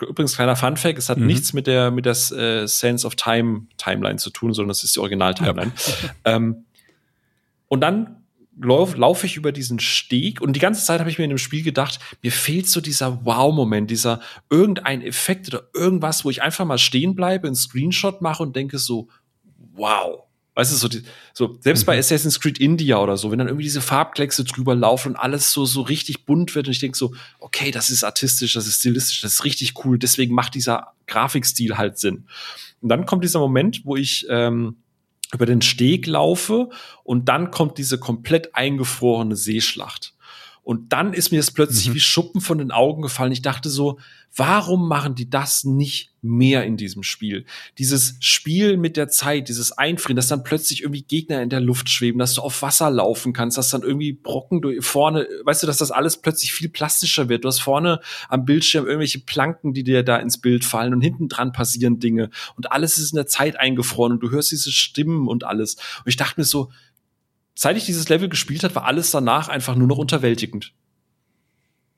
Übrigens 0.00 0.34
kleiner 0.34 0.56
Fun 0.56 0.76
Fact, 0.76 0.98
es 0.98 1.08
hat 1.08 1.18
mhm. 1.18 1.26
nichts 1.26 1.52
mit 1.52 1.66
der 1.66 1.90
mit 1.90 2.06
der 2.06 2.12
äh, 2.12 2.66
Sense 2.66 3.06
of 3.06 3.16
Time 3.16 3.66
Timeline 3.76 4.16
zu 4.16 4.30
tun, 4.30 4.52
sondern 4.52 4.68
das 4.68 4.84
ist 4.84 4.96
die 4.96 5.00
Original 5.00 5.34
Timeline. 5.34 5.72
Ja. 6.24 6.36
ähm, 6.36 6.64
und 7.68 7.80
dann 7.80 8.24
laufe 8.60 8.96
lauf 8.96 9.24
ich 9.24 9.36
über 9.36 9.52
diesen 9.52 9.78
Steg 9.80 10.40
und 10.40 10.54
die 10.54 10.60
ganze 10.60 10.84
Zeit 10.84 11.00
habe 11.00 11.10
ich 11.10 11.18
mir 11.18 11.24
in 11.24 11.30
dem 11.30 11.38
Spiel 11.38 11.62
gedacht, 11.62 11.98
mir 12.22 12.32
fehlt 12.32 12.68
so 12.68 12.80
dieser 12.80 13.24
Wow-Moment, 13.24 13.90
dieser 13.90 14.20
irgendein 14.50 15.02
Effekt 15.02 15.48
oder 15.48 15.68
irgendwas, 15.74 16.24
wo 16.24 16.30
ich 16.30 16.42
einfach 16.42 16.64
mal 16.64 16.78
stehen 16.78 17.14
bleibe, 17.14 17.46
einen 17.46 17.56
Screenshot 17.56 18.20
mache 18.20 18.42
und 18.42 18.56
denke 18.56 18.78
so, 18.78 19.08
wow, 19.72 20.24
Weißt 20.54 20.72
du, 20.72 20.76
so, 20.76 20.88
die, 20.88 21.02
so 21.32 21.56
selbst 21.60 21.82
mhm. 21.82 21.86
bei 21.86 21.98
Assassin's 21.98 22.40
Creed 22.40 22.58
India 22.58 22.98
oder 22.98 23.16
so, 23.16 23.30
wenn 23.30 23.38
dann 23.38 23.48
irgendwie 23.48 23.64
diese 23.64 23.80
Farbkleckse 23.80 24.44
drüber 24.44 24.74
laufen 24.74 25.12
und 25.12 25.16
alles 25.16 25.52
so, 25.52 25.64
so 25.64 25.82
richtig 25.82 26.26
bunt 26.26 26.54
wird 26.54 26.66
und 26.66 26.72
ich 26.72 26.80
denke 26.80 26.98
so, 26.98 27.14
okay, 27.38 27.70
das 27.70 27.90
ist 27.90 28.02
artistisch, 28.02 28.54
das 28.54 28.66
ist 28.66 28.80
stilistisch, 28.80 29.20
das 29.20 29.34
ist 29.34 29.44
richtig 29.44 29.84
cool, 29.84 29.98
deswegen 29.98 30.34
macht 30.34 30.54
dieser 30.54 30.92
Grafikstil 31.06 31.78
halt 31.78 31.98
Sinn. 31.98 32.26
Und 32.80 32.88
dann 32.88 33.06
kommt 33.06 33.22
dieser 33.22 33.38
Moment, 33.38 33.82
wo 33.84 33.96
ich 33.96 34.26
ähm, 34.28 34.76
über 35.32 35.46
den 35.46 35.62
Steg 35.62 36.06
laufe 36.06 36.70
und 37.04 37.28
dann 37.28 37.50
kommt 37.50 37.78
diese 37.78 37.98
komplett 37.98 38.54
eingefrorene 38.54 39.36
Seeschlacht. 39.36 40.14
Und 40.62 40.92
dann 40.92 41.14
ist 41.14 41.30
mir 41.32 41.40
es 41.40 41.50
plötzlich 41.50 41.88
mhm. 41.88 41.94
wie 41.94 42.00
Schuppen 42.00 42.40
von 42.40 42.58
den 42.58 42.70
Augen 42.70 43.02
gefallen. 43.02 43.32
Ich 43.32 43.42
dachte 43.42 43.68
so, 43.68 43.98
warum 44.34 44.88
machen 44.88 45.14
die 45.14 45.30
das 45.30 45.64
nicht 45.64 46.09
mehr 46.22 46.64
in 46.64 46.76
diesem 46.76 47.02
Spiel? 47.02 47.44
Dieses 47.78 48.16
Spiel 48.20 48.76
mit 48.76 48.96
der 48.96 49.08
Zeit, 49.08 49.48
dieses 49.48 49.72
Einfrieren, 49.72 50.16
dass 50.16 50.28
dann 50.28 50.44
plötzlich 50.44 50.82
irgendwie 50.82 51.02
Gegner 51.02 51.42
in 51.42 51.50
der 51.50 51.60
Luft 51.60 51.88
schweben, 51.88 52.18
dass 52.18 52.34
du 52.34 52.42
auf 52.42 52.62
Wasser 52.62 52.90
laufen 52.90 53.32
kannst, 53.32 53.58
dass 53.58 53.70
dann 53.70 53.82
irgendwie 53.82 54.12
Brocken 54.12 54.82
vorne, 54.82 55.26
weißt 55.44 55.62
du, 55.62 55.66
dass 55.66 55.78
das 55.78 55.90
alles 55.90 56.16
plötzlich 56.16 56.52
viel 56.52 56.68
plastischer 56.68 57.28
wird. 57.28 57.44
Du 57.44 57.48
hast 57.48 57.60
vorne 57.60 58.00
am 58.28 58.44
Bildschirm 58.44 58.86
irgendwelche 58.86 59.20
Planken, 59.20 59.72
die 59.72 59.84
dir 59.84 60.02
da 60.02 60.16
ins 60.16 60.40
Bild 60.40 60.64
fallen 60.64 60.94
und 60.94 61.00
hinten 61.00 61.28
dran 61.28 61.52
passieren 61.52 62.00
Dinge 62.00 62.30
und 62.56 62.72
alles 62.72 62.98
ist 62.98 63.12
in 63.12 63.16
der 63.16 63.26
Zeit 63.26 63.58
eingefroren 63.58 64.12
und 64.12 64.20
du 64.20 64.30
hörst 64.30 64.50
diese 64.50 64.72
Stimmen 64.72 65.28
und 65.28 65.44
alles. 65.44 65.74
Und 65.74 66.08
ich 66.08 66.16
dachte 66.16 66.40
mir 66.40 66.44
so, 66.44 66.70
seit 67.54 67.76
ich 67.76 67.84
dieses 67.84 68.08
Level 68.08 68.28
gespielt 68.28 68.64
habe, 68.64 68.74
war 68.74 68.84
alles 68.84 69.10
danach 69.10 69.48
einfach 69.48 69.74
nur 69.74 69.88
noch 69.88 69.98
unterwältigend. 69.98 70.72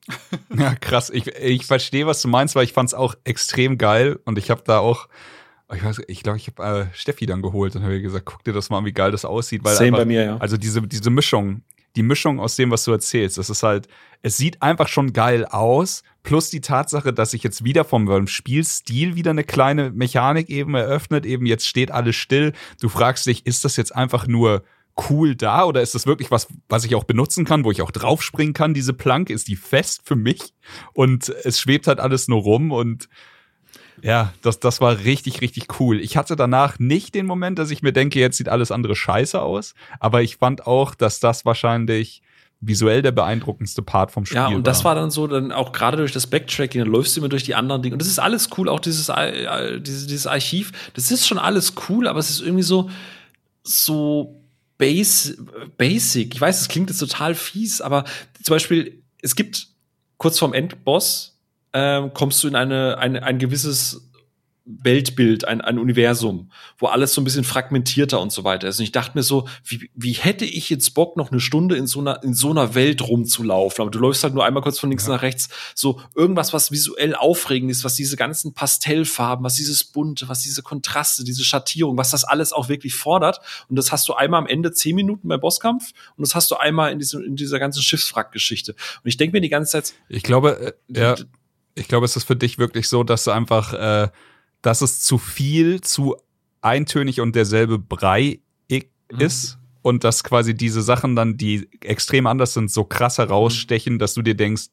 Ja, 0.56 0.74
krass. 0.74 1.10
Ich, 1.10 1.26
ich 1.26 1.66
verstehe, 1.66 2.06
was 2.06 2.22
du 2.22 2.28
meinst, 2.28 2.54
weil 2.54 2.64
ich 2.64 2.72
fand 2.72 2.88
es 2.88 2.94
auch 2.94 3.14
extrem 3.24 3.78
geil 3.78 4.18
und 4.24 4.38
ich 4.38 4.50
habe 4.50 4.62
da 4.64 4.78
auch, 4.78 5.08
ich 5.74 5.82
weiß, 5.82 6.02
ich 6.08 6.22
glaube, 6.22 6.38
ich 6.38 6.48
habe 6.48 6.80
äh, 6.80 6.86
Steffi 6.94 7.26
dann 7.26 7.42
geholt 7.42 7.74
und 7.76 7.82
habe 7.82 8.00
gesagt, 8.00 8.26
guck 8.26 8.44
dir 8.44 8.52
das 8.52 8.68
mal 8.68 8.78
an, 8.78 8.84
wie 8.84 8.92
geil 8.92 9.10
das 9.10 9.24
aussieht. 9.24 9.64
Weil 9.64 9.74
Same 9.74 9.88
einfach, 9.88 9.98
bei 10.00 10.04
mir, 10.04 10.24
ja. 10.24 10.36
Also 10.38 10.56
diese, 10.56 10.82
diese 10.82 11.10
Mischung, 11.10 11.62
die 11.96 12.02
Mischung 12.02 12.40
aus 12.40 12.56
dem, 12.56 12.70
was 12.70 12.84
du 12.84 12.92
erzählst, 12.92 13.38
das 13.38 13.50
ist 13.50 13.62
halt, 13.62 13.88
es 14.22 14.36
sieht 14.36 14.62
einfach 14.62 14.88
schon 14.88 15.12
geil 15.12 15.44
aus, 15.44 16.02
plus 16.22 16.50
die 16.50 16.60
Tatsache, 16.60 17.12
dass 17.12 17.32
sich 17.32 17.42
jetzt 17.42 17.64
wieder 17.64 17.84
vom 17.84 18.26
Spielstil 18.26 19.16
wieder 19.16 19.30
eine 19.30 19.44
kleine 19.44 19.90
Mechanik 19.90 20.48
eben 20.48 20.74
eröffnet, 20.74 21.26
eben 21.26 21.46
jetzt 21.46 21.66
steht 21.66 21.90
alles 21.90 22.16
still. 22.16 22.52
Du 22.80 22.88
fragst 22.88 23.26
dich, 23.26 23.46
ist 23.46 23.64
das 23.64 23.76
jetzt 23.76 23.94
einfach 23.94 24.26
nur 24.26 24.62
cool 25.08 25.34
da 25.34 25.64
oder 25.64 25.82
ist 25.82 25.94
das 25.94 26.06
wirklich 26.06 26.30
was, 26.30 26.48
was 26.68 26.84
ich 26.84 26.94
auch 26.94 27.04
benutzen 27.04 27.44
kann, 27.44 27.64
wo 27.64 27.70
ich 27.70 27.82
auch 27.82 27.90
draufspringen 27.90 28.54
kann, 28.54 28.74
diese 28.74 28.92
Planke? 28.92 29.32
Ist 29.32 29.48
die 29.48 29.56
fest 29.56 30.02
für 30.04 30.16
mich? 30.16 30.54
Und 30.92 31.28
es 31.28 31.60
schwebt 31.60 31.86
halt 31.86 32.00
alles 32.00 32.28
nur 32.28 32.42
rum 32.42 32.72
und 32.72 33.08
ja, 34.02 34.32
das, 34.42 34.58
das 34.58 34.80
war 34.80 34.98
richtig, 35.04 35.40
richtig 35.42 35.80
cool. 35.80 36.00
Ich 36.00 36.16
hatte 36.16 36.34
danach 36.34 36.78
nicht 36.78 37.14
den 37.14 37.26
Moment, 37.26 37.58
dass 37.58 37.70
ich 37.70 37.82
mir 37.82 37.92
denke, 37.92 38.18
jetzt 38.18 38.36
sieht 38.36 38.48
alles 38.48 38.72
andere 38.72 38.96
scheiße 38.96 39.40
aus, 39.40 39.74
aber 40.00 40.22
ich 40.22 40.36
fand 40.36 40.66
auch, 40.66 40.94
dass 40.94 41.20
das 41.20 41.44
wahrscheinlich 41.44 42.22
visuell 42.60 43.02
der 43.02 43.12
beeindruckendste 43.12 43.82
Part 43.82 44.12
vom 44.12 44.24
Spiel. 44.24 44.36
Ja, 44.36 44.46
und 44.48 44.66
das 44.66 44.84
war 44.84 44.94
dann 44.94 45.10
so, 45.10 45.26
dann 45.26 45.52
auch 45.52 45.72
gerade 45.72 45.96
durch 45.96 46.12
das 46.12 46.28
Backtracking, 46.28 46.80
dann 46.80 46.90
läufst 46.90 47.16
du 47.16 47.20
immer 47.20 47.28
durch 47.28 47.42
die 47.42 47.54
anderen 47.54 47.82
Dinge. 47.82 47.94
Und 47.94 48.00
das 48.00 48.08
ist 48.08 48.20
alles 48.20 48.50
cool, 48.56 48.68
auch 48.68 48.80
dieses, 48.80 49.08
äh, 49.08 49.80
dieses, 49.80 50.06
dieses 50.06 50.26
Archiv, 50.26 50.72
das 50.94 51.10
ist 51.10 51.26
schon 51.26 51.38
alles 51.38 51.74
cool, 51.88 52.06
aber 52.06 52.20
es 52.20 52.30
ist 52.30 52.40
irgendwie 52.40 52.62
so, 52.62 52.88
so 53.64 54.41
base, 54.82 55.36
basic. 55.78 56.34
Ich 56.34 56.40
weiß, 56.40 56.62
es 56.62 56.68
klingt 56.68 56.90
jetzt 56.90 56.98
total 56.98 57.36
fies, 57.36 57.80
aber 57.80 58.02
zum 58.42 58.56
Beispiel, 58.56 59.00
es 59.22 59.36
gibt 59.36 59.68
kurz 60.16 60.40
vorm 60.40 60.54
Endboss, 60.54 61.38
ähm, 61.72 62.12
kommst 62.12 62.42
du 62.42 62.48
in 62.48 62.56
eine, 62.56 62.98
eine, 62.98 63.22
ein 63.22 63.38
gewisses 63.38 64.10
Weltbild, 64.64 65.46
ein, 65.46 65.60
ein 65.60 65.78
Universum, 65.78 66.50
wo 66.78 66.86
alles 66.86 67.14
so 67.14 67.20
ein 67.20 67.24
bisschen 67.24 67.42
fragmentierter 67.42 68.20
und 68.20 68.30
so 68.30 68.44
weiter 68.44 68.68
ist. 68.68 68.78
Und 68.78 68.84
ich 68.84 68.92
dachte 68.92 69.12
mir 69.16 69.22
so, 69.24 69.48
wie, 69.64 69.90
wie 69.94 70.12
hätte 70.12 70.44
ich 70.44 70.70
jetzt 70.70 70.94
Bock, 70.94 71.16
noch 71.16 71.32
eine 71.32 71.40
Stunde 71.40 71.76
in 71.76 71.86
so 71.86 72.00
einer, 72.00 72.22
in 72.22 72.32
so 72.32 72.50
einer 72.50 72.74
Welt 72.74 73.02
rumzulaufen? 73.02 73.82
Aber 73.82 73.90
du 73.90 73.98
läufst 73.98 74.22
halt 74.22 74.34
nur 74.34 74.44
einmal 74.44 74.62
kurz 74.62 74.78
von 74.78 74.88
links 74.88 75.06
ja. 75.06 75.14
nach 75.14 75.22
rechts. 75.22 75.48
So 75.74 76.00
irgendwas, 76.14 76.52
was 76.52 76.70
visuell 76.70 77.14
aufregend 77.14 77.70
ist, 77.72 77.84
was 77.84 77.96
diese 77.96 78.16
ganzen 78.16 78.54
Pastellfarben, 78.54 79.44
was 79.44 79.54
dieses 79.54 79.82
Bunte, 79.82 80.28
was 80.28 80.42
diese 80.42 80.62
Kontraste, 80.62 81.24
diese 81.24 81.44
Schattierung, 81.44 81.96
was 81.96 82.10
das 82.10 82.22
alles 82.22 82.52
auch 82.52 82.68
wirklich 82.68 82.94
fordert. 82.94 83.40
Und 83.68 83.76
das 83.76 83.90
hast 83.90 84.08
du 84.08 84.14
einmal 84.14 84.40
am 84.40 84.46
Ende 84.46 84.72
zehn 84.72 84.94
Minuten 84.94 85.26
beim 85.26 85.40
Bosskampf 85.40 85.92
und 86.16 86.26
das 86.26 86.34
hast 86.36 86.50
du 86.50 86.56
einmal 86.56 86.92
in, 86.92 87.00
diesem, 87.00 87.24
in 87.24 87.34
dieser 87.34 87.58
ganzen 87.58 87.82
Schiffswrackgeschichte. 87.82 88.72
Und 88.72 89.08
ich 89.08 89.16
denke 89.16 89.36
mir 89.36 89.40
die 89.40 89.48
ganze 89.48 89.72
Zeit. 89.72 89.94
Ich 90.08 90.22
glaube, 90.22 90.74
äh, 90.88 91.00
ja, 91.00 91.16
ich 91.74 91.88
glaube, 91.88 92.04
es 92.04 92.16
ist 92.16 92.24
für 92.24 92.36
dich 92.36 92.58
wirklich 92.58 92.88
so, 92.88 93.02
dass 93.02 93.24
du 93.24 93.30
einfach, 93.30 93.72
äh, 93.72 94.08
dass 94.62 94.80
es 94.80 95.00
zu 95.00 95.18
viel, 95.18 95.80
zu 95.80 96.16
eintönig 96.60 97.20
und 97.20 97.36
derselbe 97.36 97.78
Brei 97.78 98.40
mhm. 99.12 99.20
ist. 99.20 99.58
und 99.82 100.04
dass 100.04 100.22
quasi 100.22 100.54
diese 100.54 100.80
Sachen 100.80 101.16
dann, 101.16 101.36
die 101.36 101.68
extrem 101.80 102.28
anders 102.28 102.54
sind, 102.54 102.70
so 102.70 102.84
krass 102.84 103.18
herausstechen, 103.18 103.98
dass 103.98 104.14
du 104.14 104.22
dir 104.22 104.36
denkst, 104.36 104.66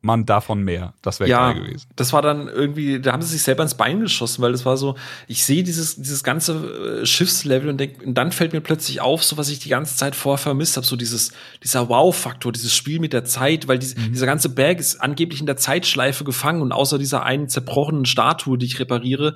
man 0.00 0.26
davon 0.26 0.62
mehr. 0.62 0.94
Das 1.02 1.18
wäre 1.18 1.28
ja, 1.28 1.52
geil 1.52 1.62
gewesen. 1.62 1.88
Das 1.96 2.12
war 2.12 2.22
dann 2.22 2.46
irgendwie, 2.46 3.00
da 3.00 3.12
haben 3.12 3.22
sie 3.22 3.32
sich 3.32 3.42
selber 3.42 3.64
ins 3.64 3.74
Bein 3.74 4.00
geschossen, 4.00 4.42
weil 4.42 4.52
das 4.52 4.64
war 4.64 4.76
so, 4.76 4.96
ich 5.26 5.44
sehe 5.44 5.64
dieses, 5.64 5.96
dieses 5.96 6.22
ganze 6.22 7.00
äh, 7.02 7.06
Schiffslevel 7.06 7.68
und, 7.68 7.78
denk, 7.78 8.02
und 8.04 8.14
dann 8.14 8.30
fällt 8.30 8.52
mir 8.52 8.60
plötzlich 8.60 9.00
auf, 9.00 9.24
so 9.24 9.36
was 9.36 9.48
ich 9.48 9.58
die 9.58 9.68
ganze 9.68 9.96
Zeit 9.96 10.14
vorher 10.14 10.38
vermisst 10.38 10.76
habe, 10.76 10.86
so 10.86 10.94
dieses, 10.94 11.32
dieser 11.64 11.88
Wow-Faktor, 11.88 12.52
dieses 12.52 12.74
Spiel 12.74 13.00
mit 13.00 13.12
der 13.12 13.24
Zeit, 13.24 13.66
weil 13.66 13.80
dies, 13.80 13.96
mhm. 13.96 14.12
dieser 14.12 14.26
ganze 14.26 14.50
Berg 14.50 14.78
ist 14.78 14.96
angeblich 15.00 15.40
in 15.40 15.46
der 15.46 15.56
Zeitschleife 15.56 16.22
gefangen 16.22 16.62
und 16.62 16.70
außer 16.70 16.98
dieser 16.98 17.24
einen 17.24 17.48
zerbrochenen 17.48 18.04
Statue, 18.04 18.56
die 18.56 18.66
ich 18.66 18.78
repariere, 18.78 19.34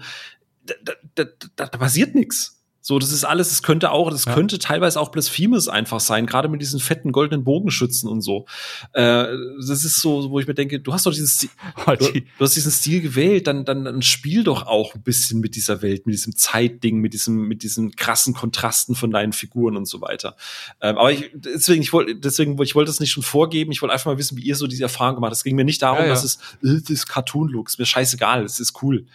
da, 0.65 0.75
da, 1.17 1.25
da, 1.57 1.67
da 1.67 1.79
passiert 1.79 2.15
nichts. 2.15 2.62
So, 2.85 2.99
das 2.99 3.13
ist 3.13 3.23
alles, 3.23 3.53
es 3.53 3.63
könnte 3.63 3.93
auch, 3.93 4.11
das 4.11 4.25
ja. 4.25 4.35
könnte 4.35 4.59
teilweise 4.59 5.01
auch 5.01 5.11
Blasphemus 5.11 5.69
einfach 5.69 6.01
sein, 6.01 6.27
gerade 6.27 6.49
mit 6.49 6.61
diesen 6.61 6.81
fetten 6.81 7.13
goldenen 7.13 7.45
Bogenschützen 7.45 8.11
und 8.11 8.23
so. 8.23 8.47
Äh, 8.93 9.29
das 9.65 9.85
ist 9.85 10.01
so, 10.01 10.31
wo 10.31 10.41
ich 10.41 10.49
mir 10.49 10.55
denke, 10.55 10.81
du 10.81 10.93
hast 10.93 11.07
doch 11.07 11.13
diesen 11.13 11.29
Stil, 11.29 11.51
du, 11.87 11.95
du, 11.97 12.23
hast 12.41 12.57
diesen 12.57 12.73
Stil 12.73 13.01
gewählt, 13.01 13.47
dann, 13.47 13.65
dann, 13.65 13.85
dann 13.85 14.03
spiel 14.03 14.43
doch 14.43 14.67
auch 14.67 14.97
ein 14.97 15.03
bisschen 15.03 15.39
mit 15.39 15.55
dieser 15.55 15.81
Welt, 15.81 16.07
mit 16.07 16.15
diesem 16.15 16.35
Zeitding, 16.35 16.99
mit 16.99 17.13
diesem, 17.13 17.47
mit 17.47 17.63
diesen 17.63 17.95
krassen 17.95 18.35
Kontrasten 18.35 18.97
von 18.97 19.13
deinen 19.13 19.33
Figuren 19.33 19.77
und 19.77 19.87
so 19.87 20.01
weiter. 20.01 20.35
Ähm, 20.81 20.99
aber 20.99 21.13
ich, 21.13 21.31
deswegen, 21.35 21.83
ich 21.83 21.93
wollte, 21.93 22.17
deswegen, 22.17 22.61
ich 22.61 22.75
wollte 22.75 22.91
das 22.91 22.99
nicht 22.99 23.13
schon 23.13 23.23
vorgeben, 23.23 23.71
ich 23.71 23.81
wollte 23.81 23.93
einfach 23.93 24.07
mal 24.07 24.19
wissen, 24.19 24.37
wie 24.37 24.43
ihr 24.43 24.57
so 24.57 24.67
diese 24.67 24.83
Erfahrung 24.83 25.15
gemacht 25.15 25.29
habt. 25.31 25.37
Es 25.37 25.45
ging 25.45 25.55
mir 25.55 25.65
nicht 25.65 25.83
darum, 25.83 26.01
ja, 26.01 26.07
ja. 26.07 26.11
dass 26.11 26.25
es, 26.25 26.35
äh, 26.65 26.81
das 26.81 26.91
ist 26.91 27.07
Cartoon-Look, 27.07 27.69
ist 27.69 27.79
mir 27.79 27.87
scheißegal, 27.87 28.43
es 28.45 28.59
ist 28.59 28.83
cool. 28.83 29.07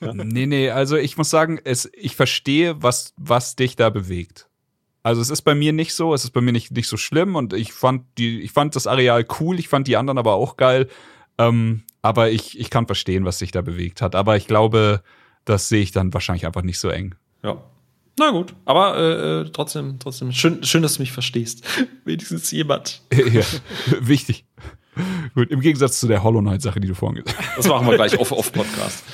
Nee, 0.00 0.46
nee, 0.46 0.70
also 0.70 0.96
ich 0.96 1.16
muss 1.16 1.30
sagen, 1.30 1.58
es, 1.64 1.90
ich 1.94 2.16
verstehe, 2.16 2.82
was, 2.82 3.14
was 3.16 3.56
dich 3.56 3.76
da 3.76 3.90
bewegt. 3.90 4.48
Also 5.02 5.22
es 5.22 5.30
ist 5.30 5.42
bei 5.42 5.54
mir 5.54 5.72
nicht 5.72 5.94
so, 5.94 6.12
es 6.14 6.24
ist 6.24 6.32
bei 6.32 6.40
mir 6.40 6.52
nicht, 6.52 6.72
nicht 6.72 6.88
so 6.88 6.96
schlimm 6.96 7.36
und 7.36 7.52
ich 7.52 7.72
fand 7.72 8.02
die, 8.18 8.40
ich 8.40 8.52
fand 8.52 8.76
das 8.76 8.86
Areal 8.86 9.24
cool, 9.40 9.58
ich 9.58 9.68
fand 9.68 9.86
die 9.86 9.96
anderen 9.96 10.18
aber 10.18 10.34
auch 10.34 10.56
geil. 10.56 10.88
Ähm, 11.38 11.84
aber 12.02 12.30
ich, 12.30 12.58
ich 12.58 12.70
kann 12.70 12.86
verstehen, 12.86 13.24
was 13.24 13.38
sich 13.38 13.52
da 13.52 13.62
bewegt 13.62 14.02
hat. 14.02 14.14
Aber 14.14 14.36
ich 14.36 14.46
glaube, 14.46 15.02
das 15.44 15.68
sehe 15.68 15.82
ich 15.82 15.92
dann 15.92 16.12
wahrscheinlich 16.12 16.46
einfach 16.46 16.62
nicht 16.62 16.78
so 16.78 16.88
eng. 16.88 17.14
Ja. 17.42 17.62
Na 18.18 18.30
gut, 18.30 18.54
aber 18.64 18.96
äh, 18.96 19.40
äh 19.42 19.50
trotzdem, 19.50 19.98
trotzdem 19.98 20.32
schön, 20.32 20.64
schön, 20.64 20.82
dass 20.82 20.94
du 20.94 21.02
mich 21.02 21.12
verstehst. 21.12 21.64
Wenigstens 22.04 22.50
jemand. 22.50 23.02
ja, 23.32 23.44
wichtig. 24.00 24.44
Gut, 25.34 25.50
im 25.50 25.60
Gegensatz 25.60 26.00
zu 26.00 26.08
der 26.08 26.22
Hollow 26.22 26.40
Knight 26.40 26.62
Sache, 26.62 26.80
die 26.80 26.88
du 26.88 26.94
vorhin 26.94 27.22
gesagt 27.22 27.38
hast. 27.46 27.58
Das 27.58 27.68
machen 27.68 27.86
wir 27.86 27.96
gleich 27.96 28.18
auf, 28.18 28.32
auf 28.32 28.52
Podcast. 28.52 29.04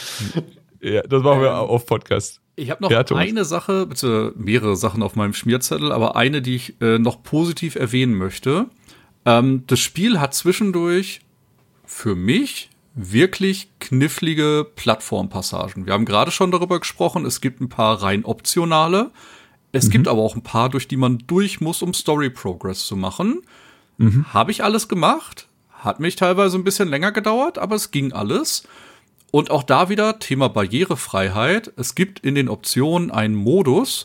Ja, 0.82 1.02
das 1.02 1.22
machen 1.22 1.40
wir 1.40 1.48
ähm, 1.48 1.54
auf 1.54 1.86
Podcast. 1.86 2.40
Ich 2.56 2.70
habe 2.70 2.82
noch 2.82 2.90
ja, 2.90 3.04
eine 3.16 3.44
Sache, 3.44 3.86
bitte 3.86 4.34
mehrere 4.36 4.76
Sachen 4.76 5.02
auf 5.02 5.16
meinem 5.16 5.32
Schmierzettel, 5.32 5.92
aber 5.92 6.16
eine, 6.16 6.42
die 6.42 6.56
ich 6.56 6.80
äh, 6.82 6.98
noch 6.98 7.22
positiv 7.22 7.76
erwähnen 7.76 8.14
möchte. 8.14 8.66
Ähm, 9.24 9.64
das 9.68 9.80
Spiel 9.80 10.20
hat 10.20 10.34
zwischendurch 10.34 11.20
für 11.84 12.14
mich 12.14 12.68
wirklich 12.94 13.70
knifflige 13.78 14.66
Plattformpassagen. 14.76 15.86
Wir 15.86 15.94
haben 15.94 16.04
gerade 16.04 16.30
schon 16.30 16.50
darüber 16.50 16.80
gesprochen, 16.80 17.24
es 17.24 17.40
gibt 17.40 17.60
ein 17.60 17.68
paar 17.68 18.02
rein 18.02 18.24
optionale. 18.24 19.12
Es 19.70 19.86
mhm. 19.86 19.90
gibt 19.90 20.08
aber 20.08 20.20
auch 20.20 20.36
ein 20.36 20.42
paar, 20.42 20.68
durch 20.68 20.88
die 20.88 20.98
man 20.98 21.18
durch 21.26 21.60
muss, 21.60 21.80
um 21.80 21.94
Story 21.94 22.28
Progress 22.28 22.86
zu 22.86 22.96
machen. 22.96 23.42
Mhm. 23.96 24.26
Habe 24.32 24.50
ich 24.50 24.62
alles 24.62 24.88
gemacht. 24.88 25.48
Hat 25.70 26.00
mich 26.00 26.16
teilweise 26.16 26.58
ein 26.58 26.64
bisschen 26.64 26.88
länger 26.88 27.12
gedauert, 27.12 27.56
aber 27.58 27.76
es 27.76 27.90
ging 27.90 28.12
alles. 28.12 28.64
Und 29.32 29.50
auch 29.50 29.62
da 29.62 29.88
wieder 29.88 30.18
Thema 30.18 30.48
Barrierefreiheit. 30.48 31.72
Es 31.76 31.94
gibt 31.94 32.20
in 32.20 32.34
den 32.34 32.50
Optionen 32.50 33.10
einen 33.10 33.34
Modus, 33.34 34.04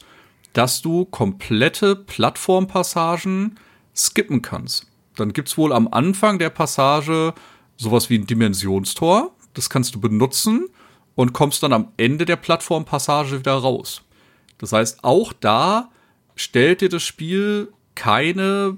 dass 0.53 0.81
du 0.81 1.03
komplette 1.03 1.97
Plattformpassagen 1.97 3.59
skippen 3.93 4.41
kannst. 4.41 4.87
Dann 5.17 5.33
gibt's 5.33 5.57
wohl 5.57 5.73
am 5.73 5.89
Anfang 5.89 6.39
der 6.39 6.49
Passage 6.49 7.33
sowas 7.75 8.09
wie 8.09 8.17
ein 8.17 8.25
Dimensionstor. 8.25 9.35
Das 9.53 9.69
kannst 9.69 9.93
du 9.95 9.99
benutzen 9.99 10.69
und 11.13 11.33
kommst 11.33 11.61
dann 11.61 11.73
am 11.73 11.91
Ende 11.97 12.23
der 12.23 12.37
Plattformpassage 12.37 13.37
wieder 13.39 13.55
raus. 13.55 14.03
Das 14.59 14.71
heißt, 14.71 15.03
auch 15.03 15.33
da 15.33 15.91
stellt 16.35 16.79
dir 16.79 16.89
das 16.89 17.03
Spiel 17.03 17.73
keine 17.95 18.77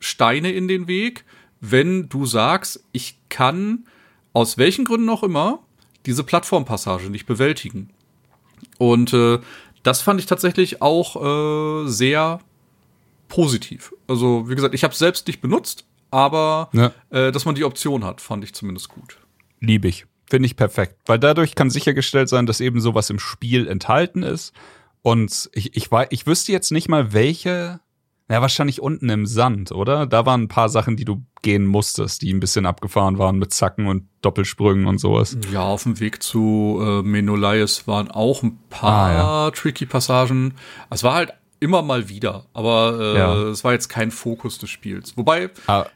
Steine 0.00 0.50
in 0.50 0.66
den 0.66 0.88
Weg, 0.88 1.24
wenn 1.60 2.08
du 2.08 2.26
sagst, 2.26 2.82
ich 2.90 3.20
kann 3.28 3.86
aus 4.32 4.58
welchen 4.58 4.84
Gründen 4.84 5.08
auch 5.08 5.22
immer 5.22 5.60
diese 6.08 6.24
Plattformpassage 6.24 7.10
nicht 7.10 7.26
bewältigen. 7.26 7.90
Und 8.78 9.12
äh, 9.12 9.38
das 9.82 10.00
fand 10.00 10.18
ich 10.18 10.26
tatsächlich 10.26 10.80
auch 10.82 11.84
äh, 11.84 11.88
sehr 11.88 12.40
positiv. 13.28 13.92
Also, 14.08 14.48
wie 14.48 14.54
gesagt, 14.54 14.74
ich 14.74 14.84
habe 14.84 14.92
es 14.92 14.98
selbst 14.98 15.26
nicht 15.26 15.40
benutzt, 15.40 15.84
aber 16.10 16.70
ja. 16.72 16.92
äh, 17.10 17.30
dass 17.30 17.44
man 17.44 17.54
die 17.54 17.64
Option 17.64 18.04
hat, 18.04 18.22
fand 18.22 18.42
ich 18.42 18.54
zumindest 18.54 18.88
gut. 18.88 19.18
Liebe 19.60 19.86
ich. 19.86 20.06
Finde 20.30 20.46
ich 20.46 20.56
perfekt. 20.56 20.96
Weil 21.06 21.18
dadurch 21.18 21.54
kann 21.54 21.70
sichergestellt 21.70 22.28
sein, 22.28 22.46
dass 22.46 22.60
eben 22.60 22.80
sowas 22.80 23.10
im 23.10 23.18
Spiel 23.18 23.68
enthalten 23.68 24.22
ist. 24.22 24.54
Und 25.02 25.50
ich, 25.52 25.76
ich, 25.76 25.90
ich 26.10 26.26
wüsste 26.26 26.52
jetzt 26.52 26.70
nicht 26.70 26.88
mal, 26.88 27.12
welche 27.12 27.80
ja, 28.30 28.42
wahrscheinlich 28.42 28.82
unten 28.82 29.08
im 29.08 29.24
Sand, 29.24 29.72
oder? 29.72 30.06
Da 30.06 30.26
waren 30.26 30.42
ein 30.42 30.48
paar 30.48 30.68
Sachen, 30.68 30.96
die 30.96 31.06
du 31.06 31.24
gehen 31.40 31.64
musstest, 31.64 32.20
die 32.20 32.32
ein 32.32 32.40
bisschen 32.40 32.66
abgefahren 32.66 33.18
waren 33.18 33.38
mit 33.38 33.54
Zacken 33.54 33.86
und 33.86 34.06
Doppelsprüngen 34.20 34.86
und 34.86 34.98
sowas. 34.98 35.38
Ja, 35.50 35.62
auf 35.62 35.84
dem 35.84 35.98
Weg 35.98 36.22
zu 36.22 36.78
äh, 36.82 37.02
Menolais 37.02 37.86
waren 37.86 38.10
auch 38.10 38.42
ein 38.42 38.58
paar 38.68 38.92
ah, 38.92 39.46
ja. 39.46 39.50
tricky 39.52 39.86
Passagen. 39.86 40.54
Es 40.90 41.02
war 41.04 41.14
halt 41.14 41.32
immer 41.58 41.80
mal 41.80 42.10
wieder, 42.10 42.44
aber 42.52 42.98
äh, 43.00 43.18
ja. 43.18 43.34
es 43.48 43.64
war 43.64 43.72
jetzt 43.72 43.88
kein 43.88 44.10
Fokus 44.10 44.58
des 44.58 44.68
Spiels. 44.68 45.16
Wobei, 45.16 45.48
ah. 45.66 45.86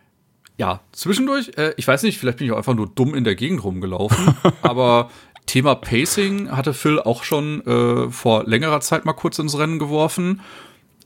ja, 0.56 0.80
zwischendurch, 0.92 1.52
äh, 1.58 1.74
ich 1.76 1.86
weiß 1.86 2.02
nicht, 2.02 2.18
vielleicht 2.18 2.38
bin 2.38 2.46
ich 2.46 2.52
auch 2.52 2.58
einfach 2.58 2.74
nur 2.74 2.88
dumm 2.88 3.14
in 3.14 3.24
der 3.24 3.34
Gegend 3.34 3.62
rumgelaufen, 3.62 4.34
aber 4.62 5.10
Thema 5.44 5.74
Pacing 5.74 6.50
hatte 6.50 6.72
Phil 6.72 6.98
auch 6.98 7.24
schon 7.24 7.60
äh, 7.66 8.10
vor 8.10 8.44
längerer 8.44 8.80
Zeit 8.80 9.04
mal 9.04 9.12
kurz 9.12 9.38
ins 9.38 9.58
Rennen 9.58 9.78
geworfen 9.78 10.40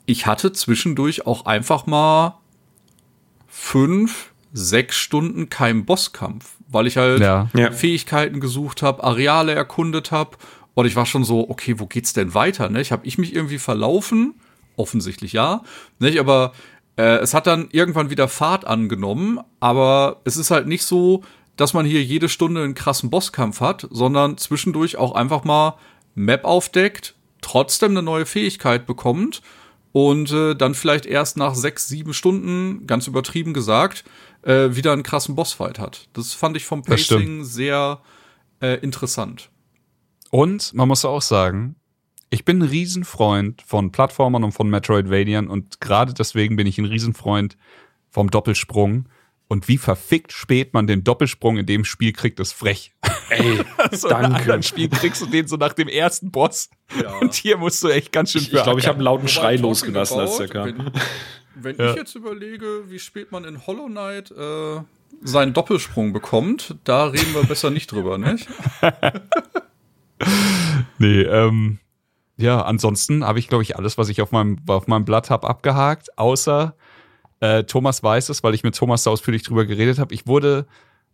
ich 0.07 0.27
hatte 0.27 0.53
zwischendurch 0.53 1.27
auch 1.27 1.45
einfach 1.45 1.87
mal 1.87 2.39
fünf, 3.49 4.33
sechs 4.53 4.97
Stunden 4.97 5.51
keinen 5.51 5.85
Bosskampf, 5.85 6.57
weil 6.69 6.87
ich 6.87 6.97
halt 6.97 7.21
ja. 7.21 7.49
Fähigkeiten 7.73 8.41
gesucht 8.41 8.83
habe, 8.83 9.05
Areale 9.05 9.53
erkundet 9.53 10.13
habe 10.13 10.37
und 10.75 10.87
ich 10.87 10.97
war 10.97 11.07
schon 11.07 11.25
so, 11.25 11.51
okay, 11.51 11.79
wo 11.79 11.87
geht's 11.87 12.13
denn 12.13 12.35
weiter? 12.35 12.71
Ne? 12.71 12.81
Ich 12.81 12.93
habe 12.93 13.07
ich 13.07 13.19
mich 13.19 13.35
irgendwie 13.35 13.59
verlaufen, 13.59 14.35
offensichtlich 14.77 15.33
ja, 15.33 15.63
nicht, 15.99 16.21
aber 16.21 16.53
äh, 16.97 17.19
es 17.19 17.35
hat 17.35 17.47
dann 17.47 17.69
irgendwann 17.73 18.11
wieder 18.11 18.29
Fahrt 18.29 18.65
angenommen, 18.65 19.41
aber 19.59 20.21
es 20.25 20.37
ist 20.37 20.51
halt 20.51 20.67
nicht 20.67 20.85
so, 20.85 21.25
dass 21.57 21.75
man 21.75 21.87
hier 21.87 22.03
jede 22.03 22.29
Stunde 22.29 22.63
einen 22.63 22.75
krassen 22.75 23.11
Bosskampf 23.11 23.61
hat, 23.61 23.89
sondern 23.91 24.39
zwischendurch 24.39 24.97
auch 24.97 25.15
einfach 25.15 25.45
mal 25.45 25.79
Map 26.15 26.45
aufdeckt, 26.45 27.15
trotzdem 27.41 27.93
eine 27.93 28.03
neue 28.03 28.27
Fähigkeit 28.27 28.87
bekommt 28.87 29.43
und 29.97 30.31
äh, 30.31 30.55
dann 30.55 30.75
vielleicht 30.75 31.07
erst 31.07 31.39
nach 31.39 31.55
sechs, 31.55 31.89
sieben 31.89 32.13
Stunden, 32.13 32.87
ganz 32.87 33.07
übertrieben 33.07 33.55
gesagt, 33.55 34.05
äh, 34.43 34.77
wieder 34.77 34.93
einen 34.93 35.03
krassen 35.03 35.35
Bossfight 35.35 35.79
hat. 35.79 36.11
Das 36.13 36.35
fand 36.35 36.55
ich 36.55 36.67
vom 36.67 36.83
Pacing 36.83 37.45
sehr 37.45 38.03
äh, 38.61 38.79
interessant. 38.81 39.49
Und 40.31 40.75
man 40.75 40.87
muss 40.87 41.07
auch 41.07 41.23
sagen, 41.23 41.77
ich 42.29 42.45
bin 42.45 42.59
ein 42.59 42.69
Riesenfreund 42.69 43.63
von 43.63 43.91
Plattformern 43.91 44.45
und 44.45 44.53
von 44.53 44.69
Metroidvaniern 44.69 45.49
und 45.49 45.81
gerade 45.81 46.13
deswegen 46.13 46.57
bin 46.57 46.67
ich 46.67 46.77
ein 46.77 46.85
Riesenfreund 46.85 47.57
vom 48.11 48.29
Doppelsprung. 48.29 49.09
Und 49.49 49.69
wie 49.69 49.79
verfickt 49.79 50.33
spät 50.33 50.75
man 50.75 50.87
den 50.87 51.05
Doppelsprung 51.05 51.57
in 51.57 51.67
dem 51.67 51.85
Spiel 51.85 52.13
kriegt, 52.13 52.41
ist 52.41 52.53
frech. 52.53 52.93
Ey, 53.31 53.61
so 53.93 54.09
danke. 54.09 54.27
In 54.27 54.33
anderen 54.35 54.63
Spielen 54.63 54.91
kriegst 54.91 55.23
du 55.23 55.27
den 55.27 55.47
so 55.47 55.57
nach 55.57 55.73
dem 55.73 55.89
ersten 55.89 56.33
Boss. 56.33 56.69
Ja. 57.01 57.17
Und 57.19 57.35
hier 57.35 57.57
musst 57.57 57.83
du 57.83 57.89
echt 57.89 58.13
ganz 58.13 58.33
schön 58.33 58.43
Ich 58.43 58.51
glaube, 58.51 58.61
ich, 58.61 58.65
glaub, 58.65 58.79
ich 58.79 58.87
habe 58.87 58.97
einen 58.97 59.05
lauten 59.05 59.29
Schrei 59.29 59.57
losgelassen, 59.57 60.19
als 60.19 60.37
der 60.39 60.49
kam. 60.49 60.67
Wenn, 60.67 60.93
wenn 61.55 61.77
ja. 61.77 61.91
ich 61.91 61.97
jetzt 61.97 62.15
überlege, 62.17 62.91
wie 62.91 62.99
spät 62.99 63.31
man 63.31 63.45
in 63.45 63.67
Hollow 63.67 63.87
Knight 63.87 64.33
äh, 64.33 64.81
seinen 65.23 65.53
Doppelsprung 65.53 66.13
bekommt, 66.13 66.75
da 66.85 67.07
reden 67.07 67.33
wir 67.35 67.45
besser 67.45 67.71
nicht 67.71 67.91
drüber, 67.93 68.19
nicht? 68.19 68.49
nee, 70.99 71.23
ähm, 71.23 71.79
ja, 72.37 72.63
ansonsten 72.63 73.25
habe 73.25 73.39
ich, 73.39 73.49
glaube 73.49 73.63
ich, 73.63 73.77
alles, 73.77 73.97
was 73.97 74.09
ich 74.09 74.21
auf 74.21 74.33
meinem, 74.33 74.59
auf 74.67 74.89
meinem 74.89 75.05
Blatt 75.05 75.31
habe, 75.31 75.49
abgehakt, 75.49 76.19
außer 76.19 76.75
äh, 77.41 77.65
Thomas 77.65 78.03
weiß 78.03 78.29
es, 78.29 78.43
weil 78.43 78.55
ich 78.55 78.63
mit 78.63 78.77
Thomas 78.77 79.05
da 79.05 79.11
ausführlich 79.11 79.43
drüber 79.43 79.67
geredet 79.67 79.99
habe. 79.99 80.15
Ich 80.15 80.27
wurde, 80.27 80.67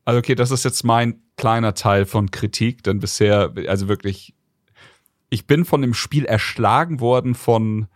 also 0.04 0.18
okay, 0.18 0.34
das 0.34 0.50
ist 0.50 0.64
jetzt 0.64 0.84
mein 0.84 1.22
kleiner 1.36 1.74
Teil 1.74 2.06
von 2.06 2.30
Kritik, 2.30 2.82
denn 2.82 3.00
bisher, 3.00 3.52
also 3.68 3.88
wirklich, 3.88 4.34
ich 5.30 5.46
bin 5.46 5.64
von 5.64 5.82
dem 5.82 5.94
Spiel 5.94 6.24
erschlagen 6.24 7.00
worden 7.00 7.34
von, 7.34 7.88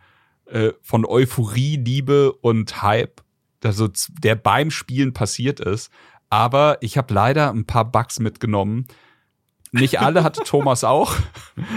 äh, 0.46 0.72
von 0.82 1.04
Euphorie, 1.04 1.76
Liebe 1.76 2.32
und 2.32 2.82
Hype, 2.82 3.22
also 3.62 3.88
der 4.20 4.34
beim 4.34 4.70
Spielen 4.70 5.12
passiert 5.12 5.60
ist. 5.60 5.90
Aber 6.28 6.78
ich 6.80 6.98
habe 6.98 7.14
leider 7.14 7.50
ein 7.50 7.66
paar 7.66 7.84
Bugs 7.84 8.18
mitgenommen. 8.18 8.86
Nicht 9.70 10.00
alle 10.00 10.24
hatte 10.24 10.42
Thomas 10.42 10.82
auch. 10.84 11.14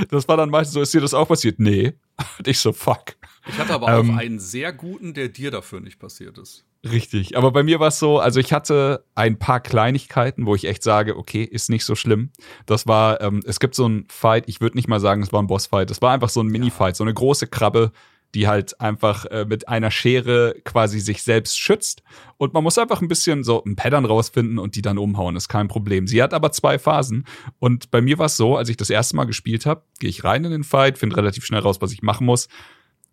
Das 0.09 0.27
war 0.27 0.37
dann 0.37 0.49
meistens 0.49 0.73
so, 0.73 0.81
ist 0.81 0.93
dir 0.93 1.01
das 1.01 1.13
auch 1.13 1.27
passiert? 1.27 1.59
Nee. 1.59 1.93
Und 2.37 2.47
ich 2.47 2.59
so, 2.59 2.73
fuck. 2.73 3.15
Ich 3.47 3.57
hatte 3.57 3.73
aber 3.73 3.87
ähm, 3.87 4.11
auch 4.11 4.17
einen 4.17 4.39
sehr 4.39 4.73
guten, 4.73 5.13
der 5.13 5.29
dir 5.29 5.51
dafür 5.51 5.79
nicht 5.79 5.99
passiert 5.99 6.37
ist. 6.37 6.65
Richtig. 6.83 7.37
Aber 7.37 7.51
bei 7.51 7.63
mir 7.63 7.79
war 7.79 7.89
es 7.89 7.99
so, 7.99 8.19
also 8.19 8.39
ich 8.39 8.53
hatte 8.53 9.03
ein 9.13 9.37
paar 9.37 9.59
Kleinigkeiten, 9.59 10.45
wo 10.45 10.55
ich 10.55 10.65
echt 10.65 10.81
sage, 10.81 11.17
okay, 11.17 11.43
ist 11.43 11.69
nicht 11.69 11.83
so 11.83 11.95
schlimm. 11.95 12.31
Das 12.65 12.87
war, 12.87 13.19
ähm, 13.21 13.41
es 13.45 13.59
gibt 13.59 13.75
so 13.75 13.87
ein 13.87 14.05
Fight, 14.09 14.45
ich 14.47 14.61
würde 14.61 14.77
nicht 14.77 14.87
mal 14.87 15.01
sagen, 15.01 15.21
es 15.21 15.33
war 15.33 15.41
ein 15.41 15.47
Bossfight, 15.47 15.91
es 15.91 16.01
war 16.01 16.13
einfach 16.13 16.29
so 16.29 16.41
ein 16.41 16.47
Mini-Fight, 16.47 16.95
so 16.95 17.03
eine 17.03 17.13
große 17.13 17.47
Krabbe, 17.47 17.91
die 18.35 18.47
halt 18.47 18.79
einfach 18.79 19.25
äh, 19.25 19.45
mit 19.45 19.67
einer 19.67 19.91
Schere 19.91 20.55
quasi 20.63 20.99
sich 20.99 21.23
selbst 21.23 21.59
schützt. 21.59 22.03
Und 22.37 22.53
man 22.53 22.63
muss 22.63 22.77
einfach 22.77 23.01
ein 23.01 23.07
bisschen 23.07 23.43
so 23.43 23.63
ein 23.63 23.75
Pattern 23.75 24.05
rausfinden 24.05 24.59
und 24.59 24.75
die 24.75 24.81
dann 24.81 24.97
umhauen, 24.97 25.35
ist 25.35 25.49
kein 25.49 25.67
Problem. 25.67 26.07
Sie 26.07 26.21
hat 26.21 26.33
aber 26.33 26.51
zwei 26.51 26.79
Phasen. 26.79 27.25
Und 27.57 27.91
bei 27.91 28.01
mir 28.01 28.19
war 28.19 28.27
es 28.27 28.37
so, 28.37 28.55
als 28.55 28.69
ich 28.69 28.77
das 28.77 28.89
erste 28.89 29.15
Mal 29.15 29.25
gespielt 29.25 29.65
habe, 29.65 29.83
gehe 29.99 30.09
ich 30.09 30.23
rein 30.23 30.45
in 30.45 30.51
den 30.51 30.63
Fight, 30.63 30.97
finde 30.97 31.17
relativ 31.17 31.45
schnell 31.45 31.61
raus, 31.61 31.81
was 31.81 31.91
ich 31.91 32.03
machen 32.03 32.25
muss. 32.25 32.47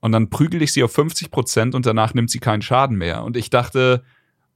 Und 0.06 0.12
dann 0.12 0.30
prügel 0.30 0.62
ich 0.62 0.72
sie 0.72 0.84
auf 0.84 0.92
50 0.92 1.32
Prozent 1.32 1.74
und 1.74 1.84
danach 1.84 2.14
nimmt 2.14 2.30
sie 2.30 2.38
keinen 2.38 2.62
Schaden 2.62 2.96
mehr. 2.96 3.24
Und 3.24 3.36
ich 3.36 3.50
dachte, 3.50 4.04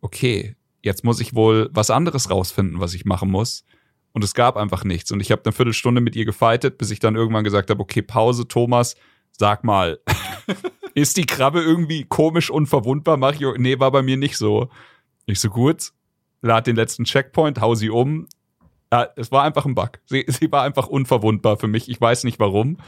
okay, 0.00 0.54
jetzt 0.80 1.02
muss 1.02 1.20
ich 1.20 1.34
wohl 1.34 1.68
was 1.72 1.90
anderes 1.90 2.30
rausfinden, 2.30 2.78
was 2.78 2.94
ich 2.94 3.04
machen 3.04 3.30
muss. 3.30 3.64
Und 4.12 4.22
es 4.22 4.34
gab 4.34 4.56
einfach 4.56 4.84
nichts. 4.84 5.10
Und 5.10 5.18
ich 5.18 5.32
habe 5.32 5.42
eine 5.44 5.52
Viertelstunde 5.52 6.00
mit 6.00 6.14
ihr 6.14 6.24
gefightet, 6.24 6.78
bis 6.78 6.92
ich 6.92 7.00
dann 7.00 7.16
irgendwann 7.16 7.42
gesagt 7.42 7.68
habe, 7.68 7.82
okay, 7.82 8.00
Pause, 8.00 8.46
Thomas, 8.46 8.94
Sag 9.40 9.64
mal, 9.64 10.00
ist 10.94 11.16
die 11.16 11.24
Krabbe 11.24 11.62
irgendwie 11.62 12.04
komisch 12.04 12.50
unverwundbar? 12.50 13.16
Mach 13.16 13.32
ich, 13.32 13.40
nee, 13.56 13.78
war 13.78 13.90
bei 13.90 14.02
mir 14.02 14.16
nicht 14.16 14.36
so. 14.36 14.68
Nicht 15.26 15.40
so 15.40 15.48
gut. 15.48 15.92
Lad 16.42 16.66
den 16.66 16.76
letzten 16.76 17.04
Checkpoint, 17.04 17.60
hau 17.60 17.74
sie 17.74 17.90
um. 17.90 18.26
Ja, 18.92 19.08
es 19.16 19.30
war 19.30 19.44
einfach 19.44 19.64
ein 19.66 19.74
Bug. 19.74 19.92
Sie, 20.06 20.24
sie 20.28 20.50
war 20.52 20.62
einfach 20.62 20.88
unverwundbar 20.88 21.56
für 21.56 21.68
mich. 21.68 21.88
Ich 21.88 22.00
weiß 22.00 22.24
nicht 22.24 22.38
warum. 22.40 22.78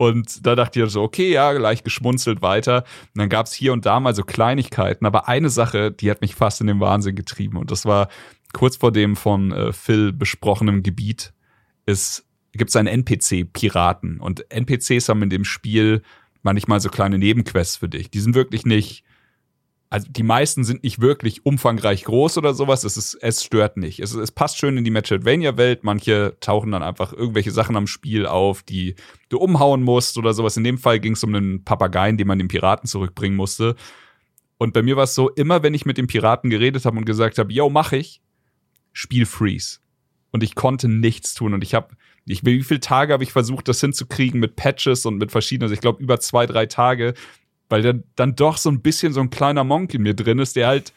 Und 0.00 0.46
da 0.46 0.54
dachte 0.54 0.82
ich 0.82 0.90
so, 0.90 1.02
okay, 1.02 1.30
ja, 1.30 1.52
gleich 1.52 1.84
geschmunzelt 1.84 2.40
weiter. 2.40 2.84
Und 3.12 3.18
dann 3.18 3.28
gab 3.28 3.44
es 3.44 3.52
hier 3.52 3.74
und 3.74 3.84
da 3.84 4.00
mal 4.00 4.14
so 4.14 4.22
Kleinigkeiten. 4.22 5.04
Aber 5.04 5.28
eine 5.28 5.50
Sache, 5.50 5.92
die 5.92 6.10
hat 6.10 6.22
mich 6.22 6.34
fast 6.34 6.62
in 6.62 6.68
den 6.68 6.80
Wahnsinn 6.80 7.14
getrieben. 7.14 7.58
Und 7.58 7.70
das 7.70 7.84
war 7.84 8.08
kurz 8.54 8.76
vor 8.76 8.92
dem 8.92 9.14
von 9.14 9.52
äh, 9.52 9.74
Phil 9.74 10.14
besprochenen 10.14 10.82
Gebiet, 10.82 11.34
ist 11.84 12.24
gibt 12.52 12.70
es 12.70 12.76
einen 12.76 12.88
NPC-Piraten. 12.88 14.20
Und 14.20 14.50
NPCs 14.50 15.10
haben 15.10 15.22
in 15.22 15.28
dem 15.28 15.44
Spiel 15.44 16.00
manchmal 16.40 16.80
so 16.80 16.88
kleine 16.88 17.18
Nebenquests 17.18 17.76
für 17.76 17.90
dich. 17.90 18.10
Die 18.10 18.20
sind 18.20 18.34
wirklich 18.34 18.64
nicht, 18.64 19.04
also 19.90 20.06
die 20.08 20.22
meisten 20.22 20.62
sind 20.62 20.84
nicht 20.84 21.00
wirklich 21.00 21.44
umfangreich 21.44 22.04
groß 22.04 22.38
oder 22.38 22.54
sowas. 22.54 22.84
Es, 22.84 22.96
ist, 22.96 23.14
es 23.14 23.42
stört 23.42 23.76
nicht. 23.76 23.98
Es, 23.98 24.14
es 24.14 24.30
passt 24.30 24.56
schön 24.56 24.76
in 24.76 24.84
die 24.84 24.92
Metroidvania-Welt. 24.92 25.82
Manche 25.82 26.36
tauchen 26.38 26.70
dann 26.70 26.84
einfach 26.84 27.12
irgendwelche 27.12 27.50
Sachen 27.50 27.76
am 27.76 27.88
Spiel 27.88 28.24
auf, 28.24 28.62
die 28.62 28.94
du 29.30 29.38
umhauen 29.38 29.82
musst 29.82 30.16
oder 30.16 30.32
sowas. 30.32 30.56
In 30.56 30.62
dem 30.62 30.78
Fall 30.78 31.00
ging 31.00 31.14
es 31.14 31.24
um 31.24 31.34
einen 31.34 31.64
Papageien, 31.64 32.16
den 32.16 32.28
man 32.28 32.38
den 32.38 32.46
Piraten 32.46 32.88
zurückbringen 32.88 33.36
musste. 33.36 33.74
Und 34.58 34.74
bei 34.74 34.82
mir 34.82 34.96
war 34.96 35.04
es 35.04 35.16
so, 35.16 35.28
immer 35.30 35.64
wenn 35.64 35.74
ich 35.74 35.86
mit 35.86 35.98
dem 35.98 36.06
Piraten 36.06 36.50
geredet 36.50 36.84
habe 36.84 36.96
und 36.96 37.04
gesagt 37.04 37.38
habe, 37.38 37.52
yo, 37.52 37.68
mach 37.68 37.90
ich, 37.90 38.22
Spiel 38.92 39.26
freeze. 39.26 39.80
Und 40.30 40.44
ich 40.44 40.54
konnte 40.54 40.88
nichts 40.88 41.34
tun. 41.34 41.52
Und 41.52 41.64
ich 41.64 41.74
habe 41.74 41.96
ich, 42.26 42.44
wie 42.44 42.62
viele 42.62 42.80
Tage 42.80 43.12
habe 43.12 43.24
ich 43.24 43.32
versucht, 43.32 43.66
das 43.66 43.80
hinzukriegen 43.80 44.38
mit 44.38 44.54
Patches 44.54 45.04
und 45.04 45.16
mit 45.16 45.32
verschiedenen, 45.32 45.64
also 45.64 45.74
ich 45.74 45.80
glaube 45.80 46.02
über 46.02 46.20
zwei, 46.20 46.46
drei 46.46 46.66
Tage, 46.66 47.14
weil 47.70 47.82
dann, 47.82 48.04
dann 48.16 48.36
doch 48.36 48.58
so 48.58 48.70
ein 48.70 48.82
bisschen 48.82 49.12
so 49.14 49.20
ein 49.20 49.30
kleiner 49.30 49.64
Monk 49.64 49.94
in 49.94 50.02
mir 50.02 50.14
drin 50.14 50.38
ist, 50.38 50.56
der 50.56 50.66
halt 50.66 50.92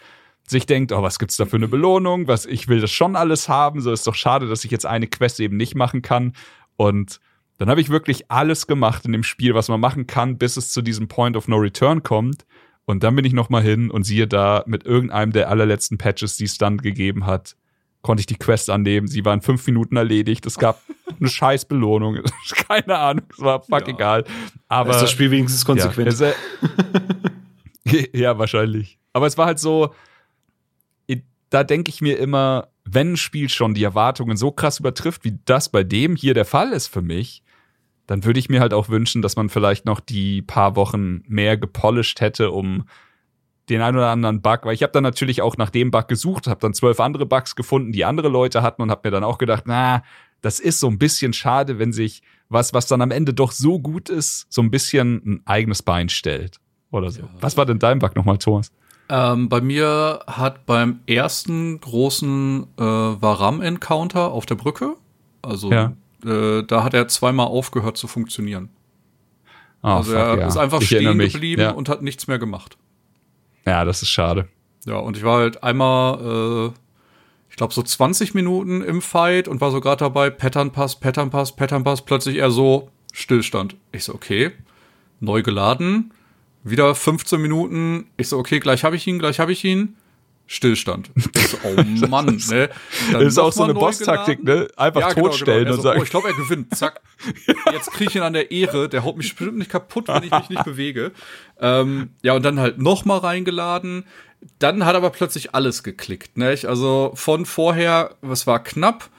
sich 0.45 0.65
denkt, 0.65 0.91
oh, 0.91 1.01
was 1.01 1.19
gibt's 1.19 1.37
da 1.37 1.45
für 1.45 1.55
eine 1.55 1.69
Belohnung? 1.69 2.27
Was, 2.27 2.45
ich 2.45 2.67
will 2.67 2.81
das 2.81 2.91
schon 2.91 3.15
alles 3.15 3.47
haben, 3.47 3.79
so 3.79 3.93
ist 3.93 4.05
doch 4.05 4.15
schade, 4.15 4.49
dass 4.49 4.65
ich 4.65 4.71
jetzt 4.71 4.85
eine 4.85 5.07
Quest 5.07 5.39
eben 5.39 5.55
nicht 5.55 5.75
machen 5.75 6.01
kann. 6.01 6.33
Und 6.75 7.21
dann 7.59 7.69
habe 7.69 7.79
ich 7.79 7.89
wirklich 7.89 8.29
alles 8.29 8.67
gemacht 8.67 9.05
in 9.05 9.13
dem 9.13 9.23
Spiel, 9.23 9.53
was 9.53 9.69
man 9.69 9.79
machen 9.79 10.07
kann, 10.07 10.37
bis 10.37 10.57
es 10.57 10.71
zu 10.71 10.81
diesem 10.81 11.07
Point 11.07 11.37
of 11.37 11.47
No 11.47 11.57
Return 11.57 12.03
kommt. 12.03 12.45
Und 12.85 13.03
dann 13.03 13.15
bin 13.15 13.23
ich 13.23 13.33
noch 13.33 13.49
mal 13.49 13.63
hin 13.63 13.89
und 13.89 14.03
siehe 14.03 14.27
da 14.27 14.63
mit 14.65 14.85
irgendeinem 14.85 15.31
der 15.31 15.49
allerletzten 15.49 15.97
Patches, 15.97 16.35
die 16.35 16.43
es 16.43 16.57
dann 16.57 16.77
gegeben 16.77 17.25
hat, 17.25 17.55
konnte 18.03 18.21
ich 18.21 18.27
die 18.27 18.35
Quest 18.35 18.69
annehmen. 18.69 19.07
Sie 19.07 19.25
war 19.25 19.33
in 19.33 19.41
fünf 19.41 19.65
Minuten 19.65 19.97
erledigt. 19.97 20.45
Es 20.45 20.59
gab 20.59 20.79
eine 21.19 21.29
scheiß 21.29 21.65
Belohnung. 21.65 22.19
Keine 22.67 22.99
Ahnung, 22.99 23.25
es 23.31 23.39
war 23.39 23.61
fuck 23.61 23.87
ja. 23.87 23.93
egal. 23.93 24.23
Aber 24.67 24.91
ist 24.91 25.01
das 25.01 25.11
Spiel 25.11 25.31
wenigstens 25.31 25.65
konsequent. 25.65 26.19
Ja, 26.19 26.33
ja, 28.13 28.37
wahrscheinlich. 28.37 28.99
Aber 29.13 29.25
es 29.25 29.37
war 29.37 29.47
halt 29.47 29.59
so, 29.59 29.93
da 31.53 31.63
denke 31.63 31.89
ich 31.89 32.01
mir 32.01 32.17
immer, 32.17 32.69
wenn 32.83 33.13
ein 33.13 33.17
Spiel 33.17 33.47
schon 33.47 33.75
die 33.75 33.83
Erwartungen 33.83 34.37
so 34.37 34.51
krass 34.51 34.79
übertrifft, 34.79 35.23
wie 35.23 35.37
das 35.45 35.69
bei 35.69 35.83
dem 35.83 36.15
hier 36.15 36.33
der 36.33 36.45
Fall 36.45 36.71
ist 36.71 36.87
für 36.87 37.03
mich, 37.03 37.43
dann 38.07 38.25
würde 38.25 38.39
ich 38.39 38.49
mir 38.49 38.59
halt 38.59 38.73
auch 38.73 38.89
wünschen, 38.89 39.21
dass 39.21 39.35
man 39.35 39.49
vielleicht 39.49 39.85
noch 39.85 39.99
die 39.99 40.41
paar 40.41 40.75
Wochen 40.75 41.21
mehr 41.27 41.55
gepolished 41.55 42.21
hätte, 42.21 42.49
um 42.49 42.85
den 43.69 43.81
einen 43.81 43.97
oder 43.97 44.09
anderen 44.09 44.41
Bug, 44.41 44.61
weil 44.63 44.73
ich 44.73 44.83
habe 44.83 44.91
dann 44.91 45.03
natürlich 45.03 45.41
auch 45.41 45.57
nach 45.57 45.69
dem 45.69 45.91
Bug 45.91 46.07
gesucht, 46.07 46.47
habe 46.47 46.59
dann 46.59 46.73
zwölf 46.73 46.99
andere 46.99 47.25
Bugs 47.25 47.55
gefunden, 47.55 47.91
die 47.91 48.05
andere 48.05 48.27
Leute 48.27 48.61
hatten 48.61 48.81
und 48.81 48.91
habe 48.91 49.01
mir 49.05 49.11
dann 49.11 49.23
auch 49.23 49.37
gedacht, 49.37 49.63
na, 49.65 50.03
das 50.41 50.59
ist 50.59 50.79
so 50.79 50.87
ein 50.87 50.97
bisschen 50.97 51.33
schade, 51.33 51.79
wenn 51.79 51.93
sich 51.93 52.21
was, 52.49 52.73
was 52.73 52.87
dann 52.87 53.01
am 53.01 53.11
Ende 53.11 53.33
doch 53.33 53.51
so 53.51 53.79
gut 53.79 54.09
ist, 54.09 54.45
so 54.49 54.61
ein 54.61 54.69
bisschen 54.69 55.21
ein 55.25 55.41
eigenes 55.45 55.81
Bein 55.81 56.09
stellt 56.09 56.59
oder 56.91 57.09
so. 57.09 57.21
Ja. 57.21 57.29
Was 57.39 57.55
war 57.55 57.65
denn 57.65 57.79
dein 57.79 57.99
Bug 57.99 58.15
nochmal, 58.15 58.37
Thomas? 58.37 58.71
Ähm, 59.09 59.49
bei 59.49 59.61
mir 59.61 60.21
hat 60.27 60.65
beim 60.65 60.99
ersten 61.07 61.79
großen 61.79 62.67
äh, 62.77 62.81
Varam-Encounter 62.81 64.31
auf 64.31 64.45
der 64.45 64.55
Brücke, 64.55 64.95
also 65.41 65.71
ja. 65.71 65.93
äh, 66.25 66.63
da 66.63 66.83
hat 66.83 66.93
er 66.93 67.07
zweimal 67.07 67.47
aufgehört 67.47 67.97
zu 67.97 68.07
funktionieren. 68.07 68.69
Oh, 69.81 69.87
also 69.87 70.11
fuck, 70.11 70.19
er 70.19 70.37
ja. 70.39 70.47
ist 70.47 70.57
einfach 70.57 70.81
ich 70.81 70.87
stehen 70.87 71.17
geblieben 71.17 71.61
ja. 71.61 71.71
und 71.71 71.89
hat 71.89 72.01
nichts 72.01 72.27
mehr 72.27 72.39
gemacht. 72.39 72.77
Ja, 73.65 73.85
das 73.85 74.01
ist 74.01 74.09
schade. 74.09 74.47
Ja, 74.85 74.97
und 74.97 75.17
ich 75.17 75.23
war 75.23 75.39
halt 75.39 75.63
einmal, 75.63 76.71
äh, 76.71 76.79
ich 77.49 77.55
glaube, 77.55 77.73
so 77.73 77.81
20 77.81 78.33
Minuten 78.33 78.81
im 78.81 79.01
Fight 79.01 79.47
und 79.47 79.61
war 79.61 79.71
so 79.71 79.79
gerade 79.79 79.99
dabei, 79.99 80.29
Pattern 80.29 80.71
Pass, 80.71 80.99
Pattern 80.99 81.29
Pass, 81.29 81.55
Pattern 81.55 81.83
Pass, 81.83 82.03
plötzlich 82.03 82.37
eher 82.37 82.51
so 82.51 82.89
Stillstand. 83.13 83.75
Ich 83.91 84.03
so, 84.05 84.13
okay, 84.13 84.51
neu 85.19 85.43
geladen, 85.43 86.13
wieder 86.63 86.93
15 86.95 87.41
Minuten. 87.41 88.07
Ich 88.17 88.29
so, 88.29 88.37
okay, 88.37 88.59
gleich 88.59 88.83
habe 88.83 88.95
ich 88.95 89.07
ihn, 89.07 89.19
gleich 89.19 89.39
habe 89.39 89.51
ich 89.51 89.63
ihn. 89.63 89.95
Stillstand. 90.47 91.11
So, 91.53 91.57
oh 91.63 92.07
Mann, 92.07 92.41
ne? 92.49 92.69
Dann 93.11 93.21
das 93.21 93.33
ist 93.33 93.37
auch 93.37 93.53
so 93.53 93.63
eine 93.63 93.73
Boss-Taktik, 93.73 94.43
ne? 94.43 94.67
Einfach 94.75 95.01
ja, 95.01 95.13
totstellen 95.13 95.65
genau, 95.65 95.71
genau. 95.71 95.75
und 95.75 95.83
sagen. 95.83 95.99
Oh, 95.99 96.03
ich 96.03 96.09
glaube, 96.09 96.27
er 96.29 96.33
gewinnt. 96.33 96.75
Zack. 96.75 97.01
Jetzt 97.71 97.91
kriege 97.91 98.09
ich 98.09 98.15
ihn 98.15 98.23
an 98.23 98.33
der 98.33 98.49
Ehre. 98.49 98.89
Der 98.89 99.03
haut 99.03 99.17
mich 99.17 99.35
bestimmt 99.35 99.59
nicht 99.59 99.69
kaputt, 99.69 100.07
wenn 100.07 100.23
ich 100.23 100.31
mich 100.31 100.49
nicht 100.49 100.63
bewege. 100.63 101.11
Ähm, 101.59 102.09
ja, 102.23 102.33
und 102.33 102.43
dann 102.43 102.59
halt 102.59 102.79
noch 102.79 103.05
mal 103.05 103.19
reingeladen. 103.19 104.05
Dann 104.59 104.85
hat 104.85 104.95
aber 104.95 105.09
plötzlich 105.11 105.53
alles 105.53 105.83
geklickt, 105.83 106.37
ne? 106.37 106.57
Also 106.63 107.11
von 107.13 107.45
vorher, 107.45 108.15
was 108.21 108.47
war 108.47 108.63
knapp, 108.63 109.09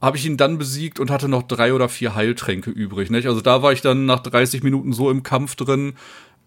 habe 0.00 0.16
ich 0.16 0.26
ihn 0.26 0.36
dann 0.36 0.58
besiegt 0.58 0.98
und 0.98 1.10
hatte 1.10 1.28
noch 1.28 1.42
drei 1.44 1.72
oder 1.72 1.88
vier 1.88 2.14
Heiltränke 2.14 2.70
übrig, 2.70 3.10
ne? 3.10 3.18
Also 3.18 3.40
da 3.40 3.62
war 3.62 3.72
ich 3.72 3.82
dann 3.82 4.06
nach 4.06 4.20
30 4.20 4.62
Minuten 4.62 4.92
so 4.92 5.10
im 5.10 5.22
Kampf 5.22 5.54
drin, 5.54 5.94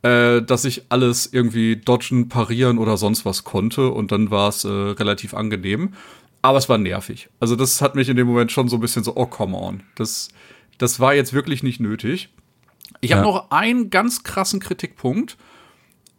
äh, 0.06 0.43
dass 0.43 0.66
ich 0.66 0.84
alles 0.89 1.26
irgendwie 1.32 1.78
dodgen, 1.78 2.30
parieren 2.30 2.78
oder 2.78 2.95
sonst 2.95 3.26
was 3.26 3.43
konnte 3.43 3.89
und 3.89 4.12
dann 4.12 4.30
war 4.30 4.49
es 4.49 4.64
äh, 4.64 4.70
relativ 4.70 5.34
angenehm. 5.34 5.93
Aber 6.43 6.60
es 6.60 6.70
war 6.70 6.78
nervig. 6.78 7.30
Also 7.39 7.56
das 7.56 7.82
hat 7.82 7.95
mich 7.95 8.08
in 8.08 8.16
dem 8.16 8.28
Moment 8.28 8.51
schon 8.51 8.70
so 8.70 8.78
ein 8.78 8.82
bisschen 8.82 9.03
so, 9.03 9.16
oh, 9.16 9.26
come 9.26 9.58
on. 9.58 9.82
Das, 9.95 10.30
das 10.78 10.99
war 10.99 11.16
jetzt 11.16 11.34
wirklich 11.34 11.64
nicht 11.64 11.80
nötig. 11.80 12.30
Ich 13.01 13.14
habe 13.14 13.26
ja. 13.26 13.28
noch 13.28 13.49
einen 13.49 13.89
ganz 13.89 14.22
krassen 14.22 14.60
Kritikpunkt. 14.60 15.38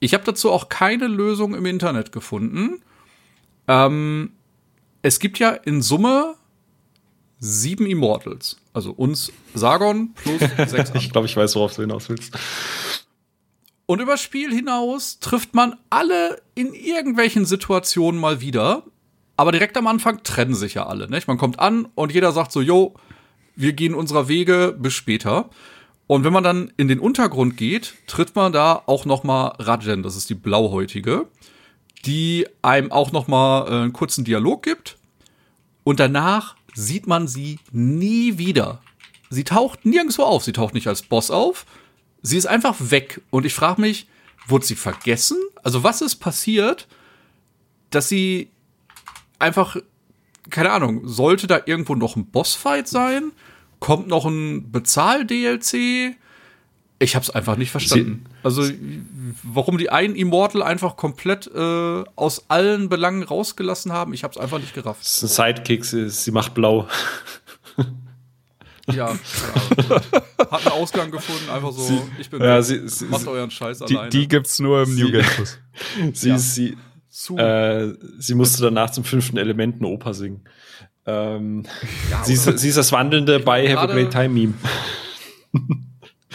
Ich 0.00 0.14
habe 0.14 0.24
dazu 0.24 0.50
auch 0.50 0.68
keine 0.68 1.06
Lösung 1.06 1.54
im 1.54 1.64
Internet 1.64 2.10
gefunden. 2.10 2.82
Ähm, 3.68 4.32
es 5.02 5.20
gibt 5.20 5.38
ja 5.38 5.50
in 5.50 5.80
Summe 5.80 6.34
sieben 7.38 7.86
Immortals. 7.86 8.56
Also 8.72 8.90
uns 8.90 9.30
Sargon 9.54 10.12
plus 10.14 10.40
sechs. 10.70 10.90
ich 10.94 11.12
glaube, 11.12 11.28
ich 11.28 11.36
weiß, 11.36 11.54
worauf 11.54 11.76
du 11.76 11.82
hinaus 11.82 12.08
willst. 12.08 12.36
Und 13.86 14.00
über 14.00 14.16
Spiel 14.16 14.52
hinaus 14.52 15.20
trifft 15.20 15.54
man 15.54 15.76
alle 15.90 16.42
in 16.54 16.74
irgendwelchen 16.74 17.46
Situationen 17.46 18.20
mal 18.20 18.40
wieder. 18.40 18.82
Aber 19.36 19.52
direkt 19.52 19.76
am 19.76 19.86
Anfang 19.86 20.22
trennen 20.24 20.54
sich 20.54 20.74
ja 20.74 20.86
alle. 20.86 21.08
Nicht? 21.08 21.28
Man 21.28 21.38
kommt 21.38 21.60
an 21.60 21.86
und 21.94 22.12
jeder 22.12 22.32
sagt 22.32 22.50
so, 22.50 22.60
yo, 22.60 22.94
wir 23.54 23.72
gehen 23.74 23.94
unserer 23.94 24.28
Wege, 24.28 24.76
bis 24.78 24.94
später. 24.94 25.50
Und 26.06 26.24
wenn 26.24 26.32
man 26.32 26.44
dann 26.44 26.72
in 26.76 26.88
den 26.88 27.00
Untergrund 27.00 27.56
geht, 27.56 27.94
tritt 28.06 28.34
man 28.34 28.52
da 28.52 28.82
auch 28.86 29.04
noch 29.04 29.24
mal 29.24 29.48
Rajen, 29.58 30.02
das 30.02 30.16
ist 30.16 30.30
die 30.30 30.34
Blauhäutige, 30.34 31.26
die 32.04 32.46
einem 32.62 32.92
auch 32.92 33.12
noch 33.12 33.28
mal 33.28 33.66
äh, 33.66 33.82
einen 33.82 33.92
kurzen 33.92 34.24
Dialog 34.24 34.62
gibt. 34.62 34.98
Und 35.84 36.00
danach 36.00 36.56
sieht 36.74 37.06
man 37.06 37.28
sie 37.28 37.58
nie 37.72 38.38
wieder. 38.38 38.80
Sie 39.30 39.44
taucht 39.44 39.84
nirgendwo 39.84 40.22
auf. 40.22 40.44
Sie 40.44 40.52
taucht 40.52 40.74
nicht 40.74 40.86
als 40.86 41.02
Boss 41.02 41.30
auf, 41.30 41.66
sie 42.26 42.36
ist 42.36 42.46
einfach 42.46 42.74
weg. 42.78 43.22
Und 43.30 43.46
ich 43.46 43.54
frage 43.54 43.80
mich, 43.80 44.06
wurde 44.46 44.66
sie 44.66 44.74
vergessen? 44.74 45.38
Also 45.62 45.84
was 45.84 46.00
ist 46.00 46.16
passiert, 46.16 46.88
dass 47.90 48.08
sie 48.08 48.50
einfach, 49.38 49.76
keine 50.50 50.72
Ahnung, 50.72 51.06
sollte 51.06 51.46
da 51.46 51.60
irgendwo 51.66 51.94
noch 51.94 52.16
ein 52.16 52.26
Bossfight 52.26 52.88
sein? 52.88 53.32
Kommt 53.78 54.08
noch 54.08 54.24
ein 54.24 54.72
Bezahl-DLC? 54.72 56.16
Ich 56.98 57.14
habe 57.14 57.22
es 57.22 57.30
einfach 57.30 57.56
nicht 57.56 57.70
verstanden. 57.70 58.24
Sie, 58.26 58.38
also 58.42 58.64
warum 59.42 59.76
die 59.76 59.90
einen 59.90 60.16
Immortal 60.16 60.62
einfach 60.62 60.96
komplett 60.96 61.46
äh, 61.54 62.04
aus 62.16 62.46
allen 62.48 62.88
Belangen 62.88 63.22
rausgelassen 63.22 63.92
haben, 63.92 64.14
ich 64.14 64.24
habe 64.24 64.32
es 64.32 64.38
einfach 64.38 64.58
nicht 64.58 64.74
gerafft. 64.74 65.02
Das 65.02 65.22
ist 65.22 65.38
ein 65.38 65.54
Sidekick, 65.54 65.84
sie, 65.84 66.08
sie 66.08 66.30
macht 66.30 66.54
blau. 66.54 66.88
Ja, 68.92 68.94
ja. 69.88 70.00
hat 70.50 70.66
einen 70.66 70.72
Ausgang 70.80 71.10
gefunden, 71.10 71.50
einfach 71.50 71.72
so, 71.72 71.82
sie, 71.82 72.00
ich 72.20 72.30
bin 72.30 72.40
ja, 72.40 72.62
sie, 72.62 72.88
sie, 72.88 73.06
macht 73.06 73.26
euren 73.26 73.50
Scheiß 73.50 73.80
die, 73.80 73.96
alleine. 73.96 74.10
Die 74.10 74.28
gibt's 74.28 74.58
nur 74.58 74.82
im 74.82 74.94
New 74.94 75.10
Game 75.10 75.24
Plus. 75.24 75.58
sie, 76.12 76.28
ja. 76.28 76.38
sie, 76.38 76.76
äh, 77.36 77.92
sie 78.18 78.34
musste 78.34 78.62
danach 78.62 78.90
zum 78.90 79.04
fünften 79.04 79.38
Element 79.38 79.76
eine 79.76 79.88
Oper 79.88 80.14
singen. 80.14 80.42
Ähm, 81.04 81.64
ja, 82.10 82.24
sie, 82.24 82.34
ist, 82.34 82.58
sie 82.58 82.68
ist 82.68 82.78
das 82.78 82.92
wandelnde 82.92 83.40
bei 83.40 83.68
Have 83.68 83.80
a 83.80 83.86
Great 83.86 84.12
Time 84.12 84.28
Meme. 84.28 84.54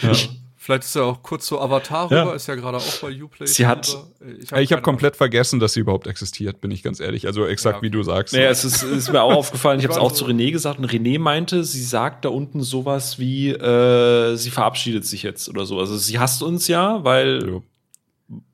ja. 0.02 0.12
Vielleicht 0.62 0.84
ist 0.84 0.94
ja 0.94 1.02
auch 1.02 1.24
kurz 1.24 1.48
so 1.48 1.60
Avatar 1.60 2.04
rüber, 2.04 2.16
ja. 2.16 2.32
ist 2.34 2.46
ja 2.46 2.54
gerade 2.54 2.76
auch 2.76 3.00
bei 3.00 3.20
Uplay. 3.20 3.48
Sie 3.48 3.66
hat. 3.66 3.98
Ich 4.38 4.52
habe 4.52 4.64
hab 4.64 4.82
komplett 4.84 5.16
vergessen, 5.16 5.58
dass 5.58 5.72
sie 5.72 5.80
überhaupt 5.80 6.06
existiert, 6.06 6.60
bin 6.60 6.70
ich 6.70 6.84
ganz 6.84 7.00
ehrlich. 7.00 7.26
Also 7.26 7.46
exakt 7.46 7.78
ja. 7.78 7.82
wie 7.82 7.90
du 7.90 8.04
sagst. 8.04 8.32
Naja, 8.32 8.48
es 8.48 8.64
ist, 8.64 8.84
ist 8.84 9.10
mir 9.10 9.22
auch 9.22 9.34
aufgefallen. 9.38 9.80
Ich 9.80 9.84
habe 9.86 9.94
es 9.94 9.98
auch 9.98 10.12
zu 10.12 10.24
René 10.24 10.52
gesagt 10.52 10.78
und 10.78 10.84
René 10.84 11.18
meinte, 11.18 11.64
sie 11.64 11.82
sagt 11.82 12.24
da 12.24 12.28
unten 12.28 12.62
sowas 12.62 13.18
wie, 13.18 13.48
äh, 13.48 14.36
sie 14.36 14.50
verabschiedet 14.50 15.04
sich 15.04 15.24
jetzt 15.24 15.48
oder 15.48 15.66
so. 15.66 15.80
Also 15.80 15.96
sie 15.96 16.20
hasst 16.20 16.44
uns 16.44 16.68
ja, 16.68 17.02
weil 17.02 17.44
jo. 17.44 17.62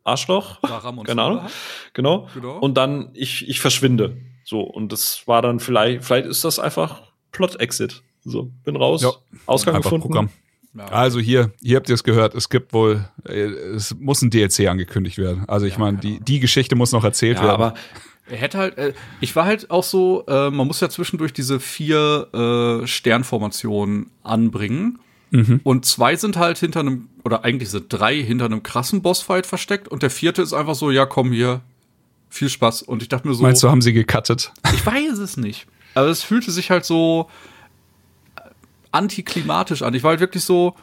Arschloch. 0.03 0.63
Keine 1.05 1.21
Ahnung. 1.21 1.47
Genau. 1.93 2.27
genau. 2.35 2.59
Und 2.59 2.79
dann 2.79 3.11
ich, 3.13 3.47
ich 3.47 3.61
verschwinde. 3.61 4.17
So 4.45 4.63
und 4.63 4.93
das 4.93 5.25
war 5.27 5.43
dann 5.43 5.61
vielleicht, 5.61 6.05
vielleicht 6.05 6.27
ist 6.27 6.43
das 6.43 6.59
einfach 6.59 7.03
Plot 7.33 7.61
Exit. 7.61 8.03
So 8.25 8.51
bin 8.65 8.77
raus. 8.77 9.03
Ja. 9.03 9.13
Ausgang 9.45 9.75
einfach 9.77 9.91
gefunden. 9.91 10.07
Programm. 10.07 10.31
Ja. 10.75 10.87
Also 10.87 11.19
hier, 11.19 11.53
hier 11.61 11.77
habt 11.77 11.89
ihr 11.89 11.95
es 11.95 12.05
gehört, 12.05 12.35
es 12.35 12.49
gibt 12.49 12.73
wohl, 12.73 13.09
äh, 13.27 13.41
es 13.41 13.95
muss 13.99 14.23
ein 14.23 14.31
DLC 14.31 14.69
angekündigt 14.69 15.19
werden. 15.19 15.45
Also 15.49 15.67
ich 15.67 15.75
ja, 15.75 15.79
meine, 15.81 15.99
die, 15.99 16.21
die 16.21 16.41
Geschichte 16.41 16.77
muss 16.77 16.93
noch 16.93 17.05
erzählt 17.05 17.39
ja, 17.39 17.45
werden. 17.45 17.55
Aber 17.55 17.75
er 18.29 18.37
hätte 18.37 18.59
halt, 18.59 18.79
äh, 18.79 18.93
ich 19.21 19.35
war 19.35 19.45
halt 19.45 19.71
auch 19.71 19.85
so, 19.85 20.25
äh, 20.27 20.51
man 20.51 20.67
muss 20.67 20.81
ja 20.81 20.89
zwischendurch 20.89 21.33
diese 21.33 21.61
vier 21.61 22.83
Sternformationen 22.85 24.11
anbringen. 24.23 24.99
Mhm. 25.31 25.61
Und 25.63 25.85
zwei 25.85 26.17
sind 26.17 26.37
halt 26.37 26.59
hinter 26.59 26.81
einem, 26.81 27.09
oder 27.25 27.45
eigentlich 27.45 27.71
sind 27.71 27.87
drei 27.89 28.23
hinter 28.23 28.47
einem 28.47 28.63
krassen 28.63 29.03
Bossfight 29.03 29.47
versteckt 29.47 29.89
und 29.89 30.03
der 30.03 30.11
vierte 30.11 30.41
ist 30.43 30.55
einfach 30.55 30.75
so, 30.75 30.91
ja, 30.91 31.05
komm 31.07 31.33
hier, 31.33 31.61
viel 32.31 32.49
Spaß. 32.49 32.83
Und 32.83 33.03
ich 33.03 33.09
dachte 33.09 33.29
mir 33.29 33.35
so. 33.35 33.43
Meinst 33.43 33.63
du, 33.63 33.71
haben 33.71 33.83
sie 33.83 33.93
gecuttet? 33.93 34.53
Ich 34.73 34.85
weiß 34.85 35.19
es 35.19 35.37
nicht. 35.37 35.67
Aber 35.95 36.09
es 36.09 36.23
fühlte 36.23 36.51
sich 36.51 36.71
halt 36.71 36.85
so, 36.85 37.29
antiklimatisch 38.93 39.83
an. 39.83 39.95
Ich 39.95 40.03
war 40.03 40.11
halt 40.11 40.21
wirklich 40.21 40.45
so, 40.45 40.75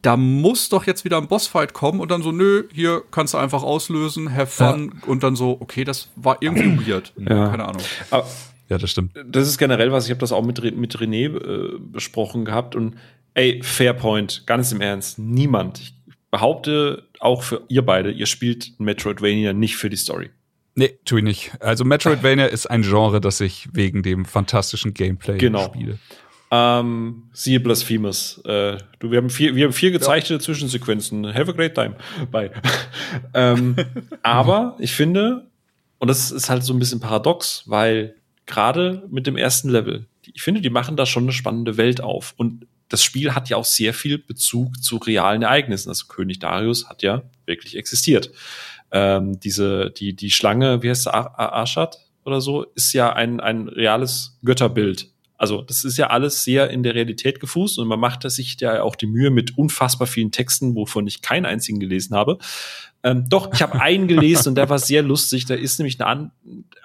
da 0.00 0.16
muss 0.16 0.68
doch 0.68 0.86
jetzt 0.86 1.04
wieder 1.04 1.18
ein 1.18 1.28
Bossfight 1.28 1.74
kommen 1.74 2.00
und 2.00 2.10
dann 2.10 2.22
so, 2.22 2.32
nö, 2.32 2.64
hier 2.72 3.02
kannst 3.10 3.34
du 3.34 3.38
einfach 3.38 3.62
auslösen, 3.62 4.34
have 4.34 4.46
fun 4.46 4.92
ja. 4.94 5.08
und 5.08 5.22
dann 5.22 5.36
so, 5.36 5.58
okay, 5.60 5.84
das 5.84 6.08
war 6.16 6.38
irgendwie 6.40 6.86
weird. 6.86 7.12
Ja. 7.16 7.50
Keine 7.50 7.64
Ahnung. 7.66 7.82
Aber 8.10 8.26
ja, 8.68 8.78
das 8.78 8.90
stimmt. 8.90 9.12
Das 9.26 9.46
ist 9.48 9.58
generell 9.58 9.92
was, 9.92 10.06
ich 10.06 10.10
habe 10.10 10.20
das 10.20 10.32
auch 10.32 10.42
mit, 10.42 10.76
mit 10.76 10.96
René 10.96 11.26
äh, 11.26 11.78
besprochen 11.78 12.44
gehabt 12.44 12.74
und 12.74 12.96
ey, 13.34 13.62
Fairpoint, 13.62 14.44
ganz 14.46 14.72
im 14.72 14.80
Ernst, 14.80 15.18
niemand, 15.18 15.80
ich 15.80 15.94
behaupte 16.30 17.06
auch 17.20 17.42
für 17.42 17.62
ihr 17.68 17.84
beide, 17.84 18.10
ihr 18.10 18.26
spielt 18.26 18.80
Metroidvania 18.80 19.52
nicht 19.52 19.76
für 19.76 19.90
die 19.90 19.96
Story. 19.96 20.30
Nee, 20.74 20.98
tue 21.04 21.18
ich 21.18 21.24
nicht. 21.24 21.52
Also 21.60 21.84
Metroidvania 21.84 22.46
ist 22.46 22.66
ein 22.66 22.82
Genre, 22.82 23.20
das 23.20 23.40
ich 23.40 23.68
wegen 23.72 24.02
dem 24.02 24.24
fantastischen 24.24 24.94
Gameplay 24.94 25.36
genau. 25.36 25.64
spiele. 25.64 25.98
Ähm, 26.54 27.30
siehe 27.32 27.60
Blasphemous. 27.60 28.42
Äh, 28.44 28.76
du, 28.98 29.10
wir, 29.10 29.16
haben 29.16 29.30
vier, 29.30 29.56
wir 29.56 29.64
haben 29.64 29.72
vier 29.72 29.90
gezeichnete 29.90 30.34
ja. 30.34 30.40
Zwischensequenzen. 30.40 31.34
Have 31.34 31.50
a 31.50 31.54
great 31.54 31.74
time. 31.74 31.96
Bye. 32.30 32.50
ähm, 33.34 33.74
aber 34.22 34.76
ich 34.78 34.92
finde, 34.92 35.46
und 35.98 36.08
das 36.08 36.30
ist 36.30 36.50
halt 36.50 36.62
so 36.62 36.74
ein 36.74 36.78
bisschen 36.78 37.00
paradox, 37.00 37.62
weil 37.66 38.16
gerade 38.44 39.08
mit 39.10 39.26
dem 39.26 39.38
ersten 39.38 39.70
Level, 39.70 40.04
ich 40.30 40.42
finde, 40.42 40.60
die 40.60 40.68
machen 40.68 40.94
da 40.94 41.06
schon 41.06 41.22
eine 41.22 41.32
spannende 41.32 41.78
Welt 41.78 42.02
auf. 42.02 42.34
Und 42.36 42.66
das 42.90 43.02
Spiel 43.02 43.34
hat 43.34 43.48
ja 43.48 43.56
auch 43.56 43.64
sehr 43.64 43.94
viel 43.94 44.18
Bezug 44.18 44.82
zu 44.82 44.98
realen 44.98 45.40
Ereignissen. 45.40 45.88
Also 45.88 46.06
König 46.06 46.38
Darius 46.38 46.86
hat 46.86 47.02
ja 47.02 47.22
wirklich 47.46 47.78
existiert. 47.78 48.30
Ähm, 48.90 49.40
diese, 49.40 49.90
die, 49.90 50.14
die 50.14 50.30
Schlange, 50.30 50.82
wie 50.82 50.90
heißt 50.90 51.04
sie, 51.04 51.14
Arshad 51.14 51.96
oder 52.26 52.42
so, 52.42 52.64
ist 52.74 52.92
ja 52.92 53.10
ein, 53.14 53.40
ein 53.40 53.68
reales 53.68 54.38
Götterbild 54.44 55.11
also 55.42 55.60
das 55.60 55.82
ist 55.82 55.96
ja 55.98 56.06
alles 56.06 56.44
sehr 56.44 56.70
in 56.70 56.84
der 56.84 56.94
Realität 56.94 57.40
gefußt 57.40 57.80
und 57.80 57.88
man 57.88 57.98
macht 57.98 58.22
sich 58.30 58.60
ja 58.60 58.80
auch 58.80 58.94
die 58.94 59.08
Mühe 59.08 59.30
mit 59.30 59.58
unfassbar 59.58 60.06
vielen 60.06 60.30
Texten, 60.30 60.76
wovon 60.76 61.04
ich 61.08 61.20
keinen 61.20 61.46
einzigen 61.46 61.80
gelesen 61.80 62.14
habe. 62.14 62.38
Ähm, 63.02 63.28
doch, 63.28 63.52
ich 63.52 63.60
habe 63.60 63.80
einen 63.80 64.06
gelesen 64.06 64.50
und 64.50 64.54
der 64.54 64.70
war 64.70 64.78
sehr 64.78 65.02
lustig. 65.02 65.44
Da 65.46 65.54
ist 65.54 65.80
nämlich 65.80 66.00
ein, 66.00 66.30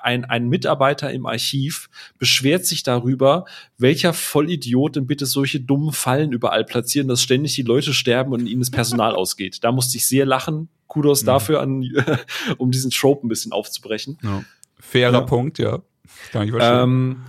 ein, 0.01 0.25
ein 0.25 0.47
Mitarbeiter 0.49 1.11
im 1.13 1.27
Archiv, 1.27 1.87
beschwert 2.17 2.65
sich 2.65 2.81
darüber, 2.81 3.45
welcher 3.77 4.11
Vollidiot 4.11 4.95
denn 4.95 5.05
bitte 5.05 5.27
solche 5.27 5.59
dummen 5.59 5.93
Fallen 5.93 6.31
überall 6.31 6.65
platzieren, 6.65 7.07
dass 7.07 7.21
ständig 7.21 7.53
die 7.53 7.61
Leute 7.61 7.93
sterben 7.93 8.33
und 8.33 8.47
ihnen 8.47 8.61
das 8.61 8.71
Personal 8.71 9.13
ausgeht. 9.15 9.63
Da 9.63 9.71
musste 9.71 9.97
ich 9.97 10.07
sehr 10.07 10.25
lachen. 10.25 10.67
Kudos 10.87 11.21
mhm. 11.21 11.27
dafür 11.27 11.61
an, 11.61 11.87
um 12.57 12.71
diesen 12.71 12.89
Trope 12.89 13.23
ein 13.27 13.29
bisschen 13.29 13.51
aufzubrechen. 13.51 14.17
Ja. 14.23 14.43
Fairer 14.79 15.19
ja. 15.19 15.21
Punkt, 15.21 15.59
ja. 15.59 15.83
Kann 16.31 16.45
ich 16.45 16.49
verstehen. 16.49 16.81
Ähm, 16.81 17.23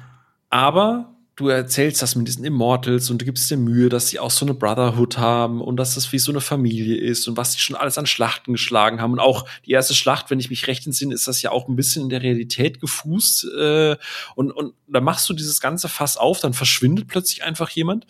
aber 0.49 1.15
du 1.39 1.47
erzählst 1.47 2.03
das 2.03 2.17
mit 2.17 2.27
diesen 2.27 2.45
Immortals 2.45 3.11
und 3.11 3.23
du 3.23 3.25
gibst 3.25 3.49
dir 3.49 3.57
Mühe, 3.57 3.89
dass 3.89 4.09
sie 4.09 4.19
auch 4.19 4.33
so 4.33 4.45
eine 4.45 4.55
Brotherhood 4.55 5.19
haben 5.19 5.61
und 5.61 5.77
dass 5.77 5.95
das 5.95 6.13
wie 6.13 6.19
so 6.19 6.33
eine 6.33 6.41
Familie 6.41 6.97
ist 6.97 7.29
und 7.29 7.37
was 7.37 7.53
sie 7.53 7.61
schon 7.61 7.77
alles 7.77 7.97
an 7.97 8.07
Schlachten 8.07 8.55
geschlagen 8.55 9.01
haben. 9.01 9.13
Und 9.13 9.21
auch 9.21 9.49
die 9.65 9.71
erste 9.71 9.95
Schlacht, 9.95 10.31
wenn 10.31 10.41
ich 10.41 10.51
mich 10.51 10.67
recht 10.67 10.85
entsinne, 10.85 11.15
ist 11.15 11.29
das 11.29 11.41
ja 11.41 11.53
auch 11.53 11.69
ein 11.69 11.77
bisschen 11.77 12.03
in 12.03 12.09
der 12.09 12.23
Realität 12.23 12.81
gefußt. 12.81 13.53
Äh, 13.57 13.97
und, 14.35 14.51
und 14.51 14.75
da 14.89 15.01
machst 15.01 15.29
du 15.29 15.33
dieses 15.33 15.61
ganze 15.61 15.89
Fass 15.89 16.17
auf, 16.17 16.41
dann 16.41 16.55
verschwindet 16.55 17.07
plötzlich 17.07 17.45
einfach 17.45 17.71
jemand. 17.71 18.09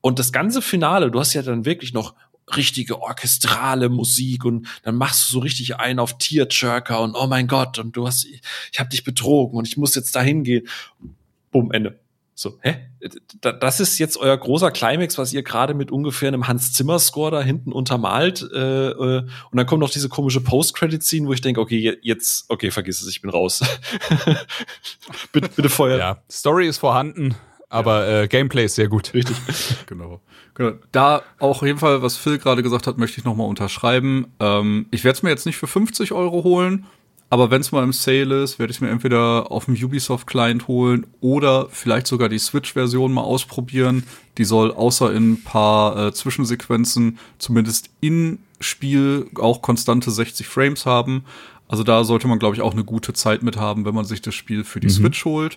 Und 0.00 0.18
das 0.18 0.32
ganze 0.32 0.62
Finale, 0.62 1.10
du 1.10 1.20
hast 1.20 1.34
ja 1.34 1.42
dann 1.42 1.66
wirklich 1.66 1.92
noch 1.92 2.14
richtige 2.56 3.02
orchestrale 3.02 3.90
Musik 3.90 4.46
und 4.46 4.66
dann 4.84 4.94
machst 4.94 5.28
du 5.28 5.34
so 5.34 5.40
richtig 5.40 5.76
einen 5.76 5.98
auf 5.98 6.16
Tearjerker 6.16 7.02
und 7.02 7.14
oh 7.14 7.26
mein 7.26 7.46
Gott 7.46 7.78
und 7.78 7.94
du 7.94 8.06
hast 8.06 8.24
ich 8.24 8.80
habe 8.80 8.88
dich 8.88 9.04
betrogen 9.04 9.58
und 9.58 9.68
ich 9.68 9.76
muss 9.76 9.94
jetzt 9.94 10.16
dahin 10.16 10.44
gehen. 10.44 10.66
Bumm 11.52 11.72
Ende. 11.72 11.99
So, 12.40 12.58
hä? 12.62 12.76
Das 13.42 13.80
ist 13.80 13.98
jetzt 13.98 14.16
euer 14.16 14.34
großer 14.34 14.70
Climax, 14.70 15.18
was 15.18 15.34
ihr 15.34 15.42
gerade 15.42 15.74
mit 15.74 15.90
ungefähr 15.90 16.28
einem 16.28 16.48
Hans 16.48 16.72
Zimmer 16.72 16.98
Score 16.98 17.30
da 17.30 17.42
hinten 17.42 17.70
untermalt. 17.70 18.48
Äh, 18.54 18.88
äh, 18.92 19.20
und 19.20 19.56
dann 19.58 19.66
kommt 19.66 19.80
noch 19.80 19.90
diese 19.90 20.08
komische 20.08 20.40
Post-Credit-Scene, 20.40 21.28
wo 21.28 21.34
ich 21.34 21.42
denke, 21.42 21.60
okay, 21.60 21.98
jetzt, 22.00 22.46
okay, 22.48 22.70
vergiss 22.70 23.02
es, 23.02 23.08
ich 23.08 23.20
bin 23.20 23.30
raus. 23.30 23.60
bitte, 25.32 25.50
bitte 25.54 25.68
Feuer. 25.68 25.98
Ja, 25.98 26.22
Story 26.30 26.66
ist 26.66 26.78
vorhanden, 26.78 27.34
aber 27.68 28.08
ja. 28.08 28.22
äh, 28.22 28.28
Gameplay 28.28 28.64
ist 28.64 28.76
sehr 28.76 28.88
gut. 28.88 29.12
Richtig. 29.12 29.36
genau. 29.86 30.22
genau. 30.54 30.78
Da 30.92 31.20
auch 31.40 31.60
auf 31.60 31.66
jeden 31.66 31.78
Fall, 31.78 32.00
was 32.00 32.16
Phil 32.16 32.38
gerade 32.38 32.62
gesagt 32.62 32.86
hat, 32.86 32.96
möchte 32.96 33.18
ich 33.18 33.26
noch 33.26 33.36
mal 33.36 33.44
unterschreiben. 33.44 34.32
Ähm, 34.40 34.86
ich 34.92 35.04
werde 35.04 35.16
es 35.18 35.22
mir 35.22 35.28
jetzt 35.28 35.44
nicht 35.44 35.58
für 35.58 35.66
50 35.66 36.12
Euro 36.12 36.42
holen. 36.42 36.86
Aber 37.32 37.52
wenn 37.52 37.60
es 37.60 37.70
mal 37.70 37.84
im 37.84 37.92
Sale 37.92 38.42
ist, 38.42 38.58
werde 38.58 38.72
ich 38.72 38.80
mir 38.80 38.90
entweder 38.90 39.52
auf 39.52 39.66
dem 39.66 39.74
Ubisoft-Client 39.74 40.66
holen 40.66 41.06
oder 41.20 41.68
vielleicht 41.70 42.08
sogar 42.08 42.28
die 42.28 42.40
Switch-Version 42.40 43.12
mal 43.12 43.22
ausprobieren. 43.22 44.02
Die 44.36 44.44
soll 44.44 44.72
außer 44.72 45.14
in 45.14 45.32
ein 45.32 45.44
paar 45.44 46.08
äh, 46.08 46.12
Zwischensequenzen 46.12 47.18
zumindest 47.38 47.90
in 48.00 48.40
Spiel 48.58 49.30
auch 49.36 49.62
konstante 49.62 50.10
60 50.10 50.48
Frames 50.48 50.86
haben. 50.86 51.24
Also 51.68 51.84
da 51.84 52.02
sollte 52.02 52.26
man, 52.26 52.40
glaube 52.40 52.56
ich, 52.56 52.62
auch 52.62 52.72
eine 52.72 52.82
gute 52.82 53.12
Zeit 53.12 53.44
mit 53.44 53.56
haben, 53.56 53.84
wenn 53.84 53.94
man 53.94 54.04
sich 54.04 54.20
das 54.20 54.34
Spiel 54.34 54.64
für 54.64 54.80
die 54.80 54.88
mhm. 54.88 54.92
Switch 54.92 55.24
holt. 55.24 55.56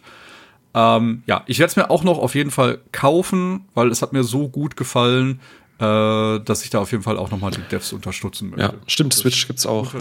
Ähm, 0.76 1.24
ja, 1.26 1.44
ich 1.48 1.58
werde 1.58 1.72
es 1.72 1.76
mir 1.76 1.90
auch 1.90 2.04
noch 2.04 2.20
auf 2.20 2.36
jeden 2.36 2.52
Fall 2.52 2.80
kaufen, 2.92 3.66
weil 3.74 3.90
es 3.90 4.04
hat 4.04 4.14
mir 4.14 4.24
so 4.24 4.48
gut 4.48 4.78
gefallen, 4.78 5.40
dass 5.80 6.64
ich 6.64 6.70
da 6.70 6.80
auf 6.80 6.92
jeden 6.92 7.04
Fall 7.04 7.18
auch 7.18 7.32
nochmal 7.32 7.52
die 7.52 7.62
Devs 7.62 7.94
unterstützen 7.94 8.52
möchte. 8.52 8.64
Ja, 8.64 8.74
stimmt, 8.88 9.14
Switch 9.14 9.48
gibt's 9.48 9.66
auch. 9.66 9.94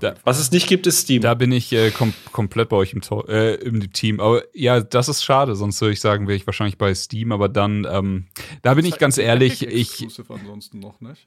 Da, 0.00 0.14
was 0.24 0.38
es 0.38 0.50
nicht 0.50 0.66
gibt, 0.66 0.86
ist 0.86 1.00
Steam. 1.00 1.22
Da 1.22 1.34
bin 1.34 1.52
ich 1.52 1.72
äh, 1.72 1.90
kom 1.90 2.12
komplett 2.32 2.68
bei 2.68 2.76
euch 2.76 2.92
im, 2.92 3.00
äh, 3.28 3.54
im, 3.54 3.92
Team. 3.92 4.20
Aber 4.20 4.42
ja, 4.54 4.80
das 4.80 5.08
ist 5.08 5.24
schade, 5.24 5.56
sonst 5.56 5.80
würde 5.80 5.92
ich 5.92 6.00
sagen, 6.00 6.26
wäre 6.26 6.36
ich 6.36 6.46
wahrscheinlich 6.46 6.78
bei 6.78 6.94
Steam, 6.94 7.32
aber 7.32 7.48
dann, 7.48 7.86
ähm, 7.90 8.26
da 8.62 8.74
bin 8.74 8.84
ich 8.84 8.98
ganz 8.98 9.18
ehrlich, 9.18 9.62
ich. 9.62 10.06
ansonsten 10.28 10.80
noch 10.80 11.00
nicht. 11.00 11.26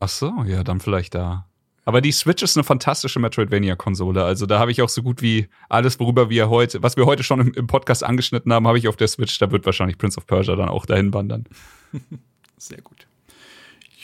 Ach 0.00 0.08
so, 0.08 0.44
ja, 0.46 0.64
dann 0.64 0.80
vielleicht 0.80 1.14
da. 1.14 1.46
Aber 1.86 2.00
die 2.00 2.12
Switch 2.12 2.42
ist 2.42 2.56
eine 2.56 2.64
fantastische 2.64 3.20
Metroidvania-Konsole. 3.20 4.24
Also 4.24 4.46
da 4.46 4.58
habe 4.58 4.70
ich 4.70 4.80
auch 4.80 4.88
so 4.88 5.02
gut 5.02 5.20
wie 5.22 5.48
alles, 5.68 6.00
worüber 6.00 6.30
wir 6.30 6.48
heute, 6.48 6.82
was 6.82 6.96
wir 6.96 7.06
heute 7.06 7.22
schon 7.22 7.40
im, 7.40 7.52
im 7.52 7.66
Podcast 7.66 8.02
angeschnitten 8.02 8.52
haben, 8.52 8.66
habe 8.66 8.78
ich 8.78 8.88
auf 8.88 8.96
der 8.96 9.08
Switch. 9.08 9.38
Da 9.38 9.50
wird 9.50 9.66
wahrscheinlich 9.66 9.98
Prince 9.98 10.18
of 10.18 10.26
Persia 10.26 10.56
dann 10.56 10.68
auch 10.68 10.86
dahin 10.86 11.12
wandern. 11.12 11.44
Sehr 12.56 12.80
gut. 12.80 13.06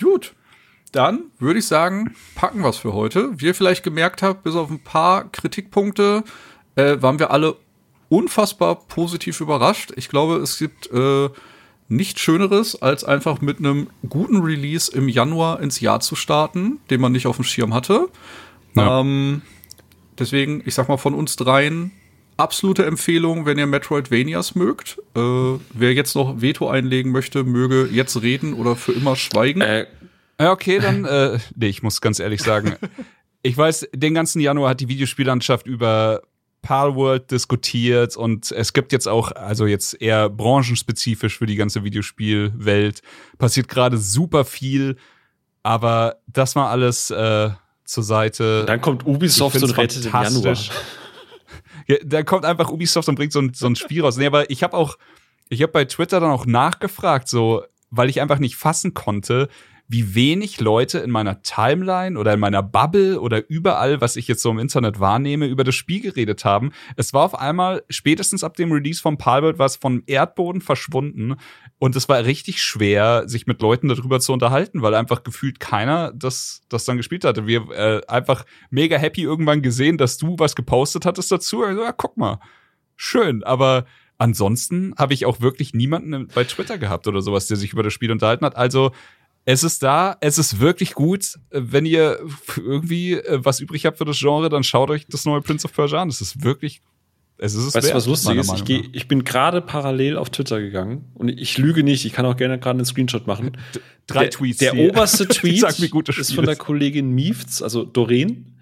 Gut, 0.00 0.34
dann 0.92 1.24
würde 1.38 1.58
ich 1.58 1.66
sagen, 1.66 2.14
packen 2.34 2.62
wir 2.62 2.68
es 2.68 2.78
für 2.78 2.92
heute. 2.92 3.30
Wie 3.40 3.46
ihr 3.46 3.54
vielleicht 3.54 3.82
gemerkt 3.82 4.22
habt, 4.22 4.42
bis 4.42 4.54
auf 4.54 4.70
ein 4.70 4.82
paar 4.82 5.30
Kritikpunkte 5.30 6.24
äh, 6.74 7.00
waren 7.00 7.18
wir 7.18 7.30
alle 7.30 7.56
unfassbar 8.08 8.76
positiv 8.76 9.40
überrascht. 9.40 9.92
Ich 9.96 10.08
glaube, 10.08 10.36
es 10.36 10.58
gibt 10.58 10.90
äh, 10.92 11.28
nichts 11.88 12.20
Schöneres, 12.20 12.80
als 12.80 13.04
einfach 13.04 13.40
mit 13.40 13.58
einem 13.58 13.88
guten 14.08 14.42
Release 14.42 14.90
im 14.92 15.08
Januar 15.08 15.60
ins 15.60 15.80
Jahr 15.80 16.00
zu 16.00 16.16
starten, 16.16 16.80
den 16.90 17.00
man 17.00 17.12
nicht 17.12 17.26
auf 17.26 17.36
dem 17.36 17.44
Schirm 17.44 17.72
hatte. 17.72 18.08
Ja. 18.74 19.00
Ähm, 19.00 19.42
deswegen, 20.18 20.62
ich 20.64 20.74
sag 20.74 20.88
mal, 20.88 20.96
von 20.96 21.14
uns 21.14 21.36
dreien 21.36 21.92
absolute 22.40 22.86
Empfehlung, 22.86 23.46
wenn 23.46 23.58
ihr 23.58 23.66
Metroidvanias 23.66 24.54
mögt. 24.54 24.98
Äh, 25.14 25.20
wer 25.20 25.92
jetzt 25.92 26.14
noch 26.14 26.40
Veto 26.40 26.68
einlegen 26.68 27.12
möchte, 27.12 27.44
möge 27.44 27.88
jetzt 27.92 28.20
reden 28.22 28.54
oder 28.54 28.76
für 28.76 28.92
immer 28.92 29.16
schweigen. 29.16 29.60
Äh, 29.60 29.86
okay, 30.38 30.78
dann, 30.78 31.04
äh, 31.04 31.38
nee, 31.54 31.68
ich 31.68 31.82
muss 31.82 32.00
ganz 32.00 32.18
ehrlich 32.18 32.42
sagen, 32.42 32.76
ich 33.42 33.56
weiß, 33.56 33.88
den 33.94 34.14
ganzen 34.14 34.40
Januar 34.40 34.70
hat 34.70 34.80
die 34.80 34.88
Videospiellandschaft 34.88 35.66
über 35.66 36.22
Palworld 36.62 37.30
diskutiert 37.30 38.16
und 38.16 38.52
es 38.52 38.72
gibt 38.72 38.92
jetzt 38.92 39.08
auch, 39.08 39.32
also 39.32 39.66
jetzt 39.66 40.00
eher 40.00 40.28
branchenspezifisch 40.28 41.38
für 41.38 41.46
die 41.46 41.56
ganze 41.56 41.84
Videospielwelt, 41.84 43.02
passiert 43.38 43.68
gerade 43.68 43.96
super 43.96 44.44
viel, 44.44 44.96
aber 45.62 46.16
das 46.26 46.54
mal 46.54 46.70
alles 46.70 47.10
äh, 47.10 47.50
zur 47.84 48.02
Seite. 48.02 48.64
Dann 48.66 48.80
kommt 48.80 49.06
Ubisoft 49.06 49.62
und 49.62 49.76
rettet 49.76 50.04
den 50.04 50.12
Januar. 50.12 50.56
Ja, 51.90 51.96
da 52.04 52.22
kommt 52.22 52.44
einfach 52.44 52.70
Ubisoft 52.70 53.08
und 53.08 53.16
bringt 53.16 53.32
so 53.32 53.40
ein, 53.40 53.52
so 53.52 53.66
ein 53.66 53.74
Spiel 53.74 54.02
raus. 54.02 54.16
Nee, 54.16 54.26
aber 54.26 54.48
ich 54.48 54.62
habe 54.62 54.76
auch, 54.76 54.96
ich 55.48 55.60
habe 55.60 55.72
bei 55.72 55.84
Twitter 55.84 56.20
dann 56.20 56.30
auch 56.30 56.46
nachgefragt, 56.46 57.26
so, 57.26 57.64
weil 57.90 58.08
ich 58.08 58.20
einfach 58.20 58.38
nicht 58.38 58.54
fassen 58.54 58.94
konnte, 58.94 59.48
wie 59.90 60.14
wenig 60.14 60.60
Leute 60.60 61.00
in 61.00 61.10
meiner 61.10 61.42
Timeline 61.42 62.16
oder 62.16 62.32
in 62.32 62.38
meiner 62.38 62.62
Bubble 62.62 63.20
oder 63.20 63.50
überall, 63.50 64.00
was 64.00 64.14
ich 64.14 64.28
jetzt 64.28 64.40
so 64.40 64.52
im 64.52 64.60
Internet 64.60 65.00
wahrnehme, 65.00 65.46
über 65.46 65.64
das 65.64 65.74
Spiel 65.74 66.00
geredet 66.00 66.44
haben. 66.44 66.70
Es 66.94 67.12
war 67.12 67.24
auf 67.24 67.34
einmal, 67.34 67.82
spätestens 67.90 68.44
ab 68.44 68.54
dem 68.54 68.70
Release 68.70 69.02
von 69.02 69.18
Palworld, 69.18 69.58
war 69.58 69.66
es 69.66 69.74
vom 69.74 70.04
Erdboden 70.06 70.60
verschwunden. 70.60 71.34
Und 71.80 71.96
es 71.96 72.08
war 72.08 72.24
richtig 72.24 72.62
schwer, 72.62 73.28
sich 73.28 73.48
mit 73.48 73.60
Leuten 73.62 73.88
darüber 73.88 74.20
zu 74.20 74.32
unterhalten, 74.32 74.80
weil 74.80 74.94
einfach 74.94 75.24
gefühlt 75.24 75.58
keiner 75.58 76.12
das, 76.14 76.62
das 76.68 76.84
dann 76.84 76.96
gespielt 76.96 77.24
hatte. 77.24 77.48
Wir 77.48 77.68
äh, 77.72 78.00
einfach 78.06 78.44
mega 78.70 78.96
happy 78.96 79.22
irgendwann 79.22 79.60
gesehen, 79.60 79.98
dass 79.98 80.18
du 80.18 80.36
was 80.38 80.54
gepostet 80.54 81.04
hattest 81.04 81.32
dazu. 81.32 81.64
Also, 81.64 81.82
ja, 81.82 81.90
guck 81.90 82.16
mal. 82.16 82.38
Schön, 82.94 83.42
aber 83.42 83.86
ansonsten 84.18 84.94
habe 84.96 85.14
ich 85.14 85.26
auch 85.26 85.40
wirklich 85.40 85.74
niemanden 85.74 86.28
bei 86.32 86.44
Twitter 86.44 86.78
gehabt 86.78 87.08
oder 87.08 87.22
sowas, 87.22 87.48
der 87.48 87.56
sich 87.56 87.72
über 87.72 87.82
das 87.82 87.92
Spiel 87.92 88.12
unterhalten 88.12 88.44
hat. 88.44 88.54
Also 88.54 88.92
es 89.44 89.64
ist 89.64 89.82
da, 89.82 90.16
es 90.20 90.38
ist 90.38 90.60
wirklich 90.60 90.94
gut. 90.94 91.38
Wenn 91.50 91.86
ihr 91.86 92.20
irgendwie 92.56 93.14
äh, 93.14 93.44
was 93.44 93.60
übrig 93.60 93.86
habt 93.86 93.98
für 93.98 94.04
das 94.04 94.18
Genre, 94.18 94.48
dann 94.48 94.62
schaut 94.62 94.90
euch 94.90 95.06
das 95.08 95.24
neue 95.24 95.40
Prince 95.40 95.64
of 95.64 95.72
Persia 95.72 96.00
an. 96.00 96.08
Es 96.08 96.20
ist 96.20 96.42
wirklich 96.44 96.82
es 97.42 97.54
ist 97.54 97.64
es 97.64 97.74
weißt 97.74 97.90
du, 97.90 97.94
was 97.94 98.06
lustig 98.06 98.36
ist? 98.36 98.52
Ich, 98.54 98.64
geh, 98.66 98.84
ich 98.92 99.08
bin 99.08 99.24
gerade 99.24 99.62
parallel 99.62 100.18
auf 100.18 100.28
Twitter 100.28 100.60
gegangen 100.60 101.06
und 101.14 101.30
ich 101.30 101.56
lüge 101.56 101.82
nicht, 101.82 102.04
ich 102.04 102.12
kann 102.12 102.26
auch 102.26 102.36
gerne 102.36 102.58
gerade 102.58 102.78
einen 102.78 102.84
Screenshot 102.84 103.26
machen. 103.26 103.52
D 103.74 103.80
drei 104.06 104.24
der, 104.24 104.30
Tweets. 104.30 104.58
Der 104.58 104.72
hier. 104.72 104.90
oberste 104.90 105.26
Tweet 105.28 105.62
ist 105.62 106.34
von 106.34 106.44
der 106.44 106.56
Kollegin 106.56 107.10
Miefts, 107.10 107.62
also 107.62 107.84
Doreen. 107.84 108.58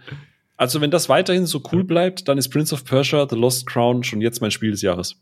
Also, 0.57 0.81
wenn 0.81 0.91
das 0.91 1.09
weiterhin 1.09 1.47
so 1.47 1.63
cool 1.73 1.83
bleibt, 1.85 2.29
dann 2.29 2.39
ist 2.39 2.49
Prince 2.51 2.73
of 2.75 2.85
Persia 2.85 3.27
The 3.29 3.37
Lost 3.37 3.67
Crown 3.67 4.05
schon 4.05 4.21
jetzt 4.21 4.41
mein 4.41 4.51
Spiel 4.51 4.71
des 4.71 4.83
Jahres. 4.83 5.17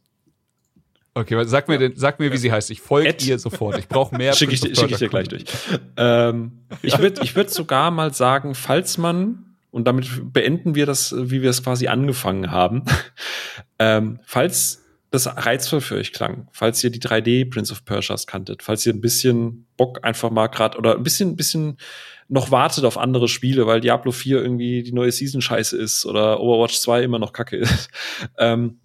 Okay, 1.16 1.42
sag 1.46 1.66
mir, 1.66 1.78
den, 1.78 1.96
sag 1.96 2.20
mir, 2.20 2.30
wie 2.30 2.36
sie 2.36 2.52
heißt. 2.52 2.70
Ich 2.70 2.82
folge 2.82 3.24
ihr 3.24 3.38
sofort. 3.38 3.78
Ich 3.78 3.88
brauche 3.88 4.14
mehr. 4.14 4.32
Schicke 4.34 4.52
ich, 4.52 4.60
schick 4.60 4.90
ich 4.90 4.98
dir 4.98 5.08
gleich 5.08 5.28
durch. 5.28 5.44
Ähm, 5.96 6.52
ich 6.82 6.98
würde 6.98 7.22
ich 7.22 7.34
würd 7.34 7.48
sogar 7.48 7.90
mal 7.90 8.12
sagen, 8.12 8.54
falls 8.54 8.98
man, 8.98 9.56
und 9.70 9.86
damit 9.86 10.30
beenden 10.34 10.74
wir 10.74 10.84
das, 10.84 11.14
wie 11.16 11.40
wir 11.40 11.48
es 11.48 11.62
quasi 11.62 11.86
angefangen 11.88 12.50
haben, 12.50 12.82
ähm, 13.78 14.20
falls 14.26 14.84
das 15.10 15.26
reizvoll 15.26 15.80
für 15.80 15.94
euch 15.94 16.12
klang, 16.12 16.48
falls 16.52 16.84
ihr 16.84 16.90
die 16.90 17.00
3D 17.00 17.48
Prince 17.50 17.72
of 17.72 17.86
Persias 17.86 18.26
kanntet, 18.26 18.62
falls 18.62 18.84
ihr 18.84 18.92
ein 18.92 19.00
bisschen 19.00 19.66
Bock 19.78 20.00
einfach 20.04 20.30
mal 20.30 20.48
gerade 20.48 20.76
oder 20.76 20.96
ein 20.96 21.02
bisschen, 21.02 21.34
bisschen 21.34 21.78
noch 22.28 22.50
wartet 22.50 22.84
auf 22.84 22.98
andere 22.98 23.28
Spiele, 23.28 23.66
weil 23.66 23.80
Diablo 23.80 24.12
4 24.12 24.42
irgendwie 24.42 24.82
die 24.82 24.92
neue 24.92 25.12
Season 25.12 25.40
scheiße 25.40 25.78
ist 25.78 26.04
oder 26.04 26.40
Overwatch 26.40 26.78
2 26.78 27.04
immer 27.04 27.18
noch 27.18 27.32
kacke 27.32 27.56
ist, 27.56 27.88
ähm, 28.38 28.80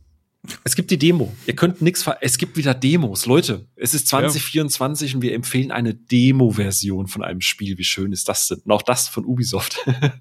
es 0.64 0.76
gibt 0.76 0.90
die 0.90 0.98
Demo. 0.98 1.32
Ihr 1.46 1.56
könnt 1.56 1.82
nichts 1.82 2.02
ver 2.02 2.18
Es 2.22 2.40
gibt 2.40 2.58
wieder 2.58 2.74
Demos. 2.74 3.28
Leute, 3.28 3.68
es 3.76 3.94
ist 3.94 4.08
2024 4.08 5.12
ja. 5.12 5.16
und 5.16 5.22
wir 5.22 5.34
empfehlen 5.34 5.72
eine 5.72 5.94
Demo-Version 5.94 7.08
von 7.08 7.24
einem 7.24 7.42
Spiel. 7.42 7.78
Wie 7.78 7.84
schön 7.84 8.12
ist 8.12 8.28
das 8.28 8.48
denn? 8.48 8.60
Und 8.66 8.72
auch 8.72 8.82
das 8.82 9.08
von 9.08 9.24
Ubisoft. 9.24 9.78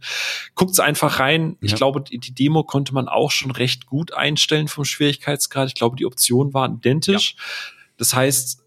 Guckt's 0.54 0.78
einfach 0.78 1.20
rein. 1.20 1.52
Ja. 1.52 1.56
Ich 1.68 1.74
glaube, 1.74 2.02
die 2.02 2.34
Demo 2.34 2.64
konnte 2.64 2.92
man 2.92 3.08
auch 3.08 3.30
schon 3.30 3.50
recht 3.50 3.86
gut 3.86 4.12
einstellen 4.12 4.68
vom 4.68 4.84
Schwierigkeitsgrad. 4.84 5.68
Ich 5.68 5.74
glaube, 5.74 5.96
die 5.96 6.04
Optionen 6.04 6.52
waren 6.52 6.76
identisch. 6.76 7.34
Ja. 7.36 7.42
Das 7.96 8.14
heißt, 8.14 8.62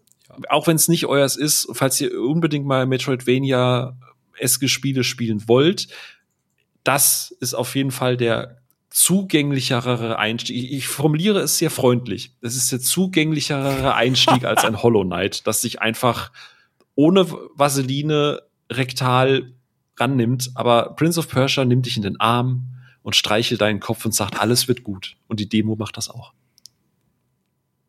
auch 0.48 0.66
wenn 0.66 0.76
es 0.76 0.88
nicht 0.88 1.06
euers 1.06 1.36
ist, 1.36 1.68
falls 1.72 2.00
ihr 2.00 2.20
unbedingt 2.20 2.66
mal 2.66 2.86
Metroidvania 2.86 3.96
eske 4.36 4.68
Spiele 4.68 5.04
spielen 5.04 5.46
wollt, 5.46 5.86
das 6.82 7.34
ist 7.40 7.54
auf 7.54 7.76
jeden 7.76 7.92
Fall 7.92 8.16
der 8.16 8.63
zugänglichere 8.94 10.20
Einstieg. 10.20 10.70
Ich 10.72 10.86
formuliere 10.86 11.40
es 11.40 11.58
sehr 11.58 11.70
freundlich. 11.70 12.32
Es 12.40 12.54
ist 12.54 12.70
der 12.70 12.78
zugänglichere 12.78 13.92
Einstieg 13.96 14.44
als 14.44 14.64
ein 14.64 14.84
Hollow 14.84 15.02
Knight, 15.02 15.48
das 15.48 15.60
sich 15.60 15.82
einfach 15.82 16.30
ohne 16.94 17.28
Vaseline 17.56 18.42
rektal 18.70 19.52
rannimmt. 19.96 20.52
Aber 20.54 20.94
Prince 20.94 21.18
of 21.18 21.28
Persia 21.28 21.64
nimmt 21.64 21.86
dich 21.86 21.96
in 21.96 22.04
den 22.04 22.20
Arm 22.20 22.68
und 23.02 23.16
streichelt 23.16 23.62
deinen 23.62 23.80
Kopf 23.80 24.04
und 24.04 24.14
sagt, 24.14 24.40
alles 24.40 24.68
wird 24.68 24.84
gut. 24.84 25.16
Und 25.26 25.40
die 25.40 25.48
Demo 25.48 25.74
macht 25.74 25.96
das 25.96 26.08
auch. 26.08 26.32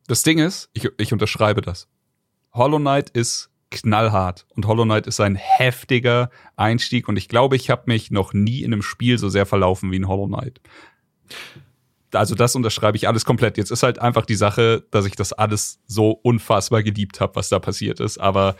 Das 0.07 0.23
Ding 0.23 0.39
ist, 0.39 0.71
ich, 0.73 0.89
ich 0.97 1.13
unterschreibe 1.13 1.61
das. 1.61 1.87
Hollow 2.51 2.79
Knight 2.79 3.11
ist 3.11 3.51
knallhart 3.69 4.47
und 4.55 4.65
Hollow 4.65 4.85
Knight 4.85 5.05
ist 5.05 5.19
ein 5.19 5.35
heftiger 5.35 6.31
Einstieg 6.55 7.07
und 7.07 7.17
ich 7.17 7.29
glaube, 7.29 7.55
ich 7.55 7.69
habe 7.69 7.83
mich 7.85 8.09
noch 8.09 8.33
nie 8.33 8.63
in 8.63 8.73
einem 8.73 8.81
Spiel 8.81 9.19
so 9.19 9.29
sehr 9.29 9.45
verlaufen 9.45 9.91
wie 9.91 9.97
in 9.97 10.07
Hollow 10.07 10.27
Knight 10.27 10.61
also 12.13 12.35
das 12.35 12.55
unterschreibe 12.55 12.97
ich 12.97 13.07
alles 13.07 13.25
komplett. 13.25 13.57
Jetzt 13.57 13.71
ist 13.71 13.83
halt 13.83 13.99
einfach 13.99 14.25
die 14.25 14.35
Sache, 14.35 14.83
dass 14.91 15.05
ich 15.05 15.15
das 15.15 15.33
alles 15.33 15.79
so 15.85 16.11
unfassbar 16.11 16.83
geliebt 16.83 17.19
habe, 17.19 17.35
was 17.35 17.49
da 17.49 17.59
passiert 17.59 17.99
ist. 17.99 18.17
Aber 18.17 18.55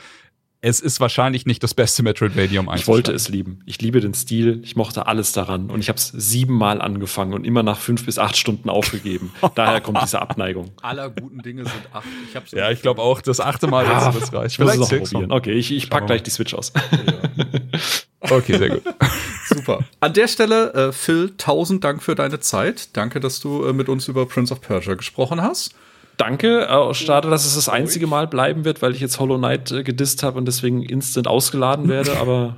es 0.62 0.80
ist 0.80 1.00
wahrscheinlich 1.00 1.46
nicht 1.46 1.62
das 1.62 1.76
beste 1.76 2.02
Metroidvania 2.02 2.60
um 2.60 2.74
Ich 2.74 2.88
wollte 2.88 3.12
es 3.12 3.30
lieben. 3.30 3.60
Ich 3.68 3.82
liebe 3.82 4.02
den 4.02 4.16
Stil. 4.16 4.62
Ich 4.64 4.76
mochte 4.76 5.06
alles 5.06 5.32
daran. 5.32 5.70
Und 5.70 5.80
ich 5.80 5.90
habe 5.90 5.98
es 5.98 6.08
siebenmal 6.08 6.82
angefangen 6.82 7.34
und 7.34 7.46
immer 7.46 7.62
nach 7.62 7.78
fünf 7.78 8.06
bis 8.06 8.18
acht 8.18 8.36
Stunden 8.36 8.70
aufgegeben. 8.70 9.32
Daher 9.54 9.80
kommt 9.80 10.02
diese 10.02 10.20
Abneigung. 10.22 10.72
Aller 10.82 11.12
guten 11.12 11.40
Dinge 11.44 11.66
sind 11.66 11.94
acht. 11.94 12.08
Ich 12.28 12.36
hab's 12.36 12.52
ja, 12.52 12.72
ich 12.72 12.82
glaube 12.82 13.02
auch, 13.02 13.22
das 13.22 13.40
achte 13.40 13.68
Mal, 13.68 13.86
ah, 13.86 14.12
das 14.12 14.34
reicht. 14.34 14.54
Ich 14.54 14.60
muss 14.60 14.74
es 14.74 14.80
noch 14.80 14.90
probieren. 14.90 15.32
Okay, 15.32 15.54
ich, 15.54 15.72
ich 15.72 15.90
pack 15.90 16.08
gleich 16.08 16.24
die 16.24 16.32
Switch 16.32 16.54
aus. 16.56 16.74
Ja. 16.92 17.80
okay, 18.32 18.58
sehr 18.58 18.70
gut. 18.70 18.84
Super. 19.48 19.80
An 20.00 20.14
der 20.14 20.28
Stelle, 20.28 20.74
äh, 20.74 20.92
Phil, 20.92 21.34
tausend 21.38 21.84
Dank 21.84 22.02
für 22.02 22.16
deine 22.16 22.40
Zeit. 22.40 22.90
Danke, 22.94 23.20
dass 23.20 23.40
du 23.40 23.66
äh, 23.66 23.74
mit 23.74 23.90
uns 23.90 24.08
über 24.08 24.26
Prince 24.26 24.54
of 24.54 24.62
Persia 24.62 24.96
gesprochen 24.96 25.42
hast 25.42 25.76
danke. 26.18 26.68
Äh, 26.68 26.94
schade, 26.94 27.30
dass 27.30 27.46
es 27.46 27.56
das 27.56 27.70
einzige 27.70 28.08
Mal 28.08 28.28
bleiben 28.28 28.66
wird, 28.66 28.82
weil 28.82 28.94
ich 28.94 29.00
jetzt 29.00 29.20
Hollow 29.20 29.38
Knight 29.38 29.72
äh, 29.72 29.84
gedisst 29.84 30.24
habe 30.24 30.38
und 30.38 30.46
deswegen 30.46 30.82
instant 30.84 31.28
ausgeladen 31.28 31.88
werde, 31.88 32.18
aber. 32.20 32.58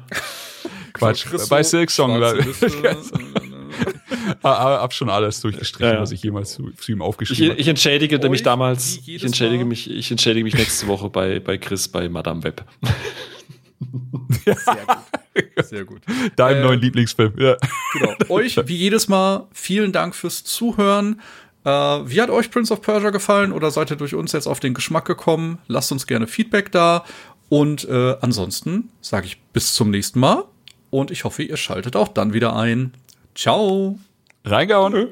Quatsch, 0.93 1.25
bei 1.49 1.61
Silksong. 1.61 2.21
hab 4.43 4.93
schon 4.93 5.09
alles 5.09 5.41
durchgestrichen, 5.41 5.87
ja, 5.87 5.95
ja. 5.95 6.01
was 6.01 6.11
ich 6.11 6.23
jemals 6.23 6.53
zu, 6.53 6.71
zu 6.71 6.91
ihm 6.91 7.03
aufgeschrieben 7.03 7.51
habe. 7.51 7.61
Ich, 7.61 7.67
entschädige 7.67 8.17
mich 8.29 8.41
damals, 8.41 8.99
ich 9.05 9.23
entschädige 9.23 9.63
mich, 9.63 9.91
ich 9.91 10.09
entschädige 10.09 10.43
mich 10.43 10.55
nächste 10.55 10.87
Woche 10.87 11.09
bei, 11.09 11.39
bei 11.39 11.59
Chris 11.59 11.87
bei 11.87 12.09
Madame 12.09 12.43
Web. 12.43 12.63
Sehr 14.45 14.55
gut. 14.55 15.65
Sehr 15.65 15.85
gut. 15.85 16.01
Deinem 16.35 16.57
ähm, 16.57 16.63
neuen 16.63 16.81
Lieblingsfilm, 16.81 17.33
ja. 17.37 17.57
Genau. 17.93 18.13
Euch, 18.29 18.57
wie 18.65 18.75
jedes 18.75 19.07
Mal, 19.07 19.47
vielen 19.51 19.91
Dank 19.91 20.15
fürs 20.15 20.43
Zuhören. 20.43 21.21
Äh, 21.63 21.69
wie 21.69 22.21
hat 22.21 22.29
euch 22.29 22.49
Prince 22.49 22.73
of 22.73 22.81
Persia 22.81 23.09
gefallen 23.09 23.51
oder 23.51 23.71
seid 23.71 23.91
ihr 23.91 23.97
durch 23.97 24.15
uns 24.15 24.31
jetzt 24.31 24.47
auf 24.47 24.59
den 24.59 24.73
Geschmack 24.73 25.05
gekommen? 25.05 25.59
Lasst 25.67 25.91
uns 25.91 26.07
gerne 26.07 26.27
Feedback 26.27 26.71
da. 26.71 27.03
Und 27.49 27.87
äh, 27.87 28.15
ansonsten 28.21 28.89
sage 29.01 29.27
ich 29.27 29.41
bis 29.53 29.73
zum 29.73 29.89
nächsten 29.91 30.19
Mal 30.19 30.45
und 30.89 31.11
ich 31.11 31.23
hoffe, 31.23 31.43
ihr 31.43 31.57
schaltet 31.57 31.95
auch 31.95 32.07
dann 32.07 32.33
wieder 32.33 32.55
ein. 32.55 32.93
Ciao. 33.35 33.99
Reingehauen. 34.45 35.07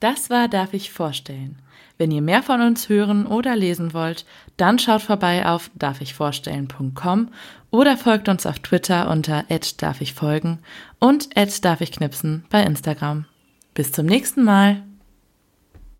Das 0.00 0.30
war 0.30 0.48
Darf 0.48 0.74
ich 0.74 0.90
vorstellen. 0.90 1.58
Wenn 1.96 2.10
ihr 2.10 2.22
mehr 2.22 2.42
von 2.42 2.60
uns 2.60 2.88
hören 2.88 3.26
oder 3.26 3.54
lesen 3.54 3.94
wollt, 3.94 4.24
dann 4.56 4.78
schaut 4.78 5.02
vorbei 5.02 5.46
auf 5.46 5.70
darfichvorstellen.com 5.74 7.28
oder 7.70 7.96
folgt 7.96 8.28
uns 8.28 8.46
auf 8.46 8.58
Twitter 8.58 9.10
unter 9.10 9.44
darfichfolgen 9.76 10.58
und 10.98 11.36
darfichknipsen 11.60 12.44
bei 12.50 12.62
Instagram. 12.62 13.26
Bis 13.74 13.92
zum 13.92 14.06
nächsten 14.06 14.44
Mal. 14.44 14.82